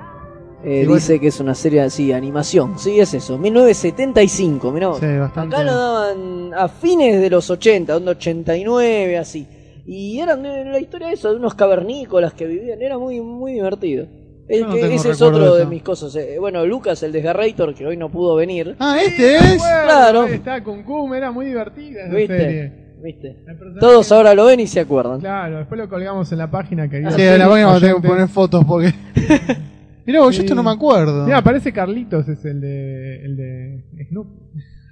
Eh, 0.66 0.86
dice 0.88 1.20
que 1.20 1.28
es 1.28 1.40
una 1.40 1.56
serie 1.56 1.82
así, 1.82 2.12
animación. 2.12 2.78
Sí, 2.78 3.00
es 3.00 3.14
eso. 3.14 3.38
1975, 3.38 4.72
mirá. 4.72 4.94
Sí, 4.96 5.06
bastante. 5.18 5.56
Acá 5.56 5.64
lo 5.64 5.74
daban 5.78 6.54
a 6.54 6.68
fines 6.68 7.22
de 7.22 7.30
los 7.30 7.50
80, 7.50 7.96
onda 7.96 8.12
89, 8.12 9.18
así. 9.18 9.48
Y 9.88 10.20
eran 10.20 10.44
de 10.44 10.66
la 10.66 10.80
historia 10.80 11.08
de 11.08 11.14
eso, 11.14 11.30
de 11.32 11.38
unos 11.38 11.56
cavernícolas 11.56 12.34
que 12.34 12.46
vivían. 12.46 12.82
Era 12.82 12.98
muy, 12.98 13.22
muy 13.22 13.54
divertido. 13.54 14.06
Es 14.50 14.62
no 14.62 14.74
que 14.74 14.94
ese 14.96 15.12
es 15.12 15.22
otro 15.22 15.56
de 15.56 15.66
mis 15.66 15.82
cosas. 15.82 16.16
eh. 16.16 16.38
Bueno, 16.40 16.66
Lucas, 16.66 17.02
el 17.04 17.12
desgarrator, 17.14 17.74
que 17.74 17.86
hoy 17.86 17.98
no 17.98 18.10
pudo 18.10 18.36
venir. 18.36 18.76
Ah, 18.80 18.98
este 19.02 19.36
es. 19.38 19.58
Claro. 19.58 20.26
Está 20.26 20.64
cum 20.64 20.84
cum, 20.84 21.14
era 21.14 21.32
muy 21.32 21.46
divertida 21.48 22.06
esa 22.06 22.16
¿Viste? 22.16 22.38
serie. 22.38 22.74
¿Viste? 23.02 23.38
Todos 23.80 24.12
ahora 24.12 24.34
lo 24.34 24.46
ven 24.46 24.60
y 24.60 24.68
se 24.68 24.80
acuerdan. 24.82 25.20
Claro, 25.20 25.60
después 25.60 25.80
lo 25.80 25.88
colgamos 25.88 26.32
en 26.32 26.38
la 26.40 26.50
página 26.50 26.90
que 26.90 26.98
Sí, 27.12 27.22
en 27.22 27.40
la 27.40 27.48
página 27.48 27.68
vamos 27.68 27.78
a 27.78 27.80
tener 27.80 28.02
que 28.02 28.08
poner 28.08 28.28
fotos 28.28 28.66
porque. 28.66 28.94
Mirá, 30.06 30.22
vos, 30.22 30.36
yo 30.36 30.42
esto 30.44 30.56
no 30.56 30.64
me 30.64 30.72
acuerdo. 30.72 31.26
Mira, 31.26 31.42
parece 31.42 31.72
Carlitos, 31.74 32.28
es 32.30 32.44
el 32.46 32.62
de, 32.62 33.26
el 33.26 33.38
de 33.38 34.06
Snoop. 34.10 34.28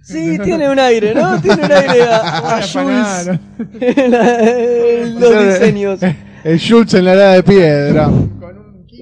Sí, 0.05 0.37
tiene 0.43 0.69
un 0.69 0.77
aire, 0.79 1.15
¿no? 1.15 1.41
Tiene 1.41 1.65
un 1.65 1.71
aire 1.71 2.03
a, 2.03 2.57
a 2.57 2.61
Jules. 2.61 3.39
La- 4.09 5.29
los 5.29 5.43
diseños. 5.59 5.99
El 6.43 6.59
Schultz 6.59 6.93
en 6.93 7.05
la 7.05 7.13
edad 7.13 7.33
de 7.33 7.41
piedra. 7.43 8.07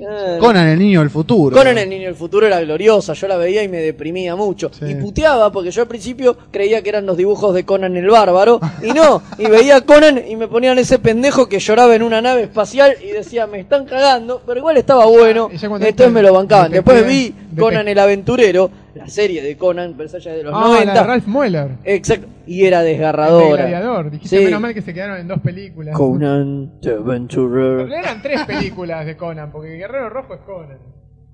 Ah, 0.06 0.38
Conan, 0.40 0.68
el 0.68 0.80
niño 0.80 1.00
del 1.02 1.10
futuro. 1.10 1.56
Conan 1.56 1.78
el 1.78 1.90
niño 1.90 2.06
del 2.08 2.16
futuro 2.16 2.48
era 2.48 2.60
gloriosa, 2.62 3.14
yo 3.14 3.28
la 3.28 3.38
veía 3.38 3.64
y 3.64 3.68
me 3.68 3.78
deprimía 3.80 4.36
mucho. 4.36 4.70
Sí. 4.78 4.86
Y 4.92 4.96
puteaba 4.96 5.52
porque 5.52 5.72
yo 5.72 5.82
al 5.82 5.88
principio 5.88 6.38
creía 6.52 6.82
que 6.82 6.90
eran 6.90 7.06
los 7.06 7.16
dibujos 7.18 7.54
de 7.54 7.64
Conan 7.66 7.96
el 7.96 8.10
bárbaro 8.10 8.60
y 8.82 8.92
no, 8.92 9.22
y 9.38 9.46
veía 9.48 9.78
a 9.78 9.82
Conan 9.82 10.22
y 10.28 10.36
me 10.36 10.48
ponían 10.48 10.78
ese 10.80 11.00
pendejo 11.00 11.48
que 11.48 11.60
lloraba 11.60 11.96
en 11.96 12.04
una 12.04 12.22
nave 12.22 12.44
espacial 12.44 12.96
y 13.04 13.12
decía, 13.12 13.46
me 13.48 13.60
están 13.60 13.86
cagando, 13.86 14.42
pero 14.46 14.60
igual 14.60 14.78
estaba 14.78 15.06
bueno, 15.06 15.50
cuando 15.68 15.86
entonces 15.88 16.14
me 16.14 16.22
lo 16.22 16.34
bancaban. 16.34 16.72
Después 16.72 17.06
vi 17.08 17.34
Conan 17.58 17.88
el 17.88 18.00
aventurero, 18.00 18.70
la 18.96 19.08
serie 19.08 19.42
de 19.42 19.58
Conan, 19.58 19.94
pero 19.98 20.06
esa 20.08 20.20
ya 20.20 20.32
es 20.32 20.38
de 20.38 20.44
los 20.44 20.54
Ah, 20.56 20.60
la 20.62 20.68
90. 20.68 20.94
de 20.94 21.04
Ralph 21.04 21.28
Mueller. 21.28 21.70
Exacto, 21.84 22.28
y 22.46 22.66
era 22.66 22.80
El 22.80 22.86
de 22.86 22.92
desgarradora. 22.92 23.66
Gladiador. 23.68 24.12
Dijiste 24.12 24.38
Sí. 24.38 24.46
menos 24.46 24.62
mal 24.62 24.74
que 24.74 24.82
se 24.82 24.94
quedaron 24.94 25.18
en 25.20 25.28
dos 25.28 25.40
películas. 25.40 25.96
Conan 25.96 26.80
the 26.82 26.90
En 26.92 26.98
Adventurer. 26.98 27.76
realidad 27.88 28.00
eran 28.00 28.22
tres 28.22 28.46
películas 28.46 29.06
de 29.06 29.18
Conan, 29.18 29.52
porque 29.52 29.70
Guerrero 29.78 30.10
Rojo 30.10 30.36
es 30.36 30.42
Conan. 30.42 30.78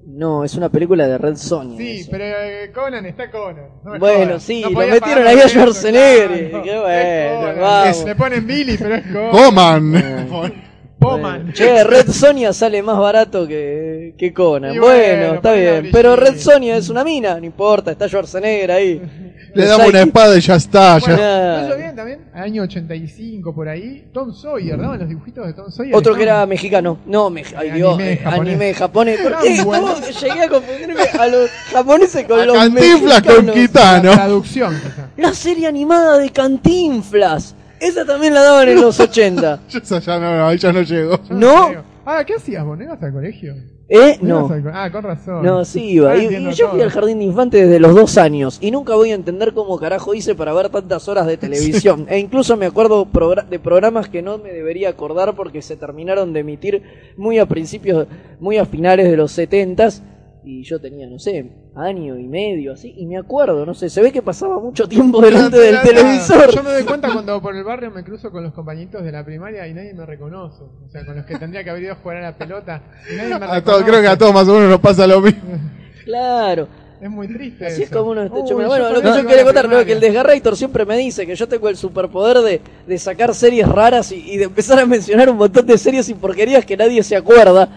No, 0.06 0.44
es 0.46 0.56
una 0.56 0.70
película 0.70 1.06
de 1.08 1.18
Red 1.18 1.36
Sonja. 1.36 1.78
Sí, 1.78 2.00
eso. 2.00 2.10
pero 2.12 2.24
eh, 2.24 2.72
Conan 2.74 3.06
está 3.06 3.30
Conan. 3.30 3.66
no 3.84 4.00
Bueno, 4.00 4.26
jodas. 4.28 4.44
sí, 4.44 4.62
No 4.64 4.70
lo 4.82 4.88
metieron 4.88 5.28
ahí 5.28 5.40
a 5.40 5.48
Schwarzenegger, 5.50 6.28
claro. 6.50 6.66
y 6.66 6.68
qué 6.68 6.80
bueno, 6.80 8.06
Le 8.08 8.16
ponen 8.16 8.48
Billy, 8.48 8.78
pero 8.78 8.96
es 8.96 9.06
Conan. 9.08 9.32
Coman. 9.32 10.54
Poman. 11.00 11.54
Che, 11.54 11.84
Red 11.84 12.10
Sonia 12.12 12.52
sale 12.54 12.82
más 12.84 12.98
barato 12.98 13.48
que, 13.48 14.14
que 14.18 14.34
Conan. 14.34 14.78
Bueno, 14.78 14.86
bueno, 14.86 15.34
está 15.36 15.54
bien. 15.54 15.90
Pero 15.92 16.16
Red. 16.16 16.38
Sonia 16.38 16.76
es 16.78 16.90
una 16.90 17.04
mina, 17.04 17.40
no 17.40 17.46
importa, 17.46 17.92
está 17.92 18.08
Schwarzenegger 18.08 18.72
ahí. 18.72 19.02
Le 19.56 19.66
damos 19.66 19.88
una 19.88 20.02
espada 20.02 20.38
y 20.38 20.42
ya 20.42 20.56
está. 20.56 21.00
Bueno, 21.00 21.18
Ya. 21.18 21.66
¿no 21.70 21.76
bien 21.76 21.96
también? 21.96 22.20
Año 22.36 22.62
85 22.64 23.56
por 23.56 23.68
ahí. 23.68 24.06
Tom 24.14 24.32
Sawyer, 24.32 24.78
daban 24.80 25.00
los 25.00 25.10
dibujitos 25.10 25.48
de 25.48 25.54
Tom 25.54 25.72
Sawyer. 25.72 25.96
Otro 25.96 26.14
que 26.14 26.22
era 26.24 26.46
mexicano. 26.46 27.00
No, 27.08 27.32
me, 27.32 27.44
ay 27.58 27.70
Eh, 27.70 27.74
Dios, 27.74 27.96
anime 27.96 28.12
eh, 28.14 28.18
japonés. 28.18 28.40
anime 28.54 28.74
japonés. 28.76 29.20
¿Por 29.22 29.34
Ah, 29.34 29.40
qué? 29.42 29.64
bueno. 29.64 29.88
¿Cómo 29.96 30.06
llegué 30.08 30.42
a 30.44 30.50
confundirme 30.50 31.02
a 31.20 31.28
los 31.28 31.50
japoneses 31.72 32.26
con 32.28 32.40
A 32.40 32.46
los 32.46 32.58
Cantinflas 32.58 33.22
con 33.24 33.46
mexicanos? 33.46 33.56
Kitano. 33.56 34.10
La 34.12 34.16
traducción. 34.18 34.82
La 35.18 35.34
serie 35.34 35.66
animada 35.68 36.20
de 36.20 36.30
Cantinflas. 36.30 37.56
Esa 37.80 38.06
también 38.06 38.34
la 38.34 38.42
daban 38.44 38.68
en 38.70 38.82
los 38.82 39.00
80. 39.00 39.60
Yo 39.70 39.80
esa 39.84 40.00
ya 40.00 40.20
no, 40.20 40.38
no, 40.38 40.54
ya 40.54 40.72
no 40.74 40.82
llego. 40.82 41.20
¿No? 41.30 41.72
Ah, 42.06 42.24
¿qué 42.26 42.36
hacías 42.36 42.66
vos? 42.66 42.78
¿No 42.78 42.84
ibas 42.84 43.02
al 43.04 43.14
colegio? 43.14 43.54
¿Eh? 43.88 44.18
¿No 44.22 44.42
No. 44.42 44.46
ibas 44.48 44.52
al 44.52 44.64
co- 44.64 44.70
Ah, 44.74 44.92
con 44.92 45.04
razón. 45.04 45.44
No, 45.46 45.64
sí 45.66 45.84
iba. 45.92 46.12
Ah, 46.12 46.18
Y- 46.18 46.30
yo 46.54 46.70
fui 46.70 46.78
todo. 46.80 46.84
al 46.84 46.90
jardín 46.92 47.20
de 47.20 47.26
infantes 47.26 47.62
desde 47.68 47.80
los 47.80 47.96
dos 47.96 48.18
años 48.18 48.58
y 48.62 48.72
nunca 48.72 48.96
voy 48.96 49.12
a 49.12 49.16
entender 49.16 49.54
cómo 49.54 49.78
carajo 49.80 50.14
hice 50.14 50.36
para 50.36 50.54
ver 50.54 50.70
tantas 50.70 51.08
horas 51.08 51.26
de 51.28 51.38
televisión. 51.86 52.06
E 52.10 52.18
incluso 52.20 52.56
me 52.58 52.66
acuerdo 52.66 53.06
progra- 53.06 53.48
de 53.48 53.60
programas 53.60 54.10
que 54.10 54.22
no 54.22 54.38
me 54.38 54.52
debería 54.52 54.90
acordar 54.90 55.36
porque 55.36 55.62
se 55.62 55.76
terminaron 55.76 56.34
de 56.34 56.40
emitir 56.42 56.84
muy 57.18 57.40
a 57.40 57.46
principios, 57.48 58.08
muy 58.40 58.58
a 58.58 58.66
finales 58.66 59.10
de 59.10 59.18
los 59.18 59.32
setentas 59.32 60.02
y 60.50 60.64
yo 60.64 60.82
tenía, 60.82 61.08
no 61.08 61.20
sé, 61.20 61.46
año 61.76 62.18
y 62.18 62.28
medio 62.28 62.74
así 62.74 62.94
y 62.98 63.06
me 63.06 63.18
acuerdo, 63.18 63.66
no 63.66 63.74
sé, 63.76 63.88
se 63.90 64.02
ve 64.02 64.12
que 64.12 64.22
pasaba 64.24 64.60
mucho 64.60 64.88
tiempo 64.88 65.22
delante 65.22 65.58
del 65.58 65.76
Yo 65.76 65.82
televisor. 65.84 66.64
me 66.64 66.72
doy 66.74 66.84
cuenta 66.84 67.14
cuando 67.14 67.40
por 67.42 67.56
el 67.56 67.64
barrio 67.64 67.92
me 67.92 68.04
cruzo 68.04 68.32
con 68.32 68.44
los 68.44 68.54
compañitos 68.54 69.04
de 69.04 69.12
la 69.12 69.24
primaria 69.24 69.68
y 69.68 69.74
nadie 69.74 69.94
me 69.94 70.06
reconoce. 70.06 70.64
O 70.64 70.90
sea, 70.92 71.06
con 71.06 71.16
los 71.16 71.26
que 71.26 71.38
tendría 71.38 71.64
que 71.64 71.70
haber 71.70 71.84
ido 71.84 71.94
a 71.94 71.96
jugar 71.98 72.18
a 72.18 72.22
la 72.22 72.38
pelota. 72.38 72.82
Y 73.12 73.16
nadie 73.16 73.40
me 73.40 73.46
A 73.46 73.62
creo 73.62 74.02
que 74.02 74.08
a 74.08 74.18
todos 74.18 74.34
más 74.34 74.48
o 74.48 74.54
menos 74.56 74.70
nos 74.70 74.80
pasa 74.80 75.06
lo 75.06 75.22
mismo. 75.22 75.42
Claro. 76.04 76.68
Es 77.02 77.10
muy 77.10 77.28
triste. 77.28 77.66
Así 77.66 77.84
es 77.84 77.90
como 77.90 78.12
uno 78.12 78.24
está 78.24 78.36
Uy, 78.36 78.42
hecho. 78.42 78.60
yo 78.60 78.68
Bueno, 78.68 78.90
lo 78.92 79.02
que 79.02 79.08
yo 79.08 79.26
quería 79.26 79.44
contar, 79.46 79.70
¿no? 79.70 79.86
que 79.86 79.94
el. 79.94 80.00
Desgarrator 80.02 80.58
siempre 80.58 80.86
me 80.86 80.98
dice 80.98 81.26
que 81.26 81.36
yo 81.36 81.48
tengo 81.48 81.70
el 81.70 81.78
superpoder 81.78 82.40
de, 82.40 82.62
de 82.88 82.98
sacar 82.98 83.34
series 83.34 83.68
raras 83.70 84.12
y, 84.12 84.34
y 84.34 84.38
de 84.38 84.46
empezar 84.46 84.80
a 84.80 84.86
mencionar 84.86 85.30
un 85.30 85.38
montón 85.38 85.66
de 85.66 85.78
series 85.78 86.10
y 86.10 86.14
porquerías 86.14 86.66
que 86.66 86.76
nadie 86.76 87.02
se 87.04 87.16
acuerda, 87.16 87.70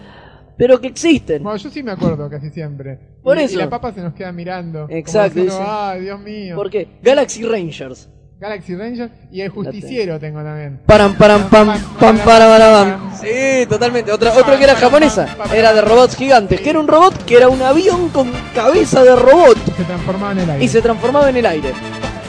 pero 0.57 0.79
que 0.79 0.87
existen. 0.87 1.43
Bueno, 1.43 1.57
yo 1.57 1.69
sí 1.69 1.83
me 1.83 1.91
acuerdo 1.91 2.29
casi 2.29 2.49
siempre. 2.49 2.99
Por 3.23 3.37
y, 3.37 3.41
eso. 3.43 3.55
Y 3.55 3.57
la 3.57 3.69
papa 3.69 3.91
se 3.91 4.01
nos 4.01 4.13
queda 4.13 4.31
mirando. 4.31 4.87
como 4.87 4.97
Exacto, 4.97 5.41
diciendo, 5.41 5.59
dice. 5.59 5.65
Ay, 5.67 6.01
Dios 6.01 6.19
mío. 6.19 6.55
¿Por 6.55 6.69
qué? 6.69 6.87
Galaxy 7.01 7.43
Rangers. 7.43 8.09
Galaxy 8.43 8.75
Ranger 8.75 9.09
y 9.31 9.39
el 9.39 9.49
justiciero 9.49 10.19
tengo 10.19 10.43
también. 10.43 10.81
Param, 10.85 11.15
param, 11.15 11.49
pam, 11.49 11.67
pam, 11.97 12.17
para, 12.19 12.45
para, 12.45 12.71
pam. 12.73 13.13
Sí, 13.15 13.65
totalmente. 13.69 14.11
Otra, 14.11 14.33
otro 14.33 14.57
que 14.57 14.65
era 14.65 14.75
japonesa. 14.75 15.37
Era 15.55 15.73
de 15.73 15.81
robots 15.81 16.17
gigantes. 16.17 16.59
Que 16.59 16.71
era 16.71 16.79
un 16.79 16.87
robot 16.87 17.23
que 17.23 17.37
era 17.37 17.47
un 17.47 17.61
avión 17.61 18.09
con 18.09 18.29
cabeza 18.53 19.01
de 19.01 19.15
robot. 19.15 19.57
Se 19.77 19.83
transformaba 19.85 20.33
en 20.33 20.39
el 20.39 20.49
aire. 20.49 20.65
y 20.65 20.67
se 20.67 20.81
transformaba 20.81 21.29
en 21.29 21.37
el 21.37 21.45
aire. 21.45 21.71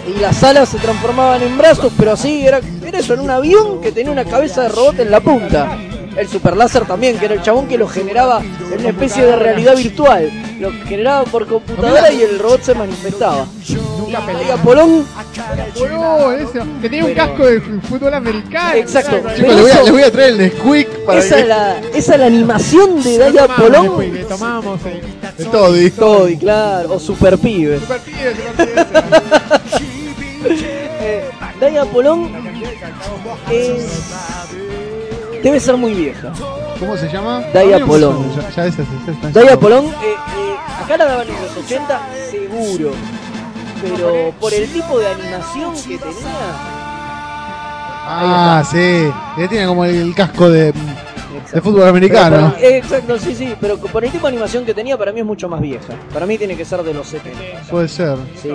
Y 0.07 0.21
las 0.21 0.45
alas 0.45 0.69
se 0.69 0.79
transformaban 0.79 1.43
en 1.43 1.59
brazos, 1.59 1.93
pero 1.99 2.13
así 2.13 2.47
era, 2.47 2.61
era 2.87 2.99
eso, 2.99 3.15
en 3.15 3.21
un 3.21 3.31
avión 3.31 3.81
que 3.81 3.91
tenía 3.91 4.13
una 4.13 4.25
cabeza 4.25 4.63
de 4.63 4.69
robot 4.69 5.01
en 5.01 5.11
la 5.11 5.21
punta. 5.21 5.77
El 6.17 6.29
super 6.29 6.57
láser 6.57 6.85
también, 6.87 7.19
que 7.19 7.25
era 7.25 7.35
el 7.35 7.43
chabón 7.43 7.67
que 7.67 7.77
lo 7.77 7.89
generaba 7.89 8.41
en 8.41 8.81
una 8.81 8.89
especie 8.91 9.25
de 9.25 9.37
realidad 9.37 9.77
virtual. 9.77 10.31
Lo 10.61 10.71
generaba 10.87 11.25
por 11.25 11.47
computadora 11.47 12.13
y 12.13 12.23
el 12.23 12.39
robot 12.39 12.63
se 12.63 12.75
manifestaba. 12.75 13.47
Nunca 13.69 14.23
Y. 14.47 14.51
Apolón, 14.51 15.05
eso. 16.39 16.53
Que 16.81 16.89
tenía 16.89 17.05
un 17.05 17.13
Pero- 17.15 17.27
casco 17.27 17.47
de 17.47 17.61
fútbol 17.61 18.15
americano. 18.15 18.75
Exacto. 18.77 19.17
Chicos, 19.35 19.39
les 19.55 19.61
voy, 19.63 19.71
a, 19.71 19.83
les 19.83 19.91
voy 19.93 20.03
a 20.03 20.13
traer 20.13 20.31
el 20.31 20.39
Nesquik 20.39 20.89
para 21.05 21.19
esa 21.19 21.35
que... 21.37 21.41
es 21.43 21.49
la, 21.49 21.81
esa 21.95 22.15
es 22.15 22.21
la 22.21 22.27
animación 22.27 23.03
de 23.03 23.19
Daya 23.19 23.43
tomamos 23.49 23.59
Apolón. 23.59 23.83
después, 23.85 24.13
Le 24.13 24.25
tomamos 24.25 24.81
el 24.87 25.01
de 25.37 25.45
Toddy. 25.51 25.91
Toddy, 25.91 26.37
claro, 26.37 26.93
o 26.95 27.01
Super 27.01 27.39
Pibe. 27.39 27.81
super 27.81 27.99
pibe, 28.01 28.35
super 28.37 28.65
pibe. 28.65 28.85
Eh, 31.07 31.25
Daya 31.61 31.83
Apolón 31.83 32.31
es... 33.51 33.85
Debe 35.45 35.61
ser 35.61 35.77
muy 35.77 35.95
vieja. 35.95 36.33
¿Cómo 36.81 36.97
se 36.97 37.09
llama? 37.09 37.45
Daya 37.53 37.85
Polón. 37.87 38.27
Ya, 38.57 38.67
ya. 38.67 39.31
Daya 39.31 39.57
Polón, 39.61 39.85
eh, 39.87 39.91
eh, 40.15 40.57
acá 40.83 40.97
la 40.97 41.05
daban 41.05 41.29
en 41.29 41.35
los 41.35 41.57
80, 41.65 42.01
seguro. 42.31 42.91
Pero 43.83 44.33
por 44.41 44.53
el 44.55 44.67
tipo 44.73 44.99
de 44.99 45.07
animación 45.07 45.75
que 45.75 45.99
tenía. 45.99 46.75
Ah, 48.07 48.63
sí. 48.71 49.11
Que 49.37 49.49
tiene 49.49 49.67
como 49.67 49.85
el 49.85 50.15
casco 50.15 50.49
de, 50.51 50.73
de 51.53 51.61
fútbol 51.61 51.89
americano. 51.89 52.55
exacto, 52.61 53.19
sí, 53.19 53.35
sí. 53.35 53.55
Pero 53.61 53.77
por 53.79 54.05
el 54.05 54.11
tipo 54.11 54.27
de 54.27 54.33
animación 54.33 54.65
que 54.65 54.73
tenía, 54.75 54.97
para 54.97 55.13
mí 55.13 55.21
es 55.21 55.27
mucho 55.27 55.49
más 55.49 55.61
vieja. 55.61 55.93
Para 56.13 56.25
mí 56.27 56.39
tiene 56.39 56.57
que 56.57 56.65
ser 56.65 56.83
de 56.83 56.95
los 56.95 57.07
70. 57.07 57.39
Puede 57.71 57.89
ser. 57.89 58.17
Sí, 58.43 58.49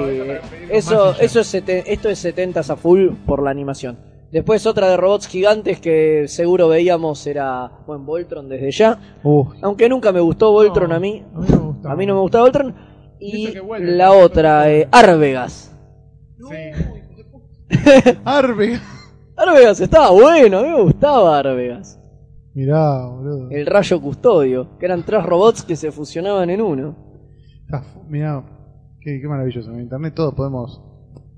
eso, 0.70 1.16
eso 1.20 1.40
es 1.42 1.48
sete- 1.54 1.84
esto 1.86 2.10
es 2.10 2.18
70 2.20 2.60
a 2.62 2.76
full 2.76 3.10
por 3.28 3.44
la 3.44 3.52
animación. 3.52 4.09
Después 4.32 4.66
otra 4.68 4.90
de 4.90 4.98
robots 4.98 5.28
gigantes 5.28 5.80
que 5.80 6.28
seguro 6.28 6.68
veíamos 6.68 7.26
era, 7.26 7.72
bueno, 7.88 8.04
Voltron 8.04 8.48
desde 8.48 8.72
ya. 8.72 9.00
Uh, 9.24 9.46
Aunque 9.62 9.90
nunca 9.90 10.12
me 10.12 10.20
gustó 10.20 10.52
Voltron 10.52 10.90
No, 10.90 10.96
a 10.96 11.00
mí. 11.00 11.26
A 11.34 11.40
mí 11.40 11.48
no 11.50 11.58
me 11.58 11.68
gustaba. 11.68 11.94
A 11.94 11.98
mí 11.98 12.06
no 12.06 12.14
me 12.16 12.22
gustaba 12.22 12.44
Voltron. 12.44 12.76
Y 13.20 13.60
vuelve. 13.60 13.92
la 13.92 14.12
otra, 14.12 14.72
eh, 14.72 14.88
Arvegas. 14.92 15.76
Sí. 16.38 16.56
Arbe. 18.24 18.80
Arvegas 19.36 19.80
estaba 19.82 20.12
bueno, 20.12 20.60
a 20.60 20.64
mí 20.64 20.70
me 20.70 20.82
gustaba 20.84 21.40
Arvegas. 21.40 22.00
Mirá, 22.54 23.06
boludo. 23.08 23.50
El 23.52 23.66
rayo 23.66 24.02
custodio, 24.02 24.78
que 24.80 24.86
eran 24.86 25.04
tres 25.04 25.24
robots 25.24 25.64
que 25.64 25.76
se 25.76 25.92
fusionaban 25.92 26.50
en 26.50 26.62
uno. 26.62 26.96
Mirá. 28.08 28.44
Qué, 29.02 29.20
qué 29.22 29.28
maravilloso. 29.28 29.72
En 29.72 29.82
internet 29.82 30.14
todos 30.16 30.34
podemos 30.34 30.82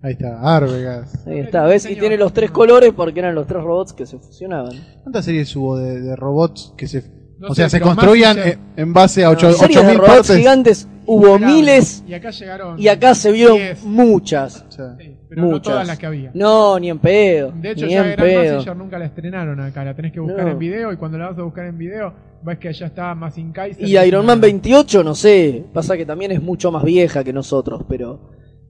Ahí 0.04 0.14
está, 0.14 0.39
Arvegas. 0.56 1.28
Ahí 1.28 1.39
está, 1.39 1.64
¿ves? 1.66 1.86
Y 1.89 1.95
tiene 1.95 2.18
los 2.18 2.34
tres 2.34 2.49
colores 2.49 2.91
porque 2.95 3.20
eran 3.20 3.36
los 3.36 3.45
tres 3.45 3.62
robots 3.64 3.93
que 3.93 4.06
se 4.08 4.18
fusionaban. 4.18 4.74
¿Cuántas 5.04 5.26
series 5.26 5.56
hubo 5.56 5.78
de, 5.78 6.02
de 6.02 6.16
robots 6.16 6.74
que 6.76 6.88
se... 6.88 7.04
No 7.38 7.47
o 7.49 7.56
sé, 7.56 7.62
sea, 7.64 7.70
se 7.70 7.82
construían 7.82 8.38
Mazinger- 8.38 8.54
en, 8.76 8.84
en 8.84 8.93
base 8.93 9.24
a 9.24 9.30
ocho- 9.32 9.52
Series 9.52 9.76
de 9.76 9.80
8000 9.82 9.97
robots 9.97 10.14
partes? 10.18 10.38
gigantes 10.38 10.88
hubo 11.08 11.39
miles 11.39 12.04
Y 12.08 12.14
acá 12.14 12.30
llegaron. 12.30 12.80
y 12.80 12.88
acá 12.88 13.16
se 13.16 13.32
vieron 13.32 13.58
10, 13.58 13.84
muchas. 13.84 14.64
O 14.68 14.72
sea, 14.72 14.95
sí, 14.99 15.18
pero 15.28 15.41
no 15.41 15.47
muchas. 15.49 15.64
todas 15.74 15.88
las 15.88 15.97
que 15.97 16.06
había. 16.06 16.32
No, 16.36 16.78
ni 16.80 16.89
en 16.91 16.99
pedo. 16.99 17.52
De 17.56 17.72
hecho, 17.72 17.86
ni 17.88 17.93
ya 17.93 18.12
en 18.12 18.16
pedo. 18.16 18.76
Nunca 18.76 18.99
la 18.99 19.06
estrenaron 19.06 19.60
acá. 19.60 19.84
La 19.84 19.95
tenés 19.95 20.12
que 20.14 20.20
buscar 20.20 20.45
No. 20.45 20.52
en 20.52 20.60
video 20.60 20.91
y 20.93 20.97
cuando 20.97 21.18
la 21.18 21.30
vas 21.30 21.38
a 21.39 21.41
buscar 21.41 21.66
en 21.66 21.78
video, 21.80 22.14
ves 22.43 22.60
que 22.60 22.72
ya 22.74 22.86
está 22.88 23.14
Mazin 23.16 23.52
Kaiser. 23.52 23.88
Y 23.88 23.97
Iron 23.97 24.24
Man 24.26 24.39
28, 24.39 25.04
no 25.04 25.16
sé. 25.16 25.64
Pasa 25.74 25.97
que 25.97 26.06
también 26.06 26.32
es 26.32 26.41
mucho 26.43 26.72
más 26.72 26.84
vieja 26.84 27.24
que 27.24 27.34
nosotros, 27.34 27.84
pero 27.89 28.20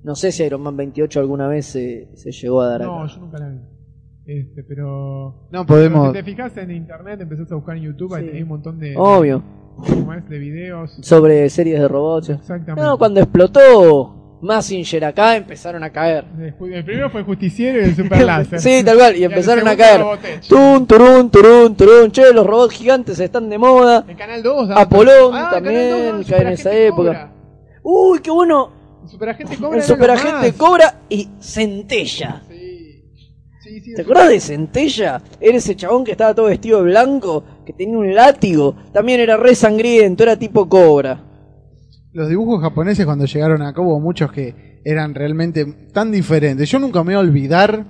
no 0.04 0.16
sé 0.16 0.32
si 0.32 0.44
Iron 0.44 0.62
Man 0.62 0.76
28 0.78 1.20
alguna 1.20 1.48
vez 1.48 1.66
se, 1.68 2.10
se 2.16 2.32
llegó 2.32 2.62
a 2.62 2.68
dar 2.70 2.82
No, 2.82 3.04
acá. 3.04 3.14
yo 3.14 3.22
nunca 3.22 3.38
la 3.40 3.50
vi. 3.50 3.58
Este, 4.26 4.64
pero. 4.64 5.48
no 5.52 5.66
pero 5.66 5.66
podemos... 5.66 6.08
Si 6.10 6.14
te 6.14 6.24
fijas 6.24 6.56
en 6.58 6.72
internet, 6.72 7.20
empezás 7.22 7.52
a 7.52 7.56
buscar 7.56 7.76
en 7.78 7.84
YouTube, 7.84 8.14
ahí 8.14 8.30
Sí. 8.30 8.36
hay 8.38 8.44
un 8.44 8.50
montón 8.50 8.80
de. 8.80 8.96
Obvio. 8.96 9.44
De 10.30 10.38
videos. 10.38 10.98
Sobre 11.02 11.50
series 11.50 11.80
de 11.80 11.88
robots. 11.88 12.30
Exactamente. 12.30 12.82
No, 12.82 12.98
cuando 12.98 13.20
explotó 13.22 14.38
Massinger 14.42 15.06
acá 15.06 15.36
empezaron 15.38 15.84
a 15.84 15.90
caer. 15.92 16.26
El 16.40 16.84
primero 16.86 17.10
fue 17.10 17.22
el 17.22 17.26
Justiciero 17.26 17.80
y 17.80 17.86
el 17.86 17.96
Super 17.96 18.24
Láser. 18.24 18.60
Sí, 18.60 18.84
tal 18.84 18.98
cual. 18.98 19.16
Y 19.16 19.24
el 19.24 19.32
empezaron 19.32 19.68
a 19.68 19.76
caer. 19.76 20.02
Tun, 20.48 20.86
turun, 20.86 21.30
turun, 21.32 21.76
turun. 21.76 22.12
Che, 22.12 22.32
los 22.34 22.46
robots 22.46 22.74
gigantes 22.76 23.20
están 23.20 23.50
de 23.50 23.58
moda. 23.58 24.06
En 24.08 24.18
Canal 24.18 24.44
2. 24.44 24.68
daba- 24.70 24.82
Apolón 24.82 25.34
Ah, 25.36 25.50
también 25.52 25.90
Canal 25.90 26.18
2, 26.18 26.28
cae 26.30 26.42
en 26.42 26.48
esa 26.50 26.74
época. 26.74 27.04
Cobra. 27.04 27.34
Uy, 27.84 28.20
qué 28.20 28.30
bueno. 28.32 28.81
El 29.04 29.10
Superagente 29.10 29.58
Cobra. 29.58 29.78
El 29.78 29.84
superagente 29.84 30.54
cobra 30.54 31.02
y 31.10 31.28
centella. 31.40 32.42
Sí. 32.50 33.04
Sí, 33.64 33.80
sí, 33.82 33.94
¿Te 33.94 34.02
acuerdas 34.02 34.30
de 34.30 34.40
Centella? 34.40 35.22
Era 35.40 35.58
ese 35.58 35.76
chabón 35.76 36.04
que 36.04 36.12
estaba 36.12 36.34
todo 36.34 36.48
vestido 36.48 36.80
de 36.80 36.86
blanco, 36.86 37.44
que 37.66 37.74
tenía 37.74 37.98
un 37.98 38.14
látigo. 38.14 38.76
También 38.92 39.20
era 39.22 39.38
re 39.38 39.54
sangriento, 39.56 40.24
era 40.24 40.36
tipo 40.38 40.68
cobra. 40.68 41.24
Los 42.12 42.28
dibujos 42.28 42.60
japoneses 42.62 43.06
cuando 43.06 43.26
llegaron 43.26 43.62
acá 43.62 43.80
hubo 43.82 44.00
muchos 44.00 44.32
que 44.32 44.82
eran 44.84 45.14
realmente 45.16 45.66
tan 45.94 46.12
diferentes. 46.12 46.70
Yo 46.70 46.80
nunca 46.80 47.04
me 47.04 47.14
voy 47.16 47.24
a 47.24 47.28
olvidar 47.28 47.86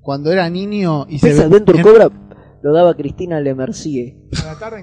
cuando 0.00 0.32
era 0.32 0.48
niño 0.48 1.06
y 1.08 1.18
se 1.18 1.32
Adventure 1.42 1.78
en- 1.78 1.84
Cobra 1.84 2.08
lo 2.62 2.72
daba 2.72 2.94
Cristina 2.94 3.40
Lemercier. 3.40 4.14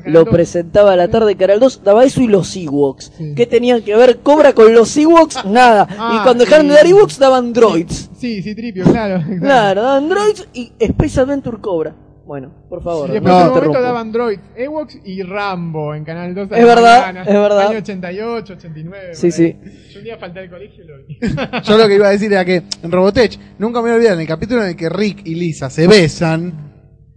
En 0.05 0.13
Lo 0.13 0.25
2. 0.25 0.29
presentaba 0.29 0.93
a 0.93 0.95
la 0.95 1.07
tarde 1.07 1.35
Canal 1.35 1.59
2, 1.59 1.83
daba 1.83 2.03
eso 2.03 2.21
y 2.21 2.27
los 2.27 2.55
Ewoks. 2.55 3.11
Sí. 3.17 3.33
¿Qué 3.35 3.45
tenían 3.45 3.81
que 3.81 3.95
ver 3.95 4.19
Cobra 4.19 4.53
con 4.53 4.73
los 4.73 4.95
Ewoks? 4.97 5.45
Nada. 5.45 5.87
Ah, 5.97 6.17
y 6.19 6.23
cuando 6.23 6.43
dejaron 6.43 6.65
sí. 6.65 6.69
de 6.69 6.75
dar 6.75 6.85
Ewoks, 6.87 7.19
daban 7.19 7.53
droids. 7.53 8.09
Sí, 8.17 8.41
sí, 8.41 8.53
tripio, 8.53 8.83
claro. 8.91 9.23
Claro, 9.39 9.81
daban 9.81 10.09
droids 10.09 10.47
y 10.53 10.71
Space 10.79 11.19
Adventure 11.21 11.57
Cobra. 11.59 11.95
Bueno, 12.29 12.53
por 12.69 12.83
favor. 12.83 13.09
Y 13.09 13.13
no 13.13 13.15
después 13.15 13.25
No, 13.25 13.39
en 13.39 13.47
un 13.47 13.55
momento 13.55 13.81
daban 13.81 14.11
Droids, 14.11 14.43
Ewoks 14.55 14.99
y 15.03 15.23
Rambo 15.23 15.95
en 15.95 16.03
Canal 16.05 16.35
2. 16.35 16.51
a 16.51 16.57
Es 16.59 16.63
verdad, 16.63 17.01
mañana. 17.07 17.21
es 17.23 17.33
verdad. 17.33 17.67
Año 17.69 17.77
88, 17.79 18.53
89. 18.53 19.09
Sí, 19.15 19.31
sí. 19.31 19.57
Yo 19.89 19.97
un 19.97 20.03
día 20.05 20.17
falté 20.19 20.41
al 20.41 20.49
colegio 20.51 20.83
y 20.83 20.87
lo 20.87 20.97
vi. 21.07 21.17
Yo 21.63 21.75
lo 21.79 21.87
que 21.87 21.95
iba 21.95 22.05
a 22.07 22.11
decir 22.11 22.31
era 22.31 22.45
que 22.45 22.61
en 22.83 22.91
Robotech 22.91 23.39
nunca 23.57 23.79
me 23.79 23.85
voy 23.85 23.91
a 23.93 23.95
olvidar 23.95 24.13
en 24.13 24.19
el 24.19 24.27
capítulo 24.27 24.61
en 24.61 24.69
el 24.69 24.75
que 24.75 24.89
Rick 24.89 25.21
y 25.25 25.33
Lisa 25.33 25.71
se 25.71 25.87
besan. 25.87 26.68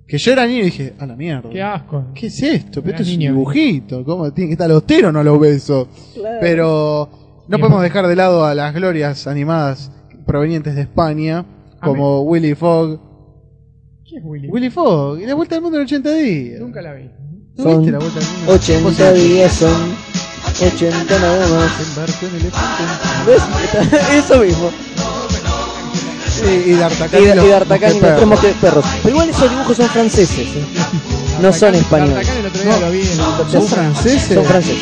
Que 0.06 0.18
yo 0.18 0.32
era 0.32 0.46
niño 0.46 0.60
y 0.60 0.64
dije, 0.64 0.94
a 0.98 1.06
la 1.06 1.16
mierda. 1.16 1.48
Qué 1.48 1.62
asco. 1.62 2.04
¿Qué 2.14 2.26
es 2.26 2.42
esto? 2.42 2.82
Pero 2.82 2.88
Era 2.94 2.96
esto 2.98 3.02
es 3.02 3.14
un 3.14 3.18
niño. 3.18 3.30
dibujito. 3.32 4.04
¿Cómo 4.04 4.32
tiene 4.32 4.48
que 4.48 4.52
estar 4.54 4.70
austero? 4.70 5.10
No 5.12 5.22
los 5.22 5.40
beso. 5.40 5.88
Claro. 6.14 6.38
Pero 6.40 7.08
no 7.48 7.58
podemos 7.58 7.82
dejar 7.82 8.06
de 8.06 8.16
lado 8.16 8.44
a 8.44 8.54
las 8.54 8.74
glorias 8.74 9.26
animadas 9.26 9.90
provenientes 10.26 10.74
de 10.74 10.82
España, 10.82 11.44
A 11.80 11.86
como 11.86 12.22
Willy 12.22 12.54
Fogg. 12.54 13.00
¿Qué 14.04 14.16
es 14.18 14.22
Willy? 14.24 14.48
Willy 14.48 14.70
Fogg, 14.70 15.20
y 15.20 15.26
la 15.26 15.34
vuelta 15.34 15.56
al 15.56 15.62
mundo 15.62 15.78
en 15.78 15.84
80 15.84 16.12
días. 16.14 16.60
Nunca 16.60 16.82
la 16.82 16.92
vi. 16.94 17.10
¿No 17.56 17.62
Son 17.64 17.78
viste 17.78 17.92
la 17.92 17.98
vuelta 17.98 18.18
al 18.20 18.26
mundo? 18.26 18.46
¿Vos 18.46 18.54
80 18.56 18.92
sabés? 18.92 19.22
días 19.24 19.52
son 19.52 19.92
80 20.66 21.18
nada 21.18 21.48
más. 21.48 21.88
Embarcó 21.88 22.26
en 22.26 22.34
elefante. 22.40 22.82
¿Ves? 23.26 24.02
Eso 24.24 24.38
mismo. 24.42 24.70
Y, 26.44 26.70
y 26.70 26.74
D'Artagnan 26.74 27.20
Y, 27.22 27.24
y 27.24 27.34
los 27.34 27.44
y 27.44 27.48
D'Artagnan 27.48 27.96
y 27.96 28.00
los 28.00 28.14
tres 28.16 28.26
mosqueperros. 28.26 28.84
Pero 29.02 29.10
igual 29.14 29.30
esos 29.30 29.50
dibujos 29.50 29.76
son 29.76 29.88
franceses. 29.88 30.38
¿eh? 30.38 30.64
No 31.40 31.52
son 31.52 31.74
españoles. 31.74 32.28
Acá 32.28 32.38
el 32.38 32.46
otro 32.46 32.62
día 32.62 32.78
lo 32.78 32.90
vi 32.90 33.00
en 33.00 33.50
¿Son 33.50 33.66
franceses? 33.68 34.34
Son 34.34 34.44
franceses. 34.44 34.78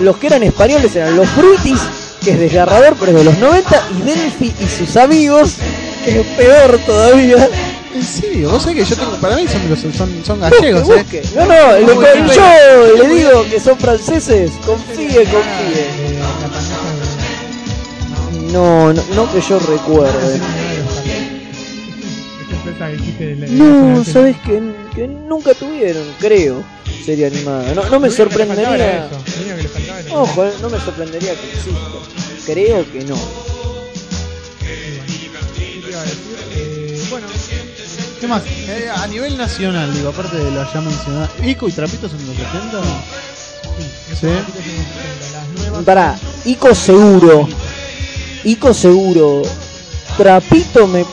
Los 0.00 0.16
que 0.16 0.26
eran 0.28 0.42
españoles 0.42 0.94
eran 0.96 1.16
los 1.16 1.28
Fruitis, 1.28 1.80
que 2.24 2.32
es 2.32 2.38
desgarrador, 2.40 2.96
pero 2.98 3.12
es 3.12 3.18
de 3.18 3.24
los 3.24 3.38
90, 3.38 3.82
y 3.98 4.02
Delphi 4.02 4.54
y 4.60 4.66
sus 4.68 4.96
amigos, 4.96 5.54
que 6.04 6.20
es 6.20 6.26
peor 6.28 6.78
todavía. 6.86 7.48
En 7.94 8.02
serio, 8.04 8.50
vos 8.50 8.62
sabés 8.62 8.78
que 8.78 8.84
yo 8.84 8.96
tengo, 8.96 9.16
para 9.16 9.36
mí 9.36 9.46
son, 9.48 9.92
son, 9.92 10.24
son 10.24 10.40
gallegos, 10.40 10.84
Busque, 10.84 11.18
eh. 11.18 11.22
busque. 11.22 11.36
No, 11.36 11.44
no, 11.46 11.74
el- 11.74 11.84
bien. 11.86 12.26
yo 12.28 13.02
le 13.02 13.14
digo 13.14 13.44
que 13.50 13.60
son 13.60 13.76
franceses. 13.78 14.52
Confíe, 14.64 15.24
confíe. 15.24 15.80
Eh, 15.82 16.18
No, 18.52 18.92
no, 18.92 19.02
no 19.14 19.32
que 19.32 19.40
yo 19.40 19.58
recuerde. 19.60 20.40
No, 23.50 24.04
sabes 24.04 24.36
que, 24.38 24.60
que 24.94 25.08
nunca 25.08 25.54
tuvieron, 25.54 26.04
creo, 26.18 26.62
serie 27.04 27.26
animada. 27.26 27.74
No, 27.74 27.88
no 27.88 28.00
me 28.00 28.10
sorprendería. 28.10 29.08
Ojo, 30.12 30.44
eh, 30.44 30.52
no 30.60 30.70
me 30.70 30.78
sorprendería 30.80 31.34
que 31.34 31.46
exista. 31.52 31.80
Creo 32.46 32.90
que 32.90 33.04
no. 33.04 33.16
Bueno, 37.10 37.26
¿Qué 38.20 38.26
más? 38.26 38.42
Eh, 38.46 38.88
a 38.94 39.06
nivel 39.06 39.36
nacional, 39.36 39.92
digo, 39.94 40.10
aparte 40.10 40.36
de 40.36 40.50
lo 40.50 40.72
ya 40.72 40.80
mencionado. 40.80 41.28
¿Ico 41.42 41.68
y 41.68 41.72
Trapito 41.72 42.08
son 42.08 42.18
de 42.18 42.26
los 42.26 42.36
80? 42.36 42.80
Sí. 44.20 44.26
nuevas. 45.56 45.84
Pará, 45.84 46.18
Ico 46.44 46.74
seguro. 46.74 47.48
Ico 48.44 48.74
seguro. 48.74 49.42
Trapito 50.18 50.86
me. 50.86 51.04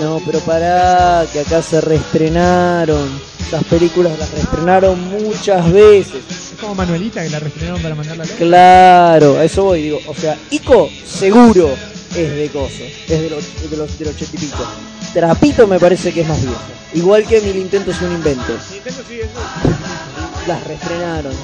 No, 0.00 0.20
pero 0.24 0.40
pará, 0.40 1.26
que 1.32 1.40
acá 1.40 1.62
se 1.62 1.80
reestrenaron. 1.80 3.08
Esas 3.46 3.64
películas 3.64 4.18
las 4.18 4.30
reestrenaron 4.30 4.98
muchas 5.10 5.70
veces. 5.70 6.22
Es 6.30 6.58
como 6.60 6.74
Manuelita 6.74 7.22
que 7.22 7.30
la 7.30 7.38
reestrenaron 7.38 7.82
para 7.82 7.94
mandarla 7.94 8.24
a 8.24 8.26
la 8.26 8.34
Claro, 8.34 9.38
a 9.38 9.44
eso 9.44 9.64
voy, 9.64 9.82
digo. 9.82 10.00
O 10.06 10.14
sea, 10.14 10.38
Ico 10.50 10.88
seguro 11.04 11.70
es 12.16 12.34
de 12.34 12.48
coso. 12.50 12.82
Es 13.08 13.20
de 13.20 13.30
los, 13.30 13.70
de 13.70 13.76
los, 13.76 13.98
del 13.98 14.08
ochenta 14.08 14.36
y 14.36 14.38
pico. 14.38 14.64
Trapito 15.12 15.66
me 15.66 15.78
parece 15.78 16.12
que 16.12 16.22
es 16.22 16.28
más 16.28 16.40
viejo. 16.40 16.60
Igual 16.94 17.26
que 17.26 17.40
Mil 17.42 17.56
Intentos 17.56 17.96
y 18.00 18.04
un 18.04 18.12
Invento. 18.12 18.52
Nintendo 18.72 19.02
sí, 19.06 19.20
eso. 19.20 20.48
Las 20.48 20.64
reestrenaron. 20.64 21.34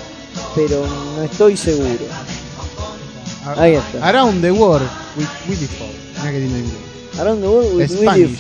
Pero 0.55 0.87
no 0.87 1.23
estoy 1.23 1.57
seguro. 1.57 2.07
Ahí 3.57 3.75
está. 3.75 4.09
Around 4.09 4.41
the 4.41 4.53
World 4.53 4.89
with 5.17 5.27
Willy. 5.49 5.69
Mirá 6.19 6.33
que 6.33 6.39
lindo 6.39 6.59
inglés. 6.59 6.98
Around 7.19 7.41
the 7.43 7.49
World 7.49 7.75
with 7.77 7.89
Spanish. 7.91 8.39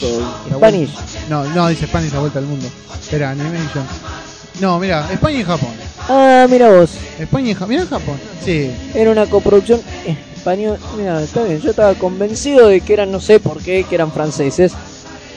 Spanish. 0.54 0.90
No, 1.28 1.44
no, 1.54 1.68
dice 1.68 1.86
Spanish 1.86 2.12
la 2.12 2.20
vuelta 2.20 2.38
al 2.38 2.46
mundo. 2.46 2.66
Espera, 3.00 3.30
Animation. 3.30 3.84
No, 4.60 4.78
mira, 4.78 5.06
España 5.12 5.38
y 5.40 5.44
Japón. 5.44 5.70
Ah, 6.08 6.46
mira 6.48 6.70
vos. 6.70 6.90
España 7.18 7.50
y 7.50 7.54
Japón. 7.54 7.68
Mira 7.70 7.86
Japón. 7.86 8.16
Sí. 8.44 8.70
Era 8.94 9.10
una 9.10 9.26
coproducción 9.26 9.80
española. 10.36 10.78
Mira, 10.96 11.22
está 11.22 11.42
bien. 11.44 11.60
Yo 11.60 11.70
estaba 11.70 11.94
convencido 11.94 12.68
de 12.68 12.80
que 12.80 12.92
eran, 12.92 13.12
no 13.12 13.20
sé 13.20 13.40
por 13.40 13.58
qué, 13.62 13.84
que 13.88 13.94
eran 13.94 14.10
franceses. 14.12 14.72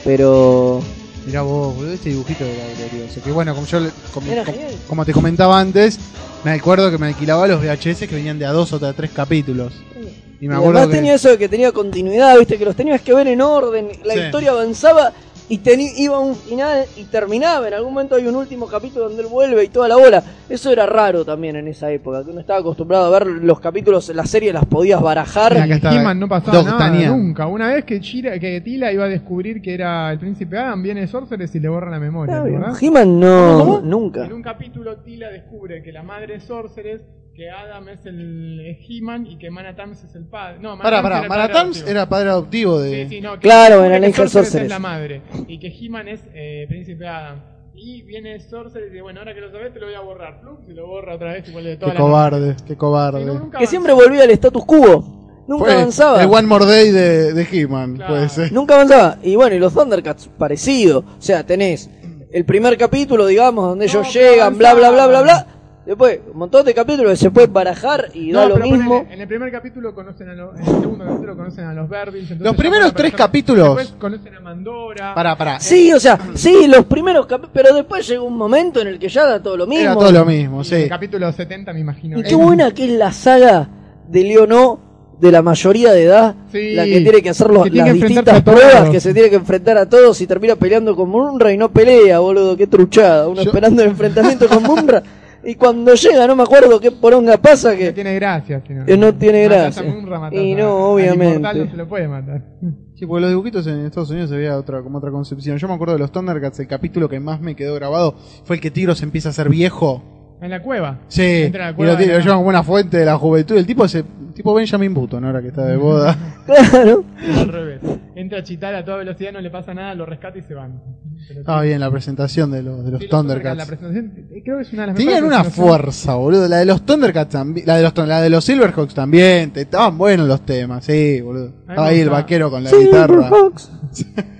Pero. 0.04 0.82
Mirá 1.26 1.42
vos, 1.42 1.76
boludo, 1.76 1.92
ese 1.92 2.08
dibujito 2.08 2.44
era 2.44 2.64
glorioso. 2.76 3.22
Que 3.22 3.30
bueno, 3.30 3.54
como 3.54 3.66
yo 3.66 3.78
como, 4.12 4.26
Era 4.32 4.44
como- 4.88 5.04
te 5.04 5.12
comentaba 5.12 5.60
antes, 5.60 5.98
me 6.42 6.50
acuerdo 6.50 6.90
que 6.90 6.98
me 6.98 7.06
alquilaba 7.06 7.46
los 7.46 7.60
VHS 7.62 8.08
que 8.08 8.16
venían 8.16 8.40
de 8.40 8.46
a 8.46 8.50
dos 8.50 8.72
o 8.72 8.80
de 8.80 8.88
a 8.88 8.92
tres 8.92 9.12
capítulos. 9.14 9.72
Y 9.94 10.31
Y 10.42 10.48
me 10.48 10.56
acuerdo 10.56 10.78
además 10.78 10.88
que. 10.88 10.96
tenía 10.96 11.14
eso 11.14 11.28
de 11.28 11.38
que 11.38 11.48
tenía 11.48 11.70
continuidad, 11.70 12.36
viste, 12.36 12.58
que 12.58 12.64
los 12.64 12.74
tenías 12.74 13.00
que 13.00 13.14
ver 13.14 13.28
en 13.28 13.40
orden, 13.40 13.90
la 14.04 14.14
Sí. 14.14 14.20
historia 14.22 14.50
avanzaba 14.50 15.12
y 15.48 15.60
iba 16.02 16.16
a 16.16 16.18
un 16.18 16.34
final 16.34 16.84
y 16.96 17.04
terminaba. 17.04 17.68
En 17.68 17.74
algún 17.74 17.92
momento 17.92 18.16
hay 18.16 18.26
un 18.26 18.34
último 18.34 18.66
capítulo 18.66 19.04
donde 19.08 19.22
él 19.22 19.28
vuelve 19.28 19.62
y 19.62 19.68
toda 19.68 19.86
la 19.86 19.96
bola. 19.96 20.20
Eso 20.48 20.72
era 20.72 20.84
raro 20.86 21.24
también 21.24 21.54
en 21.54 21.68
esa 21.68 21.92
época, 21.92 22.24
que 22.24 22.30
uno 22.30 22.40
estaba 22.40 22.58
acostumbrado 22.58 23.04
a 23.04 23.18
ver 23.18 23.26
los 23.28 23.60
capítulos, 23.60 24.08
las 24.14 24.28
series 24.30 24.52
las 24.52 24.64
podías 24.66 25.00
barajar. 25.00 25.56
He-Man 25.56 26.18
no 26.18 26.28
pasaba 26.28 26.60
nada 26.62 26.90
nunca. 26.90 27.46
Una 27.46 27.68
vez 27.68 27.84
que, 27.84 28.00
Chira, 28.00 28.36
que 28.40 28.60
Tila 28.62 28.92
iba 28.92 29.04
a 29.04 29.08
descubrir 29.08 29.62
que 29.62 29.74
era 29.74 30.10
el 30.10 30.18
príncipe 30.18 30.58
Adam, 30.58 30.82
viene 30.82 31.06
Sorceres 31.06 31.54
y 31.54 31.60
le 31.60 31.68
borra 31.68 31.88
la 31.88 32.00
memoria. 32.00 32.42
He-Man 32.80 33.20
no, 33.20 33.58
¿Cómo, 33.60 33.80
nunca. 33.80 34.24
En 34.26 34.32
un 34.32 34.42
capítulo 34.42 34.96
Tila 34.98 35.28
descubre 35.28 35.82
que 35.84 35.92
la 35.92 36.02
madre 36.02 36.36
es 36.36 36.44
Sorceres, 36.44 37.02
que 37.34 37.50
Adam 37.50 37.88
es 37.88 38.04
el 38.06 38.60
es 38.60 38.78
He-Man 38.88 39.26
y 39.26 39.38
que 39.38 39.50
Manatams 39.50 40.04
es 40.04 40.14
el 40.14 40.24
padre. 40.26 40.58
No, 40.60 40.78
Pará, 40.78 41.02
Manatams 41.02 41.28
pará, 41.28 41.90
era 41.90 42.02
el 42.02 42.08
padre 42.08 42.28
adoptivo. 42.30 42.78
era 42.78 42.78
padre 42.78 42.80
adoptivo 42.80 42.80
de. 42.80 43.02
Sí, 43.04 43.08
sí, 43.16 43.20
no, 43.20 43.32
que 43.34 43.40
Claro, 43.40 43.76
Sorceres 43.80 44.16
Sorceres. 44.32 44.54
es 44.64 44.68
la 44.68 44.78
madre 44.78 45.22
y 45.48 45.58
que 45.58 45.68
He-Man 45.68 46.08
es 46.08 46.20
eh, 46.34 46.66
príncipe 46.68 47.06
Adam. 47.06 47.40
Y 47.74 48.02
viene 48.02 48.38
Sorceres 48.38 48.88
y 48.88 48.90
dice, 48.90 49.02
bueno, 49.02 49.20
ahora 49.20 49.34
que 49.34 49.40
lo 49.40 49.50
sabes 49.50 49.72
te 49.72 49.80
lo 49.80 49.86
voy 49.86 49.94
a 49.94 50.00
borrar. 50.00 50.40
Plum, 50.40 50.56
y 50.68 50.72
lo 50.74 50.86
borra 50.86 51.14
otra 51.14 51.32
vez 51.32 51.48
igual 51.48 51.64
de 51.64 51.76
toda 51.76 51.92
Qué 51.92 51.98
la 51.98 52.04
cobarde, 52.04 52.48
qué 52.58 52.58
Sí, 52.66 52.72
no, 52.72 52.78
cobarde. 52.78 53.40
Que 53.58 53.66
siempre 53.66 53.92
volvía 53.92 54.22
al 54.24 54.30
status 54.30 54.64
quo. 54.64 55.18
Nunca 55.48 55.64
Fue 55.64 55.74
avanzaba. 55.74 56.22
El 56.22 56.28
One 56.30 56.46
More 56.46 56.66
Day 56.66 56.90
de, 56.92 57.32
de 57.32 57.48
He-Man, 57.50 57.96
Claro. 57.96 58.14
puede 58.14 58.28
ser. 58.28 58.52
Nunca 58.52 58.74
avanzaba. 58.74 59.18
Y 59.22 59.34
bueno, 59.34 59.56
y 59.56 59.58
los 59.58 59.72
Thundercats, 59.74 60.28
parecido. 60.38 61.00
O 61.00 61.20
sea, 61.20 61.44
tenés 61.44 61.90
el 62.30 62.44
primer 62.44 62.76
capítulo, 62.78 63.26
digamos, 63.26 63.64
donde 63.70 63.86
ellos 63.86 64.12
llegan, 64.14 64.56
bla, 64.58 64.74
bla, 64.74 64.90
bla, 64.90 65.06
bla, 65.08 65.22
bla. 65.22 65.46
Después, 65.84 66.20
un 66.32 66.38
montón 66.38 66.64
de 66.64 66.72
capítulos 66.74 67.10
que 67.10 67.16
se 67.16 67.30
pueden 67.32 67.52
barajar 67.52 68.08
y 68.14 68.30
da 68.30 68.46
lo 68.46 68.56
mismo. 68.56 68.98
ponele, 68.98 69.14
en 69.14 69.20
el 69.20 69.26
primer 69.26 69.50
capítulo 69.50 69.92
conocen 69.92 70.28
a 70.28 70.34
los, 70.34 70.54
en 70.54 70.60
el 70.60 70.80
segundo 70.80 71.04
capítulo 71.04 71.36
conocen 71.36 71.64
a 71.64 71.74
los 71.74 71.90
Los 72.38 72.54
primeros 72.56 72.94
tres 72.94 73.12
aparecer- 73.12 73.16
capítulos. 73.16 73.76
Después 73.76 73.94
conocen 73.98 74.34
a 74.36 74.40
Mandora. 74.40 75.12
Pará, 75.14 75.36
pará. 75.36 75.58
Sí, 75.58 75.92
o 75.92 75.98
sea, 75.98 76.18
sí, 76.34 76.68
los 76.68 76.84
primeros 76.84 77.26
capítulos. 77.26 77.50
Pero 77.52 77.74
después 77.74 78.06
llegó 78.06 78.24
un 78.26 78.36
momento 78.36 78.80
en 78.80 78.86
el 78.88 78.98
que 79.00 79.08
ya 79.08 79.26
da 79.26 79.42
todo 79.42 79.56
lo 79.56 79.66
mismo. 79.66 79.82
Era 79.82 79.94
todo 79.94 80.12
lo 80.12 80.24
mismo, 80.24 80.62
sí. 80.62 80.76
El 80.76 80.88
capítulo 80.88 81.32
70 81.32 81.72
me 81.72 81.80
imagino. 81.80 82.18
Y 82.18 82.22
qué 82.22 82.30
Eh, 82.34 82.36
buena 82.36 82.70
que 82.72 82.84
es 82.84 82.90
la 82.92 83.10
saga 83.10 83.68
de 84.08 84.22
Leonó 84.22 84.78
de 85.20 85.32
la 85.32 85.42
mayoría 85.42 85.92
de 85.92 86.04
edad, 86.04 86.34
Sí, 86.52 86.74
la 86.74 86.84
que 86.84 87.00
tiene 87.00 87.22
que 87.22 87.30
hacer 87.30 87.48
los- 87.48 87.64
que 87.64 87.70
las 87.76 87.86
que 87.88 87.92
distintas 87.94 88.42
pruebas, 88.42 88.88
que 88.90 89.00
se 89.00 89.12
tiene 89.14 89.30
que 89.30 89.36
enfrentar 89.36 89.78
a 89.78 89.88
todos 89.88 90.20
y 90.20 90.26
termina 90.26 90.54
peleando 90.56 90.94
con 90.96 91.08
Munra 91.08 91.52
y 91.52 91.56
no 91.56 91.70
pelea, 91.72 92.18
boludo, 92.20 92.56
qué 92.56 92.66
truchada, 92.66 93.26
uno 93.28 93.36
Yo- 93.42 93.50
esperando 93.50 93.82
el 93.82 93.90
enfrentamiento 93.90 94.48
con 94.48 94.62
Munra 94.64 95.00
y 95.44 95.54
cuando 95.54 95.94
llega 95.94 96.26
no 96.26 96.36
me 96.36 96.42
acuerdo 96.42 96.78
qué 96.80 96.90
poronga 96.90 97.36
pasa 97.36 97.72
No 97.72 97.78
que 97.78 97.92
tiene 97.92 98.14
gracia. 98.14 98.62
si 98.66 98.74
Que 98.86 98.96
no 98.96 99.14
tiene 99.14 99.44
gracia. 99.44 99.84
Y 100.32 100.54
no, 100.54 100.86
al 100.86 100.92
obviamente. 100.92 101.36
inmortal 101.36 101.64
no 101.64 101.70
se 101.70 101.76
lo 101.76 101.88
puede 101.88 102.08
matar. 102.08 102.42
Sí, 102.94 103.06
porque 103.06 103.22
los 103.22 103.30
dibujitos 103.30 103.66
en 103.66 103.86
Estados 103.86 104.10
Unidos 104.10 104.30
se 104.30 104.36
veía 104.36 104.56
otra, 104.56 104.80
como 104.80 104.98
otra 104.98 105.10
concepción. 105.10 105.56
Yo 105.58 105.66
me 105.66 105.74
acuerdo 105.74 105.94
de 105.94 105.98
los 105.98 106.12
Thundercats, 106.12 106.60
el 106.60 106.68
capítulo 106.68 107.08
que 107.08 107.18
más 107.18 107.40
me 107.40 107.56
quedó 107.56 107.74
grabado 107.74 108.14
fue 108.44 108.56
el 108.56 108.62
que 108.62 108.70
Tigros 108.70 109.02
empieza 109.02 109.30
a 109.30 109.32
ser 109.32 109.48
viejo. 109.48 110.21
En 110.42 110.50
la 110.50 110.60
cueva. 110.60 110.98
Sí, 111.08 111.22
Entra 111.22 111.64
a 111.64 111.66
la 111.68 111.72
y 111.72 111.74
cueva 111.76 111.92
lo, 111.92 111.98
de 111.98 112.06
lo 112.08 112.12
la- 112.14 112.18
llevan 112.20 112.36
como 112.38 112.48
una 112.48 112.62
fuente 112.64 112.96
de 112.98 113.04
la 113.06 113.16
juventud. 113.16 113.56
El 113.56 113.64
tipo 113.66 113.84
ese, 113.84 114.04
tipo 114.34 114.52
Benjamin 114.52 114.92
Button, 114.92 115.24
ahora 115.24 115.40
que 115.40 115.48
está 115.48 115.64
de 115.64 115.76
boda. 115.76 116.16
claro. 116.46 117.04
Al 117.38 117.48
revés. 117.48 117.80
Entra 118.16 118.40
a 118.40 118.42
Chital 118.42 118.74
a 118.74 118.84
toda 118.84 118.96
velocidad, 118.98 119.32
no 119.32 119.40
le 119.40 119.50
pasa 119.50 119.72
nada, 119.72 119.94
lo 119.94 120.04
rescata 120.04 120.36
y 120.38 120.42
se 120.42 120.54
van. 120.54 120.82
Pero 121.28 121.40
Estaba 121.40 121.62
sí. 121.62 121.68
bien 121.68 121.78
la 121.80 121.90
presentación 121.90 122.50
de 122.50 122.62
los, 122.64 122.84
de 122.84 122.90
los 122.90 123.00
Sí, 123.00 123.08
Thundercats. 123.08 123.56
La 123.56 123.66
presentación, 123.66 124.12
eh, 124.32 124.42
creo 124.44 124.56
que 124.56 124.62
es 124.62 124.72
una 124.72 124.82
de 124.82 124.86
las 124.88 124.96
Tenían 124.96 125.14
mejores 125.22 125.28
una 125.36 125.42
presentaciones. 125.44 125.80
fuerza, 125.80 126.14
boludo. 126.16 126.48
La 126.48 126.56
de 126.58 126.64
los 126.64 126.84
Thundercats 126.84 127.30
también. 127.30 127.66
La 127.66 127.76
de 127.76 127.82
los, 127.84 127.96
la 128.08 128.20
de 128.20 128.30
los 128.30 128.44
Silverhawks 128.44 128.94
también. 128.94 129.52
te- 129.52 129.60
Estaban 129.60 129.96
buenos 129.96 130.26
los 130.26 130.40
temas, 130.44 130.84
sí, 130.84 131.20
boludo. 131.20 131.52
me 131.66 131.72
Estaba 131.74 131.86
ahí 131.86 131.98
el 132.00 132.08
gustaba. 132.08 132.20
vaquero 132.22 132.50
con 132.50 132.64
la 132.64 132.70
guitarra. 132.72 133.30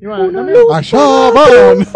Y 0.00 0.06
bueno, 0.06 0.32
también, 0.32 0.58
¡Allá 0.72 0.98
van! 1.32 1.86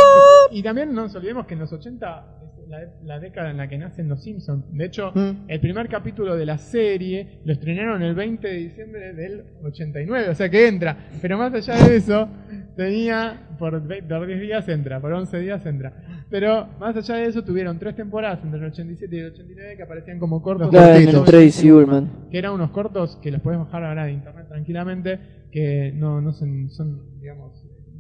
y 0.53 0.63
también 0.63 0.95
no 0.95 1.03
nos 1.03 1.15
olvidemos 1.17 1.45
que 1.45 1.55
en 1.55 1.61
los 1.61 1.73
80 1.73 2.25
es 2.36 2.36
la, 2.69 2.81
la 3.05 3.21
década 3.21 3.51
en 3.51 3.57
la 3.59 3.69
que 3.69 3.79
nacen 3.79 4.09
los 4.09 4.23
Simpsons. 4.23 4.65
De 4.73 4.85
hecho, 4.87 5.13
Mm. 5.15 5.45
el 5.49 5.61
primer 5.61 5.89
capítulo 5.89 6.37
de 6.37 6.47
la 6.47 6.59
serie 6.59 7.39
lo 7.45 7.53
estrenaron 7.53 8.03
el 8.03 8.15
20 8.15 8.47
de 8.49 8.55
diciembre 8.57 9.13
del 9.15 9.45
89, 9.63 10.29
o 10.31 10.35
sea 10.35 10.49
que 10.49 10.67
entra. 10.69 10.97
Pero 11.23 11.39
más 11.39 11.53
allá 11.55 11.87
de 11.87 11.97
eso, 11.97 12.29
tenía, 12.77 13.41
por, 13.59 13.81
por 14.09 14.27
10 14.27 14.41
días 14.41 14.69
entra, 14.69 15.01
por 15.01 15.13
11 15.13 15.39
días 15.39 15.65
entra. 15.67 15.93
Pero 16.31 16.67
más 16.81 16.97
allá 16.97 17.17
de 17.17 17.27
eso, 17.27 17.45
tuvieron 17.45 17.79
tres 17.79 17.95
temporadas 17.95 18.41
entre 18.45 18.59
el 18.59 18.67
87 18.67 19.15
y 19.17 19.19
el 19.21 19.27
89 19.33 19.77
que 19.77 19.83
aparecían 19.83 20.19
como 20.19 20.43
cortos. 20.43 20.71
Claro. 20.71 21.25
Tracy 21.25 21.71
Ullman. 21.71 22.11
que 22.31 22.39
eran 22.39 22.53
unos 22.53 22.71
cortos 22.71 23.17
que 23.23 23.31
los 23.31 23.41
puedes 23.41 23.59
bajar 23.61 23.85
ahora 23.85 24.05
de 24.07 24.13
internet 24.13 24.47
tranquilamente, 24.49 25.19
que 25.53 25.93
no, 25.95 26.21
no 26.21 26.33
son, 26.33 26.69
son 26.71 27.21
digamos, 27.21 27.53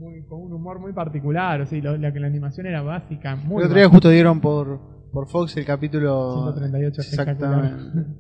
muy, 0.07 0.23
con 0.27 0.41
un 0.41 0.53
humor 0.53 0.79
muy 0.81 0.93
particular, 0.93 1.61
o 1.61 1.67
sea, 1.67 1.83
lo- 1.83 1.97
la 1.97 2.13
que 2.13 2.21
la 2.21 2.27
animación 2.29 2.67
era 2.67 2.83
básica, 2.83 3.37
muy 3.37 3.61
El 3.63 3.67
otro 3.67 3.79
día 3.79 3.89
justo 3.89 4.09
dieron 4.09 4.41
por, 4.41 4.81
por 5.13 5.29
Fox 5.29 5.57
el 5.57 5.65
capítulo 5.65 6.53
138 6.55 7.01
espectacular. 7.01 7.65
Exactamente. 7.65 8.11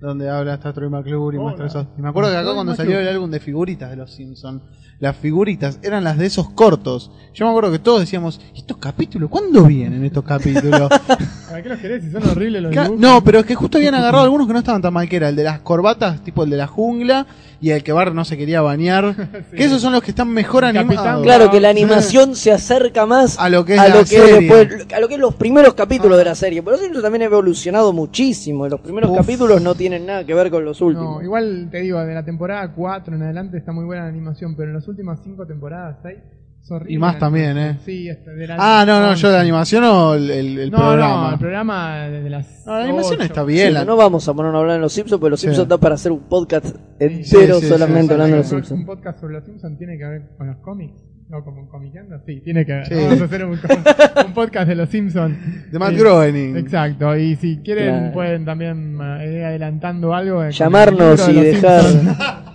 Donde 0.00 0.28
habla 0.28 0.54
hasta 0.54 0.72
Troy 0.74 0.90
McClure 0.90 1.36
y 1.36 1.40
muestra 1.40 1.66
esos. 1.66 1.86
Y 1.96 2.02
me 2.02 2.08
acuerdo 2.10 2.30
que 2.30 2.36
acá 2.36 2.52
cuando 2.54 2.74
salió 2.74 2.98
el 3.00 3.08
álbum 3.08 3.30
de 3.30 3.40
figuritas 3.40 3.88
de 3.90 3.96
los 3.96 4.12
Simpsons, 4.14 4.62
las 4.98 5.16
figuritas 5.16 5.80
eran 5.82 6.04
las 6.04 6.18
de 6.18 6.26
esos 6.26 6.50
cortos. 6.50 7.10
Yo 7.32 7.46
me 7.46 7.50
acuerdo 7.50 7.72
que 7.72 7.78
todos 7.78 8.00
decíamos, 8.00 8.40
¿estos 8.54 8.76
capítulos? 8.76 9.30
¿Cuándo 9.30 9.64
vienen 9.64 10.04
estos 10.04 10.22
capítulos? 10.24 10.90
¿Para 11.48 11.62
qué 11.62 11.68
los 11.68 11.78
querés? 11.78 12.02
Si 12.04 12.10
son 12.10 12.22
horribles 12.28 12.62
los 12.62 12.72
dibujos. 12.72 12.98
no, 12.98 13.22
pero 13.22 13.38
es 13.40 13.46
que 13.46 13.54
justo 13.54 13.78
habían 13.78 13.94
agarrado 13.94 14.24
algunos 14.24 14.46
que 14.46 14.52
no 14.52 14.58
estaban 14.58 14.82
tan 14.82 14.92
mal, 14.92 15.08
que 15.08 15.16
era 15.16 15.28
el 15.28 15.36
de 15.36 15.44
las 15.44 15.60
corbatas, 15.60 16.22
tipo 16.24 16.42
el 16.44 16.50
de 16.50 16.56
la 16.56 16.66
jungla, 16.66 17.26
y 17.60 17.70
el 17.70 17.82
que 17.82 17.92
Bar 17.92 18.12
no 18.14 18.24
se 18.24 18.36
quería 18.36 18.60
bañar. 18.62 19.14
Sí. 19.50 19.56
Que 19.56 19.64
esos 19.64 19.80
son 19.80 19.92
los 19.92 20.02
que 20.02 20.10
están 20.10 20.28
mejor 20.28 20.64
animados. 20.64 21.22
Claro 21.22 21.50
que 21.50 21.60
la 21.60 21.68
animación 21.68 22.34
se 22.34 22.50
acerca 22.52 23.06
más 23.06 23.38
A 23.38 23.48
lo 23.48 23.64
que 23.64 23.74
es 23.74 23.80
a 23.80 23.88
lo 23.88 24.04
que 24.04 24.16
es 24.16 24.38
después- 24.40 24.92
a 24.94 24.98
lo 25.00 25.08
que 25.08 25.14
es 25.14 25.20
los 25.20 25.34
primeros 25.34 25.74
capítulos 25.74 26.18
de 26.18 26.24
la 26.24 26.34
serie. 26.34 26.62
Por 26.62 26.74
eso 26.74 26.82
también 27.00 27.22
ha 27.22 27.26
evolucionado 27.26 27.92
muchísimo. 27.92 28.66
y 28.66 28.70
Los 28.70 28.80
primeros 28.80 29.10
Uf. 29.10 29.18
capítulos 29.18 29.62
no 29.62 29.74
tienen 29.74 30.04
nada 30.06 30.24
que 30.24 30.34
ver 30.34 30.50
con 30.50 30.64
los 30.64 30.80
últimos. 30.80 31.16
No, 31.18 31.22
igual 31.22 31.68
te 31.70 31.78
digo, 31.78 32.00
de 32.04 32.14
la 32.14 32.24
temporada 32.24 32.72
4 32.72 33.14
en 33.14 33.22
adelante 33.22 33.56
está 33.58 33.72
muy 33.72 33.84
buena 33.84 34.02
la 34.02 34.08
animación, 34.08 34.56
pero 34.56 34.68
en 34.70 34.74
las 34.74 34.88
últimas 34.88 35.20
5 35.22 35.46
temporadas 35.46 35.96
6 36.02 36.16
es 36.18 36.24
horrible. 36.24 36.45
Y 36.88 36.98
más 36.98 37.18
también. 37.18 37.56
¿eh? 37.58 37.78
Sí, 37.84 38.08
este, 38.08 38.30
de 38.32 38.46
la 38.46 38.56
Ah, 38.58 38.84
no, 38.86 39.00
no, 39.00 39.14
yo 39.14 39.28
de 39.28 39.34
la 39.34 39.38
11. 39.40 39.48
animación 39.48 39.84
o 39.84 40.14
el, 40.14 40.30
el- 40.30 40.58
el 40.58 40.70
no, 40.70 40.78
programa. 40.78 41.26
No, 41.28 41.32
el 41.34 41.38
programa 41.38 41.98
de 42.08 42.30
las. 42.30 42.66
No, 42.66 42.72
la 42.78 42.84
animación 42.84 43.14
8. 43.20 43.22
está 43.22 43.40
Sí, 43.42 43.52
bien. 43.52 43.74
la- 43.74 43.84
no 43.84 43.96
vamos 43.96 44.28
a 44.28 44.34
ponernos 44.34 44.58
a 44.58 44.60
hablar 44.62 44.76
de 44.76 44.80
los 44.82 44.92
Simpsons, 44.92 45.20
pero 45.20 45.30
los 45.30 45.40
Sí. 45.40 45.46
Simpsons 45.46 45.68
da 45.68 45.78
para 45.78 45.94
hacer 45.94 46.12
un 46.12 46.20
podcast 46.28 46.66
Sí, 46.66 46.74
entero 46.98 47.60
sí, 47.60 47.66
solamente 47.66 48.06
sí, 48.08 48.12
hablando 48.14 48.24
de 48.26 48.32
Un 48.32 48.38
los 48.38 48.46
Simpsons. 48.48 48.84
podcast 48.84 49.20
sobre 49.20 49.34
los 49.34 49.44
Simpsons 49.44 49.78
tiene 49.78 49.96
que 49.98 50.04
ver 50.06 50.22
con 50.36 50.46
los 50.48 50.56
cómics. 50.58 50.94
No, 51.28 51.42
como 51.42 51.62
un 51.62 51.68
comiqueando. 51.68 52.20
Sí, 52.24 52.40
tiene 52.40 52.64
que 52.64 52.72
ver. 52.72 52.86
Sí. 52.86 52.94
Vamos 52.94 53.20
a 53.20 53.24
hacer 53.24 53.44
un, 53.44 53.58
un 54.26 54.32
podcast 54.34 54.68
de 54.68 54.74
los 54.76 54.88
Simpsons. 54.88 55.72
De 55.72 55.78
Matt 55.78 55.90
Sí. 55.90 55.96
Groening. 55.96 56.56
Exacto, 56.56 57.16
y 57.16 57.34
si 57.36 57.58
quieren 57.64 57.96
Claro. 57.98 58.12
pueden 58.12 58.44
también 58.44 58.96
eh, 59.20 59.32
ir 59.38 59.44
adelantando 59.44 60.14
algo. 60.14 60.34
eh, 60.36 60.36
con 60.38 60.46
el 60.46 60.52
Llamarnos 60.52 61.28
libro 61.28 61.32
y 61.42 61.44
de 61.44 61.52
los 61.52 61.62
dejar. 61.62 61.82
Simpsons. 61.82 62.16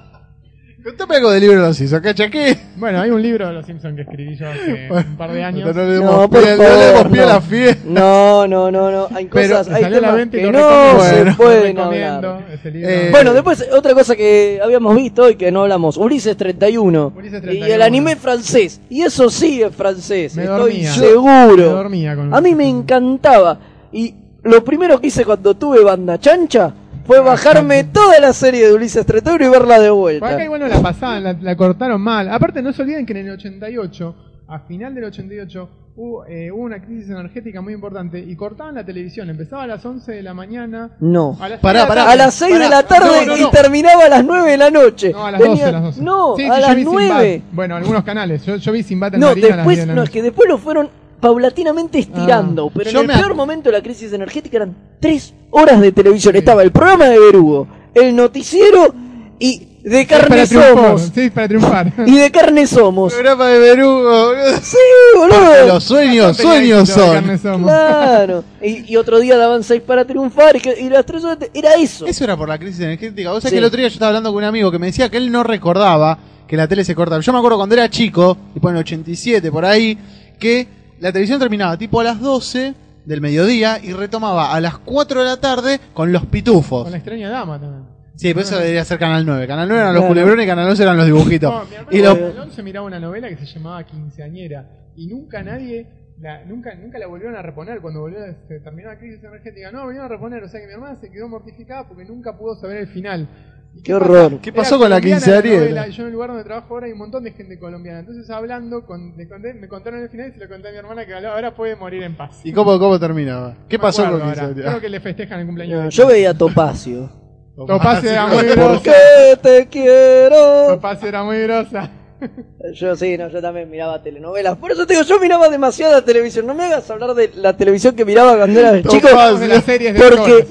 Contame 0.84 1.16
algo 1.18 1.30
del 1.30 1.42
libro 1.42 1.62
de 1.62 1.68
los 1.68 1.78
Simpsons, 1.78 2.02
¿cachai? 2.02 2.32
¿Qué? 2.32 2.58
Bueno, 2.78 3.02
hay 3.02 3.12
un 3.12 3.22
libro 3.22 3.46
de 3.48 3.54
los 3.54 3.66
Simpsons 3.68 3.96
que 3.96 4.02
escribí 4.02 4.36
yo 4.36 4.50
hace 4.50 4.90
un 5.10 5.16
par 5.16 5.32
de 5.32 5.44
años. 5.44 5.76
No 5.76 5.80
le 5.86 5.92
demos 5.92 6.12
No, 6.18 6.30
pie, 6.30 6.40
no 6.42 6.46
le 6.48 6.52
demos 6.56 6.68
favor, 6.94 7.12
pie 7.12 7.22
a 7.22 7.26
no. 7.26 7.30
la 7.34 7.42
fiesta. 7.42 7.82
No, 7.86 8.48
no, 8.48 8.72
no, 8.72 8.92
no. 8.92 9.08
Hay 9.14 9.26
Pero 9.26 9.50
cosas, 9.50 9.70
hay 9.70 9.84
salió 9.84 9.98
a 9.98 10.02
la 10.02 10.08
temas 10.08 10.16
venta 10.16 10.38
y 10.38 10.42
que 10.42 10.52
no 10.52 11.02
se 11.02 11.34
pueden 11.38 11.78
hablar. 11.80 12.44
Eh, 12.64 13.10
Bueno, 13.12 13.34
después 13.34 13.68
otra 13.72 13.94
cosa 13.94 14.16
que 14.16 14.60
habíamos 14.64 14.96
visto 14.96 15.24
hoy 15.24 15.36
que 15.36 15.52
no 15.52 15.62
hablamos, 15.64 15.98
Ulises 15.98 16.36
31. 16.36 17.14
Ulises 17.16 17.40
Y 17.40 17.42
31. 17.44 17.76
el 17.76 17.82
anime 17.84 18.16
francés. 18.16 18.82
Y 18.90 19.02
eso 19.04 19.30
sí 19.30 19.62
es 19.62 19.76
francés, 19.76 20.36
Me 20.36 20.44
estoy 20.46 20.58
dormía. 20.60 20.92
seguro. 20.94 21.56
Me 21.58 21.64
dormía 21.66 22.16
con 22.16 22.34
A 22.34 22.42
mí 22.42 22.56
me 22.56 22.68
encantaba. 22.68 23.60
Y 23.92 24.16
lo 24.44 24.64
primero 24.64 25.00
que 25.00 25.08
hice 25.08 25.26
cuando 25.26 25.54
tuve 25.54 25.84
banda 25.84 26.18
chancha 26.20 26.74
fue 27.12 27.20
bajarme 27.20 27.84
toda 27.84 28.20
la 28.22 28.32
serie 28.32 28.68
de 28.68 28.74
Ulises 28.74 29.06
31 29.06 29.46
y 29.46 29.50
verla 29.50 29.80
de 29.82 29.90
Por 29.90 29.98
vuelta. 29.98 30.30
acá 30.30 30.44
igual 30.46 30.62
no 30.62 30.68
la 30.70 30.80
pasaban, 30.82 31.22
la, 31.26 31.34
la 31.34 31.56
cortaron 31.58 32.00
mal. 32.00 32.30
Aparte, 32.30 32.62
no 32.62 32.72
se 32.72 32.84
olviden 32.84 33.06
que 33.06 33.12
en 33.12 33.28
el 33.28 33.32
88, 33.32 34.16
a 34.48 34.60
final 34.60 34.96
del 34.96 35.04
88, 35.04 35.70
hubo, 35.98 36.26
eh, 36.26 36.50
hubo 36.54 36.62
una 36.64 36.82
crisis 36.82 37.10
energética 37.10 37.60
muy 37.60 37.74
importante 37.74 38.18
y 38.18 38.34
cortaban 38.38 38.76
la 38.76 38.86
televisión. 38.86 39.30
Empezaba 39.30 39.64
a 39.64 39.68
las 39.68 39.86
11 39.86 40.10
de 40.10 40.24
la 40.24 40.34
mañana. 40.34 40.92
No. 41.02 41.38
A 41.42 41.50
las 41.50 41.60
Pará, 41.60 41.80
seis 41.82 41.84
de 41.84 41.84
la 41.84 41.88
pará. 41.90 42.02
tarde. 42.06 42.14
A 42.14 42.16
las 42.16 42.34
6 42.34 42.54
de 42.54 42.60
Pará. 42.64 42.70
la 42.70 42.84
tarde 42.88 43.26
No, 43.26 43.26
no, 43.34 43.38
y 43.38 43.42
no. 43.42 43.50
terminaba 43.50 44.06
a 44.06 44.10
las 44.10 44.24
9 44.24 44.52
de 44.52 44.58
la 44.58 44.70
noche. 44.72 45.12
No, 45.12 45.26
a 45.26 45.32
las 45.32 45.42
Tenía- 45.42 45.56
12, 45.66 45.66
a 45.66 45.72
las 45.74 45.84
12. 45.84 46.02
No, 46.02 46.36
Sí, 46.38 46.46
a 46.46 46.56
sí, 46.56 46.62
las 46.62 46.76
vi 46.78 46.84
Sinbad. 46.86 47.08
9. 47.10 47.42
Bueno, 47.52 47.76
algunos 47.76 48.04
canales. 48.06 48.46
Yo, 48.46 48.56
yo 48.56 48.72
vi 48.72 48.84
Sinbad 48.84 49.16
en 49.16 49.20
No, 49.20 49.28
Marina 49.28 49.48
a 49.48 49.50
las 49.58 49.66
10 49.66 49.66
después, 49.66 49.78
de 49.80 49.86
la 49.86 49.94
no, 49.96 50.02
es 50.04 50.08
noche. 50.10 50.14
que 50.14 50.22
después 50.24 50.48
lo 50.48 50.58
fueron 50.58 50.90
paulatinamente 51.22 52.00
estirando. 52.00 52.68
Ah. 52.68 52.72
pero 52.76 52.90
en 52.90 52.98
el 52.98 53.08
me 53.08 53.14
peor 53.14 53.36
momento 53.36 53.70
de 53.70 53.78
la 53.78 53.84
crisis 53.84 54.12
energética 54.12 54.58
eran 54.58 54.76
3 55.00 55.34
horas 55.52 55.80
de 55.80 55.92
televisión. 55.92 56.36
Estaba 56.36 56.64
el 56.64 56.72
programa 56.72 57.06
de 57.06 57.20
Berugo, 57.20 57.68
el 57.94 58.16
noticiero 58.16 58.94
y 59.40 59.68
de 59.84 60.06
carne 60.06 60.46
somos. 60.46 61.12
Sí, 61.16 61.30
para 61.32 61.48
triunfar. 61.48 61.92
Y 62.06 62.16
de 62.18 62.30
carne 62.32 62.68
somos. 62.68 63.14
Programa 63.14 63.48
de 63.48 63.60
Berugo. 63.60 64.32
Sí, 64.62 64.78
boludo. 65.18 65.68
Los 65.68 65.84
sueños, 65.84 66.38
sueños 66.38 66.88
son. 66.90 67.40
somos. 67.40 67.72
Claro. 67.72 68.44
Y, 68.62 68.92
y 68.92 68.96
otro 68.98 69.20
día 69.20 69.38
daban 69.38 69.64
6 69.64 69.82
para 69.82 70.06
triunfar 70.06 70.56
y, 70.58 70.60
que- 70.60 70.80
y 70.80 70.90
las 70.90 71.04
3 71.06 71.24
horas. 71.24 71.38
Era 71.54 71.74
eso. 71.76 72.06
Eso 72.06 72.24
era 72.24 72.38
por 72.38 72.48
la 72.50 72.60
crisis 72.60 72.82
energética. 72.82 73.32
Vos 73.32 73.42
sabés 73.42 73.50
Sí. 73.52 73.56
que 73.56 73.60
el 73.60 73.66
otro 73.66 73.78
día 73.80 73.88
yo 73.88 73.94
estaba 73.94 74.10
hablando 74.10 74.30
con 74.30 74.38
un 74.38 74.44
amigo 74.44 74.70
que 74.72 74.78
me 74.78 74.88
decía 74.88 75.10
que 75.10 75.18
él 75.18 75.32
no 75.32 75.44
recordaba 75.44 76.18
que 76.48 76.56
la 76.58 76.68
tele 76.68 76.84
se 76.84 76.94
cortaba. 76.94 77.20
Yo 77.22 77.32
me 77.34 77.40
acuerdo 77.40 77.58
cuando 77.58 77.74
era 77.74 77.90
chico, 77.90 78.38
tipo 78.54 78.70
en 78.70 78.76
el 78.76 78.82
87 78.82 79.52
por 79.52 79.66
ahí, 79.66 79.98
que 80.38 80.68
la 81.02 81.12
televisión 81.12 81.40
terminaba 81.40 81.78
tipo 81.78 82.00
a 82.00 82.04
las 82.04 82.20
12 82.22 82.74
del 83.06 83.20
mediodía 83.22 83.80
y 83.84 83.92
retomaba 83.94 84.54
a 84.54 84.62
las 84.62 84.78
4 84.78 85.20
de 85.22 85.26
la 85.26 85.38
tarde 85.38 85.80
con 85.94 86.12
los 86.12 86.26
pitufos. 86.28 86.84
Con 86.84 86.92
la 86.92 86.98
extraña 86.98 87.30
dama 87.30 87.60
también. 87.60 87.84
Sí, 88.16 88.28
pero 88.36 88.42
eso 88.42 88.58
debería 88.60 88.86
ser 88.86 89.00
Canal 89.00 89.26
9. 89.26 89.48
Canal 89.48 89.68
9 89.68 89.82
eran 89.82 89.94
los 89.96 90.02
Claro. 90.02 90.14
culebrones 90.14 90.46
y 90.46 90.48
Canal 90.48 90.70
11 90.70 90.84
eran 90.84 90.98
los 90.98 91.06
dibujitos. 91.08 91.52
No, 91.52 91.66
mi 91.66 91.76
hermano 91.98 92.36
y 92.36 92.40
11 92.40 92.64
miraba 92.64 92.86
una 92.86 93.00
novela 93.00 93.28
que 93.30 93.38
se 93.38 93.46
llamaba 93.48 93.84
Quinceañera 93.84 94.70
y 94.96 95.08
nunca 95.08 95.42
nadie, 95.42 95.88
la, 96.20 96.46
nunca, 96.46 96.76
nunca 96.76 97.00
la 97.00 97.08
volvieron 97.08 97.36
a 97.36 97.42
reponer 97.42 97.82
cuando 97.82 98.02
volvió 98.02 98.20
a 98.20 98.28
se 98.48 98.60
terminó 98.60 98.90
la 98.90 99.00
crisis 99.00 99.24
energética. 99.24 99.72
No, 99.72 99.84
volvieron 99.86 100.06
a 100.06 100.10
reponer, 100.10 100.44
o 100.44 100.50
sea 100.50 100.60
que 100.60 100.68
mi 100.68 100.74
hermana 100.74 100.98
se 101.02 101.10
quedó 101.10 101.28
mortificada 101.28 101.88
porque 101.88 102.06
nunca 102.06 102.38
pudo 102.38 102.56
saber 102.56 102.78
el 102.78 102.88
final. 102.88 103.28
¿Y 103.74 103.84
Qué 103.84 103.94
horror. 103.94 104.40
¿Qué 104.42 104.52
pasó 104.52 104.78
con 104.78 104.90
la 104.90 105.00
quinceañera? 105.00 105.88
Yo 105.88 106.02
en 106.04 106.08
el 106.08 106.14
lugar 106.14 106.30
donde 106.30 106.44
trabajo 106.44 106.74
ahora 106.74 106.88
hay 106.88 106.92
un 106.92 106.98
montón 107.00 107.24
de 107.24 107.32
gente 107.32 107.58
colombiana. 107.58 108.00
Entonces 108.00 108.30
hablando, 108.30 108.86
con, 108.86 109.16
le 109.18 109.28
conté- 109.30 109.54
me 109.54 109.68
contaron 109.68 110.02
el 110.02 110.10
final 110.10 110.30
y 110.30 110.34
se 110.34 110.40
lo 110.40 110.50
conté 110.50 110.68
a 110.70 110.72
mi 110.72 110.78
hermana 110.78 111.06
que 111.06 111.14
ahora 111.14 111.56
puede 111.56 111.76
morir 111.76 112.04
en 112.04 112.16
paz. 112.18 112.42
¿Y 112.44 112.52
cómo, 112.52 112.78
cómo 112.78 113.00
terminaba? 113.00 113.56
¿Qué 113.70 113.78
No 113.78 113.82
me 113.84 113.88
pasó 113.88 114.10
con 114.10 114.22
quinceañera? 114.22 114.70
Creo 114.70 114.82
que 114.82 114.90
le 114.90 115.00
festejan 115.00 115.40
el 115.40 115.46
cumpleaños. 115.46 115.78
No, 115.78 115.84
de 115.86 115.90
yo 115.90 116.08
veía 116.08 116.34
Topacio. 116.34 117.10
Topacio 117.56 118.10
era 118.10 118.28
muy 118.28 118.44
grosa. 118.46 118.82
Que 118.84 119.38
te 119.42 119.68
quiero. 119.68 120.68
Topacio 120.68 121.08
era 121.08 121.24
muy 121.24 121.42
grosa. 121.44 121.90
Yo 122.76 122.96
sí, 122.96 123.18
no, 123.18 123.30
yo 123.30 123.42
también 123.42 123.68
miraba 123.68 124.04
telenovelas. 124.04 124.56
Por 124.58 124.72
eso 124.72 124.86
te 124.86 124.94
digo, 124.94 125.04
yo 125.04 125.20
miraba 125.20 125.50
demasiada 125.50 126.06
televisión. 126.06 126.46
No 126.46 126.54
me 126.54 126.66
hagas 126.66 126.88
hablar 126.92 127.16
de 127.16 127.32
la 127.34 127.58
televisión 127.58 127.96
que 127.96 128.06
miraba 128.06 128.38
cuando 128.38 128.60
era 128.60 128.80
chico. 128.84 129.08
Hablamos 129.08 129.40
de 129.40 129.48
las 129.48 129.64
series 129.64 129.94
de 129.96 130.00
Porque 130.00 130.46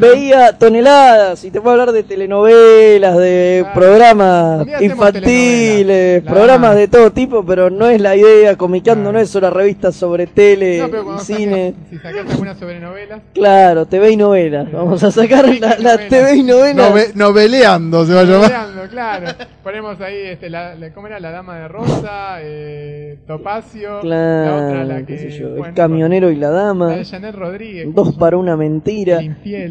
Veía 0.00 0.52
toneladas 0.58 1.44
y 1.44 1.50
te 1.50 1.60
puedo 1.60 1.72
hablar 1.72 1.92
de 1.92 2.02
telenovelas, 2.02 3.16
de 3.18 3.60
Claro. 3.64 3.80
programas 3.80 4.66
infantiles. 4.80 6.24
La 6.24 6.30
programas 6.32 6.76
de 6.76 6.88
todo 6.88 7.10
tipo, 7.12 7.44
pero 7.44 7.70
no 7.70 7.88
es 7.88 8.00
la 8.00 8.16
idea. 8.16 8.56
Comicando 8.56 9.04
Claro. 9.04 9.12
no 9.18 9.22
es 9.22 9.34
una 9.34 9.50
revista 9.50 9.92
sobre 9.92 10.26
tele 10.26 10.78
No, 10.78 10.88
pero 10.90 11.16
y 11.16 11.18
cine. 11.20 11.74
sacas- 11.74 11.90
si 11.90 11.96
sacas 11.98 12.30
algunas 12.32 12.58
sobre 12.58 12.80
novelas. 12.80 13.20
Claro, 13.34 13.86
TV 13.86 14.10
y 14.12 14.16
novelas. 14.16 14.70
Vamos 14.72 15.02
a 15.02 15.10
sacar 15.10 15.48
la, 15.48 15.76
la. 15.78 15.98
TV 16.08 16.36
y 16.36 16.42
novelas. 16.42 16.90
Nove- 16.92 17.14
noveleando 17.14 18.04
se 18.06 18.14
va 18.14 18.20
a 18.20 18.24
llamar. 18.24 18.40
Novelando, 18.50 18.88
claro. 18.90 19.26
Ponemos 19.62 20.00
ahí, 20.00 20.16
este, 20.24 20.50
la, 20.50 20.74
la- 20.74 20.90
¿cómo 20.92 21.06
era? 21.06 21.20
La 21.20 21.30
Dama 21.30 21.58
de 21.58 21.68
Rosa, 21.68 22.38
eh, 22.40 23.18
Topacio. 23.26 23.96
la 23.96 24.00
Claro, 24.02 24.66
otra, 24.68 24.84
la 24.84 24.98
que. 24.98 25.04
qué 25.06 25.18
sé 25.18 25.30
yo, 25.38 25.48
bueno, 25.50 25.66
el 25.66 25.74
camionero 25.74 26.30
y 26.30 26.36
la 26.36 26.50
La 26.50 26.50
dama. 26.50 26.96
de 26.96 27.04
Janet 27.04 27.34
Rodríguez. 27.34 27.86
Dos 27.94 28.14
para 28.16 28.36
una 28.36 28.56
mentira. 28.56 29.20
El 29.20 29.69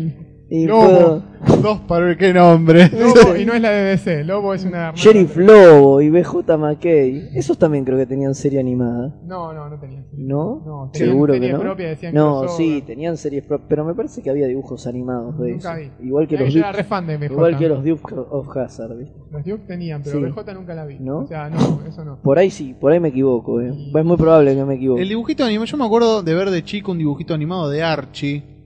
Y 0.52 0.66
Lobo. 0.66 0.82
puedo- 0.82 1.30
Dos 1.62 1.80
para 1.88 2.18
qué 2.18 2.34
nombre. 2.34 2.90
Lobo, 2.92 3.36
y 3.38 3.46
no 3.46 3.54
es 3.54 3.62
la 3.62 3.70
de 3.70 3.84
DC. 3.92 4.24
Lobo 4.24 4.54
es 4.56 4.66
una. 4.66 4.92
Sheriff 4.96 5.38
Lobo 5.38 6.02
y 6.02 6.10
BJ 6.10 6.58
McKay. 6.58 7.30
Esos 7.36 7.58
también 7.58 7.86
creo 7.86 7.98
que 8.00 8.08
tenían 8.08 8.34
serie 8.34 8.60
animada. 8.60 9.16
No, 9.26 9.54
no, 9.54 9.70
no 9.70 9.80
tenía. 9.80 10.04
¿No? 10.12 10.64
No, 10.66 10.90
tenían 10.92 11.12
Seguro 11.14 11.34
que 11.36 11.52
no. 11.52 11.60
propia, 11.60 11.90
decían 11.90 12.14
no, 12.16 12.40
crossover. 12.42 12.66
sí, 12.68 12.82
tenían 12.82 13.16
series 13.16 13.44
propias. 13.46 13.68
Pero 13.70 13.86
me 13.86 13.94
parece 13.94 14.22
que 14.24 14.30
había 14.32 14.48
dibujos 14.48 14.86
animados 14.88 15.38
de 15.40 15.52
Nunca 15.52 15.80
eso. 15.80 15.92
vi. 16.00 16.08
Igual 16.08 16.28
que 16.28 16.38
los 16.38 16.54
BJ. 16.54 17.26
Igual 17.32 17.58
que 17.58 17.68
los 17.70 17.84
Dukes 17.86 18.18
of 18.32 18.58
Hazard. 18.58 18.98
¿viste? 18.98 19.14
Los 19.32 19.46
Duke 19.46 19.64
tenían, 19.68 20.02
pero 20.04 20.18
Sí. 20.18 20.26
BJ 20.26 20.54
nunca 20.56 20.74
la 20.74 20.86
vi. 20.86 20.98
¿No? 21.00 21.20
O 21.20 21.28
sea, 21.28 21.50
no, 21.50 21.58
eso 21.88 22.04
no. 22.04 22.18
Por 22.24 22.40
ahí 22.40 22.50
sí, 22.50 22.74
por 22.78 22.92
ahí 22.92 23.00
me 23.00 23.10
equivoco. 23.10 23.62
Eh. 23.62 23.72
Es 23.96 24.06
muy 24.06 24.18
probable 24.18 24.56
que 24.56 24.66
me 24.66 24.76
equivoque. 24.76 25.04
El 25.04 25.10
dibujito 25.10 25.44
animado, 25.46 25.66
yo 25.68 25.78
me 25.78 25.86
acuerdo 25.86 26.24
de 26.24 26.34
ver 26.34 26.50
de 26.50 26.64
chico 26.64 26.92
un 26.92 26.98
dibujito 26.98 27.34
animado 27.36 27.70
de 27.70 27.84
Archie. 27.84 28.59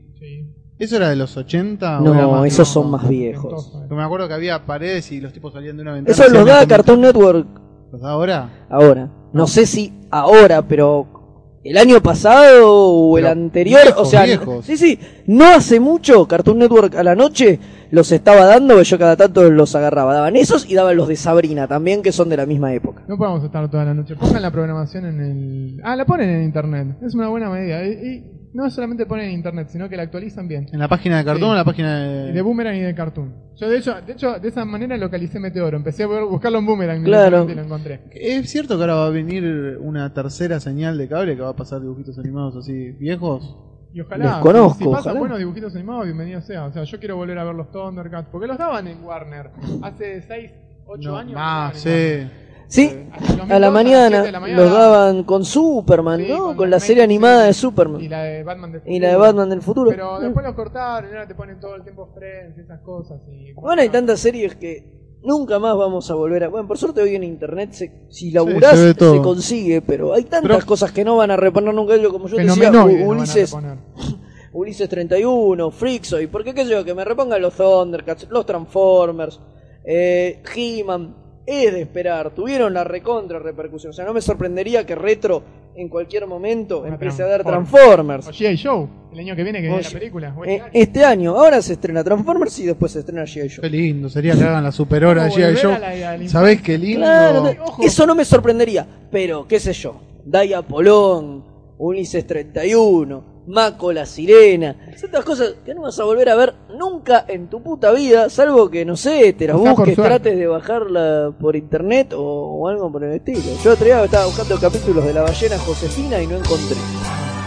¿Eso 0.84 0.97
era 0.97 1.10
de 1.10 1.15
los 1.15 1.35
80? 1.38 2.01
o 2.01 2.14
era 2.14 2.22
No, 2.22 2.31
más 2.31 2.47
esos 2.47 2.68
son 2.68 2.91
más 2.91 3.07
viejos. 3.07 3.72
Porque 3.73 3.95
me 3.95 4.03
acuerdo 4.03 4.27
que 4.27 4.34
había 4.34 4.65
paredes 4.65 5.11
y 5.11 5.22
los 5.22 5.31
tipos 5.34 5.53
salían 5.53 5.77
de 5.77 5.84
una 5.84 5.93
ventana. 5.93 6.14
Eso 6.14 6.31
los 6.31 6.45
da 6.45 6.65
Cartoon 6.68 7.01
Network 7.01 7.47
¿Los 7.91 8.01
da 8.01 8.10
ahora? 8.11 8.49
ahora. 8.69 9.10
No 9.34 9.47
sé 9.47 9.65
si 9.65 9.93
ahora, 10.10 10.61
pero 10.68 11.60
el 11.64 11.77
año 11.77 12.01
pasado 12.01 12.76
o 12.76 13.18
el 13.18 13.27
anterior, 13.27 13.81
viejos, 13.84 14.01
o 14.01 14.05
sea, 14.05 14.26
viejos. 14.26 14.65
sí, 14.65 14.77
sí, 14.77 14.99
no 15.27 15.45
hace 15.45 15.80
mucho 15.80 16.27
Cartoon 16.27 16.60
Network 16.60 16.95
a 16.95 17.03
la 17.03 17.15
noche 17.15 17.60
los 17.91 18.11
estaba 18.11 18.45
dando, 18.45 18.81
yo 18.81 18.97
cada 18.97 19.15
tanto 19.15 19.49
los 19.51 19.76
agarraba, 19.76 20.15
daban 20.15 20.35
esos 20.35 20.68
y 20.68 20.73
daban 20.73 20.97
los 20.97 21.07
de 21.07 21.15
Sabrina 21.15 21.68
también, 21.68 22.01
que 22.01 22.11
son 22.11 22.27
de 22.27 22.38
la 22.38 22.47
misma 22.47 22.73
época. 22.73 23.03
No 23.07 23.18
podemos 23.18 23.43
estar 23.43 23.69
toda 23.69 23.85
la 23.85 23.93
noche. 23.93 24.15
Pongan 24.15 24.41
la 24.41 24.49
programación 24.49 25.05
en 25.05 25.22
el. 25.22 25.81
Ah, 25.84 25.95
la 25.95 26.05
ponen 26.05 26.27
en 26.27 26.43
internet. 26.43 26.97
Es 27.03 27.14
una 27.14 27.30
buena 27.30 27.51
medida. 27.51 27.85
Y, 27.85 27.91
y 27.91 28.23
no 28.54 28.70
solamente 28.70 29.06
ponen 29.06 29.26
en 29.28 29.32
internet, 29.34 29.68
sino 29.70 29.90
que 29.90 29.98
la 29.98 30.04
actualizan 30.04 30.48
bien. 30.48 30.68
¿En 30.72 30.80
la 30.80 30.88
página 30.88 31.18
de 31.18 31.26
Cartoon 31.26 31.42
Sí. 31.44 31.50
o 31.50 31.52
en 31.52 31.58
la 31.58 31.66
página 31.66 32.00
de.? 32.04 32.32
de 32.34 32.42
Boomerang 32.42 32.76
y 32.76 32.82
de 32.82 32.94
Cartoon. 32.96 33.34
Yo, 33.56 33.70
de 33.70 33.78
hecho, 33.78 33.96
de 34.02 34.14
hecho, 34.14 34.40
de 34.40 34.48
esa 34.50 34.64
manera 34.66 34.96
localicé 34.98 35.40
Meteoro. 35.40 35.78
Empecé 35.78 36.04
a 36.04 36.08
buscarlo 36.08 36.60
en 36.60 36.66
Boomerang 36.66 37.04
Claro. 37.04 37.48
y 37.50 37.56
lo 37.56 37.62
encontré. 37.64 38.02
¿Es 38.12 38.50
cierto 38.50 38.76
que 38.78 38.82
ahora 38.84 38.96
va 38.96 39.06
a 39.08 39.10
venir 39.10 39.78
una 39.82 40.14
tercera 40.14 40.60
señal 40.60 40.98
de 40.98 41.08
cable 41.08 41.36
que 41.36 41.42
va 41.42 41.50
a 41.50 41.56
pasar 41.56 41.82
dibujitos 41.82 42.18
animados 42.20 42.56
así 42.58 42.92
viejos? 42.92 43.58
Y 43.94 44.02
ojalá. 44.02 44.26
Desconozco, 44.36 44.78
si, 44.80 44.84
si 44.86 44.90
pasan 44.90 45.20
buenos 45.20 45.38
dibujitos 45.38 45.76
animados, 45.76 46.06
bienvenido 46.06 46.42
sea. 46.42 46.66
O 46.66 46.74
sea, 46.74 46.84
yo 46.84 47.00
quiero 47.00 47.16
volver 47.16 47.38
a 47.38 47.44
ver 47.44 47.54
los 47.54 47.72
Thundercats. 47.72 48.28
Porque 48.32 48.48
los 48.48 48.58
daban 48.58 48.88
en 48.88 49.04
Warner. 49.04 49.52
Hace 49.84 50.22
6, 50.24 50.52
8 50.88 51.10
No, 51.12 51.18
años. 51.18 51.34
los 51.74 51.86
en 51.86 51.94
Warner. 51.94 52.53
Sí. 52.74 52.90
Sí, 52.90 53.36
el 53.45 53.52
a 53.52 53.60
la 53.60 53.68
2002, 53.70 53.72
mañana 53.72 54.48
los 54.56 54.72
daban 54.72 55.24
con 55.24 55.45
Superman, 55.45 56.22
Sí, 56.22 56.28
¿no? 56.30 56.38
con 56.45 56.56
Con 56.58 56.70
la 56.72 56.80
serie 56.80 57.04
Matrix, 57.04 57.12
animada 57.18 57.41
sí. 57.41 57.48
de 57.48 57.54
Superman. 57.54 58.02
Y 58.02 58.08
la 58.10 58.24
de 58.24 58.44
Batman 58.44 58.72
del 58.72 58.82
Y 58.86 59.00
la 59.00 59.10
de 59.10 59.16
Batman 59.16 59.50
del 59.50 59.62
futuro. 59.62 59.90
Pero 59.91 60.20
después 60.20 60.45
los 60.45 60.56
cortaron 60.56 61.10
y 61.10 61.14
ahora 61.14 61.28
te 61.28 61.36
ponen 61.36 61.60
todo 61.60 61.76
el 61.76 61.84
tiempo 61.84 62.10
Friends 62.16 62.58
y 62.58 62.62
esas 62.62 62.82
cosas. 62.82 63.22
Y, 63.32 63.54
Bueno, 63.54 63.82
hay 63.82 63.90
tantas 63.90 64.20
series 64.20 64.56
que 64.56 65.20
nunca 65.22 65.60
más 65.60 65.78
vamos 65.78 66.10
a 66.10 66.16
volver 66.16 66.44
a... 66.45 66.50
Bueno, 66.50 66.68
por 66.68 66.78
suerte 66.80 67.02
hoy 67.02 67.16
en 67.16 67.24
internet, 67.24 67.72
se- 67.74 68.08
si 68.10 68.32
laburás, 68.32 68.78
ve 68.82 68.95
se, 68.98 69.22
consigue, 69.22 69.82
pero 69.82 70.14
hay 70.14 70.24
tantas 70.24 70.58
Pero- 70.58 70.66
cosas 70.66 70.91
que 70.91 71.06
no 71.06 71.16
van 71.18 71.30
a 71.32 71.38
reponer 71.38 71.74
nunca. 71.74 71.95
Yo, 71.98 72.12
Como 72.12 72.28
yo 72.28 72.38
decía, 72.38 72.70
a 72.70 72.84
Ulises, 72.86 73.52
reponer. 73.52 73.78
Ulises 74.54 74.90
31, 74.90 75.72
Freakazoid, 75.72 76.30
porque 76.30 76.54
qué 76.54 76.64
sé 76.66 76.72
yo, 76.72 76.84
que 76.84 76.94
me 76.94 77.06
repongan 77.06 77.41
los 77.41 77.54
Thundercats, 77.56 78.28
los 78.30 78.45
Transformers, 78.45 79.40
eh, 79.86 80.41
He-Man, 80.56 81.16
es 81.45 81.74
de 81.74 81.82
esperar, 81.82 82.32
tuvieron 82.32 82.74
la 82.74 82.84
recontra 82.84 83.40
repercusión, 83.40 83.91
o 83.91 83.94
sea, 83.94 84.06
no 84.06 84.14
me 84.14 84.22
sorprendería 84.22 84.86
que 84.86 84.95
Retro 84.95 85.44
en 85.76 85.90
cualquier 85.90 86.28
momento 86.28 86.82
Una 86.82 86.90
empiece 86.90 87.24
a 87.24 87.28
dar 87.28 87.44
Transformers. 87.44 88.28
O 88.28 88.32
G.I. 88.32 88.57
Joe, 88.57 88.88
el 89.11 89.20
año 89.20 89.36
que 89.36 89.44
viene 89.44 89.61
que 89.61 89.68
viene 89.68 89.82
la 89.82 89.90
película. 89.90 90.36
Eh, 90.45 90.56
este 90.56 90.64
año. 90.64 90.70
este 90.74 91.06
año, 91.06 91.32
ahora 91.36 91.61
se 91.61 91.74
estrena 91.74 92.03
Transformers 92.03 92.60
y 92.60 92.65
después 92.65 92.91
se 92.91 92.99
estrena 92.99 93.24
G.I. 93.24 93.49
Joe. 93.49 93.61
Qué 93.61 93.70
lindo 93.70 94.10
sería 94.10 94.36
que 94.36 94.44
hagan 94.44 94.64
la 94.64 94.72
super 94.72 95.03
hora 95.06 95.26
de 95.26 95.32
G.I. 95.32 95.57
Joe. 95.61 96.28
¿Sabés 96.30 96.61
qué 96.61 96.78
lindo? 96.78 96.99
Claro, 96.99 97.52
Ojo. 97.65 97.84
eso 97.84 98.06
no 98.06 98.15
me 98.15 98.26
sorprendería, 98.26 98.86
pero 99.11 99.48
qué 99.48 99.60
sé 99.60 99.74
yo, 99.74 99.99
Daya 100.26 100.61
Polón, 100.61 101.44
Ulises 101.78 102.26
31, 102.26 103.32
Maco 103.48 103.91
la 103.91 104.06
Sirena, 104.06 104.76
ciertas 104.95 105.26
cosas 105.26 105.56
que 105.65 105.74
no 105.74 105.82
vas 105.82 105.99
a 105.99 106.03
volver 106.03 106.30
a 106.30 106.36
ver 106.36 106.53
nunca 106.78 107.26
en 107.28 107.48
tu 107.48 107.61
puta 107.61 107.91
vida, 107.91 108.30
salvo 108.30 108.70
que, 108.70 108.86
no 108.86 108.95
sé, 108.95 109.34
te 109.34 109.48
las 109.48 109.57
busques, 109.57 109.95
trates 109.95 110.38
de 110.38 110.48
bajarla 110.48 111.34
por 111.40 111.56
internet 111.56 112.14
o, 112.14 112.22
o 112.22 112.68
algo 112.68 112.91
por 112.91 113.03
el 113.03 113.14
estilo. 113.14 113.41
Yo 113.64 113.74
otro 113.74 113.86
día 113.86 114.03
estaba 114.03 114.26
buscando 114.26 114.60
capítulos 114.60 115.06
de 115.06 115.14
la 115.14 115.24
ballena 115.24 115.57
Josefina 115.60 116.22
y 116.22 116.28
no 116.28 116.38
encontré. 116.38 116.78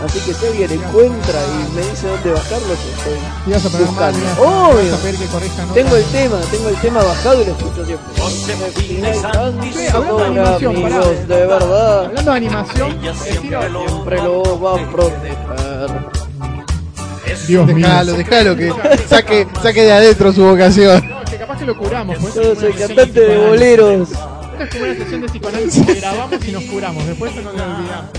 Así 0.04 0.18
que 0.20 0.34
si 0.34 0.46
alguien 0.46 0.70
encuentra 0.72 1.40
y 1.42 1.72
me 1.74 1.80
dice 1.90 2.06
dónde 2.06 2.30
bajarlo, 2.32 2.68
yo 2.68 2.74
estoy 2.74 3.18
Y 3.46 3.50
vas 3.50 3.64
a 3.64 3.68
mal, 3.70 3.82
buscando. 3.84 4.18
mirá, 4.18 4.32
Obvio. 4.40 4.90
vas 4.92 5.00
a 5.00 5.02
pedir 5.02 5.18
que 5.20 5.26
corrijan 5.26 5.68
Tengo 5.74 5.96
el 5.96 6.04
tema, 6.04 6.40
tengo 6.50 6.68
el 6.68 6.76
tema 6.76 7.02
bajado 7.02 7.42
y 7.42 7.44
lo 7.46 7.52
escucho 7.52 7.84
siempre. 7.86 8.06
Hablando 9.24 10.18
de 10.18 10.24
animación, 10.26 10.74
pará. 10.82 10.96
amigos, 10.96 11.28
de 11.28 11.46
verdad, 11.46 12.04
Hablando 12.06 12.30
de 12.30 12.36
animación, 12.36 12.98
siempre 13.22 14.16
lo 14.22 14.60
va 14.60 14.74
a 14.82 14.90
proteger. 14.90 16.16
Dios 17.48 17.66
mío. 17.66 17.76
Déjalo, 17.86 18.12
déjalo 18.14 18.56
que 18.56 18.72
saque, 19.08 19.46
saque 19.62 19.82
de 19.82 19.92
adentro 19.92 20.32
su 20.32 20.42
vocación. 20.44 21.08
No, 21.08 21.22
que 21.24 21.36
capaz 21.36 21.58
que 21.58 21.64
lo 21.64 21.76
curamos. 21.76 22.16
pues, 22.20 22.34
Yo 22.34 22.54
soy 22.54 22.72
cantante 22.72 23.20
de 23.20 23.46
boleros. 23.48 24.08
Esta 24.10 24.64
es 24.64 24.70
como 24.70 24.84
una 24.84 24.94
sesión 24.94 25.20
de 25.22 25.28
psicoanálisis 25.28 25.86
que 25.86 25.94
grabamos 25.94 26.44
y 26.48 26.52
nos 26.52 26.64
curamos. 26.64 27.06
Después 27.06 27.32
eso 27.32 27.42
no 27.42 27.52
lo 27.52 27.64
olvidamos. 27.64 28.10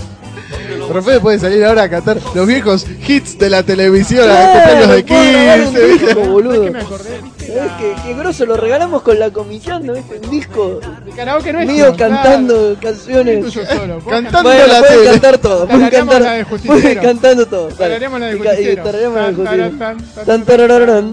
Pero 0.88 1.02
Fede 1.02 1.20
puede 1.20 1.38
salir 1.38 1.64
ahora 1.64 1.82
a 1.84 1.90
cantar 1.90 2.18
los 2.34 2.46
viejos 2.46 2.86
hits 3.06 3.38
de 3.38 3.50
la 3.50 3.62
televisión, 3.62 4.28
a 4.30 4.34
Claro, 4.34 4.52
cumpleaños 4.78 4.88
de 4.96 5.02
puedo 5.04 5.22
grabar 5.32 5.60
un 5.60 5.66
15. 5.74 5.86
disco, 5.86 6.06
¿viste? 6.06 6.14
¿Sabes 6.14 6.28
boludo. 6.28 6.62
qué 6.64 6.70
me 6.70 6.80
acordé? 6.80 7.20
¿Viste? 7.22 7.46
¿Sabes 7.46 7.62
La- 7.72 8.02
qué, 8.04 8.14
grosso? 8.14 8.46
Lo 8.46 8.56
regalamos 8.56 9.02
con 9.02 9.18
la 9.18 9.30
comichando, 9.30 9.92
¿viste? 9.94 10.20
Un 10.24 10.30
disco 10.30 10.80
El 11.06 11.14
karaoke 11.14 11.52
nuestro. 11.52 11.74
mío 11.74 11.94
claro. 11.94 12.14
cantando 12.14 12.70
Sí, 12.74 12.76
canciones. 12.80 13.52
solo. 13.52 13.98
Cantando 14.08 14.42
Bueno, 14.50 14.66
la 14.66 14.78
pueden 14.80 14.98
tele. 14.98 15.10
cantar 15.10 15.38
todo. 15.38 15.66
Pueden 15.68 15.90
cantar, 15.90 16.22
la 16.22 16.32
del 16.32 16.44
pueden 16.46 16.98
cantando 16.98 17.46
todo. 17.46 17.68
Tarareamos 17.68 18.20
la 18.20 18.26
y 18.32 18.38
justiciero. 18.38 18.82
Tan, 19.78 19.98
tan, 20.26 20.46
Tan. 20.86 21.12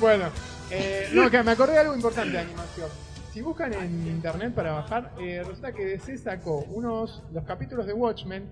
Bueno, 0.00 0.24
eh, 0.70 1.08
no, 1.12 1.30
que 1.30 1.42
me 1.42 1.50
acordé 1.52 1.72
de 1.74 1.78
algo 1.80 1.94
importante 1.94 2.32
de 2.32 2.38
animación. 2.38 3.05
Si 3.36 3.42
buscan 3.42 3.70
en 3.74 4.06
internet 4.06 4.54
para 4.54 4.72
bajar, 4.72 5.12
eh, 5.20 5.42
resulta 5.46 5.70
que 5.70 5.84
DC 5.84 6.16
sacó 6.16 6.64
unos 6.72 7.22
los 7.34 7.44
capítulos 7.44 7.86
de 7.86 7.92
Watchmen, 7.92 8.44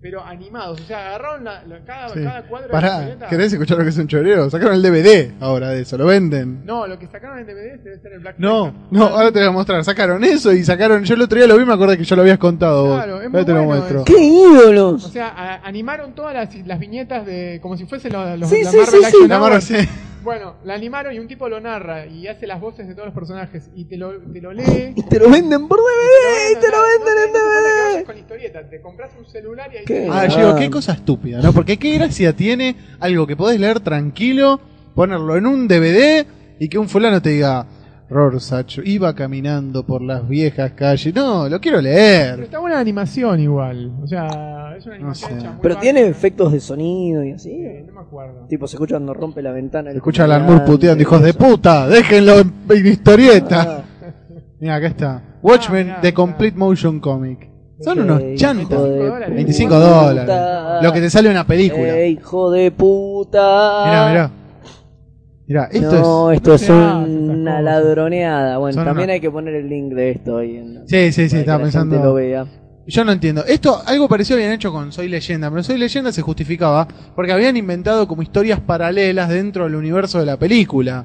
pero 0.00 0.20
animados. 0.24 0.80
O 0.80 0.84
sea, 0.84 1.10
agarraron 1.10 1.44
la, 1.44 1.62
la- 1.62 1.84
cada, 1.84 2.08
Sí. 2.08 2.24
cada 2.24 2.42
cuadro 2.48 2.66
de 2.66 2.72
la 2.74 2.80
Pará, 2.80 2.94
historieta. 2.98 3.28
¿querés 3.28 3.52
escuchar 3.52 3.78
lo 3.78 3.84
que 3.84 3.90
es 3.90 3.98
un 3.98 4.08
chorero? 4.08 4.50
Sacaron 4.50 4.74
el 4.74 4.82
DVD 4.82 5.30
ahora 5.40 5.68
de 5.68 5.82
eso, 5.82 5.96
lo 5.96 6.06
venden. 6.06 6.66
No, 6.66 6.88
lo 6.88 6.98
que 6.98 7.06
sacaron 7.06 7.38
en 7.38 7.46
DVD 7.46 7.78
debe 7.84 8.00
ser 8.00 8.14
el 8.14 8.18
Black 8.18 8.34
No, 8.38 8.72
Panther. 8.72 8.82
no, 8.90 9.04
ahora 9.06 9.30
te 9.30 9.38
voy 9.38 9.46
a 9.48 9.52
mostrar. 9.52 9.84
Sacaron 9.84 10.24
eso 10.24 10.52
y 10.52 10.64
sacaron. 10.64 11.04
Yo 11.04 11.14
el 11.14 11.22
otro 11.22 11.38
día 11.38 11.46
lo 11.46 11.56
vi, 11.56 11.64
me 11.64 11.74
acordé 11.74 11.96
que 11.96 12.02
ya 12.02 12.16
lo 12.16 12.22
habías 12.22 12.38
contado 12.38 12.84
vos. 12.86 12.96
Claro, 12.96 13.22
es 13.22 13.30
muy 13.30 13.38
Ahora 13.38 13.46
te 13.46 13.52
lo 13.52 13.62
bueno 13.62 13.78
muestro. 13.80 14.04
¡Qué 14.04 14.18
ídolos! 14.18 15.04
O 15.04 15.08
sea, 15.08 15.28
a- 15.28 15.64
animaron 15.68 16.16
todas 16.16 16.34
las, 16.34 16.52
las 16.66 16.80
viñetas 16.80 17.24
de 17.24 17.60
como 17.62 17.76
si 17.76 17.86
fuesen 17.86 18.12
los, 18.12 18.40
los 18.40 18.48
Sí, 18.50 18.64
la 18.64 18.70
sí, 18.72 18.76
Marvel 18.76 18.92
sí, 19.00 19.04
Action 19.06 19.22
sí. 19.22 19.28
La 19.28 19.36
Hour. 19.38 19.48
Marra, 19.50 19.60
sí. 19.60 19.76
Bueno, 20.22 20.54
la 20.64 20.74
animaron 20.74 21.14
y 21.14 21.18
un 21.18 21.26
tipo 21.26 21.48
lo 21.48 21.60
narra 21.60 22.06
y 22.06 22.26
hace 22.28 22.46
las 22.46 22.60
voces 22.60 22.86
de 22.86 22.94
todos 22.94 23.06
los 23.06 23.14
personajes 23.14 23.68
y 23.74 23.84
te 23.86 23.96
lo, 23.96 24.12
te 24.20 24.40
lo 24.40 24.52
lee. 24.52 24.92
Y 24.96 25.02
te 25.02 25.18
lo 25.18 25.28
venden 25.30 25.66
por 25.68 25.78
DVD, 25.78 26.52
y 26.52 26.60
te 26.60 26.70
lo 26.70 26.76
venden 26.82 27.24
en 27.26 27.32
No 27.32 27.38
te 27.38 27.94
DVD. 27.98 28.04
con 28.06 28.14
la 28.14 28.20
historieta, 28.20 28.68
te 28.68 28.80
compras 28.80 29.10
un 29.18 29.26
celular 29.26 29.70
y 29.72 29.78
ahí 29.78 29.84
¿Qué? 29.84 30.06
Ah, 30.10 30.20
Ah. 30.22 30.26
yo 30.28 30.38
digo, 30.38 30.56
qué 30.56 30.70
cosa 30.70 30.92
estúpida, 30.92 31.40
¿no? 31.42 31.52
Porque 31.52 31.76
qué 31.78 31.94
gracia 31.94 32.32
tiene 32.34 32.76
algo 33.00 33.26
que 33.26 33.36
podés 33.36 33.58
leer 33.58 33.80
tranquilo, 33.80 34.60
ponerlo 34.94 35.36
en 35.36 35.46
un 35.46 35.66
DVD 35.68 36.24
y 36.58 36.68
que 36.68 36.78
un 36.78 36.88
fulano 36.88 37.20
te 37.20 37.30
diga, 37.30 37.66
Rorschach 38.12 38.78
iba 38.84 39.14
caminando 39.14 39.84
por 39.84 40.02
las 40.02 40.28
viejas 40.28 40.72
calles. 40.72 41.14
No, 41.14 41.48
lo 41.48 41.60
quiero 41.60 41.78
Pero 41.78 41.90
leer. 41.94 42.40
está 42.40 42.58
buena 42.58 42.78
animación 42.78 43.40
igual. 43.40 43.92
O 44.02 44.06
sea, 44.06 44.74
es 44.76 44.86
una 44.86 44.94
animación 44.96 45.30
sé. 45.32 45.38
hecha 45.38 45.50
muy 45.52 45.58
Pero 45.62 45.74
básica. 45.76 45.80
tiene 45.92 46.06
efectos 46.08 46.52
de 46.52 46.60
sonido 46.60 47.24
y 47.24 47.32
así. 47.32 47.50
Sí, 47.50 47.84
no 47.86 47.92
me 47.94 48.00
acuerdo. 48.00 48.46
Tipo, 48.48 48.66
se 48.66 48.76
escucha 48.76 48.94
cuando 48.96 49.14
rompe 49.14 49.42
la 49.42 49.52
ventana. 49.52 49.90
Escucha 49.90 50.22
a 50.22 50.24
Alan 50.26 50.42
Moore 50.42 50.64
comediante, 50.64 50.72
puteando, 50.72 51.02
hijos 51.02 51.22
de 51.22 51.34
puta, 51.34 51.88
déjenlo 51.88 52.38
en, 52.40 52.52
en 52.70 52.86
historieta. 52.86 53.62
Ah, 53.62 53.82
Mira, 54.60 54.76
acá 54.76 54.86
está. 54.86 55.22
Watchmen, 55.42 55.86
mirá, 55.86 56.00
The 56.00 56.06
mirá. 56.08 56.14
Complete 56.14 56.56
Motion 56.56 57.00
Comic. 57.00 57.50
Son 57.80 57.98
unos 57.98 58.18
de 58.20 58.24
25 58.36 59.18
25 59.28 59.74
puta. 59.74 59.84
dólares. 59.88 60.84
Lo 60.84 60.92
que 60.92 61.00
te 61.00 61.10
sale 61.10 61.28
una 61.30 61.44
película. 61.44 62.04
Hijo 62.06 62.50
de 62.52 62.70
puta. 62.70 63.84
Mirá, 63.86 64.08
mirá. 64.10 64.30
Mirá, 65.52 65.68
esto 65.72 65.92
no, 66.00 66.30
es. 66.32 66.36
esto 66.36 66.50
no 66.50 66.54
es 66.56 66.68
una 66.70 67.50
cosas. 67.52 67.62
ladroneada. 67.64 68.58
Bueno, 68.58 68.74
Son 68.74 68.84
también 68.84 69.06
una- 69.06 69.12
hay 69.14 69.20
que 69.20 69.30
poner 69.30 69.54
el 69.54 69.68
link 69.68 69.92
de 69.92 70.10
esto 70.10 70.38
ahí. 70.38 70.56
En, 70.56 70.88
Sí, 70.88 71.12
sí, 71.12 71.28
sí, 71.28 71.36
estaba 71.38 71.62
pensando. 71.62 72.02
lo 72.02 72.14
vea. 72.14 72.46
Yo 72.86 73.04
no 73.04 73.12
entiendo. 73.12 73.44
Esto, 73.46 73.80
algo 73.86 74.08
parecido 74.08 74.36
habían 74.38 74.52
hecho 74.52 74.72
con 74.72 74.90
Soy 74.92 75.08
Leyenda, 75.08 75.48
pero 75.50 75.62
Soy 75.62 75.78
Leyenda 75.78 76.10
se 76.10 76.20
justificaba 76.22 76.88
porque 77.14 77.30
habían 77.32 77.56
inventado 77.56 78.08
como 78.08 78.22
historias 78.22 78.58
paralelas 78.60 79.28
dentro 79.28 79.64
del 79.64 79.76
universo 79.76 80.18
de 80.18 80.26
la 80.26 80.36
película. 80.36 81.04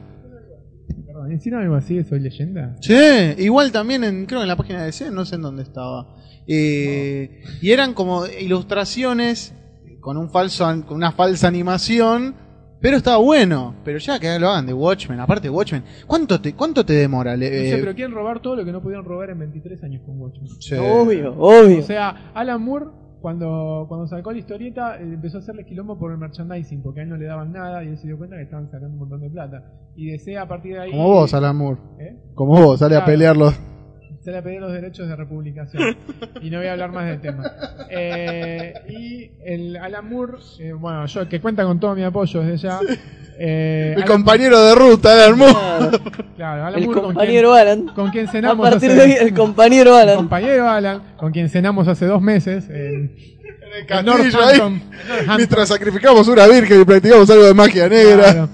Perdón, 1.05 1.31
¿hicieron 1.33 1.61
algo 1.61 1.75
así 1.75 1.95
de 1.97 2.03
Soy 2.03 2.19
Leyenda? 2.19 2.75
Sí, 2.81 2.95
igual 3.37 3.71
también 3.71 4.03
en, 4.03 4.25
creo 4.25 4.41
en 4.41 4.47
la 4.47 4.55
página 4.55 4.79
de 4.79 4.85
DC, 4.87 5.11
no 5.11 5.23
sé 5.25 5.35
en 5.35 5.41
dónde 5.43 5.63
estaba. 5.63 6.15
Eh, 6.47 7.41
Y 7.61 7.71
eran 7.71 7.93
como 7.93 8.25
ilustraciones 8.25 9.53
con 9.99 10.17
un 10.17 10.29
falso, 10.31 10.65
con 10.87 10.95
una 10.97 11.11
falsa 11.11 11.47
animación, 11.47 12.35
pero 12.81 12.97
estaba 12.97 13.17
bueno. 13.17 13.75
Pero 13.83 13.97
ya 13.99 14.19
que 14.19 14.37
lo 14.39 14.49
hagan 14.49 14.65
de 14.65 14.73
Watchmen, 14.73 15.19
aparte 15.19 15.49
Watchmen, 15.49 15.83
¿cuánto 16.05 16.39
te, 16.41 16.53
cuánto 16.53 16.85
te 16.85 16.93
demora? 16.93 17.35
Le- 17.35 17.49
No 17.49 17.55
sé, 17.55 17.73
eh, 17.75 17.77
pero 17.79 17.95
quieren 17.95 18.13
robar 18.13 18.41
todo 18.41 18.55
lo 18.55 18.65
que 18.65 18.71
no 18.71 18.81
pudieron 18.81 19.05
robar 19.05 19.29
en 19.31 19.39
23 19.39 19.83
años 19.83 20.01
con 20.05 20.19
Watchmen. 20.19 20.47
sí. 20.59 20.75
Obvio, 20.75 21.35
obvio. 21.37 21.79
O 21.79 21.83
sea, 21.83 22.31
Alan 22.33 22.61
Moore, 22.61 22.85
cuando, 23.21 23.85
cuando 23.89 24.07
sacó 24.07 24.31
la 24.31 24.37
historieta, 24.37 24.97
eh, 24.97 25.03
empezó 25.03 25.37
a 25.37 25.41
hacerle 25.41 25.65
quilombo 25.65 25.97
por 25.97 26.11
el 26.11 26.17
merchandising, 26.19 26.81
porque 26.83 26.99
a 26.99 27.03
él 27.03 27.09
no 27.09 27.17
le 27.17 27.25
daban 27.25 27.51
nada 27.51 27.83
y 27.83 27.87
él 27.87 27.97
se 27.97 28.07
dio 28.07 28.17
cuenta 28.17 28.35
que 28.35 28.43
estaban 28.43 28.65
sacando 28.69 28.89
un 28.93 28.99
montón 28.99 29.21
de 29.21 29.29
plata. 29.29 29.63
Y 29.95 30.11
desea 30.11 30.43
a 30.43 30.47
partir 30.47 30.73
de 30.75 30.81
ahí. 30.81 30.91
Como 30.91 31.07
vos, 31.09 31.33
Alan 31.33 31.55
Moore. 31.55 31.81
¿Eh? 31.99 32.15
Como 32.35 32.61
vos, 32.63 32.79
sale 32.79 32.95
a 32.95 32.99
Claro. 32.99 33.11
pelearlos. 33.11 33.59
Se 34.27 34.33
le 34.33 34.41
pedir 34.41 34.59
los 34.59 34.73
derechos 34.73 35.07
de 35.07 35.15
republicación. 35.15 35.95
y 36.41 36.49
no 36.49 36.57
voy 36.57 36.67
a 36.67 36.73
hablar 36.73 36.91
más 36.91 37.05
del 37.05 37.21
tema. 37.21 37.49
Eh, 37.89 38.73
y 38.89 39.31
el 39.41 39.77
Alan 39.77 40.09
Moore, 40.09 40.33
eh, 40.59 40.73
bueno, 40.73 41.05
yo 41.05 41.29
que 41.29 41.39
cuenta 41.39 41.63
con 41.63 41.79
todo 41.79 41.95
mi 41.95 42.03
apoyo 42.03 42.41
desde 42.41 42.57
ya. 42.67 42.77
Eh, 43.39 43.93
Mi 43.95 44.01
Alan- 44.01 44.07
compañero 44.17 44.61
de 44.65 44.75
ruta, 44.75 45.13
Alan 45.13 45.37
Moore. 45.37 45.53
Claro. 45.53 45.91
Claro, 46.35 46.65
Alan 46.65 46.79
El 46.79 46.85
Moore 46.87 46.99
con 47.01 47.09
compañero 47.13 47.51
quien, 47.53 47.61
Alan. 47.61 47.87
con 47.95 48.09
quien 48.11 48.27
A 48.27 48.31
cenamos 48.33 48.69
partir 48.69 48.89
hace- 48.91 48.97
de 48.97 49.01
ahí, 49.05 49.11
el 49.17 49.33
compañero 49.33 49.95
el 49.95 50.01
Alan. 50.01 50.15
compañero 50.17 50.67
Alan, 50.69 51.01
con 51.15 51.31
quien 51.31 51.47
cenamos 51.49 51.87
hace 51.87 52.05
dos 52.05 52.21
meses 52.21 52.67
en, 52.69 52.75
En 52.75 53.13
el 53.75 53.79
en 53.79 53.85
castillo 53.87 54.11
ahí, 54.13 54.57
Northampton. 54.57 54.73
en 54.73 55.07
Northampton. 55.07 55.37
mientras 55.37 55.69
sacrificamos 55.69 56.27
una 56.27 56.47
virgen 56.47 56.81
y 56.81 56.83
practicamos 56.83 57.29
algo 57.29 57.45
de 57.45 57.53
magia 57.53 57.87
negra. 57.87 58.23
Claro. 58.33 58.49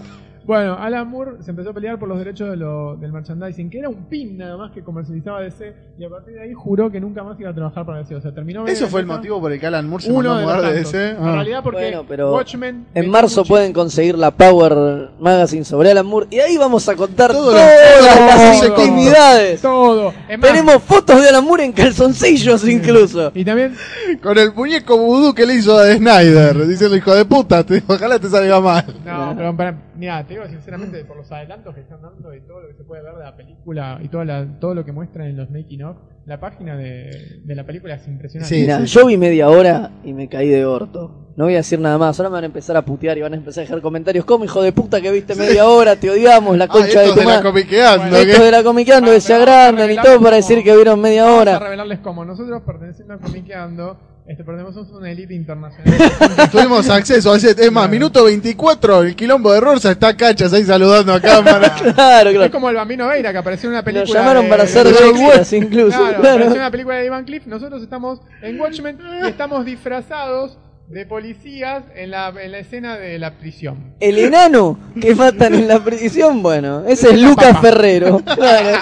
Bueno, 0.45 0.76
Alan 0.78 1.07
Moore 1.10 1.32
se 1.41 1.52
empezó 1.52 1.70
a 1.70 1.74
pelear 1.74 1.98
por 1.98 2.10
los 2.10 2.18
derechos 2.18 2.49
de 2.49 2.57
lo- 2.57 2.95
del 2.98 3.11
merchandising, 3.14 3.70
que 3.70 3.80
era 3.80 3.88
un 3.90 4.06
pin 4.10 4.38
nada 4.38 4.57
más 4.57 4.72
que 4.72 4.82
comercializaba 4.84 5.41
DC, 5.41 5.74
y 5.98 6.03
a 6.03 6.10
partir 6.10 6.34
de 6.34 6.41
ahí 6.41 6.53
juró 6.53 6.91
que 6.91 6.99
nunca 6.99 7.24
más 7.24 7.40
iba 7.40 7.49
a 7.49 7.53
trabajar 7.53 7.86
para 7.86 7.99
DC. 7.99 8.15
O 8.15 8.22
sea, 8.22 8.34
terminó. 8.34 8.68
¿Eso 8.68 8.88
fue 8.88 8.99
el 9.02 9.06
motivo 9.06 9.40
por 9.40 9.52
el 9.52 9.60
que 9.60 9.68
Alan 9.68 9.88
Moore 9.88 10.03
se 10.03 10.11
Uno 10.11 10.30
mandó 10.30 10.34
a 10.34 10.38
de 10.40 10.44
mudar 10.45 10.57
los 10.57 10.68
de 10.68 10.74
tantos. 10.76 10.91
DC? 10.91 11.10
En 11.11 11.18
Ah. 11.28 11.34
realidad, 11.34 11.64
porque 11.64 11.82
Bueno, 11.82 12.06
pero 12.07 12.34
Watchmen. 12.34 12.86
En 12.94 13.10
marzo 13.10 13.24
muchísimo. 13.41 13.45
pueden 13.45 13.74
conseguir 13.74 14.18
la 14.18 14.32
Power 14.32 15.10
Magazine 15.20 15.64
sobre 15.64 15.91
Alan 15.91 16.06
Moore 16.06 16.28
y 16.30 16.40
ahí 16.40 16.57
vamos 16.57 16.88
a 16.90 16.95
contar 16.95 17.32
Todo 17.32 17.52
todas 17.52 18.02
lo- 18.02 18.26
las 18.26 18.65
intimidades. 18.68 19.61
Todo. 19.61 20.14
Es 20.28 20.40
más, 20.40 20.49
Tenemos 20.49 20.84
fotos 20.84 21.22
de 21.22 21.30
Alan 21.30 21.44
Moore 21.45 21.65
en 21.65 21.72
calzoncillos 21.72 22.68
incluso. 22.68 23.32
Y 23.34 23.45
también. 23.45 23.76
Con 24.22 24.38
el 24.38 24.53
muñeco 24.53 24.98
vudú 24.98 25.34
que 25.34 25.45
le 25.45 25.56
hizo 25.56 25.78
a 25.78 25.94
Snyder, 25.94 26.68
diciendo 26.68 26.95
hijo 26.95 27.14
de 27.15 27.26
puta, 27.26 27.64
te- 27.64 27.82
ojalá 27.88 28.20
te 28.20 28.28
salga 28.30 28.60
mal. 28.60 28.86
No, 29.06 29.34
pero 29.36 29.56
para, 29.56 29.76
mira, 29.95 30.24
te 30.34 30.39
digo 30.39 30.51
sinceramente, 30.51 31.05
por 31.05 31.18
los 31.18 31.31
adelantos 31.31 31.73
que 31.76 31.81
están 31.81 32.01
dando 32.01 32.34
y 32.34 32.41
todo 32.41 32.61
lo 32.61 32.68
que 32.68 32.73
se 32.76 32.84
puede 32.84 33.01
ver 33.03 33.14
de 33.15 33.23
la 33.23 33.35
película 33.35 33.99
y 34.01 34.07
toda 34.10 34.26
la, 34.26 34.45
todo 34.60 34.73
lo 34.76 34.84
que 34.85 34.91
muestran 34.91 35.27
en 35.27 35.38
los 35.38 35.49
making 35.49 35.84
of, 35.84 35.97
la 36.26 36.39
página 36.39 36.76
de, 36.77 37.41
de 37.43 37.55
la 37.55 37.65
película 37.65 37.95
es 37.95 38.07
impresionante. 38.07 38.53
Sí, 38.55 38.91
yo 38.93 39.05
vi 39.05 39.18
media 39.18 39.49
hora 39.49 39.91
y 40.03 40.14
me 40.14 40.27
caí 40.30 40.49
de 40.49 40.65
orto. 40.65 41.19
No 41.35 41.45
voy 41.45 41.55
a 41.55 41.57
decir 41.57 41.80
nada 41.80 41.97
más, 41.97 42.19
ahora 42.19 42.30
me 42.30 42.34
van 42.35 42.43
a 42.43 42.47
empezar 42.47 42.77
a 42.77 42.85
putear 42.85 43.18
y 43.18 43.22
van 43.22 43.34
a 43.34 43.38
empezar 43.38 43.61
a 43.64 43.65
dejar 43.65 43.81
comentarios. 43.81 44.23
¿Cómo, 44.23 44.45
hijo 44.45 44.61
de 44.61 44.72
puta, 44.72 45.01
que 45.01 45.11
viste 45.11 45.34
media 45.35 45.68
hora? 45.68 45.95
Te 45.95 46.10
odiamos, 46.11 46.55
la 46.57 46.65
Ah, 46.65 46.68
concha 46.68 46.99
de 46.99 47.07
estos 47.07 47.15
tu 47.15 47.19
de 47.30 47.35
la 47.35 47.41
comiqueando, 47.41 48.10
Bueno, 48.18 48.43
de 48.43 48.51
la 48.51 48.64
comiqueando 48.64 49.11
que 49.11 49.19
se 49.19 49.34
agrandan 49.34 49.89
y 49.91 49.95
todo 49.97 50.22
para 50.22 50.35
decir 50.35 50.64
que 50.64 50.76
vieron 50.76 51.01
media 51.01 51.23
Vamos 51.23 51.38
a 51.39 51.41
hora. 51.41 51.60
revelarles 51.60 51.99
cómo 51.99 52.23
nosotros 52.23 52.61
perteneciendo 52.64 53.15
a 53.15 53.18
Comiqueando, 53.18 53.97
este, 54.27 54.43
pertenecemos 54.43 54.89
a 54.89 54.97
una 54.97 55.11
élite 55.11 55.33
internacional. 55.33 55.99
Tuvimos 56.51 56.89
acceso 56.89 57.33
a 57.33 57.37
ese. 57.37 57.51
Es 57.51 57.71
más, 57.71 57.89
minuto 57.89 58.23
24, 58.23 59.03
el 59.03 59.15
quilombo 59.15 59.51
de 59.51 59.59
Rorsa 59.59 59.91
está 59.91 60.15
cachas 60.15 60.53
ahí 60.53 60.63
saludando 60.63 61.13
a 61.13 61.19
cámara. 61.21 61.75
Claro, 61.93 62.29
es 62.29 62.35
claro. 62.37 62.51
como 62.51 62.69
el 62.69 62.75
Bambino 62.75 63.07
Veira 63.07 63.31
que 63.31 63.37
apareció 63.37 63.67
en 63.67 63.73
una 63.73 63.81
Lo 63.81 63.85
película. 63.85 64.19
llamaron 64.19 64.43
de- 64.45 64.49
para 64.49 64.63
hacer 64.63 64.87
de- 64.87 65.57
incluso. 65.57 65.97
Claro, 65.97 66.21
claro. 66.21 66.29
apareció 66.35 66.45
en 66.55 66.59
una 66.61 66.71
película 66.71 66.95
de 66.97 67.05
Ivan 67.05 67.25
Cliff. 67.25 67.45
Nosotros 67.45 67.83
estamos 67.83 68.21
en 68.41 68.59
Watchmen 68.59 68.97
y 69.23 69.27
estamos 69.27 69.65
disfrazados 69.65 70.57
de 70.87 71.05
policías 71.05 71.83
en 71.95 72.11
la, 72.11 72.29
en 72.41 72.51
la 72.51 72.59
escena 72.59 72.97
de 72.97 73.17
la 73.19 73.31
prisión. 73.37 73.93
El 73.99 74.17
enano 74.19 74.77
que 75.01 75.15
matan 75.15 75.55
en 75.55 75.67
la 75.67 75.83
prisión, 75.83 76.43
bueno, 76.43 76.83
ese 76.87 77.09
es 77.11 77.21
Lucas. 77.21 77.59
Ferrero. 77.61 78.21
Claro, 78.35 78.77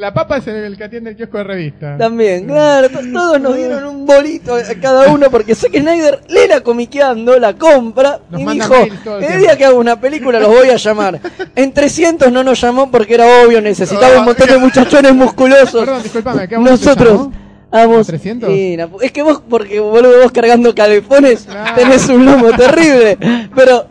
La 0.00 0.14
papa 0.14 0.38
es 0.38 0.46
el 0.46 0.76
que 0.78 0.84
atiende 0.84 1.10
el 1.10 1.16
kiosco 1.16 1.36
de 1.38 1.44
revista. 1.44 1.98
también, 1.98 2.46
claro, 2.46 2.88
to- 2.88 3.00
todos 3.12 3.40
nos 3.40 3.54
dieron 3.56 3.84
un 3.84 4.06
bolito 4.06 4.54
a 4.54 4.62
cada 4.80 5.08
uno 5.12 5.30
porque 5.30 5.54
sé 5.54 5.68
que 5.70 5.80
Snyder 5.80 6.20
lee 6.28 6.48
la 6.48 6.62
comiqueando, 6.62 7.38
la 7.38 7.52
compra 7.54 8.18
Nos 8.30 8.40
y 8.40 8.46
dijo, 8.46 8.74
el 8.76 8.82
el 8.92 8.98
tiempo". 9.02 9.38
día 9.38 9.56
que 9.58 9.64
hago 9.66 9.78
una 9.78 10.00
película 10.00 10.40
los 10.40 10.48
voy 10.48 10.70
a 10.70 10.76
llamar. 10.76 11.20
En 11.54 11.72
300 11.72 12.32
no 12.32 12.42
nos 12.42 12.58
llamó 12.60 12.90
porque 12.90 13.12
era 13.14 13.26
obvio, 13.44 13.60
necesitaba 13.60 14.20
un 14.20 14.24
montón 14.24 14.48
de 14.48 14.56
muchachones 14.58 15.14
musculosos. 15.14 15.84
Perdón, 15.84 16.02
disculpame, 16.02 16.48
¿qué 16.48 16.56
Nosotros 16.56 17.12
llamó? 17.12 17.32
vamos. 17.70 18.08
¿A 18.08 18.10
300? 18.12 18.48
Sí, 18.50 18.76
na- 18.78 18.88
es 19.02 19.12
que 19.12 19.22
vos, 19.22 19.42
porque 19.50 19.78
boludo, 19.80 20.22
vos 20.22 20.32
cargando 20.32 20.74
calefones 20.74 21.46
tenés 21.76 22.08
un 22.08 22.24
lomo 22.24 22.50
terrible. 22.56 23.18
Pero 23.54 23.86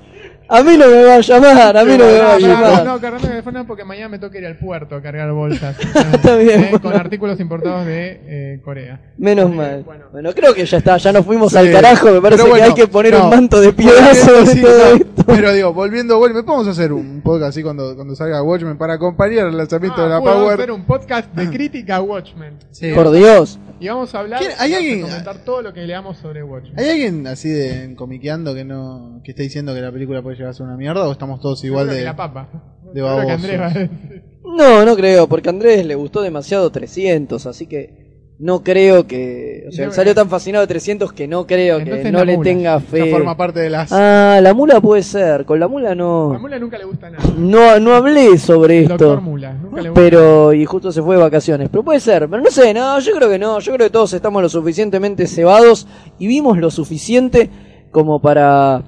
a 0.49 0.63
mí 0.63 0.77
no 0.77 0.87
me 0.87 1.03
va 1.03 1.15
a 1.15 1.19
llamar, 1.21 1.77
a 1.77 1.85
mí 1.85 1.91
no 1.97 2.05
me 2.05 2.19
va 2.19 2.33
a 2.33 2.39
llamar. 2.39 2.85
no, 2.85 2.99
cargando 2.99 3.27
el 3.27 3.31
teléfono 3.31 3.67
porque 3.67 3.83
mañana 3.85 4.09
me 4.09 4.19
toca 4.19 4.37
ir 4.37 4.45
al 4.45 4.57
puerto 4.57 4.95
a 4.95 5.01
cargar 5.01 5.31
bolsas. 5.31 5.75
Está 6.13 6.35
bien, 6.37 6.59
Eh, 6.63 6.67
bueno. 6.71 6.81
Con 6.81 6.95
artículos 6.95 7.39
importados 7.39 7.85
de 7.85 8.21
eh, 8.25 8.61
Corea. 8.63 8.99
Menos 9.17 9.45
Así 9.45 9.51
que, 9.51 9.57
mal. 9.57 9.83
bueno. 9.83 10.05
Bueno, 10.11 10.33
creo 10.33 10.53
que 10.53 10.65
ya 10.65 10.77
está, 10.77 10.97
ya 10.97 11.11
nos 11.11 11.25
fuimos 11.25 11.51
Sí. 11.51 11.57
al 11.59 11.71
carajo. 11.71 12.11
Me 12.11 12.21
parece 12.21 12.41
bueno, 12.43 12.55
que 12.57 12.63
hay 12.63 12.73
que 12.73 12.87
poner 12.87 13.13
no. 13.13 13.25
un 13.25 13.29
manto 13.29 13.61
de 13.61 13.73
piedra 13.73 14.13
sobre 14.15 14.45
Sí, 14.47 14.61
todo 14.61 14.77
no, 14.77 14.95
esto. 14.95 15.23
Pero 15.27 15.53
digo, 15.53 15.73
volviendo 15.73 16.15
a 16.15 16.17
Watchmen, 16.19 16.45
vamos 16.45 16.67
a 16.67 16.71
hacer 16.71 16.91
un 16.93 17.21
podcast 17.21 17.49
así 17.49 17.61
cuando, 17.63 17.95
cuando 17.95 18.15
salga 18.15 18.41
Watchmen 18.41 18.77
para 18.77 18.93
acompañar 18.95 19.47
el 19.47 19.57
lanzamiento 19.57 20.01
Ah, 20.01 20.03
de 20.05 20.09
la 20.09 20.19
uy, 20.19 20.25
vamos 20.25 20.39
a 20.39 20.43
Power. 20.45 20.53
hacer 20.59 20.71
un 20.71 20.85
podcast 20.85 21.33
de 21.35 21.49
crítica 21.55 21.97
a 21.97 22.01
Watchmen. 22.01 22.53
Sí. 22.71 22.91
Por 22.93 23.11
Dios. 23.11 23.59
Y 23.81 23.87
vamos 23.87 24.13
a 24.13 24.19
hablar 24.19 24.39
¿Quién- 24.39 24.51
hay 24.59 24.71
vamos 24.71 24.73
a 24.73 24.77
alguien- 24.77 25.01
comentar 25.03 25.37
todo 25.45 25.61
lo 25.61 25.73
que 25.73 25.81
leamos 25.81 26.17
sobre 26.17 26.43
Watchmen. 26.43 26.77
¿Hay 26.79 26.89
alguien 26.89 27.27
así 27.27 27.49
de 27.49 27.93
comiqueando 27.95 28.53
que 28.55 28.65
no 28.65 29.21
que 29.23 29.31
esté 29.31 29.43
diciendo 29.43 29.73
que 29.73 29.81
la 29.81 29.91
película 29.91 30.21
puede 30.21 30.35
llegar 30.39 30.51
a 30.51 30.53
ser 30.53 30.65
una 30.65 30.77
mierda 30.77 31.07
o 31.07 31.11
estamos 31.11 31.39
todos 31.39 31.63
igual 31.63 31.85
Seguro 31.85 31.93
que 31.93 31.99
de 31.99 32.05
la 32.05 32.15
papa. 32.15 32.49
de 32.93 32.99
Seguro 33.01 33.15
que 33.21 33.25
babosos? 33.27 33.31
Andrés 33.31 33.59
va 33.61 33.65
a 33.65 33.69
decir. 33.69 34.23
No, 34.57 34.85
no 34.85 34.95
creo, 34.95 35.27
porque 35.27 35.49
a 35.49 35.51
Andrés 35.51 35.85
le 35.85 35.95
gustó 35.95 36.21
demasiado 36.21 36.71
300, 36.71 37.45
así 37.45 37.67
que 37.67 38.09
no 38.39 38.63
creo 38.63 39.05
que... 39.05 39.65
O 39.67 39.71
sea, 39.71 39.85
él 39.85 39.91
salió 39.91 40.15
tan 40.15 40.29
fascinado 40.29 40.63
de 40.63 40.67
300 40.69 41.11
que 41.11 41.27
no 41.27 41.45
creo 41.45 41.75
que 41.77 41.83
Entonces 41.83 42.11
no 42.11 42.19
la 42.19 42.25
le 42.25 42.37
mula. 42.37 42.49
tenga 42.49 42.73
ya 42.75 42.79
fe. 42.79 43.11
forma 43.11 43.35
parte 43.35 43.59
de 43.59 43.69
las 43.69 43.91
Ah, 43.91 44.39
la 44.41 44.53
mula 44.53 44.79
puede 44.79 45.03
ser, 45.03 45.43
con 45.45 45.59
la 45.59 45.67
mula 45.67 45.93
no... 45.93 46.33
A 46.33 46.39
Mula 46.39 46.57
nunca 46.57 46.77
le 46.77 46.85
gusta 46.85 47.09
nada. 47.09 47.23
No, 47.37 47.79
no 47.81 47.93
hablé 47.93 48.37
sobre 48.37 48.87
Doctor 48.87 49.17
esto. 49.17 49.21
Mula. 49.21 49.53
Nunca 49.53 49.81
le 49.81 49.89
gusta 49.89 50.01
Pero, 50.01 50.53
y 50.53 50.65
justo 50.65 50.91
se 50.93 51.01
fue 51.01 51.17
de 51.17 51.21
vacaciones. 51.21 51.67
Pero 51.69 51.83
puede 51.83 51.99
ser, 51.99 52.29
pero 52.29 52.41
no 52.41 52.49
sé, 52.49 52.73
no, 52.73 52.97
yo 52.99 53.13
creo 53.13 53.29
que 53.29 53.37
no. 53.39 53.59
Yo 53.59 53.73
creo 53.73 53.87
que 53.87 53.93
todos 53.93 54.13
estamos 54.13 54.41
lo 54.41 54.47
suficientemente 54.49 55.27
cebados 55.27 55.85
y 56.17 56.27
vimos 56.27 56.57
lo 56.57 56.71
suficiente 56.71 57.49
como 57.91 58.21
para. 58.21 58.83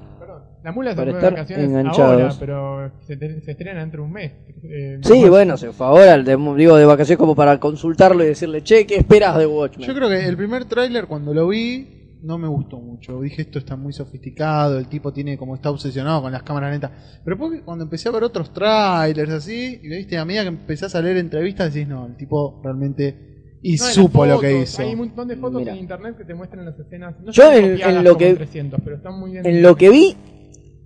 La 0.64 0.72
mula 0.72 0.90
se 0.90 0.96
Para 0.96 1.10
fue 1.12 1.20
de 1.20 1.30
vacaciones 1.30 1.66
enganchados. 1.66 2.00
ahora, 2.22 2.34
pero 2.38 2.92
se, 3.06 3.16
te- 3.16 3.40
se 3.40 3.50
estrena 3.50 3.80
dentro 3.80 4.02
de 4.02 4.06
un 4.06 4.12
mes. 4.12 4.32
Eh, 4.62 4.98
Sí, 5.02 5.20
más- 5.22 5.30
bueno, 5.30 5.56
se 5.56 5.72
fue 5.72 5.86
ahora, 5.86 6.18
de- 6.18 6.36
digo, 6.56 6.76
de 6.76 6.84
vacaciones 6.84 7.18
como 7.18 7.34
para 7.34 7.58
consultarlo 7.58 8.22
y 8.22 8.28
decirle, 8.28 8.62
che, 8.62 8.86
¿qué 8.86 8.96
esperas 8.96 9.36
de 9.38 9.46
Watchmen? 9.46 9.86
Yo 9.88 9.94
creo 9.94 10.08
que 10.08 10.24
el 10.24 10.36
primer 10.36 10.64
tráiler 10.66 11.06
cuando 11.06 11.34
lo 11.34 11.48
vi 11.48 11.98
no 12.22 12.38
me 12.38 12.46
gustó 12.46 12.78
mucho. 12.78 13.20
Dije 13.20 13.42
esto 13.42 13.58
está 13.58 13.74
muy 13.74 13.92
sofisticado, 13.92 14.78
el 14.78 14.86
tipo 14.86 15.12
tiene 15.12 15.36
como 15.36 15.56
está 15.56 15.70
obsesionado 15.70 16.22
con 16.22 16.30
las 16.30 16.44
cámaras 16.44 16.70
lentas. 16.70 16.92
Pero 17.24 17.36
después 17.36 17.62
cuando 17.64 17.82
empecé 17.82 18.08
a 18.08 18.12
ver 18.12 18.22
otros 18.22 18.52
trailers 18.54 19.32
así, 19.32 19.80
y 19.82 19.88
viste 19.88 20.16
a 20.16 20.24
medida 20.24 20.42
que 20.42 20.48
empezás 20.50 20.94
a 20.94 21.02
leer 21.02 21.16
entrevistas 21.16 21.74
decís 21.74 21.88
no, 21.88 22.06
el 22.06 22.16
tipo 22.16 22.60
realmente 22.62 23.58
y 23.64 23.72
No, 23.76 23.84
supo 23.84 24.24
lo 24.26 24.38
que 24.38 24.60
hizo. 24.62 24.82
Hay 24.82 24.92
un 24.92 24.98
montón 24.98 25.26
de 25.28 25.36
fotos 25.36 25.58
Mira. 25.60 25.72
en 25.72 25.78
internet 25.78 26.16
que 26.16 26.24
te 26.24 26.34
muestran 26.34 26.64
las 26.64 26.78
escenas. 26.78 27.14
No 27.20 27.32
Yo 27.32 27.52
en- 27.52 27.70
copiadas 27.70 27.94
en 27.96 28.04
lo 28.04 28.10
como 28.10 28.18
que- 28.18 28.34
300, 28.34 28.80
pero 28.84 28.96
están 28.96 29.18
muy 29.18 29.30
bien. 29.32 29.46
En 29.46 29.62
lo 29.62 29.76
que 29.76 29.90
vi, 29.90 30.16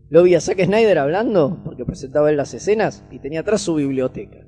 lo 0.08 0.22
vi 0.22 0.34
a 0.34 0.40
Zack 0.40 0.64
Snyder 0.64 0.98
hablando, 0.98 1.60
porque 1.64 1.84
presentaba 1.84 2.30
él 2.30 2.36
las 2.36 2.54
escenas, 2.54 3.04
y 3.10 3.18
tenía 3.18 3.40
atrás 3.40 3.62
su 3.62 3.74
biblioteca. 3.74 4.38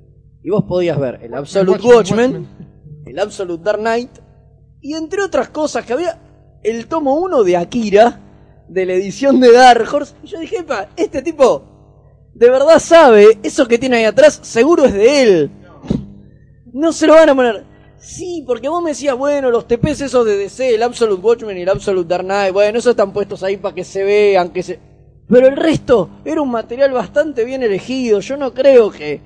Y 0.43 0.49
vos 0.49 0.63
podías 0.67 0.99
ver 0.99 1.19
el 1.21 1.33
Absolute 1.33 1.85
Watchmen, 1.85 2.31
Watchmen, 2.31 2.47
el 3.05 3.19
Absolute 3.19 3.63
Dark 3.63 3.79
Knight, 3.79 4.11
y 4.81 4.93
entre 4.93 5.21
otras 5.21 5.49
cosas 5.49 5.85
que 5.85 5.93
había 5.93 6.19
el 6.63 6.87
tomo 6.87 7.19
1 7.19 7.43
de 7.43 7.57
Akira, 7.57 8.21
de 8.67 8.85
la 8.85 8.93
edición 8.93 9.39
de 9.39 9.51
Dark 9.51 9.87
Horse. 9.93 10.13
Y 10.23 10.27
yo 10.27 10.39
dije, 10.39 10.59
"Epa, 10.59 10.89
este 10.95 11.21
tipo 11.21 11.69
de 12.33 12.49
verdad 12.49 12.79
sabe, 12.79 13.37
eso 13.43 13.67
que 13.67 13.77
tiene 13.77 13.97
ahí 13.97 14.03
atrás 14.05 14.39
seguro 14.43 14.85
es 14.85 14.93
de 14.93 15.21
él. 15.21 15.51
No 16.71 16.93
se 16.93 17.07
lo 17.07 17.15
van 17.15 17.29
a 17.29 17.35
poner. 17.35 17.65
Sí, 17.97 18.45
porque 18.47 18.69
vos 18.69 18.81
me 18.81 18.91
decías, 18.91 19.17
bueno, 19.17 19.51
los 19.51 19.67
TPs 19.67 20.01
esos 20.01 20.25
de 20.25 20.37
DC, 20.37 20.73
el 20.73 20.83
Absolute 20.83 21.21
Watchmen 21.21 21.57
y 21.57 21.61
el 21.63 21.69
Absolute 21.69 22.07
Dark 22.07 22.23
Knight, 22.23 22.53
bueno, 22.53 22.79
esos 22.79 22.91
están 22.91 23.11
puestos 23.11 23.43
ahí 23.43 23.57
para 23.57 23.75
que 23.75 23.83
se 23.83 24.03
vean, 24.03 24.51
que 24.51 24.63
se... 24.63 24.79
Pero 25.29 25.47
el 25.47 25.55
resto 25.55 26.09
era 26.25 26.41
un 26.41 26.49
material 26.51 26.91
bastante 26.91 27.45
bien 27.45 27.61
elegido. 27.63 28.19
Yo 28.19 28.35
no 28.37 28.53
creo 28.53 28.89
que 28.91 29.21